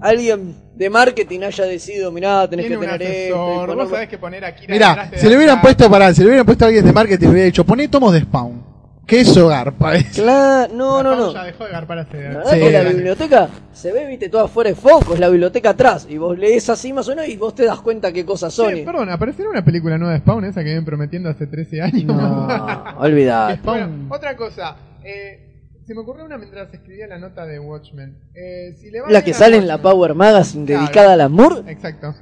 alguien 0.00 0.54
de 0.74 0.88
marketing 0.90 1.40
haya 1.42 1.64
decidido, 1.64 2.10
mirá, 2.12 2.48
tenés 2.48 2.66
Tiene 2.66 2.80
que 2.80 2.86
un 2.86 2.98
tener 2.98 3.02
esto. 3.14 3.36
vos 3.38 3.66
ponerlo". 3.66 3.90
sabés 3.90 4.08
que 4.08 4.18
poner 4.18 4.44
aquí 4.44 4.64
Mira, 4.68 5.10
si 5.16 5.28
le 5.28 5.36
hubieran 5.36 5.60
puesto 5.60 5.90
para, 5.90 6.14
si 6.14 6.20
le 6.22 6.28
hubieran 6.28 6.46
puesto 6.46 6.64
a 6.64 6.68
alguien 6.68 6.84
de 6.84 6.92
marketing, 6.92 7.26
le 7.26 7.30
hubiera 7.32 7.46
dicho, 7.46 7.64
poné 7.64 7.88
tomos 7.88 8.12
de 8.12 8.20
Spawn. 8.20 8.68
Que 9.06 9.20
eso 9.22 9.48
garpa 9.48 9.94
es. 9.96 10.06
Claro, 10.20 10.72
no, 10.74 11.02
no, 11.02 11.16
no. 11.16 11.32
Ya 11.32 11.44
dejó 11.44 11.64
de 11.64 11.70
garpar 11.72 11.98
hace. 12.00 12.22
La 12.22 12.28
verdad 12.28 12.52
Sí, 12.52 12.58
que 12.60 12.70
la 12.70 12.78
dale. 12.78 12.94
biblioteca 12.94 13.48
se 13.72 13.90
ve, 13.92 14.06
viste, 14.06 14.28
toda 14.28 14.48
fuera 14.48 14.68
de 14.70 14.76
foco, 14.76 15.14
es 15.14 15.20
la 15.20 15.28
biblioteca 15.30 15.70
atrás. 15.70 16.06
Y 16.10 16.18
vos 16.18 16.38
lees 16.38 16.68
así 16.68 16.92
más 16.92 17.06
o 17.08 17.10
menos 17.10 17.26
y 17.28 17.36
vos 17.38 17.54
te 17.54 17.64
das 17.64 17.80
cuenta 17.80 18.12
qué 18.12 18.24
cosas 18.24 18.52
son. 18.54 18.76
Y- 18.76 18.82
perdón, 18.82 19.08
¿aparecerá 19.10 19.48
una 19.48 19.64
película 19.64 19.96
nueva 19.98 20.12
de 20.12 20.20
Spawn 20.20 20.44
esa 20.44 20.60
que 20.60 20.66
vienen 20.66 20.84
prometiendo 20.84 21.30
hace 21.30 21.46
13 21.46 21.80
años? 21.82 22.04
No, 22.04 22.48
olvidate. 22.98 23.60
Bueno, 23.64 23.88
otra 24.10 24.36
cosa. 24.36 24.76
Eh, 25.04 25.44
se 25.86 25.94
me 25.94 26.00
ocurrió 26.00 26.24
una 26.24 26.36
mientras 26.38 26.72
escribía 26.72 27.06
la 27.06 27.18
nota 27.18 27.46
de 27.46 27.58
Watchmen. 27.58 28.18
Eh, 28.34 28.74
si 28.78 28.90
le 28.90 29.00
va 29.00 29.06
La 29.06 29.20
bien 29.20 29.24
que 29.24 29.30
a 29.30 29.34
sale 29.34 29.56
en 29.56 29.66
la 29.66 29.76
Watchmen- 29.78 29.82
Power 29.82 30.14
Magazine 30.14 30.66
Claro. 30.66 30.82
dedicada 30.82 31.12
a 31.12 31.16
la 31.16 31.28
Moore. 31.28 31.70
Exacto. 31.72 32.14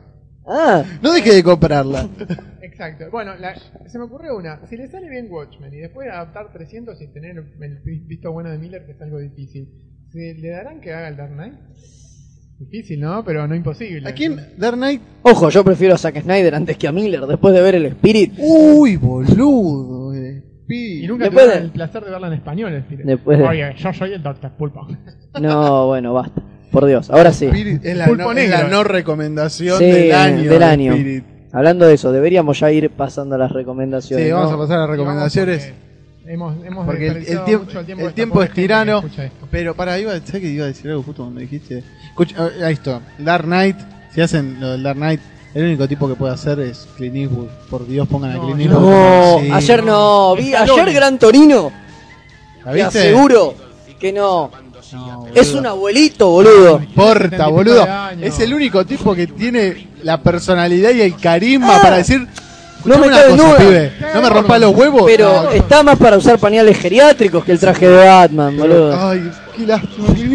Ah, 0.46 0.84
No 1.02 1.12
deje 1.12 1.34
de 1.34 1.42
comprarla. 1.42 2.08
Exacto. 2.62 3.06
Bueno, 3.10 3.34
la- 3.36 3.56
se 3.88 3.98
me 3.98 4.04
ocurrió 4.04 4.36
una. 4.36 4.64
Si 4.68 4.76
le 4.76 4.88
sale 4.88 5.08
bien 5.10 5.26
Watchmen 5.30 5.72
y 5.74 5.78
después 5.78 6.06
de 6.06 6.12
adaptar 6.12 6.52
300 6.52 7.00
y 7.02 7.08
tener 7.12 7.36
el 7.36 7.80
visto 8.06 8.30
bueno 8.32 8.50
de 8.50 8.58
Miller, 8.58 8.84
que 8.86 8.92
es 8.92 9.00
algo 9.02 9.18
difícil, 9.18 9.68
¿se 10.12 10.34
le 10.34 10.50
darán 10.50 10.80
que 10.80 10.92
haga 10.92 11.08
el 11.08 11.16
Dark 11.16 11.32
Knight? 11.32 11.54
Difícil, 12.58 13.00
¿no? 13.00 13.22
Pero 13.24 13.46
no 13.48 13.54
imposible. 13.54 14.08
¿A 14.08 14.14
quién? 14.14 14.36
Dark 14.56 14.76
Knight. 14.76 15.02
ojo, 15.22 15.50
yo 15.50 15.62
prefiero 15.64 15.94
a 15.94 15.98
Zack 15.98 16.22
Snyder 16.22 16.54
antes 16.54 16.78
que 16.78 16.86
a 16.88 16.92
Miller 16.92 17.20
después 17.26 17.52
de 17.54 17.60
ver 17.60 17.74
el 17.74 17.86
Spirit. 17.86 18.32
Uy, 18.38 18.96
boludo. 18.96 19.95
Pi- 20.66 21.04
Y 21.04 21.06
nunca 21.06 21.24
Después 21.24 21.44
tuvieron 21.44 21.62
de- 21.62 21.66
el 21.66 21.72
placer 21.72 22.04
de 22.04 22.10
verla 22.10 22.26
en 22.28 22.32
español, 22.32 22.72
el 22.72 22.78
Spirit. 22.80 23.06
Después 23.06 23.38
de- 23.38 23.44
Oye, 23.44 23.74
yo 23.78 23.92
soy 23.92 24.12
el 24.14 24.22
Doctor 24.22 24.50
Pulpo. 24.52 24.86
No, 25.40 25.86
bueno, 25.88 26.12
basta. 26.14 26.42
Por 26.72 26.86
Dios, 26.86 27.08
ahora 27.10 27.32
sí. 27.32 27.46
Spirit 27.46 27.84
es 27.84 27.96
la, 27.96 28.06
Pulpo 28.06 28.24
no, 28.24 28.38
es 28.38 28.50
la 28.50 28.56
negro. 28.62 28.70
no 28.76 28.84
recomendación 28.84 29.78
Sí, 29.78 29.84
del 29.84 30.12
año. 30.12 30.50
del 30.50 30.58
de 30.58 30.64
año. 30.64 30.92
Spirit. 30.94 31.24
Hablando 31.52 31.86
de 31.86 31.94
eso, 31.94 32.12
deberíamos 32.12 32.58
ya 32.60 32.70
ir 32.72 32.90
pasando 32.90 33.34
a 33.36 33.38
las 33.38 33.52
recomendaciones. 33.52 34.26
Sí, 34.26 34.32
vamos 34.32 34.50
¿no? 34.50 34.56
a 34.56 34.60
pasar 34.60 34.78
a 34.78 34.80
las 34.82 34.90
recomendaciones. 34.90 35.64
Porque 35.72 35.86
Hemos, 36.32 36.56
hemos 36.66 36.84
Porque 36.86 37.06
el, 37.06 37.08
el 37.08 37.14
desperdiciado 37.24 37.44
tiempo, 37.46 37.64
mucho 37.66 37.78
el 37.80 37.86
tiempo, 37.86 38.02
de 38.02 38.08
esta 38.08 38.14
tiempo 38.16 38.34
pobre 38.34 38.44
es 38.46 38.48
gente 38.50 38.60
que 38.62 38.66
tirano. 38.66 38.96
escucha 38.98 39.24
esto. 39.26 39.48
Pero 39.50 39.74
para, 39.76 39.98
iba, 40.00 40.12
¿sabes 40.18 40.30
que 40.42 40.48
iba 40.48 40.64
a 40.64 40.68
decir 40.68 40.90
algo 40.90 41.02
justo 41.04 41.22
cuando 41.22 41.40
dijiste? 41.40 41.84
Escucha, 42.08 42.34
ah, 42.38 42.48
ahí 42.66 42.72
está. 42.74 43.00
Dark 43.18 43.44
Knight, 43.44 43.76
si 44.10 44.20
hacen 44.20 44.60
lo 44.60 44.72
del 44.72 44.82
Dark 44.82 44.96
Knight, 44.98 45.20
el 45.56 45.64
único 45.64 45.88
tipo 45.88 46.06
que 46.08 46.14
puede 46.14 46.34
hacer 46.34 46.60
es 46.60 46.86
Clint 46.96 47.16
Eastwood. 47.16 47.46
Por 47.70 47.86
Dios, 47.86 48.06
pongan 48.08 48.32
a 48.32 48.40
Clint 48.40 48.56
no. 48.56 48.62
Eastwood. 48.62 48.90
No, 48.90 49.38
Sí. 49.40 49.50
ayer 49.52 49.84
no, 49.84 50.36
vi, 50.36 50.54
ayer 50.54 50.92
Gran 50.92 51.18
Torino. 51.18 51.72
¿La 52.64 52.72
Te 52.72 52.76
viste? 52.82 52.98
aseguro 53.00 53.54
que 53.98 54.12
no. 54.12 54.50
Es 55.34 55.52
un 55.52 55.66
abuelito, 55.66 56.28
boludo. 56.28 56.78
No 56.78 56.84
importa, 56.84 57.22
70 57.22 57.36
y 57.36 57.38
pico 57.38 57.50
boludo. 57.52 57.86
Es 58.22 58.38
el 58.40 58.54
único 58.54 58.84
tipo 58.86 59.14
que 59.14 59.26
tiene 59.26 59.88
la 60.02 60.20
personalidad 60.22 60.90
y 60.90 61.00
el 61.02 61.16
carisma 61.16 61.76
Ah. 61.76 61.82
para 61.82 61.96
decir. 61.96 62.26
No 62.84 62.94
"Escuchame 62.94 63.16
me 63.16 63.30
cosa, 63.30 63.42
duda". 63.48 63.56
pibe. 63.58 63.92
No 64.14 64.22
me 64.22 64.30
rompa 64.30 64.58
los 64.60 64.76
huevos. 64.76 65.02
Pero 65.06 65.42
No, 65.44 65.50
está 65.50 65.82
más 65.82 65.98
para 65.98 66.16
usar 66.18 66.38
pañales 66.38 66.78
geriátricos 66.78 67.44
que 67.44 67.50
el 67.52 67.58
traje 67.58 67.88
de 67.88 67.96
Batman, 68.06 68.56
boludo. 68.56 69.08
Ay, 69.10 69.28
qué 69.56 69.66
lástima. 69.66 70.06
Clint 70.14 70.32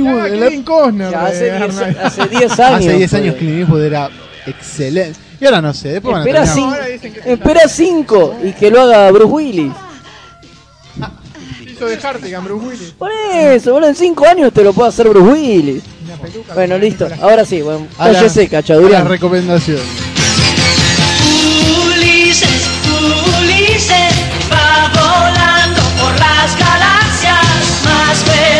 Eastwood 0.67 1.01
hace 1.01 1.45
Dark 1.47 1.61
10 1.71 1.75
Knight. 1.77 1.97
hace 2.03 2.27
10 2.27 2.59
años. 2.59 2.79
Hace 2.79 2.93
10 2.97 3.13
años. 3.13 3.35
Clint 3.35 3.59
Eastwood 3.59 3.83
era 3.83 4.09
excelente. 4.47 5.19
Y 5.39 5.45
ahora 5.45 5.61
no 5.61 5.73
sé, 5.73 5.89
después 5.89 6.13
van 6.13 6.21
a 6.21 6.25
Espera 6.25 6.45
terminar- 6.45 6.75
cinco, 6.83 6.91
dicen 6.91 7.13
que 7.13 7.33
espera 7.33 7.67
cinco 7.67 8.35
y 8.43 8.51
que 8.53 8.69
lo 8.71 8.81
haga 8.81 9.09
Bruce 9.11 9.25
Willis. 9.25 9.71
Hizo 11.67 11.85
de 11.87 11.95
Hartigan, 11.97 12.43
Bruce 12.43 12.65
Willis. 12.67 12.91
Por 12.97 13.11
eso, 13.11 13.73
boludo, 13.73 13.89
en 13.89 13.95
5 13.95 14.25
años 14.27 14.53
te 14.53 14.63
lo 14.63 14.71
puede 14.73 14.89
hacer 14.89 15.09
Bruce 15.09 15.31
Willis. 15.31 15.83
Una 16.05 16.15
peluca. 16.17 16.53
Bueno, 16.53 16.77
listo. 16.77 17.07
Ahora 17.21 17.43
sí, 17.45 17.61
bueno, 17.61 17.87
A 17.97 18.07
la- 18.09 18.13
cállese, 18.19 18.49
a 18.55 18.75
la 18.89 19.03
recomendación. 19.03 19.79
Ulises, 21.87 22.67
Ulises 23.39 24.13
va 24.51 24.89
volando 24.93 25.81
por 25.99 26.11
las 26.19 26.57
galaxias 26.59 27.45
más 27.83 28.25
veloz 28.25 28.50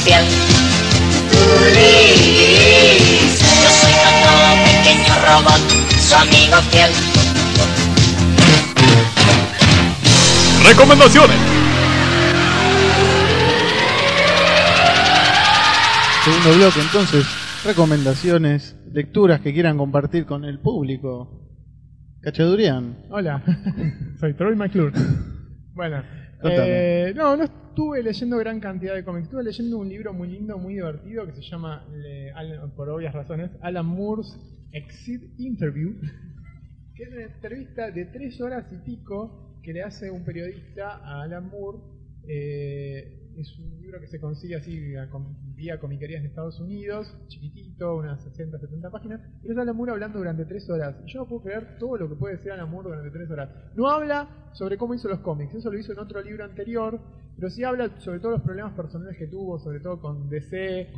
Ulises. 0.00 0.32
Yo 3.62 3.68
soy 3.68 3.92
pequeño 4.64 5.12
robot, 5.28 5.60
su 5.98 6.14
amigo 6.14 6.56
fiel. 6.70 6.90
Recomendaciones. 10.66 11.36
Segundo 16.24 16.56
bloque, 16.56 16.80
entonces, 16.80 17.26
recomendaciones, 17.64 18.76
lecturas 18.92 19.40
que 19.42 19.52
quieran 19.52 19.76
compartir 19.76 20.24
con 20.24 20.46
el 20.46 20.60
público. 20.60 21.46
Cachadurian. 22.22 23.04
Hola, 23.10 23.42
soy 24.20 24.32
Troy 24.32 24.56
McClure. 24.56 24.92
Bueno, 25.74 26.02
eh, 26.44 27.12
no, 27.16 27.36
no 27.36 27.44
estuve 27.44 28.02
leyendo 28.02 28.36
gran 28.38 28.60
cantidad 28.60 28.94
de 28.94 29.04
cómics. 29.04 29.26
Estuve 29.26 29.44
leyendo 29.44 29.78
un 29.78 29.88
libro 29.88 30.12
muy 30.12 30.28
lindo, 30.28 30.58
muy 30.58 30.74
divertido 30.74 31.26
que 31.26 31.32
se 31.32 31.42
llama, 31.42 31.86
le- 31.92 32.32
Alan- 32.32 32.70
por 32.74 32.88
obvias 32.88 33.14
razones, 33.14 33.50
Alan 33.62 33.86
Moore's 33.86 34.36
Exit 34.72 35.22
Interview, 35.38 35.94
que 36.94 37.02
es 37.04 37.08
una 37.12 37.22
entrevista 37.22 37.90
de 37.90 38.04
tres 38.06 38.40
horas 38.40 38.66
y 38.72 38.76
pico 38.84 39.58
que 39.62 39.72
le 39.72 39.82
hace 39.82 40.10
un 40.10 40.24
periodista 40.24 40.96
a 40.96 41.22
Alan 41.22 41.48
Moore. 41.48 41.78
Eh, 42.28 43.16
es 43.36 43.58
un 43.58 43.80
libro 43.80 44.00
que 44.00 44.08
se 44.08 44.20
consigue 44.20 44.56
así 44.56 44.78
vía 45.54 45.78
comiquerías 45.78 46.22
de 46.22 46.28
Estados 46.28 46.58
Unidos, 46.60 47.06
chiquitito, 47.28 47.96
unas 47.96 48.22
60, 48.24 48.58
70 48.58 48.90
páginas. 48.90 49.20
Y 49.42 49.50
es 49.52 49.56
Alan 49.56 49.74
Moore 49.76 49.92
hablando 49.92 50.18
durante 50.18 50.44
tres 50.44 50.68
horas. 50.68 50.96
Yo 51.06 51.20
no 51.20 51.28
puedo 51.28 51.42
creer 51.44 51.78
todo 51.78 51.96
lo 51.96 52.08
que 52.08 52.16
puede 52.16 52.36
decir 52.36 52.52
Alan 52.52 52.70
Moore 52.70 52.88
durante 52.90 53.10
tres 53.10 53.30
horas. 53.30 53.48
No 53.76 53.88
habla 53.88 54.49
sobre 54.52 54.76
cómo 54.76 54.94
hizo 54.94 55.08
los 55.08 55.20
cómics, 55.20 55.54
eso 55.54 55.70
lo 55.70 55.78
hizo 55.78 55.92
en 55.92 55.98
otro 55.98 56.20
libro 56.22 56.44
anterior, 56.44 56.98
pero 57.36 57.48
sí 57.50 57.64
habla 57.64 57.98
sobre 58.00 58.18
todos 58.18 58.32
los 58.34 58.42
problemas 58.42 58.74
personales 58.74 59.16
que 59.16 59.26
tuvo, 59.26 59.58
sobre 59.58 59.80
todo 59.80 60.00
con 60.00 60.28
DC, 60.28 60.92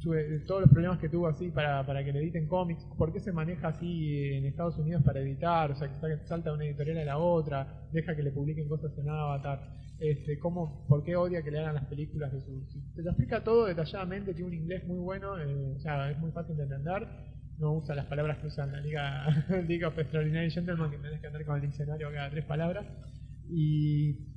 sobre 0.00 0.40
todos 0.40 0.62
los 0.62 0.70
problemas 0.70 0.98
que 0.98 1.08
tuvo 1.08 1.28
así 1.28 1.50
para, 1.50 1.84
para 1.86 2.02
que 2.04 2.12
le 2.12 2.20
editen 2.20 2.48
cómics, 2.48 2.84
por 2.96 3.12
qué 3.12 3.20
se 3.20 3.30
maneja 3.32 3.68
así 3.68 4.32
en 4.34 4.46
Estados 4.46 4.78
Unidos 4.78 5.02
para 5.04 5.20
editar, 5.20 5.70
o 5.70 5.76
sea, 5.76 5.88
que 5.88 5.94
sa- 5.96 6.26
salta 6.26 6.50
de 6.50 6.56
una 6.56 6.64
editorial 6.64 6.98
a 6.98 7.04
la 7.04 7.18
otra, 7.18 7.86
deja 7.92 8.16
que 8.16 8.22
le 8.22 8.32
publiquen 8.32 8.68
cosas 8.68 8.96
en 8.98 9.08
Avatar, 9.08 9.60
este, 10.00 10.38
cómo, 10.38 10.86
por 10.88 11.04
qué 11.04 11.14
odia 11.14 11.42
que 11.42 11.50
le 11.50 11.60
hagan 11.60 11.74
las 11.76 11.84
películas 11.86 12.32
de 12.32 12.40
su... 12.40 12.66
Te 12.96 13.02
lo 13.02 13.10
explica 13.10 13.44
todo 13.44 13.66
detalladamente, 13.66 14.32
tiene 14.34 14.48
un 14.48 14.54
inglés 14.54 14.84
muy 14.86 14.98
bueno, 14.98 15.38
eh, 15.38 15.74
o 15.76 15.80
sea, 15.80 16.10
es 16.10 16.18
muy 16.18 16.32
fácil 16.32 16.56
de 16.56 16.64
entender, 16.64 17.06
no 17.58 17.72
usa 17.74 17.94
las 17.94 18.06
palabras 18.06 18.38
que 18.38 18.46
usan 18.48 18.72
la 18.72 18.80
Liga, 18.80 19.26
Liga 19.68 19.88
of 19.88 19.98
Extraordinary 19.98 20.50
Gentlemen, 20.50 20.90
que 20.90 20.98
tenés 20.98 21.20
que 21.20 21.26
andar 21.26 21.44
con 21.44 21.56
el 21.56 21.62
diccionario 21.62 22.10
cada 22.12 22.30
tres 22.30 22.44
palabras, 22.44 22.84
y... 23.50 24.30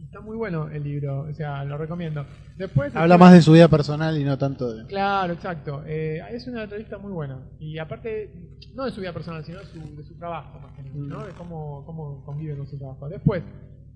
Está 0.00 0.20
muy 0.20 0.36
bueno 0.36 0.68
el 0.70 0.84
libro, 0.84 1.22
o 1.22 1.32
sea, 1.32 1.64
lo 1.64 1.76
recomiendo. 1.76 2.24
Después 2.56 2.94
Habla 2.94 3.14
está- 3.16 3.24
más 3.24 3.32
de 3.32 3.42
su 3.42 3.50
vida 3.52 3.66
personal 3.66 4.16
y 4.16 4.22
no 4.22 4.38
tanto 4.38 4.72
de. 4.72 4.86
Claro, 4.86 5.32
exacto. 5.32 5.82
Eh, 5.86 6.20
es 6.30 6.46
una 6.46 6.64
entrevista 6.64 6.98
muy 6.98 7.10
buena. 7.10 7.40
Y 7.58 7.78
aparte, 7.78 8.32
no 8.74 8.84
de 8.84 8.92
su 8.92 9.00
vida 9.00 9.12
personal, 9.12 9.44
sino 9.44 9.58
de 9.58 9.64
su, 9.66 9.96
de 9.96 10.04
su 10.04 10.16
trabajo, 10.16 10.60
más 10.60 10.72
que 10.76 10.82
nada, 10.82 10.94
¿no? 10.94 11.26
De 11.26 11.32
cómo, 11.32 11.84
cómo 11.84 12.22
convive 12.24 12.56
con 12.56 12.66
su 12.68 12.78
trabajo. 12.78 13.08
Después, 13.08 13.42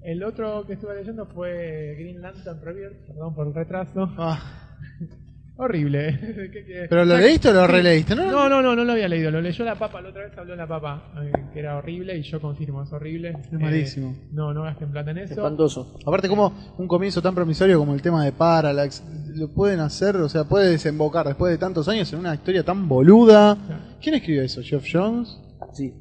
el 0.02 0.24
otro 0.24 0.66
que 0.66 0.72
estuve 0.72 0.96
leyendo 0.96 1.24
fue 1.26 1.94
Green 1.98 2.20
Lantern 2.20 2.62
Rebirth, 2.62 3.06
perdón 3.06 3.34
por 3.36 3.46
el 3.46 3.54
retraso. 3.54 4.10
Ah, 4.18 4.76
Horrible. 5.60 6.18
Que- 6.52 6.86
¿Pero 6.88 7.04
lo 7.04 7.18
leíste 7.18 7.48
o 7.48 7.52
lo 7.52 7.66
releíste? 7.66 8.14
No, 8.14 8.30
No, 8.30 8.48
no, 8.48 8.62
no, 8.62 8.76
no 8.76 8.84
lo 8.84 8.92
había 8.92 9.08
leído. 9.08 9.30
Lo 9.30 9.40
leyó 9.40 9.64
la 9.64 9.74
papa, 9.74 10.00
la 10.00 10.10
otra 10.10 10.22
vez 10.22 10.38
habló 10.38 10.54
la 10.54 10.66
papa, 10.68 11.12
eh, 11.22 11.32
que 11.52 11.58
era 11.58 11.76
horrible 11.76 12.16
y 12.16 12.22
yo 12.22 12.40
confirmo, 12.40 12.82
es 12.84 12.92
horrible. 12.92 13.30
Es 13.42 13.52
malísimo. 13.52 14.14
no, 14.32 14.54
no 14.54 14.62
gasten 14.62 14.90
plata 14.92 15.10
en 15.10 15.18
eso. 15.18 15.34
Espantoso. 15.34 15.98
Aparte, 16.06 16.28
como 16.28 16.74
un 16.78 16.86
comienzo 16.86 17.20
tan 17.20 17.34
promisorio 17.34 17.78
como 17.78 17.92
el 17.94 18.00
tema 18.02 18.24
de 18.24 18.32
Parallax, 18.32 19.02
lo 19.34 19.52
pueden 19.52 19.80
hacer, 19.80 20.16
o 20.16 20.28
sea, 20.28 20.44
puede 20.44 20.70
desembocar 20.70 21.26
después 21.26 21.50
de 21.52 21.58
tantos 21.58 21.88
años 21.88 22.12
en 22.12 22.20
una 22.20 22.34
historia 22.34 22.62
tan 22.64 22.88
boluda. 22.88 23.56
¿Quién 24.00 24.14
escribió 24.14 24.42
eso? 24.42 24.62
¿Jeff 24.62 24.84
Jones? 24.90 25.36
Sí. 25.72 25.92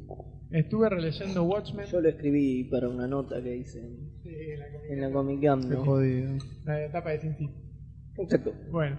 Estuve 0.52 0.88
releyendo 0.90 1.44
Watchmen. 1.44 1.86
Yo 1.88 2.00
lo 2.00 2.08
escribí 2.10 2.64
para 2.66 2.88
una 2.90 3.08
nota 3.08 3.42
que 3.44 3.58
hice 3.58 3.80
en, 3.80 4.08
Sí, 4.24 4.30
en 4.92 5.02
la 5.02 5.12
Comic 5.12 5.42
Cam, 5.44 5.62
Qué 5.62 5.68
¿no? 5.76 5.84
jodido. 5.84 6.38
la 6.64 6.86
etapa 6.86 7.10
de 7.10 7.20
Sin. 7.22 7.36
Exacto. 8.18 8.54
Bueno. 8.72 8.98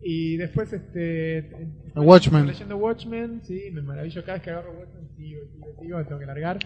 Y 0.00 0.36
después, 0.36 0.72
este. 0.72 1.38
estuve 1.38 2.04
Watchmen. 2.06 2.46
Leyendo 2.46 2.76
Watchmen, 2.76 3.40
sí, 3.42 3.70
me 3.72 3.82
maravillo. 3.82 4.22
Cada 4.22 4.34
vez 4.34 4.42
que 4.42 4.50
agarro 4.50 4.72
Watchmen, 4.78 5.08
sigo, 5.16 5.40
sigo, 5.52 5.66
sigo, 5.80 6.04
tengo 6.04 6.20
que 6.20 6.26
largar. 6.26 6.58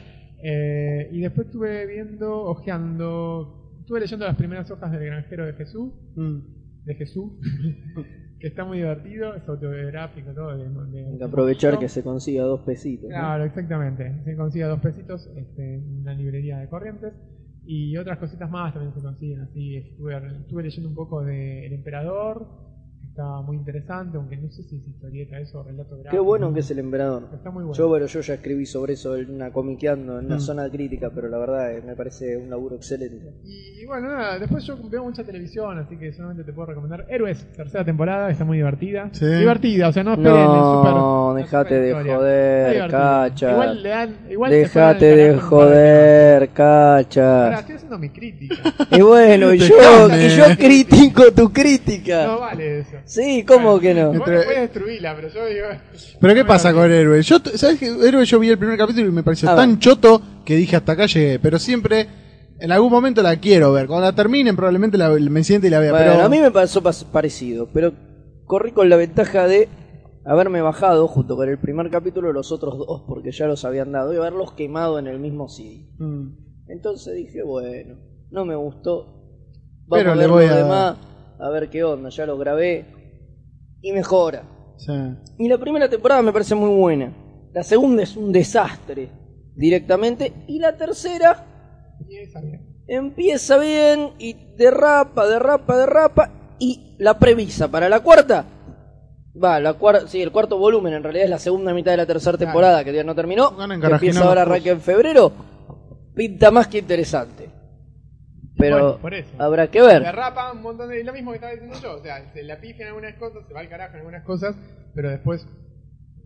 Eh, 0.43 1.09
y 1.12 1.20
después 1.20 1.47
estuve 1.47 1.86
viendo, 1.86 2.43
ojeando. 2.44 3.77
Estuve 3.81 4.01
leyendo 4.01 4.27
las 4.27 4.36
primeras 4.36 4.70
hojas 4.70 4.90
del 4.93 5.05
granjero 5.05 5.47
de 5.47 5.52
Jesús. 5.55 5.93
Mm. 6.16 6.39
De 6.85 6.94
Jesús. 6.94 7.32
que 8.40 8.47
está 8.47 8.65
muy 8.65 8.78
divertido, 8.78 9.35
es 9.35 9.47
autobiográfico, 9.47 10.32
todo. 10.32 10.57
De, 10.57 11.24
aprovechar 11.24 11.78
que 11.78 11.89
se 11.89 12.02
consiga 12.02 12.44
dos 12.44 12.61
pesitos. 12.62 13.11
¿no? 13.11 13.15
Claro, 13.15 13.44
exactamente. 13.44 14.23
Se 14.24 14.35
consigue 14.35 14.65
a 14.65 14.69
dos 14.69 14.81
pesitos 14.81 15.28
este, 15.36 15.74
en 15.77 16.01
una 16.01 16.15
librería 16.15 16.59
de 16.59 16.69
Corrientes. 16.69 17.12
Y 17.66 17.97
otras 17.98 18.19
cositas 18.19 18.51
más 18.51 18.73
también 18.73 18.94
se 18.94 19.02
consiguen. 19.02 19.43
Así 19.43 19.77
estuve, 19.77 20.16
estuve 20.40 20.62
leyendo 20.62 20.89
un 20.89 20.94
poco 20.94 21.23
de 21.23 21.66
El 21.66 21.74
Emperador. 21.74 22.48
Está 23.11 23.41
muy 23.43 23.57
interesante, 23.57 24.16
aunque 24.16 24.37
no 24.37 24.49
sé 24.51 24.62
si 24.62 24.77
es 24.77 24.87
historieta 24.87 25.39
eso 25.41 25.59
o 25.59 25.62
relato 25.65 25.97
gráfico. 25.97 26.11
Qué 26.12 26.19
bueno 26.20 26.55
que 26.55 26.61
es 26.61 26.70
el 26.70 26.78
emperador. 26.78 27.28
Está 27.35 27.51
muy 27.51 27.65
bueno. 27.65 27.77
Yo, 27.77 27.89
bueno, 27.89 28.07
yo 28.07 28.20
ya 28.20 28.35
escribí 28.35 28.65
sobre 28.66 28.93
eso 28.93 29.16
en 29.16 29.35
una 29.35 29.53
comiqueando, 29.53 30.20
en 30.20 30.27
una 30.27 30.37
Mm. 30.37 30.41
zona 30.41 30.70
crítica, 30.70 31.11
pero 31.12 31.28
la 31.28 31.39
verdad 31.39 31.77
eh, 31.77 31.82
me 31.85 31.97
parece 31.97 32.37
un 32.37 32.49
laburo 32.49 32.77
excelente. 32.77 33.35
Y, 33.45 33.82
y 33.82 33.87
bueno, 33.87 34.09
nada, 34.09 34.39
después 34.39 34.65
yo 34.65 34.77
veo 34.89 35.03
mucha 35.03 35.24
televisión, 35.24 35.77
así 35.78 35.97
que 35.99 36.12
solamente 36.12 36.45
te 36.45 36.53
puedo 36.53 36.66
recomendar 36.66 37.05
Héroes, 37.11 37.45
tercera 37.53 37.85
temporada, 37.85 38.31
está 38.31 38.45
muy 38.45 38.59
divertida. 38.59 39.11
Sí. 39.12 39.27
Divertida, 39.27 39.89
o 39.89 39.93
sea, 39.93 40.05
no 40.05 40.12
esperen 40.12 40.37
el 40.39 40.47
super. 40.47 40.93
Dejate 41.42 41.74
de 41.80 41.92
joder, 41.92 42.90
cacha. 42.90 43.50
Igual 43.52 43.82
le 43.82 43.88
dan. 43.88 44.16
Igual 44.30 44.50
Dejate 44.50 45.16
de 45.16 45.38
joder, 45.38 46.34
Ahora, 46.42 46.46
cacha. 46.54 47.58
estoy 47.60 47.74
haciendo 47.76 47.98
mi 47.98 48.10
crítica. 48.10 48.56
Y 48.92 49.00
bueno, 49.02 49.54
y 49.54 49.58
yo, 49.58 50.08
y 50.16 50.28
yo 50.28 50.44
critico 50.58 51.32
tu 51.32 51.52
crítica. 51.52 52.26
No 52.26 52.40
vale 52.40 52.80
eso. 52.80 52.96
Sí, 53.04 53.44
¿cómo 53.46 53.78
que 53.78 53.94
no? 53.94 54.12
No 54.12 54.24
puedes 54.24 54.46
destruirla, 54.48 55.14
pero 55.16 55.28
yo 55.28 55.46
digo. 55.46 55.66
Pero 56.20 56.34
¿qué 56.34 56.44
pasa 56.44 56.72
con. 56.72 56.90
Héroe? 56.90 57.22
Yo, 57.22 57.36
¿Sabes 57.54 57.78
qué? 57.78 57.86
Héroe 57.86 58.24
yo 58.24 58.38
vi 58.38 58.48
el 58.50 58.58
primer 58.58 58.76
capítulo 58.76 59.06
y 59.06 59.10
me 59.12 59.22
pareció 59.22 59.48
A 59.50 59.56
tan 59.56 59.70
ver. 59.70 59.78
choto 59.78 60.20
que 60.44 60.56
dije 60.56 60.76
hasta 60.76 60.92
acá 60.92 61.06
llegué. 61.06 61.38
Pero 61.38 61.58
siempre, 61.58 62.06
en 62.58 62.72
algún 62.72 62.90
momento 62.90 63.22
la 63.22 63.36
quiero 63.36 63.72
ver. 63.72 63.86
Cuando 63.86 64.06
la 64.06 64.12
terminen 64.14 64.56
probablemente 64.56 64.98
la, 64.98 65.08
me 65.10 65.44
siente 65.44 65.68
y 65.68 65.70
la 65.70 65.78
vea. 65.78 65.92
Bueno, 65.92 66.06
pero 66.12 66.24
a 66.24 66.28
mí 66.28 66.38
me 66.40 66.50
pasó 66.50 66.82
pas- 66.82 67.04
parecido, 67.04 67.68
pero 67.72 67.92
corrí 68.46 68.72
con 68.72 68.88
la 68.88 68.96
ventaja 68.96 69.46
de 69.46 69.68
haberme 70.31 70.62
bajado 70.62 71.09
junto 71.09 71.35
con 71.36 71.48
el 71.48 71.59
primer 71.59 71.90
capítulo 71.90 72.32
los 72.32 72.52
otros 72.52 72.78
dos, 72.78 73.02
porque 73.09 73.32
ya 73.32 73.47
los 73.47 73.65
habían 73.65 73.90
dado, 73.93 74.12
y 74.15 74.16
haberlos 74.16 74.52
quemado 74.52 74.98
en 74.98 75.07
el 75.09 75.19
mismo 75.19 75.48
CD. 75.48 75.89
Mm. 75.98 76.28
Entonces 76.69 77.15
dije, 77.16 77.43
bueno, 77.43 77.97
no 78.31 78.44
me 78.44 78.55
gustó. 78.55 79.07
Vamos 79.86 79.89
Pero 80.05 80.12
a 80.12 80.15
le 80.15 80.20
ver 80.23 80.31
voy 80.31 80.47
lo 80.47 80.52
a- 80.52 80.57
demás, 80.57 80.97
a 81.40 81.51
ver 81.51 81.69
qué 81.69 81.82
onda, 81.82 82.11
ya 82.11 82.27
lo 82.27 82.39
grabé. 82.39 82.86
Y 83.82 83.93
mejora. 83.93 84.44
Sí. 84.77 84.93
Y 85.39 85.48
la 85.48 85.59
primera 85.59 85.89
temporada 85.89 86.23
me 86.23 86.32
parece 86.32 86.55
muy 86.55 86.70
buena. 86.78 87.12
La 87.52 87.65
segunda 87.65 88.02
es 88.05 88.16
un 88.16 88.31
desastre, 88.31 89.09
directamente. 89.57 90.32
Y 90.47 90.59
la 90.61 90.77
tercera 90.77 91.44
esa 92.09 92.40
bien. 92.40 92.85
empieza 92.86 93.59
bien 93.59 94.11
y 94.20 94.35
derrapa, 94.57 95.27
derrapa, 95.27 95.77
derrapa. 95.77 96.31
Y 96.61 96.94
la 96.98 97.19
premisa 97.19 97.69
para 97.69 97.89
la 97.89 98.01
cuarta. 98.01 98.44
Va, 99.32 99.61
la 99.61 99.74
cuarta, 99.74 100.09
sí, 100.09 100.20
el 100.20 100.32
cuarto 100.32 100.59
volumen 100.59 100.93
en 100.94 101.02
realidad 101.02 101.24
es 101.24 101.31
la 101.31 101.39
segunda 101.39 101.73
mitad 101.73 101.93
de 101.93 101.98
la 101.98 102.07
tercera 102.07 102.36
Claro. 102.36 102.51
temporada 102.52 102.85
que 102.85 102.93
ya 102.93 103.05
no 103.05 103.15
terminó. 103.15 103.57
Que 103.57 103.86
empieza 103.86 104.24
ahora, 104.24 104.43
arranca 104.43 104.70
en 104.70 104.81
febrero. 104.81 105.32
Pinta 106.15 106.51
más 106.51 106.66
que 106.66 106.78
interesante. 106.78 107.48
Pero 108.57 108.98
Bueno, 108.98 109.16
habrá 109.39 109.69
que 109.70 109.81
ver. 109.81 110.02
Derrapa 110.02 110.52
un 110.52 110.62
montón 110.62 110.89
de. 110.90 111.02
Lo 111.05 111.12
mismo 111.12 111.31
que 111.31 111.36
estaba 111.36 111.52
diciendo 111.52 111.78
yo. 111.81 111.94
O 111.94 112.02
sea, 112.02 112.31
se 112.32 112.43
la 112.43 112.61
pifia 112.61 112.82
en 112.82 112.89
algunas 112.89 113.15
cosas, 113.15 113.47
se 113.47 113.55
va 113.55 113.61
al 113.61 113.69
carajo 113.69 113.93
en 113.94 113.98
algunas 114.01 114.24
cosas, 114.24 114.55
pero 114.94 115.09
después 115.11 115.47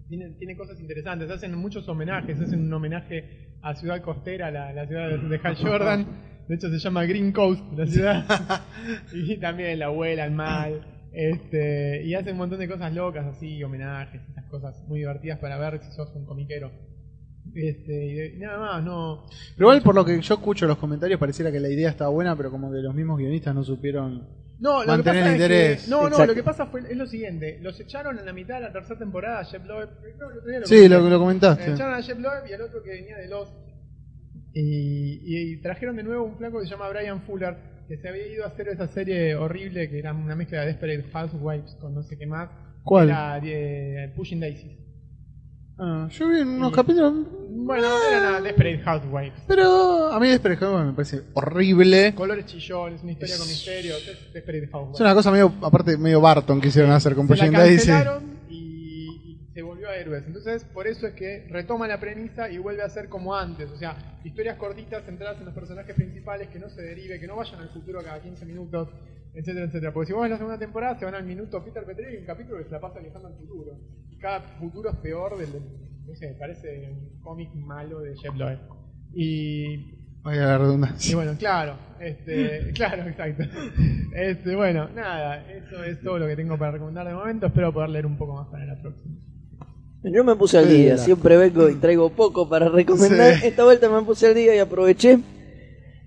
tiene, 0.08 0.30
tiene 0.38 0.56
cosas 0.56 0.80
interesantes. 0.80 1.30
Hacen 1.30 1.54
muchos 1.56 1.88
homenajes. 1.88 2.40
Hacen 2.40 2.60
un 2.66 2.72
homenaje 2.72 3.58
a 3.62 3.74
Ciudad 3.76 4.00
Costera, 4.02 4.50
la, 4.50 4.72
la 4.72 4.86
ciudad 4.86 5.10
de, 5.10 5.18
de 5.18 5.40
Hal 5.44 5.56
Jordan. 5.56 6.06
De 6.48 6.54
hecho, 6.56 6.68
se 6.70 6.78
llama 6.78 7.04
Green 7.04 7.32
Coast, 7.32 7.62
la 7.76 7.86
ciudad. 7.86 8.24
y 9.12 9.36
también 9.38 9.78
la 9.78 9.86
abuela, 9.86 10.24
el 10.24 10.32
mal. 10.32 10.93
Este, 11.14 12.02
y 12.04 12.14
hacen 12.14 12.32
un 12.32 12.38
montón 12.38 12.58
de 12.58 12.68
cosas 12.68 12.92
locas, 12.92 13.24
así, 13.26 13.62
homenajes, 13.62 14.20
esas 14.28 14.44
cosas 14.46 14.82
muy 14.88 14.98
divertidas 14.98 15.38
para 15.38 15.56
ver 15.58 15.80
si 15.80 15.92
sos 15.92 16.12
un 16.16 16.26
comiquero. 16.26 16.72
Este, 17.54 18.34
y 18.34 18.38
nada 18.38 18.58
más, 18.58 18.84
no. 18.84 19.26
Pero 19.56 19.68
igual 19.68 19.82
por 19.82 19.94
lo 19.94 20.04
que 20.04 20.20
yo 20.20 20.34
escucho 20.34 20.66
los 20.66 20.78
comentarios 20.78 21.20
pareciera 21.20 21.52
que 21.52 21.60
la 21.60 21.68
idea 21.68 21.90
estaba 21.90 22.10
buena, 22.10 22.34
pero 22.36 22.50
como 22.50 22.72
que 22.72 22.78
los 22.78 22.94
mismos 22.94 23.18
guionistas 23.18 23.54
no 23.54 23.62
supieron. 23.62 24.26
No, 24.58 24.82
lo 24.82 24.96
que 24.96 25.02
pasa 25.02 25.32
interés. 25.32 25.78
Es 25.78 25.84
que, 25.84 25.90
no, 25.90 26.08
no, 26.08 26.26
lo 26.26 26.34
que 26.34 26.42
pasa 26.42 26.66
fue 26.66 26.80
es 26.80 26.96
lo 26.96 27.06
siguiente. 27.06 27.58
Los 27.60 27.78
echaron 27.78 28.18
en 28.18 28.26
la 28.26 28.32
mitad 28.32 28.56
de 28.56 28.62
la 28.62 28.72
tercera 28.72 28.98
temporada, 28.98 29.44
Jeff 29.44 29.64
Loeb. 29.66 29.90
Sí, 30.64 30.88
lo, 30.88 31.08
lo 31.08 31.18
comentaste. 31.18 31.72
Echaron 31.72 31.94
a 31.94 32.02
Jeff 32.02 32.18
Loeb 32.18 32.46
y 32.48 32.52
al 32.54 32.62
otro 32.62 32.82
que 32.82 32.90
venía 32.90 33.18
de 33.18 33.28
Lost. 33.28 33.52
Y, 34.52 35.20
y 35.22 35.60
trajeron 35.60 35.96
de 35.96 36.02
nuevo 36.02 36.24
un 36.24 36.36
flaco 36.38 36.60
que 36.60 36.66
se 36.66 36.72
llama 36.72 36.88
Brian 36.88 37.22
Fuller, 37.22 37.56
que 37.88 37.96
se 37.98 38.08
había 38.08 38.26
ido 38.26 38.44
a 38.44 38.48
hacer 38.48 38.68
esa 38.68 38.86
serie 38.88 39.34
horrible 39.36 39.88
que 39.90 39.98
era 39.98 40.12
una 40.12 40.34
mezcla 40.36 40.60
de 40.60 40.66
Desperate 40.68 41.04
Housewives 41.12 41.76
con 41.80 41.94
no 41.94 42.02
sé 42.02 42.16
qué 42.18 42.26
más. 42.26 42.50
¿Cuál? 42.82 43.08
Era 43.08 43.40
eh, 43.42 44.12
Pushing 44.16 44.40
Daisies. 44.40 44.78
Ah, 45.78 46.08
yo 46.10 46.28
vi 46.28 46.40
unos 46.40 46.70
Y- 46.70 46.74
capítulos. 46.74 47.14
Bueno, 47.50 47.86
era 48.08 48.20
nada, 48.20 48.40
Desperate 48.40 48.78
Housewives. 48.80 49.42
Pero 49.48 50.12
a 50.12 50.20
mí 50.20 50.28
Desperate 50.28 50.58
Housewives 50.60 50.86
me 50.86 50.92
parece 50.92 51.22
horrible. 51.34 52.14
Colores 52.14 52.46
chillones, 52.46 53.02
una 53.02 53.12
historia 53.12 53.38
con 53.38 53.46
misterio, 53.48 53.96
es 53.96 54.32
Desperate 54.32 54.68
Housewives. 54.68 54.94
Es 54.96 55.00
una 55.00 55.14
cosa 55.14 55.30
medio, 55.30 55.52
aparte, 55.62 55.96
medio 55.96 56.20
Barton 56.20 56.60
que 56.60 56.68
hicieron 56.68 56.90
hacer 56.92 57.14
con 57.14 57.26
Pushing 57.26 57.52
Daisy. 57.52 57.90
A 59.94 59.98
héroes. 59.98 60.24
Entonces, 60.26 60.64
por 60.64 60.86
eso 60.86 61.06
es 61.06 61.14
que 61.14 61.46
retoma 61.50 61.88
la 61.88 61.98
premisa 62.00 62.50
y 62.50 62.58
vuelve 62.58 62.82
a 62.82 62.88
ser 62.88 63.08
como 63.08 63.34
antes. 63.34 63.70
O 63.70 63.76
sea, 63.76 63.96
historias 64.24 64.56
cortitas 64.56 65.04
centradas 65.04 65.38
en 65.38 65.46
los 65.46 65.54
personajes 65.54 65.94
principales, 65.94 66.48
que 66.48 66.58
no 66.58 66.68
se 66.68 66.82
derive, 66.82 67.18
que 67.20 67.26
no 67.26 67.36
vayan 67.36 67.60
al 67.60 67.70
futuro 67.70 68.00
cada 68.04 68.20
15 68.20 68.44
minutos, 68.46 68.88
etcétera, 69.34 69.66
etcétera. 69.66 69.92
Porque 69.92 70.06
si 70.08 70.12
vos 70.12 70.22
ves 70.22 70.30
la 70.30 70.36
segunda 70.36 70.58
temporada, 70.58 70.98
se 70.98 71.04
van 71.04 71.14
al 71.14 71.24
minuto 71.24 71.64
Peter 71.64 71.84
Petrelli 71.84 72.16
y 72.16 72.20
un 72.20 72.26
capítulo 72.26 72.58
que 72.58 72.64
se 72.64 72.70
la 72.70 72.80
pasa 72.80 73.00
viajando 73.00 73.28
al 73.28 73.34
futuro. 73.36 73.72
Y 74.10 74.18
cada 74.18 74.40
futuro 74.58 74.90
es 74.90 74.96
peor 74.96 75.38
del. 75.38 75.52
del- 75.52 75.84
no 76.06 76.14
sé, 76.14 76.36
parece 76.38 76.90
un 76.90 77.20
cómic 77.22 77.54
malo 77.54 78.00
de 78.00 78.14
Jeff 78.16 78.34
Loeb. 78.36 78.58
Y 79.14 80.00
Vaya 80.22 80.46
la 80.46 80.58
redundancia. 80.58 81.12
y 81.12 81.14
bueno, 81.14 81.34
claro, 81.38 81.76
este, 82.00 82.72
claro, 82.74 83.02
exacto. 83.08 83.42
Este, 84.14 84.56
bueno, 84.56 84.88
nada, 84.90 85.50
eso 85.52 85.82
es 85.84 86.00
todo 86.02 86.18
lo 86.18 86.26
que 86.26 86.36
tengo 86.36 86.56
para 86.58 86.72
recomendar 86.72 87.06
de 87.06 87.14
momento. 87.14 87.46
Espero 87.46 87.72
poder 87.72 87.90
leer 87.90 88.06
un 88.06 88.16
poco 88.16 88.34
más 88.34 88.48
para 88.48 88.64
la 88.64 88.80
próxima. 88.80 89.14
Yo 90.12 90.22
me 90.22 90.36
puse 90.36 90.58
al 90.58 90.68
día, 90.68 90.98
siempre 90.98 91.36
vengo 91.36 91.68
y 91.68 91.76
traigo 91.76 92.10
poco 92.10 92.48
para 92.48 92.68
recomendar. 92.68 93.40
Sí. 93.40 93.46
Esta 93.46 93.64
vuelta 93.64 93.88
me 93.88 94.02
puse 94.02 94.26
al 94.26 94.34
día 94.34 94.54
y 94.54 94.58
aproveché. 94.58 95.18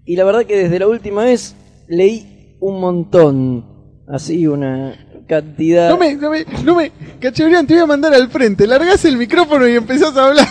Y 0.06 0.16
la 0.16 0.24
verdad 0.24 0.46
que 0.46 0.56
desde 0.56 0.80
la 0.80 0.88
última 0.88 1.24
vez 1.24 1.56
leí 1.88 2.58
un 2.60 2.80
montón. 2.80 3.66
Así, 4.08 4.46
una 4.48 5.24
cantidad. 5.28 5.90
No 5.90 5.98
me, 5.98 6.16
no 6.16 6.30
me, 6.30 6.46
no 6.64 6.76
me, 6.76 6.92
Cachebrián, 7.20 7.66
te 7.66 7.74
voy 7.74 7.84
a 7.84 7.88
mandar 7.88 8.14
al 8.14 8.30
frente. 8.30 8.68
Largás 8.68 9.04
el 9.06 9.18
micrófono 9.18 9.68
y 9.68 9.76
empezás 9.76 10.16
a 10.16 10.28
hablar. 10.28 10.48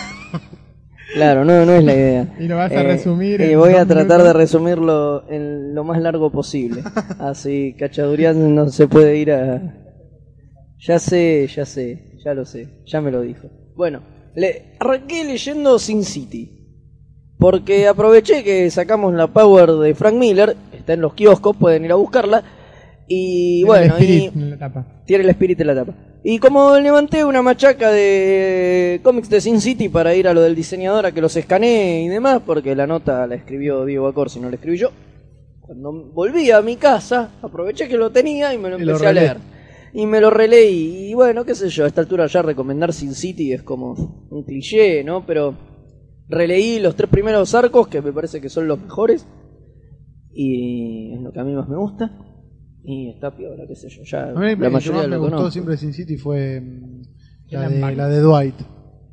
Claro, 1.13 1.45
no, 1.45 1.65
no 1.65 1.73
es 1.73 1.83
la 1.83 1.93
idea. 1.93 2.35
Y 2.39 2.47
lo 2.47 2.57
vas 2.57 2.71
a 2.71 2.83
resumir 2.83 3.39
Y 3.41 3.53
en 3.53 3.59
voy 3.59 3.73
a 3.73 3.85
tratar 3.85 4.21
de 4.23 4.33
resumirlo 4.33 5.27
en 5.29 5.73
lo 5.73 5.83
más 5.83 6.01
largo 6.01 6.31
posible. 6.31 6.83
Así, 7.19 7.75
Cachadurian 7.79 8.53
no 8.53 8.69
se 8.69 8.87
puede 8.87 9.17
ir 9.17 9.31
a. 9.31 9.73
Ya 10.79 10.99
sé, 10.99 11.47
ya 11.47 11.65
sé, 11.65 12.06
ya 12.27 12.33
lo 12.33 12.43
sé, 12.43 12.67
ya 12.85 12.99
me 12.99 13.09
lo 13.09 13.21
dijo. 13.21 13.47
Bueno, 13.73 14.01
le 14.35 14.75
arranqué 14.81 15.23
leyendo 15.23 15.79
Sin 15.79 16.03
City. 16.03 16.51
Porque 17.39 17.87
aproveché 17.87 18.43
que 18.43 18.69
sacamos 18.69 19.13
la 19.13 19.27
Power 19.27 19.71
de 19.71 19.95
Frank 19.95 20.15
Miller, 20.15 20.57
está 20.73 20.91
en 20.91 21.01
los 21.01 21.13
kioscos, 21.13 21.55
pueden 21.55 21.85
ir 21.85 21.93
a 21.93 21.95
buscarla. 21.95 22.43
Y 23.07 23.63
bueno, 23.63 23.95
y, 23.97 24.03
Spirit 24.03 24.35
en 24.35 24.49
la 24.49 24.57
tapa. 24.57 25.03
tiene 25.05 25.23
el 25.23 25.29
espíritu 25.29 25.61
en 25.61 25.67
la 25.67 25.75
tapa. 25.75 25.93
Y 26.21 26.39
como 26.39 26.77
levanté 26.77 27.23
una 27.23 27.41
machaca 27.41 27.91
de 27.91 28.99
cómics 29.03 29.29
de 29.29 29.39
Sin 29.39 29.61
City 29.61 29.87
para 29.87 30.13
ir 30.13 30.27
a 30.27 30.33
lo 30.33 30.41
del 30.41 30.53
diseñador 30.53 31.05
a 31.05 31.13
que 31.13 31.21
los 31.21 31.33
escanee 31.37 32.03
y 32.03 32.07
demás, 32.09 32.41
porque 32.45 32.75
la 32.75 32.87
nota 32.87 33.25
la 33.25 33.35
escribió 33.35 33.85
Diego 33.85 34.07
Acorsi, 34.07 34.41
no 34.41 34.49
la 34.49 34.55
escribí 34.55 34.77
yo. 34.77 34.91
Cuando 35.61 35.93
volví 35.93 36.51
a 36.51 36.61
mi 36.61 36.75
casa, 36.75 37.31
aproveché 37.41 37.87
que 37.87 37.95
lo 37.95 38.09
tenía 38.09 38.53
y 38.53 38.57
me 38.57 38.69
lo 38.69 38.75
empecé 38.75 39.07
a 39.07 39.13
leer. 39.13 39.37
Y 39.93 40.05
me 40.05 40.19
lo 40.21 40.29
releí. 40.29 41.09
Y 41.09 41.13
bueno, 41.13 41.45
qué 41.45 41.55
sé 41.55 41.69
yo, 41.69 41.85
a 41.85 41.87
esta 41.87 42.01
altura 42.01 42.27
ya 42.27 42.41
recomendar 42.41 42.93
Sin 42.93 43.13
City 43.13 43.53
es 43.53 43.63
como 43.63 44.27
un 44.29 44.43
cliché, 44.43 45.03
¿no? 45.03 45.25
Pero 45.25 45.55
releí 46.29 46.79
los 46.79 46.95
tres 46.95 47.09
primeros 47.09 47.55
arcos, 47.55 47.87
que 47.87 48.01
me 48.01 48.11
parece 48.11 48.41
que 48.41 48.49
son 48.49 48.67
los 48.67 48.79
mejores. 48.79 49.27
Y 50.31 51.13
es 51.15 51.21
lo 51.21 51.31
que 51.31 51.39
a 51.39 51.43
mí 51.43 51.53
más 51.53 51.67
me 51.67 51.77
gusta. 51.77 52.11
Y 52.83 53.09
está 53.09 53.35
piola, 53.35 53.65
qué 53.67 53.75
sé 53.75 53.89
yo. 53.89 54.03
Ya 54.03 54.29
A 54.29 54.33
mí 54.33 54.39
la 54.39 54.51
el 54.51 54.57
que 54.59 54.69
mayoría 54.69 55.01
más 55.01 55.09
me 55.09 55.15
lo 55.15 55.21
gustó 55.21 55.35
conozco. 55.35 55.51
siempre 55.51 55.71
de 55.73 55.77
Sin 55.79 55.93
City 55.93 56.17
fue 56.17 56.61
mm, 56.61 57.01
la 57.49 57.69
de, 57.69 57.95
la 57.95 58.07
de 58.07 58.19
Dwight. 58.19 58.55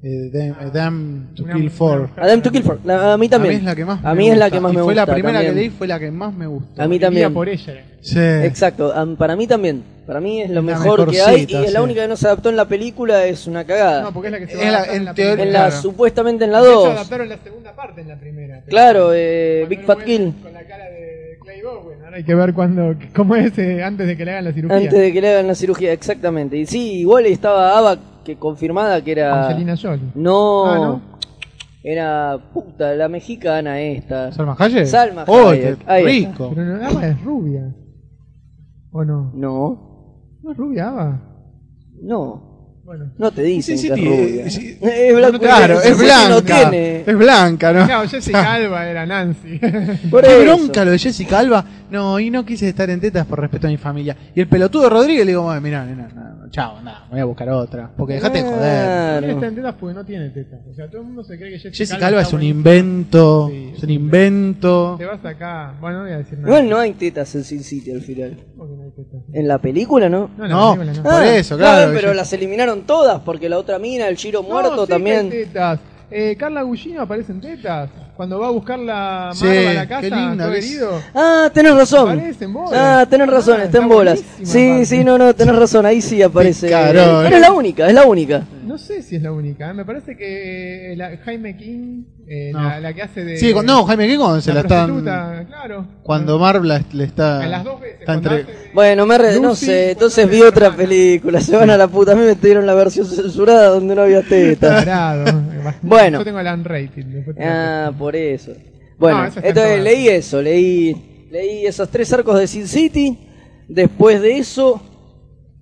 Eh, 0.06 0.30
Damn, 0.30 0.50
eh, 0.68 0.70
Damn 0.70 1.28
to 1.34 1.44
Una- 1.44 1.54
Kill 1.54 1.70
For. 1.70 2.10
Adam 2.16 2.42
to 2.42 2.50
Kill 2.52 2.62
For. 2.62 2.78
La- 2.84 3.14
a 3.14 3.16
mí 3.16 3.26
también. 3.28 3.54
A 3.54 3.54
mí 3.54 3.58
es 3.60 3.64
la 3.64 3.74
que 3.74 3.84
más 3.86 4.04
A 4.04 4.14
me 4.14 4.18
mí 4.20 4.28
es 4.30 4.36
la 4.36 4.44
gusta. 4.46 4.56
que 4.56 4.60
más 4.60 4.72
Y 4.72 4.76
me 4.76 4.82
fue 4.82 4.92
gusta. 4.92 5.06
la 5.06 5.12
primera 5.14 5.38
también. 5.38 5.54
que 5.54 5.60
leí, 5.60 5.70
fue 5.70 5.86
la 5.86 5.98
que 5.98 6.10
más 6.10 6.34
me 6.34 6.46
gustó. 6.46 6.82
A 6.82 6.86
mí 6.88 6.98
también. 6.98 7.32
por 7.32 7.48
ella. 7.48 7.84
Sí. 8.02 8.18
Exacto, 8.18 8.92
am- 8.94 9.16
para 9.16 9.34
mí 9.34 9.46
también. 9.46 9.82
Para 10.06 10.20
mí 10.20 10.42
es 10.42 10.50
lo 10.50 10.56
La 10.56 10.60
mejor 10.60 11.10
que 11.10 11.22
hay 11.22 11.46
y 11.48 11.54
es 11.54 11.72
la 11.72 11.78
sí. 11.80 11.84
única 11.84 12.02
que 12.02 12.08
no 12.08 12.16
se 12.16 12.26
adaptó 12.26 12.50
en 12.50 12.56
la 12.56 12.68
película, 12.68 13.24
es 13.24 13.46
una 13.46 13.64
cagada. 13.64 14.02
No, 14.02 14.12
porque 14.12 14.28
es 14.28 14.32
la 14.32 14.38
que 14.40 14.46
se 14.46 14.52
Es 14.52 14.58
va 14.58 14.68
a 14.68 14.72
la- 14.86 14.92
en 14.94 15.04
la 15.06 15.14
teoría- 15.14 15.42
en 15.42 15.52
la 15.54 15.58
claro. 15.68 15.80
supuestamente 15.82 16.44
en 16.44 16.52
la 16.52 16.60
De 16.60 16.68
hecho, 16.68 16.74
2. 16.80 16.88
adaptaron 16.90 17.28
la 17.30 17.38
segunda 17.38 17.72
parte 17.74 18.02
en 18.02 18.08
la 18.08 18.16
primera. 18.20 18.60
Claro, 18.68 19.12
eh, 19.14 19.64
Cuando 19.66 19.68
Big 19.70 19.86
Fat 19.86 20.04
Kill. 20.04 20.34
Con 20.42 20.52
la 20.52 20.64
cara 20.64 20.84
de 20.84 21.38
Clay 21.42 21.62
Bowen. 21.62 21.98
Ahora 22.04 22.16
hay 22.18 22.24
que 22.24 22.34
ver 22.34 22.52
cuándo, 22.52 22.94
cómo 23.16 23.36
es 23.36 23.56
eh, 23.58 23.82
antes 23.82 24.06
de 24.06 24.16
que 24.18 24.24
le 24.26 24.32
hagan 24.32 24.44
la 24.44 24.52
cirugía. 24.52 24.76
Antes 24.76 24.92
de 25.00 25.12
que 25.14 25.20
le 25.22 25.32
hagan 25.32 25.46
la 25.46 25.54
cirugía, 25.54 25.92
exactamente. 25.94 26.58
Y 26.58 26.66
sí, 26.66 26.98
igual 27.00 27.24
estaba 27.24 27.78
Ava 27.78 27.96
que 28.24 28.36
confirmada 28.36 29.02
que 29.04 29.12
era. 29.12 29.46
Angelina 29.48 29.76
Jolie. 29.76 30.10
No, 30.14 30.64
Ah, 30.66 30.78
¿no? 30.78 31.00
era 31.82 32.38
puta, 32.52 32.94
la 32.94 33.08
mexicana 33.08 33.78
esta. 33.80 34.32
¿Salma 34.32 34.56
Hayek? 34.58 34.86
Salma 34.86 35.24
Oh, 35.28 35.48
Hayek, 35.50 35.78
qué 35.78 35.84
ahí 35.90 36.16
está. 36.24 36.30
rico. 36.30 36.52
Pero 36.54 36.76
no, 36.78 36.86
Ava 36.88 37.06
es 37.06 37.22
rubia. 37.22 37.74
¿O 38.90 39.04
no? 39.04 39.30
No, 39.34 40.30
¿No 40.42 40.50
es 40.52 40.56
rubia 40.56 40.88
Ava? 40.88 41.20
no. 42.02 42.53
Bueno. 42.84 43.10
No 43.16 43.30
te 43.30 43.42
dicen 43.42 43.78
Sí, 43.78 43.88
que 43.88 43.94
sí, 43.94 44.02
es 44.02 44.08
sí, 44.08 44.28
rubia. 44.28 44.50
sí. 44.50 44.78
Es 44.82 45.16
blanco 45.16 45.36
y 45.36 45.40
Claro, 45.40 45.80
es 45.80 45.98
blanca. 45.98 46.28
No 46.28 46.42
tiene. 46.42 47.00
Es 47.06 47.16
blanca, 47.16 47.72
¿no? 47.72 47.86
Claro, 47.86 48.08
Jessica 48.08 48.52
Alba 48.54 48.86
era 48.88 49.06
Nancy. 49.06 49.58
Por 50.10 50.22
Qué 50.22 50.42
eso. 50.42 50.56
bronca 50.58 50.84
lo 50.84 50.90
de 50.90 50.98
Jessica 50.98 51.38
Alba. 51.38 51.64
No, 51.90 52.18
y 52.20 52.30
no 52.30 52.44
quise 52.44 52.68
estar 52.68 52.90
en 52.90 53.00
tetas 53.00 53.24
por 53.26 53.40
respeto 53.40 53.68
a 53.68 53.70
mi 53.70 53.76
familia. 53.76 54.16
Y 54.34 54.40
el 54.40 54.48
pelotudo 54.48 54.90
Rodríguez 54.90 55.24
le 55.24 55.30
digo, 55.32 55.42
"Bueno, 55.42 55.60
mirá, 55.60 55.84
nena, 55.84 56.08
no, 56.08 56.50
chao, 56.50 56.80
nada, 56.82 57.06
voy 57.08 57.20
a 57.20 57.24
buscar 57.24 57.48
otra. 57.50 57.90
Porque 57.96 58.14
dejate 58.14 58.38
de 58.38 58.44
joder. 58.44 58.58
Claro. 59.20 59.26
Está 59.28 59.46
en 59.46 59.54
tetas 59.54 59.74
porque 59.78 59.94
no 59.94 60.04
tiene 60.04 60.28
tetas. 60.30 60.60
O 60.68 60.74
sea, 60.74 60.88
todo 60.88 61.02
el 61.02 61.06
mundo 61.06 61.22
se 61.24 61.38
cree 61.38 61.50
que 61.52 61.58
Jessica, 61.58 61.76
Jessica 61.76 62.06
Alba 62.08 62.22
es 62.22 62.32
un 62.32 62.42
invento. 62.42 63.48
Sí, 63.50 63.72
Es 63.76 63.82
un 63.84 63.90
invento. 63.90 64.96
Te 64.98 65.04
vas 65.06 65.24
acá. 65.24 65.74
Bueno, 65.80 65.98
no 65.98 66.04
voy 66.04 66.12
a 66.14 66.18
decir 66.18 66.38
nada. 66.38 66.48
Igual 66.48 66.68
no 66.68 66.78
hay 66.78 66.92
tetas 66.94 67.32
en 67.36 67.44
Sin 67.44 67.62
City 67.62 67.92
al 67.92 68.02
final. 68.02 68.36
¿Cómo 68.56 68.70
que 68.70 68.76
no 68.76 68.82
hay 68.84 68.90
tetas? 68.90 69.20
En 69.32 69.46
la 69.48 69.58
película, 69.58 70.08
¿no? 70.08 70.30
No, 70.36 70.44
en 70.44 70.50
la 70.50 70.56
No, 70.56 70.76
película 70.76 71.02
por 71.02 71.12
Ah, 71.12 71.36
eso, 71.36 71.56
claro. 71.56 71.92
pero 71.94 72.12
las 72.12 72.32
eliminaron 72.32 72.73
todas 72.82 73.20
porque 73.20 73.48
la 73.48 73.58
otra 73.58 73.78
mina, 73.78 74.08
el 74.08 74.16
Giro 74.16 74.42
muerto, 74.42 74.84
sí 74.84 74.90
también. 74.90 75.30
tetas. 75.30 75.80
Eh, 76.10 76.36
Carla 76.38 76.62
Gugino 76.62 77.02
aparece 77.02 77.32
en 77.32 77.40
tetas. 77.40 77.90
Cuando 78.16 78.38
va 78.38 78.46
a 78.46 78.50
buscar 78.50 78.78
la 78.78 79.30
Sí, 79.34 79.46
a 79.46 79.72
la 79.74 79.82
qué 79.82 79.88
casa, 79.88 80.02
linda 80.16 80.44
todo 80.44 80.52
que 80.52 80.58
es. 80.60 80.64
herido. 80.66 81.00
Ah, 81.14 81.50
tenés 81.52 81.74
razón. 81.74 82.10
Aparece 82.12 82.44
en 82.44 82.52
bolas. 82.52 82.72
Ah, 82.80 83.06
tenés 83.10 83.26
razón, 83.28 83.56
Ah, 83.60 83.64
está 83.64 83.78
en 83.78 83.84
está 83.84 83.94
bolas. 83.94 84.20
buenísima, 84.22 84.46
Sí, 84.52 84.66
aparte. 84.68 84.86
sí, 84.86 85.04
no, 85.04 85.18
no, 85.18 85.34
tenés 85.34 85.56
razón, 85.56 85.86
ahí 85.86 86.00
sí 86.00 86.22
aparece. 86.22 86.66
Picarón. 86.68 87.24
Pero 87.24 87.36
es 87.36 87.42
la 87.42 87.52
única, 87.52 87.88
es 87.88 87.94
la 87.94 88.04
única. 88.04 88.42
No 88.64 88.78
sé 88.78 89.02
si 89.02 89.16
es 89.16 89.22
la 89.22 89.32
única. 89.32 89.68
¿eh? 89.70 89.74
Me 89.74 89.84
parece 89.84 90.16
que 90.16 90.92
eh, 90.92 90.96
la, 90.96 91.16
Jaime 91.24 91.56
King, 91.56 92.04
eh, 92.26 92.50
No. 92.52 92.62
la, 92.62 92.80
la 92.80 92.92
que 92.94 93.02
hace 93.02 93.24
de. 93.24 93.36
Sí, 93.36 93.52
con- 93.52 93.66
no, 93.66 93.84
Jaime, 93.84 94.06
¿qué 94.08 94.16
cuando 94.16 94.40
se 94.40 94.50
la, 94.50 94.54
la 94.54 94.60
están. 94.60 95.02
claro. 95.46 95.86
Cuando 96.02 96.38
Marv 96.38 96.64
la- 96.64 96.82
le 96.92 97.04
está. 97.04 97.44
En 97.44 97.50
las 97.50 97.64
dos 97.64 97.80
veces. 97.80 98.08
entre- 98.08 98.46
Bueno, 98.72 99.06
me 99.06 99.18
re- 99.18 99.40
no 99.40 99.54
sé, 99.54 99.90
entonces 99.92 100.28
vi 100.30 100.40
otra 100.40 100.66
hermana. 100.66 100.82
película, 100.82 101.40
se 101.40 101.56
van 101.56 101.68
a 101.70 101.76
la 101.76 101.88
puta, 101.88 102.12
a 102.12 102.14
mí 102.14 102.22
me 102.22 102.34
dieron 102.36 102.64
la 102.64 102.74
versión 102.74 103.06
censurada 103.06 103.68
donde 103.68 103.94
no 103.94 104.02
había 104.02 104.22
tetas. 104.22 104.84
Tarado. 104.84 105.42
Bueno. 105.80 106.18
Yo 106.18 106.24
tengo 106.24 106.42
la 106.42 106.52
unrated. 106.54 107.06
Ah, 107.40 107.84
la- 107.86 107.92
por 108.04 108.16
eso. 108.16 108.52
Bueno, 108.98 109.22
No, 109.22 109.24
eso 109.28 109.40
entonces 109.42 109.82
leí 109.82 110.08
eso, 110.08 110.42
leí, 110.42 111.26
leí 111.30 111.64
esos 111.64 111.88
tres 111.88 112.12
arcos 112.12 112.38
de 112.38 112.46
Sin 112.46 112.68
City. 112.68 113.18
Después 113.66 114.20
de 114.20 114.36
eso, 114.36 114.78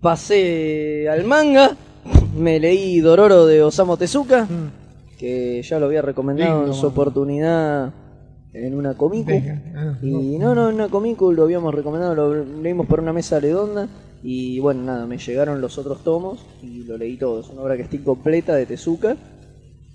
pasé 0.00 1.08
al 1.08 1.22
manga. 1.22 1.76
Me 2.36 2.58
leí 2.58 2.98
Dororo 2.98 3.46
de 3.46 3.62
Osamu 3.62 3.96
Tezuka, 3.96 4.48
que 5.20 5.62
ya 5.62 5.78
lo 5.78 5.86
había 5.86 6.02
recomendado 6.02 6.62
Lindo 6.62 6.72
en 6.72 6.80
su 6.80 6.88
oportunidad 6.88 7.92
en 8.52 8.74
una 8.74 8.94
comicu. 8.94 9.30
Ah, 9.76 9.94
Y 10.02 10.36
no, 10.36 10.52
no, 10.52 10.68
en 10.68 10.74
una 10.74 10.88
comicu 10.88 11.30
lo 11.30 11.44
habíamos 11.44 11.72
recomendado, 11.72 12.16
lo 12.16 12.44
leímos 12.60 12.88
por 12.88 12.98
una 12.98 13.12
mesa 13.12 13.38
redonda. 13.38 13.86
Y 14.24 14.58
bueno, 14.58 14.82
nada, 14.82 15.06
me 15.06 15.18
llegaron 15.18 15.60
los 15.60 15.78
otros 15.78 16.02
tomos 16.02 16.44
y 16.60 16.82
lo 16.82 16.98
leí 16.98 17.16
todo. 17.16 17.38
Es 17.38 17.48
una 17.50 17.62
obra 17.62 17.76
que 17.76 17.82
está 17.82 17.94
incompleta 17.94 18.56
de 18.56 18.66
Tezuka 18.66 19.16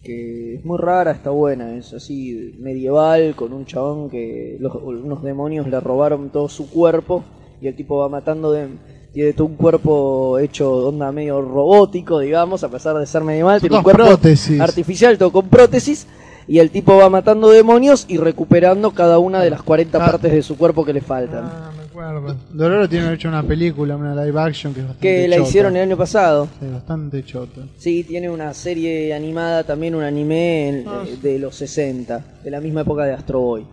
que 0.07 0.55
es 0.55 0.63
muy 0.65 0.77
rara, 0.79 1.11
está 1.11 1.31
buena, 1.31 1.75
es 1.75 1.93
así 1.93 2.55
medieval 2.59 3.35
con 3.35 3.51
un 3.51 3.65
chabón 3.65 4.09
que 4.09 4.55
los, 4.61 4.73
unos 4.75 5.21
demonios 5.21 5.67
le 5.67 5.77
robaron 5.81 6.29
todo 6.29 6.47
su 6.47 6.69
cuerpo 6.69 7.23
y 7.61 7.67
el 7.67 7.75
tipo 7.75 7.97
va 7.97 8.07
matando 8.07 8.53
de 8.53 8.67
tiene 9.13 9.33
todo 9.33 9.47
un 9.47 9.55
cuerpo 9.55 10.39
hecho 10.39 10.87
onda 10.87 11.11
medio 11.11 11.41
robótico, 11.41 12.19
digamos, 12.19 12.63
a 12.63 12.69
pesar 12.69 12.95
de 12.97 13.05
ser 13.05 13.23
medieval, 13.23 13.59
tiene 13.59 13.77
un 13.77 13.83
cuerpo 13.83 14.05
prótesis. 14.05 14.61
artificial, 14.61 15.17
todo 15.17 15.31
con 15.31 15.49
prótesis 15.49 16.07
y 16.47 16.59
el 16.59 16.71
tipo 16.71 16.95
va 16.95 17.09
matando 17.09 17.49
demonios 17.49 18.05
y 18.07 18.17
recuperando 18.17 18.91
cada 18.91 19.19
una 19.19 19.41
de 19.41 19.49
las 19.49 19.61
40 19.63 19.97
Ah. 20.01 20.05
partes 20.11 20.31
de 20.31 20.41
su 20.41 20.57
cuerpo 20.57 20.85
que 20.85 20.93
le 20.93 21.01
faltan. 21.01 21.43
Ah, 21.45 21.71
acuerdo. 22.01 22.35
Dororo 22.51 22.87
tiene 22.89 23.13
hecho 23.13 23.27
una 23.27 23.43
película, 23.43 23.95
una 23.95 24.13
live 24.25 24.39
action 24.39 24.73
que 24.73 24.81
es 24.81 24.85
bastante 24.87 25.07
que 25.07 25.27
la 25.27 25.37
chota. 25.37 25.47
hicieron 25.49 25.75
el 25.75 25.81
año 25.83 25.97
pasado. 25.97 26.47
Sí, 26.59 26.67
bastante 26.71 27.23
chota. 27.23 27.61
Sí, 27.77 28.03
tiene 28.03 28.29
una 28.29 28.53
serie 28.53 29.13
animada, 29.13 29.63
también 29.63 29.95
un 29.95 30.03
anime 30.03 30.69
en- 30.69 30.87
Ah. 30.87 31.03
de 31.21 31.39
los 31.39 31.55
60, 31.55 32.23
de 32.43 32.51
la 32.51 32.61
misma 32.61 32.81
época 32.81 33.05
de 33.05 33.13
Astro 33.13 33.39
Boy. 33.41 33.65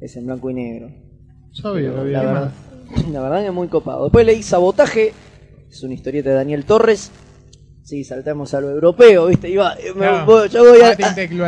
Es 0.00 0.16
en 0.16 0.26
blanco 0.26 0.50
y 0.50 0.54
negro. 0.54 0.90
Sabía 1.52 1.90
la, 1.90 2.02
verdad, 2.02 2.50
la 3.12 3.20
verdad 3.22 3.40
que 3.40 3.46
es 3.48 3.52
muy 3.52 3.68
copado. 3.68 4.04
Después 4.04 4.24
leí 4.26 4.42
Sabotaje, 4.42 5.12
es 5.70 5.82
una 5.82 5.94
historieta 5.94 6.30
de 6.30 6.36
Daniel 6.36 6.64
Torres. 6.64 7.10
Sí, 7.82 8.04
saltamos 8.04 8.54
a 8.54 8.60
lo 8.60 8.70
europeo, 8.70 9.26
¿viste? 9.26 9.48
Iba, 9.50 9.74
me- 9.96 10.06
No. 10.06 10.24
voy- 10.26 10.48
yo 10.48 10.60
voy, 10.64 10.80
a- 10.80 10.96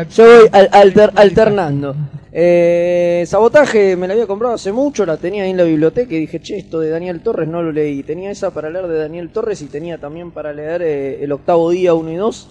yo 0.09 0.24
voy 0.24 0.48
al- 0.52 0.68
alter- 0.72 1.12
alternando. 1.14 1.94
Eh, 2.34 3.24
Sabotaje 3.26 3.94
me 3.94 4.09
la 4.09 4.14
había 4.14 4.26
comprado 4.26 4.54
hace 4.54 4.72
mucho, 4.72 5.04
la 5.04 5.18
tenía 5.18 5.42
ahí 5.42 5.50
en 5.50 5.59
la 5.59 5.64
biblioteca 5.64 6.14
y 6.14 6.20
dije, 6.20 6.40
che, 6.40 6.56
esto 6.56 6.80
de 6.80 6.88
Daniel 6.88 7.20
Torres 7.20 7.46
no 7.46 7.62
lo 7.62 7.70
leí. 7.70 8.02
Tenía 8.02 8.30
esa 8.30 8.52
para 8.52 8.70
leer 8.70 8.88
de 8.88 8.98
Daniel 8.98 9.30
Torres 9.30 9.60
y 9.60 9.66
tenía 9.66 9.98
también 9.98 10.30
para 10.30 10.52
leer 10.52 10.80
eh, 10.82 11.22
El 11.22 11.32
octavo 11.32 11.70
día 11.70 11.92
1 11.92 12.10
y 12.10 12.16
2, 12.16 12.48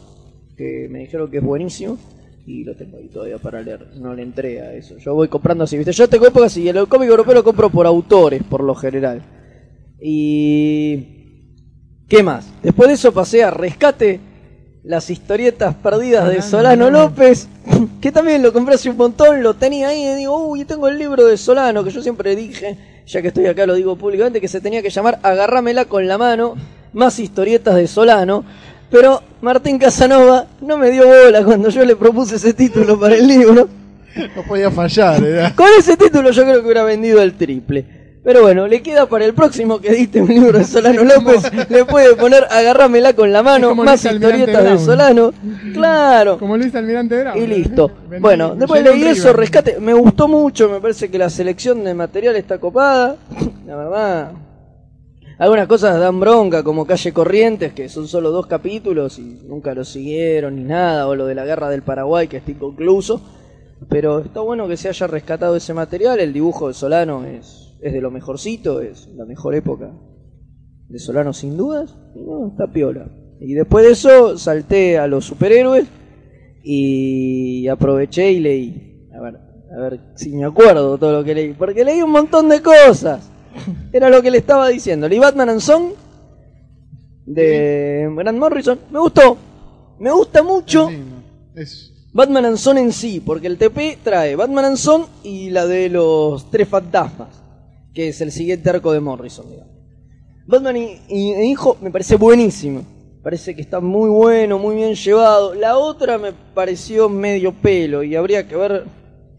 que 0.56 0.88
me 0.90 1.00
dijeron 1.00 1.32
que 1.32 1.38
es 1.38 1.44
buenísimo. 1.44 1.98
Y 2.46 2.64
lo 2.64 2.76
tengo 2.76 2.98
ahí 2.98 3.08
todavía 3.08 3.40
para 3.40 3.62
leer. 3.62 3.88
No 3.96 4.14
le 4.14 4.24
entré 4.24 4.62
a 4.62 4.74
eso. 4.74 4.98
Yo 4.98 5.16
voy 5.16 5.28
comprando 5.28 5.64
así, 5.64 5.78
¿viste? 5.78 5.92
Yo 5.92 6.08
tengo 6.08 6.28
épocas 6.28 6.56
y 6.58 6.70
el 6.70 6.88
cómic 6.88 7.10
europeo 7.10 7.36
lo 7.36 7.44
compro 7.44 7.70
por 7.70 7.88
autores, 7.88 8.44
por 8.44 8.64
lo 8.64 8.76
general. 8.76 9.22
Y. 10.00 11.20
¿Qué 12.08 12.24
más? 12.24 12.52
Después 12.62 12.90
de 12.90 12.96
eso 12.96 13.14
pasé 13.14 13.44
a 13.44 13.52
Rescate, 13.52 14.20
las 14.84 15.10
historietas 15.10 15.76
perdidas 15.76 16.28
de 16.30 16.42
Solano 16.42 16.90
López, 16.90 17.48
que 18.02 18.12
también 18.12 18.42
lo 18.42 18.52
compré 18.52 18.76
hace 18.76 18.90
un 18.90 18.98
montón, 18.98 19.44
lo 19.44 19.54
tenía 19.54 19.90
ahí 19.90 20.06
y 20.06 20.16
digo, 20.16 20.48
uy, 20.48 20.66
tengo 20.66 20.88
el 20.88 20.98
libro 20.98 21.26
de 21.26 21.38
Solano, 21.38 21.84
que 21.84 21.92
yo 21.92 22.02
siempre 22.02 22.36
dije, 22.36 22.78
ya 23.06 23.22
que 23.22 23.28
estoy 23.28 23.46
acá 23.46 23.66
lo 23.66 23.76
digo 23.76 23.96
públicamente, 23.96 24.42
que 24.42 24.48
se 24.48 24.62
tenía 24.62 24.82
que 24.82 24.90
llamar 24.90 25.20
Agarrámela 25.22 25.86
con 25.86 26.08
la 26.08 26.18
mano, 26.18 26.56
más 26.94 27.20
historietas 27.20 27.76
de 27.76 27.88
Solano. 27.88 28.44
Pero 28.90 29.22
Martín 29.40 29.78
Casanova 29.80 30.48
no 30.60 30.78
me 30.78 30.92
dio 30.92 31.08
bola 31.08 31.46
cuando 31.46 31.70
yo 31.70 31.86
le 31.86 31.96
propuse 31.96 32.36
ese 32.36 32.54
título 32.54 33.00
para 33.00 33.16
el 33.16 33.26
libro. 33.26 33.70
No 34.36 34.44
podía 34.44 34.70
fallar, 34.70 35.24
era. 35.24 35.56
Con 35.56 35.68
ese 35.80 35.96
título 35.96 36.32
yo 36.32 36.44
creo 36.44 36.56
que 36.60 36.66
hubiera 36.66 36.84
vendido 36.84 37.22
el 37.22 37.34
triple. 37.36 38.01
Pero 38.24 38.42
bueno, 38.44 38.68
le 38.68 38.84
queda 38.84 39.08
para 39.08 39.26
el 39.26 39.34
próximo 39.34 39.82
que 39.82 39.90
edite 39.90 40.22
un 40.22 40.28
libro 40.28 40.60
de 40.60 40.64
Solano 40.64 41.04
López. 41.04 41.52
Le 41.70 41.86
puede 41.86 42.16
poner 42.16 42.46
agárramela 42.52 43.14
con 43.14 43.32
la 43.32 43.42
mano, 43.42 43.74
más 43.74 44.06
historietas 44.06 44.64
de. 44.64 44.78
Solano. 44.78 45.34
Claro. 45.74 46.38
Como 46.38 46.56
Luis 46.58 46.76
Almirante 46.76 47.20
Brown. 47.20 47.38
Y 47.38 47.48
listo. 47.48 47.90
Vendí- 48.10 48.22
Bueno, 48.22 48.54
después 48.56 48.84
leí 48.84 49.04
eso, 49.06 49.34
rescate. 49.34 49.80
Me 49.80 49.94
gustó 49.94 50.28
mucho, 50.28 50.70
me 50.70 50.80
parece 50.80 51.10
que 51.10 51.18
la 51.18 51.30
selección 51.32 51.84
de 51.84 51.94
material 51.96 52.36
está 52.36 52.60
copada. 52.60 53.16
La 53.66 53.76
verdad. 53.76 54.32
Algunas 55.40 55.68
cosas 55.68 56.00
dan 56.00 56.20
bronca, 56.20 56.62
como 56.62 56.86
Calle 56.86 57.12
Corrientes, 57.14 57.74
que 57.74 57.90
son 57.90 58.08
solo 58.08 58.30
dos 58.30 58.46
capítulos 58.46 59.18
y 59.18 59.42
nunca 59.48 59.74
lo 59.74 59.84
siguieron 59.84 60.56
ni 60.58 60.64
nada, 60.64 61.08
o 61.08 61.16
lo 61.16 61.26
de 61.26 61.34
la 61.34 61.46
guerra 61.46 61.70
del 61.70 61.82
Paraguay, 61.82 62.28
que 62.28 62.38
está 62.38 62.52
inconcluso. 62.52 63.20
Pero 63.90 64.20
está 64.20 64.42
bueno 64.42 64.68
que 64.68 64.78
se 64.78 64.90
haya 64.90 65.08
rescatado 65.08 65.56
ese 65.56 65.74
material. 65.74 66.20
El 66.20 66.34
dibujo 66.34 66.68
de 66.68 66.76
Solano 66.76 67.24
es, 67.26 67.61
es 67.82 67.94
de 67.94 68.02
lo 68.02 68.12
mejorcito, 68.12 68.82
es 68.82 69.08
la 69.16 69.26
mejor 69.26 69.56
época 69.56 69.92
de 70.88 71.00
Solano 71.00 71.34
sin 71.34 71.58
dudas. 71.58 71.96
Y 72.16 72.20
bueno, 72.20 72.50
está 72.50 72.72
piola. 72.72 73.10
Y 73.40 73.54
después 73.54 73.86
de 73.86 73.92
eso 73.94 74.38
salté 74.38 74.98
a 74.98 75.08
los 75.08 75.26
superhéroes 75.26 75.88
y 76.64 77.68
aproveché 77.68 78.32
y 78.32 78.40
leí. 78.40 79.08
A 79.18 79.22
ver, 79.22 79.36
a 79.36 79.82
ver 79.82 80.00
si 80.16 80.30
me 80.36 80.46
acuerdo 80.46 80.98
todo 80.98 81.12
lo 81.12 81.24
que 81.24 81.34
leí. 81.34 81.54
Porque 81.54 81.84
leí 81.84 82.02
un 82.02 82.12
montón 82.12 82.50
de 82.50 82.62
cosas. 82.62 83.30
Era 83.92 84.10
lo 84.10 84.22
que 84.22 84.32
le 84.32 84.38
estaba 84.38 84.68
diciendo. 84.70 85.08
Leí 85.10 85.20
Batman 85.20 85.50
and 85.50 85.60
Son, 85.60 85.94
de 87.26 88.10
Grant 88.16 88.38
Morrison. 88.38 88.80
Me 88.92 89.00
gustó. 89.00 89.38
Me 90.00 90.12
gusta 90.12 90.44
mucho. 90.44 90.90
Es- 91.56 91.88
Batman 92.14 92.46
and 92.46 92.58
Son 92.58 92.78
en 92.78 92.92
sí, 92.92 93.22
porque 93.22 93.48
el 93.48 93.58
TP 93.58 93.98
trae 94.04 94.36
Batman 94.36 94.66
and 94.66 94.78
Son 94.78 95.06
y 95.24 95.50
la 95.50 95.66
de 95.66 95.88
los 95.88 96.52
tres 96.52 96.68
fantasmas, 96.68 97.41
que 97.94 98.10
es 98.10 98.22
el 98.22 98.32
siguiente 98.32 98.70
arco 98.70 98.92
de 98.92 99.00
Morrison, 99.00 99.50
digamos. 99.50 99.74
Batman 100.48 100.78
y, 100.78 100.98
y- 101.10 101.32
e 101.34 101.46
Hijo 101.46 101.78
me 101.82 101.92
parece 101.92 102.16
buenísimo. 102.16 102.84
Parece 103.24 103.56
que 103.56 103.62
está 103.62 103.80
muy 103.80 104.10
bueno, 104.10 104.58
muy 104.58 104.76
bien 104.76 104.96
llevado. 104.96 105.54
La 105.54 105.78
otra 105.78 106.18
me 106.18 106.34
pareció 106.34 107.08
medio 107.08 107.54
pelo 107.54 108.02
y 108.04 108.16
habría 108.16 108.48
que 108.48 108.56
ver, 108.56 108.86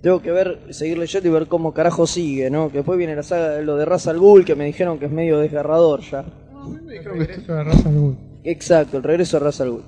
tengo 0.01 0.23
que 0.23 0.31
ver, 0.31 0.61
seguir 0.70 0.99
leyendo 0.99 1.29
y 1.29 1.33
ver 1.33 1.49
cómo 1.49 1.74
carajo 1.74 2.07
sigue, 2.07 2.49
¿no? 2.49 2.69
Que 2.70 2.79
después 2.79 2.97
viene 2.97 3.16
la 3.16 3.24
saga 3.24 3.51
de 3.51 3.65
lo 3.65 3.77
de 3.77 3.85
Ra's 3.85 4.07
al 4.07 4.20
Ghul, 4.20 4.45
que 4.45 4.55
me 4.55 4.66
dijeron 4.66 4.99
que 5.01 5.07
es 5.07 5.11
medio 5.12 5.39
desgarrador 5.41 6.01
ya. 6.03 6.24
Regreso 7.05 7.55
de 7.55 7.65
Ra's 7.65 7.85
al 7.85 7.95
Ghul. 7.99 8.16
Exacto, 8.45 8.97
el 8.99 9.03
regreso 9.03 9.39
de 9.39 9.45
Ra's 9.45 9.61
al 9.61 9.70
Ghul. 9.73 9.83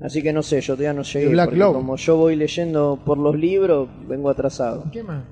Así 0.00 0.22
que 0.22 0.32
no 0.34 0.42
sé, 0.42 0.60
yo 0.60 0.74
todavía 0.74 0.92
no 0.92 1.02
llegué, 1.02 1.28
Black 1.28 1.46
porque 1.46 1.58
como 1.72 1.96
yo 1.96 2.16
voy 2.16 2.36
leyendo 2.36 3.00
por 3.06 3.16
los 3.16 3.34
libros, 3.36 3.88
vengo 4.06 4.28
atrasado. 4.28 4.84
¿Qué 4.92 5.02
más? 5.02 5.24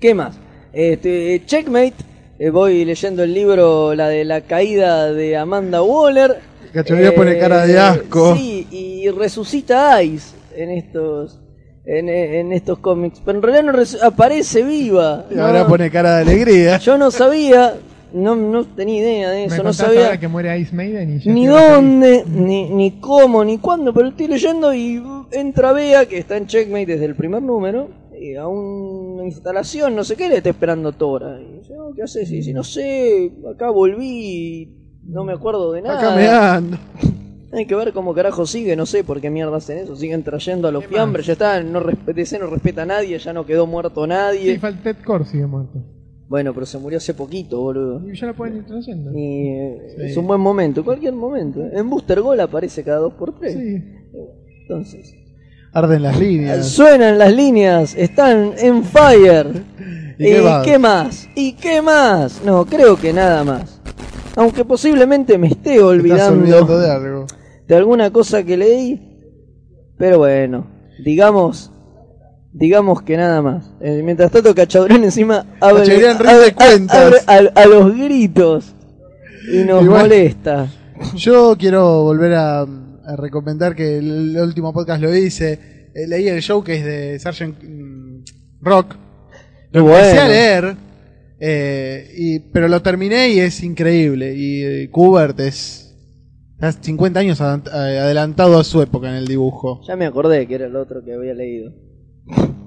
¿Qué 0.00 0.14
más? 0.14 0.36
Este, 0.72 1.42
Checkmate, 1.46 1.94
eh, 2.38 2.50
voy 2.50 2.84
leyendo 2.84 3.22
el 3.22 3.34
libro, 3.34 3.94
la 3.94 4.08
de 4.08 4.24
la 4.24 4.42
caída 4.42 5.12
de 5.12 5.36
Amanda 5.36 5.82
Waller. 5.82 6.38
Eh, 6.64 6.70
Cachonería 6.72 7.14
pone 7.14 7.38
cara 7.38 7.66
de 7.66 7.78
asco. 7.78 8.36
Sí, 8.36 8.66
y 8.70 9.08
resucita 9.10 10.02
Ice 10.02 10.34
en 10.56 10.70
estos 10.70 11.40
en, 11.84 12.08
en 12.08 12.52
estos 12.52 12.78
cómics, 12.78 13.20
pero 13.24 13.38
en 13.38 13.42
realidad 13.42 13.72
no 13.72 14.06
aparece 14.06 14.62
viva. 14.62 15.26
Y 15.30 15.34
¿no? 15.34 15.46
ahora 15.46 15.66
pone 15.66 15.90
cara 15.90 16.16
de 16.16 16.22
alegría. 16.22 16.78
Yo 16.78 16.96
no 16.98 17.10
sabía, 17.10 17.74
no, 18.12 18.36
no 18.36 18.64
tenía 18.64 19.00
idea 19.00 19.30
de 19.30 19.40
Me 19.40 19.46
eso, 19.46 19.56
no 19.56 19.62
contaste 19.64 19.84
sabía 19.84 20.04
ahora 20.06 20.20
que 20.20 20.28
muere 20.28 20.58
Ice 20.58 20.74
Maiden 20.74 21.16
y 21.16 21.20
ya 21.20 21.32
ni 21.32 21.46
dónde, 21.46 22.24
ni, 22.26 22.68
ni 22.70 23.00
cómo, 23.00 23.44
ni 23.44 23.58
cuándo, 23.58 23.92
pero 23.92 24.08
estoy 24.08 24.28
leyendo 24.28 24.72
y 24.72 25.02
entra 25.32 25.72
Bea, 25.72 26.06
que 26.06 26.18
está 26.18 26.36
en 26.36 26.46
Checkmate 26.46 26.86
desde 26.86 27.06
el 27.06 27.16
primer 27.16 27.42
número, 27.42 27.88
a 28.38 28.46
una 28.46 29.24
instalación, 29.24 29.94
no 29.96 30.04
sé 30.04 30.16
qué, 30.16 30.28
le 30.28 30.36
está 30.38 30.50
esperando 30.50 30.92
Tora. 30.92 31.40
Y 31.40 31.58
dice, 31.58 31.74
"Oh, 31.78 31.92
¿qué 31.94 32.02
haces? 32.02 32.30
Y 32.30 32.36
dice, 32.36 32.52
no 32.52 32.62
sé, 32.62 33.32
acá 33.52 33.70
volví, 33.70 34.68
no 35.04 35.24
me 35.24 35.32
acuerdo 35.32 35.72
de 35.72 35.80
Acá 35.80 35.88
nada. 35.94 36.16
me 36.16 36.28
ando. 36.28 36.76
Hay 37.52 37.66
que 37.66 37.74
ver 37.74 37.92
cómo 37.92 38.14
carajo 38.14 38.46
sigue, 38.46 38.76
no 38.76 38.86
sé 38.86 39.02
por 39.02 39.20
qué 39.20 39.28
mierda 39.28 39.56
hacen 39.56 39.78
eso, 39.78 39.96
siguen 39.96 40.22
trayendo 40.22 40.68
a 40.68 40.70
los 40.72 40.84
fiambres, 40.86 41.26
ya 41.26 41.32
está, 41.32 41.60
no 41.62 41.80
DC 41.82 42.38
no 42.38 42.46
respeta 42.46 42.82
a 42.82 42.86
nadie, 42.86 43.18
ya 43.18 43.32
no 43.32 43.44
quedó 43.44 43.66
muerto 43.66 44.06
nadie. 44.06 44.52
Sí, 44.54 44.58
falta 44.60 44.82
Ted 44.84 45.04
Core 45.04 45.24
sigue 45.24 45.46
muerto. 45.46 45.82
Bueno, 46.28 46.54
pero 46.54 46.64
se 46.64 46.78
murió 46.78 46.98
hace 46.98 47.12
poquito, 47.12 47.60
boludo. 47.60 48.08
Y 48.08 48.16
ya 48.16 48.28
lo 48.28 48.34
pueden 48.36 48.58
ir 48.58 48.64
trayendo. 48.66 49.10
Y 49.12 49.48
eh, 49.48 49.78
Sí. 49.96 50.02
es 50.12 50.16
un 50.16 50.28
buen 50.28 50.40
momento, 50.40 50.84
cualquier 50.84 51.12
momento. 51.12 51.60
¿eh? 51.60 51.70
En 51.74 51.90
Booster 51.90 52.20
Goal 52.20 52.38
aparece 52.38 52.84
cada 52.84 53.00
2x3. 53.00 53.52
Sí. 53.52 53.84
Entonces, 54.62 55.14
Arden 55.72 56.02
las 56.02 56.18
líneas. 56.18 56.68
suenan 56.68 57.18
las 57.18 57.32
líneas, 57.32 57.94
están 57.96 58.52
en 58.58 58.82
fire. 58.84 59.62
¿Y 60.18 60.24
qué 60.24 60.40
más? 60.42 60.64
qué 60.64 60.78
más? 60.78 61.28
¿Y 61.34 61.52
qué 61.52 61.82
más? 61.82 62.40
No, 62.44 62.64
creo 62.66 62.96
que 62.96 63.12
nada 63.12 63.44
más. 63.44 63.80
Aunque 64.36 64.64
posiblemente 64.64 65.38
me 65.38 65.48
esté 65.48 65.80
olvidando, 65.80 66.40
olvidando 66.42 66.78
de 66.78 66.90
algo. 66.90 67.26
de 67.66 67.76
alguna 67.76 68.10
cosa 68.10 68.42
que 68.42 68.56
leí. 68.56 69.06
Pero 69.98 70.18
bueno, 70.18 70.66
digamos, 71.04 71.70
digamos 72.52 73.02
que 73.02 73.16
nada 73.16 73.40
más. 73.42 73.70
Eh, 73.80 74.02
mientras 74.04 74.30
tanto, 74.30 74.54
Cachadurán 74.54 75.04
encima 75.04 75.46
abre, 75.60 75.84
abre- 76.08 77.22
a, 77.26 77.60
a 77.60 77.66
los 77.66 77.96
gritos 77.96 78.74
y 79.52 79.58
nos 79.64 79.84
molesta. 79.84 80.66
Yo 81.14 81.56
quiero 81.58 82.02
volver 82.02 82.34
a, 82.34 82.66
a 83.10 83.16
recomendar 83.16 83.74
que 83.74 83.98
el, 83.98 84.36
el 84.36 84.42
último 84.42 84.72
podcast 84.72 85.02
lo 85.02 85.14
hice. 85.14 85.90
Eh, 85.94 86.06
leí 86.06 86.28
el 86.28 86.40
show 86.40 86.62
que 86.62 86.76
es 86.76 86.84
de 86.84 87.18
Sgt. 87.18 87.62
mm, 87.62 88.24
Rock. 88.60 88.96
Lo 89.72 89.80
empecé 89.80 90.14
bueno. 90.14 90.20
a 90.20 90.28
leer, 90.28 90.76
eh, 91.38 92.12
y, 92.16 92.38
pero 92.52 92.68
lo 92.68 92.82
terminé 92.82 93.30
y 93.30 93.40
es 93.40 93.62
increíble. 93.62 94.34
Y 94.34 94.62
eh, 94.62 94.90
Kubert 94.90 95.38
es. 95.40 95.86
Está 96.54 96.72
50 96.72 97.20
años 97.20 97.40
adelantado 97.40 98.58
a 98.58 98.64
su 98.64 98.82
época 98.82 99.08
en 99.08 99.14
el 99.14 99.26
dibujo. 99.26 99.80
Ya 99.88 99.96
me 99.96 100.04
acordé 100.04 100.46
que 100.46 100.56
era 100.56 100.66
el 100.66 100.76
otro 100.76 101.02
que 101.04 101.14
había 101.14 101.34
leído. 101.34 101.72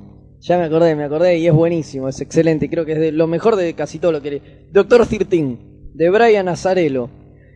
Ya 0.46 0.58
me 0.58 0.66
acordé, 0.66 0.94
me 0.94 1.06
acordé 1.06 1.38
y 1.38 1.48
es 1.48 1.54
buenísimo, 1.54 2.10
es 2.10 2.20
excelente. 2.20 2.70
Creo 2.70 2.84
que 2.84 2.92
es 2.92 3.00
de 3.00 3.14
lo 3.14 3.28
mejor 3.28 3.56
de 3.56 3.76
casi 3.76 3.98
todo 3.98 4.12
lo 4.12 4.22
que 4.22 4.30
leí. 4.30 4.42
Doctor 4.74 5.08
13, 5.08 5.58
de 5.94 6.10
Brian 6.10 6.50
Azarelo. 6.50 7.10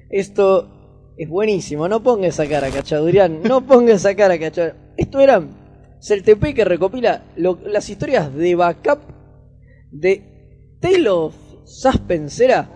Esto 0.09 0.76
es 1.17 1.27
buenísimo, 1.29 1.87
no 1.87 2.01
ponga 2.03 2.27
esa 2.27 2.47
cara, 2.47 2.69
cachadurian. 2.69 3.41
No 3.43 3.65
ponga 3.65 3.93
esa 3.93 4.15
cara, 4.15 4.37
cachadurian. 4.39 4.77
Esto 4.97 5.19
era 5.19 5.41
es 5.99 6.11
el 6.11 6.23
TP 6.23 6.53
que 6.53 6.63
recopila 6.63 7.23
lo- 7.37 7.59
las 7.65 7.89
historias 7.89 8.33
de 8.35 8.53
backup 8.55 8.99
de 9.91 10.77
Tale 10.79 11.09
of 11.09 11.35
Suspense. 11.65 12.43
Era 12.45 12.69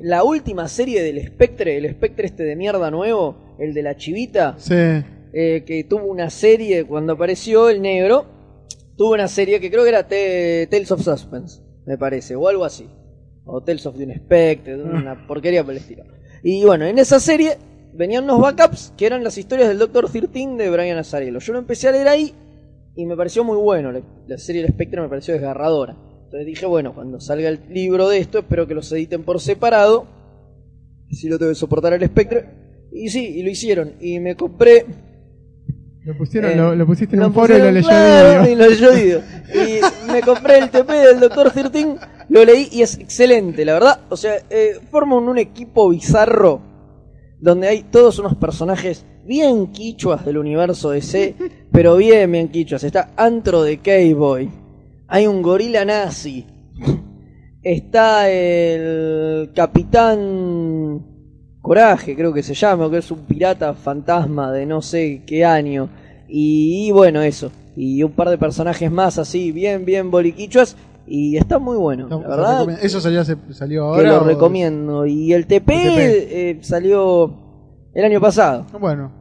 la 0.00 0.24
última 0.24 0.68
serie 0.68 1.02
del 1.02 1.24
Spectre, 1.26 1.76
el 1.76 1.90
Spectre 1.90 2.26
este 2.26 2.44
de 2.44 2.56
mierda 2.56 2.90
nuevo, 2.90 3.56
el 3.58 3.74
de 3.74 3.82
la 3.82 3.96
chivita 3.96 4.54
Sí. 4.58 4.74
eh, 4.74 5.62
que 5.66 5.84
tuvo 5.88 6.06
una 6.06 6.30
serie 6.30 6.84
cuando 6.84 7.12
apareció 7.14 7.68
el 7.68 7.82
negro. 7.82 8.26
Tuvo 8.96 9.12
una 9.14 9.28
serie 9.28 9.60
que 9.60 9.70
creo 9.70 9.82
que 9.84 9.88
era 9.88 10.06
Tales 10.06 10.90
of 10.92 11.02
Suspense, 11.02 11.60
me 11.86 11.96
parece, 11.98 12.36
o 12.36 12.46
algo 12.48 12.64
así. 12.64 12.86
O 13.44 13.62
Tales 13.62 13.84
of 13.86 13.96
the 13.96 14.04
Unexpected, 14.04 14.80
una 14.80 15.26
porquería 15.26 15.64
por 15.64 15.72
el 15.72 15.78
estilo. 15.78 16.04
Y 16.44 16.64
bueno, 16.64 16.84
en 16.86 16.98
esa 16.98 17.18
serie 17.18 17.56
venían 17.94 18.24
unos 18.24 18.40
backups 18.40 18.92
que 18.96 19.06
eran 19.06 19.22
las 19.22 19.36
historias 19.38 19.68
del 19.68 19.78
Doctor 19.78 20.10
13 20.10 20.56
de 20.56 20.70
Brian 20.70 20.98
Azarello. 20.98 21.38
Yo 21.38 21.52
lo 21.52 21.58
empecé 21.58 21.88
a 21.88 21.92
leer 21.92 22.08
ahí 22.08 22.34
y 22.96 23.06
me 23.06 23.16
pareció 23.16 23.44
muy 23.44 23.56
bueno. 23.56 23.92
La, 23.92 24.00
la 24.26 24.38
serie 24.38 24.62
del 24.62 24.72
Spectre 24.72 25.00
me 25.00 25.08
pareció 25.08 25.34
desgarradora. 25.34 25.96
Entonces 26.24 26.46
dije, 26.46 26.66
bueno, 26.66 26.94
cuando 26.94 27.20
salga 27.20 27.48
el 27.48 27.60
libro 27.68 28.08
de 28.08 28.18
esto, 28.18 28.38
espero 28.38 28.66
que 28.66 28.74
los 28.74 28.90
editen 28.92 29.22
por 29.22 29.40
separado. 29.40 30.06
Si 31.10 31.28
lo 31.28 31.38
tengo 31.38 31.50
que 31.50 31.56
soportar 31.56 31.92
el 31.92 32.06
Spectre. 32.06 32.46
Y 32.90 33.08
sí, 33.10 33.26
y 33.36 33.42
lo 33.42 33.50
hicieron. 33.50 33.92
Y 34.00 34.18
me 34.18 34.34
compré 34.34 34.86
Lo 36.04 36.16
pusieron, 36.16 36.52
eh, 36.52 36.56
lo, 36.56 36.74
lo 36.74 36.86
pusiste 36.86 37.16
en 37.16 37.22
un 37.22 37.34
foro 37.34 37.54
y 37.54 37.58
lo 37.58 37.70
leyó 37.70 37.86
claro, 37.86 38.48
y 38.50 38.54
lo 38.54 38.66
leyó. 38.66 39.20
Y 39.54 40.10
me 40.10 40.22
compré 40.22 40.58
el 40.58 40.70
TP 40.70 40.90
del 40.90 41.20
Doctor 41.20 41.50
13, 41.50 41.96
lo 42.30 42.44
leí 42.44 42.68
y 42.72 42.82
es 42.82 42.98
excelente, 42.98 43.64
la 43.64 43.74
verdad. 43.74 44.00
O 44.08 44.16
sea, 44.16 44.36
eh, 44.48 44.78
forman 44.90 45.24
un 45.24 45.36
equipo 45.36 45.90
bizarro 45.90 46.71
donde 47.42 47.66
hay 47.66 47.82
todos 47.82 48.20
unos 48.20 48.36
personajes 48.36 49.04
bien 49.24 49.72
quichuas 49.72 50.24
del 50.24 50.38
universo 50.38 50.90
DC, 50.90 51.34
pero 51.72 51.96
bien, 51.96 52.30
bien 52.30 52.48
quichuas. 52.48 52.84
Está 52.84 53.10
Antro 53.16 53.64
de 53.64 53.78
K-Boy, 53.78 54.48
hay 55.08 55.26
un 55.26 55.42
gorila 55.42 55.84
nazi, 55.84 56.46
está 57.62 58.30
el 58.30 59.50
Capitán 59.52 61.04
Coraje, 61.60 62.14
creo 62.14 62.32
que 62.32 62.44
se 62.44 62.54
llama, 62.54 62.88
que 62.88 62.98
es 62.98 63.10
un 63.10 63.26
pirata 63.26 63.74
fantasma 63.74 64.52
de 64.52 64.64
no 64.64 64.80
sé 64.80 65.24
qué 65.26 65.44
año. 65.44 65.88
Y, 66.28 66.86
y 66.86 66.92
bueno, 66.92 67.22
eso. 67.22 67.50
Y 67.76 68.02
un 68.04 68.12
par 68.12 68.30
de 68.30 68.38
personajes 68.38 68.90
más 68.90 69.18
así, 69.18 69.50
bien, 69.50 69.84
bien 69.84 70.12
boliquichuas. 70.12 70.76
Y 71.06 71.36
está 71.36 71.58
muy 71.58 71.76
bueno, 71.76 72.06
No, 72.08 72.22
la 72.22 72.28
verdad. 72.28 72.78
¿Eso 72.82 73.00
salió, 73.00 73.24
salió 73.24 73.92
Que 73.94 73.98
ahora? 74.00 74.08
lo 74.10 74.20
o- 74.22 74.24
recomiendo. 74.24 75.06
Y 75.06 75.32
el 75.32 75.46
TP, 75.46 75.74
El 75.74 75.94
TP. 75.94 76.50
eh, 76.50 76.58
salió 76.62 77.34
el 77.94 78.04
año 78.04 78.20
pasado. 78.20 78.66
Bueno, 78.80 79.12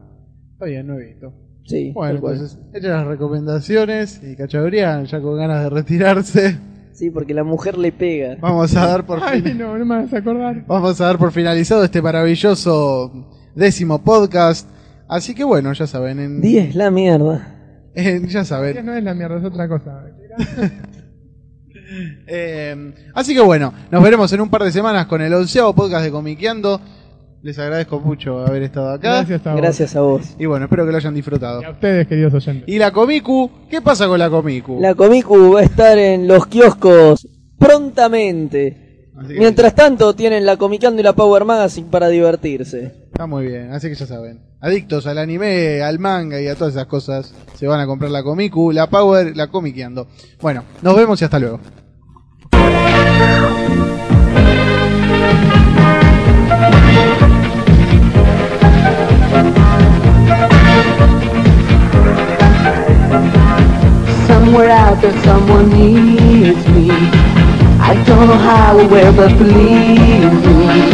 está 0.54 0.66
bien, 0.66 0.86
no 0.88 0.98
he 1.00 1.06
visto. 1.08 1.34
Sí, 1.66 1.92
Bueno, 1.94 2.16
entonces, 2.16 2.58
hechas 2.74 2.90
las 2.92 3.08
recomendaciones 3.08 4.22
y 4.24 4.36
Cachadurian 4.36 5.06
ya 5.06 5.22
con 5.22 5.38
ganas 5.38 5.64
de 5.64 5.70
retirarse, 5.70 6.58
Sí, 6.92 7.10
porque 7.10 7.34
la 7.34 7.44
mujer 7.44 7.78
le 7.78 7.92
pega. 7.92 8.36
vamos 8.42 8.76
a 8.76 8.88
dar 8.88 9.06
por 9.06 9.20
Ay, 9.24 9.42
fin- 9.42 9.58
no, 9.58 9.78
no 9.78 9.86
me 9.86 10.04
vas 10.04 10.14
a 10.14 10.18
acordar. 10.18 10.66
vamos 10.68 11.00
a 11.00 11.06
dar 11.06 11.18
por 11.18 11.32
finalizado 11.32 11.84
este 11.84 12.02
maravilloso 12.02 13.12
décimo 13.56 14.04
podcast. 14.04 14.68
Así 15.08 15.34
que 15.36 15.44
bueno, 15.44 15.72
ya 15.74 15.88
saben, 15.88 16.20
en, 16.20 16.42
10 16.42 16.76
la 16.76 16.90
mierda. 16.92 17.90
en- 17.96 18.28
ya 18.28 18.44
saben. 18.46 18.86
no 18.86 18.94
es 18.94 19.04
la 19.04 19.14
mierda, 19.14 19.38
es 19.38 19.46
otra 19.46 19.68
cosa. 19.68 20.04
Eh, 22.28 22.94
así 23.14 23.34
que 23.34 23.42
bueno, 23.42 23.74
nos 23.90 24.04
veremos 24.04 24.32
en 24.34 24.42
un 24.42 24.50
par 24.50 24.64
de 24.64 24.72
semanas 24.72 25.06
con 25.08 25.22
el 25.22 25.34
onceavo 25.34 25.74
podcast 25.74 26.04
de 26.06 26.12
Comiqueando. 26.12 26.80
Les 27.44 27.58
agradezco 27.58 28.00
mucho 28.00 28.46
haber 28.46 28.62
estado 28.64 28.92
acá. 28.92 29.16
Gracias 29.16 29.48
a 29.48 29.52
vos. 29.52 29.62
Gracias 29.62 29.96
a 29.96 30.02
vos. 30.02 30.36
Y 30.38 30.46
bueno, 30.46 30.66
espero 30.66 30.86
que 30.86 30.92
lo 30.92 30.98
hayan 30.98 31.16
disfrutado. 31.16 31.62
Y 31.62 31.66
a 31.66 31.72
ustedes, 31.72 32.08
queridos 32.08 32.34
oyentes. 32.36 32.68
Y 32.68 32.78
la 32.78 32.92
Comicu, 32.92 33.50
¿qué 33.68 33.82
pasa 33.82 34.08
con 34.08 34.20
la 34.20 34.30
Comicu? 34.30 34.80
La 34.80 34.94
Comicu 34.94 35.54
va 35.54 35.62
a 35.62 35.64
estar 35.64 35.98
en 35.98 36.28
los 36.28 36.46
kioscos 36.46 37.28
prontamente. 37.58 39.10
Mientras 39.28 39.76
tanto, 39.76 40.16
tienen 40.16 40.46
la 40.46 40.58
Comicando 40.58 41.00
y 41.00 41.04
la 41.04 41.14
Power 41.14 41.46
Magazine 41.46 41.88
para 41.90 42.10
divertirse. 42.10 42.92
Está 43.12 43.28
muy 43.28 43.48
bien, 43.48 43.72
así 43.72 43.90
que 43.90 43.96
ya 43.96 44.06
saben. 44.06 44.42
Adictos 44.60 45.08
al 45.08 45.18
anime, 45.18 45.82
al 45.82 46.00
manga 46.00 46.40
y 46.40 46.48
a 46.48 46.56
todas 46.56 46.74
esas 46.76 46.88
cosas, 46.88 47.34
se 47.56 47.68
van 47.68 47.80
a 47.80 47.86
comprar 47.88 48.12
la 48.12 48.24
Comicu, 48.24 48.72
la 48.72 48.88
Power, 48.88 49.36
la 49.36 49.48
Comiqueando. 49.48 50.08
Bueno, 50.42 50.64
nos 50.82 50.96
vemos 50.96 51.22
y 51.22 51.26
hasta 51.26 51.40
luego. 51.40 51.60
somewhere 64.52 64.70
out 64.70 65.02
there 65.02 65.18
someone 65.24 65.70
needs 65.70 66.68
me. 66.68 66.90
I 67.80 67.94
don't 68.06 68.28
know 68.28 68.36
how 68.36 68.80
or 68.80 68.88
where 68.88 69.12
but 69.14 69.32
believe 69.38 70.34
me. 70.46 70.92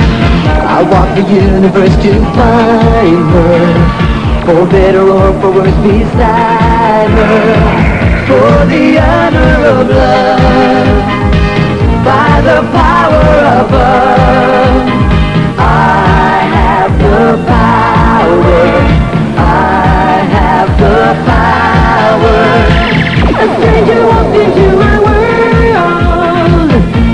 I 0.75 0.83
walk 0.91 1.09
the 1.15 1.23
universe 1.33 1.95
to 2.03 2.13
find 2.37 3.23
her. 3.33 4.07
For 4.45 4.65
better 4.69 5.09
or 5.09 5.31
for 5.41 5.51
worse 5.51 5.79
beside 5.81 7.09
her. 7.09 7.87
For 8.27 8.65
the 8.71 8.99
honor 8.99 9.65
of 9.73 9.89
love 9.89 10.86
by 12.07 12.39
the 12.49 12.59
power 12.71 13.35
above. 13.61 14.75
I 15.59 16.39
have 16.57 16.93
the 17.05 17.23
power. 17.51 18.63
I 19.37 20.23
have 20.35 20.69
the 20.83 20.99
power. 21.31 22.41
A 23.43 23.45
stranger 23.55 24.01
walked 24.09 24.35
into 24.43 24.65
my 24.83 24.95
world, 25.07 26.71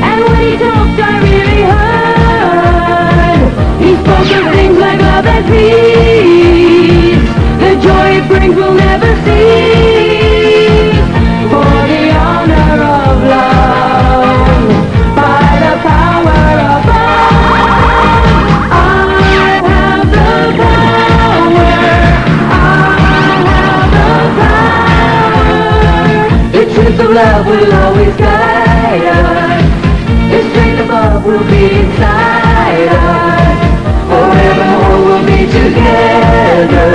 and 0.09 0.19
when 0.29 0.43
he 0.47 0.53
talked, 0.63 0.99
I 1.09 1.13
really 1.27 1.61
heard. 1.73 3.41
He 3.83 3.89
spoke 4.01 4.29
of 4.37 4.45
things 4.53 4.77
like 4.77 4.99
love 4.99 5.25
and 5.25 5.45
peace. 5.47 5.92
love 27.13 27.45
will 27.45 27.73
always 27.73 28.15
guide 28.15 29.05
us. 29.05 29.63
The 30.31 30.39
strength 30.49 30.79
above 30.85 31.23
will 31.25 31.43
be 31.45 31.65
inside 31.81 32.87
us. 32.89 33.57
Forevermore 34.09 34.97
we'll 35.05 35.25
be 35.25 35.45
together. 35.45 36.89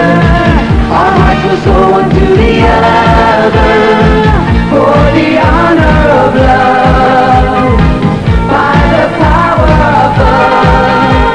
Our 0.99 1.13
hearts 1.19 1.43
will 1.47 1.61
soar 1.65 1.87
one 1.93 2.11
to 2.11 2.27
the 2.43 2.55
other. 2.67 3.75
For 4.73 4.99
the 5.19 5.29
honor 5.39 6.01
of 6.23 6.31
love. 6.35 7.79
By 8.51 8.79
the 8.95 9.07
power 9.23 9.71
above. 10.09 11.29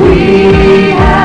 We 0.00 0.16
have 0.92 1.15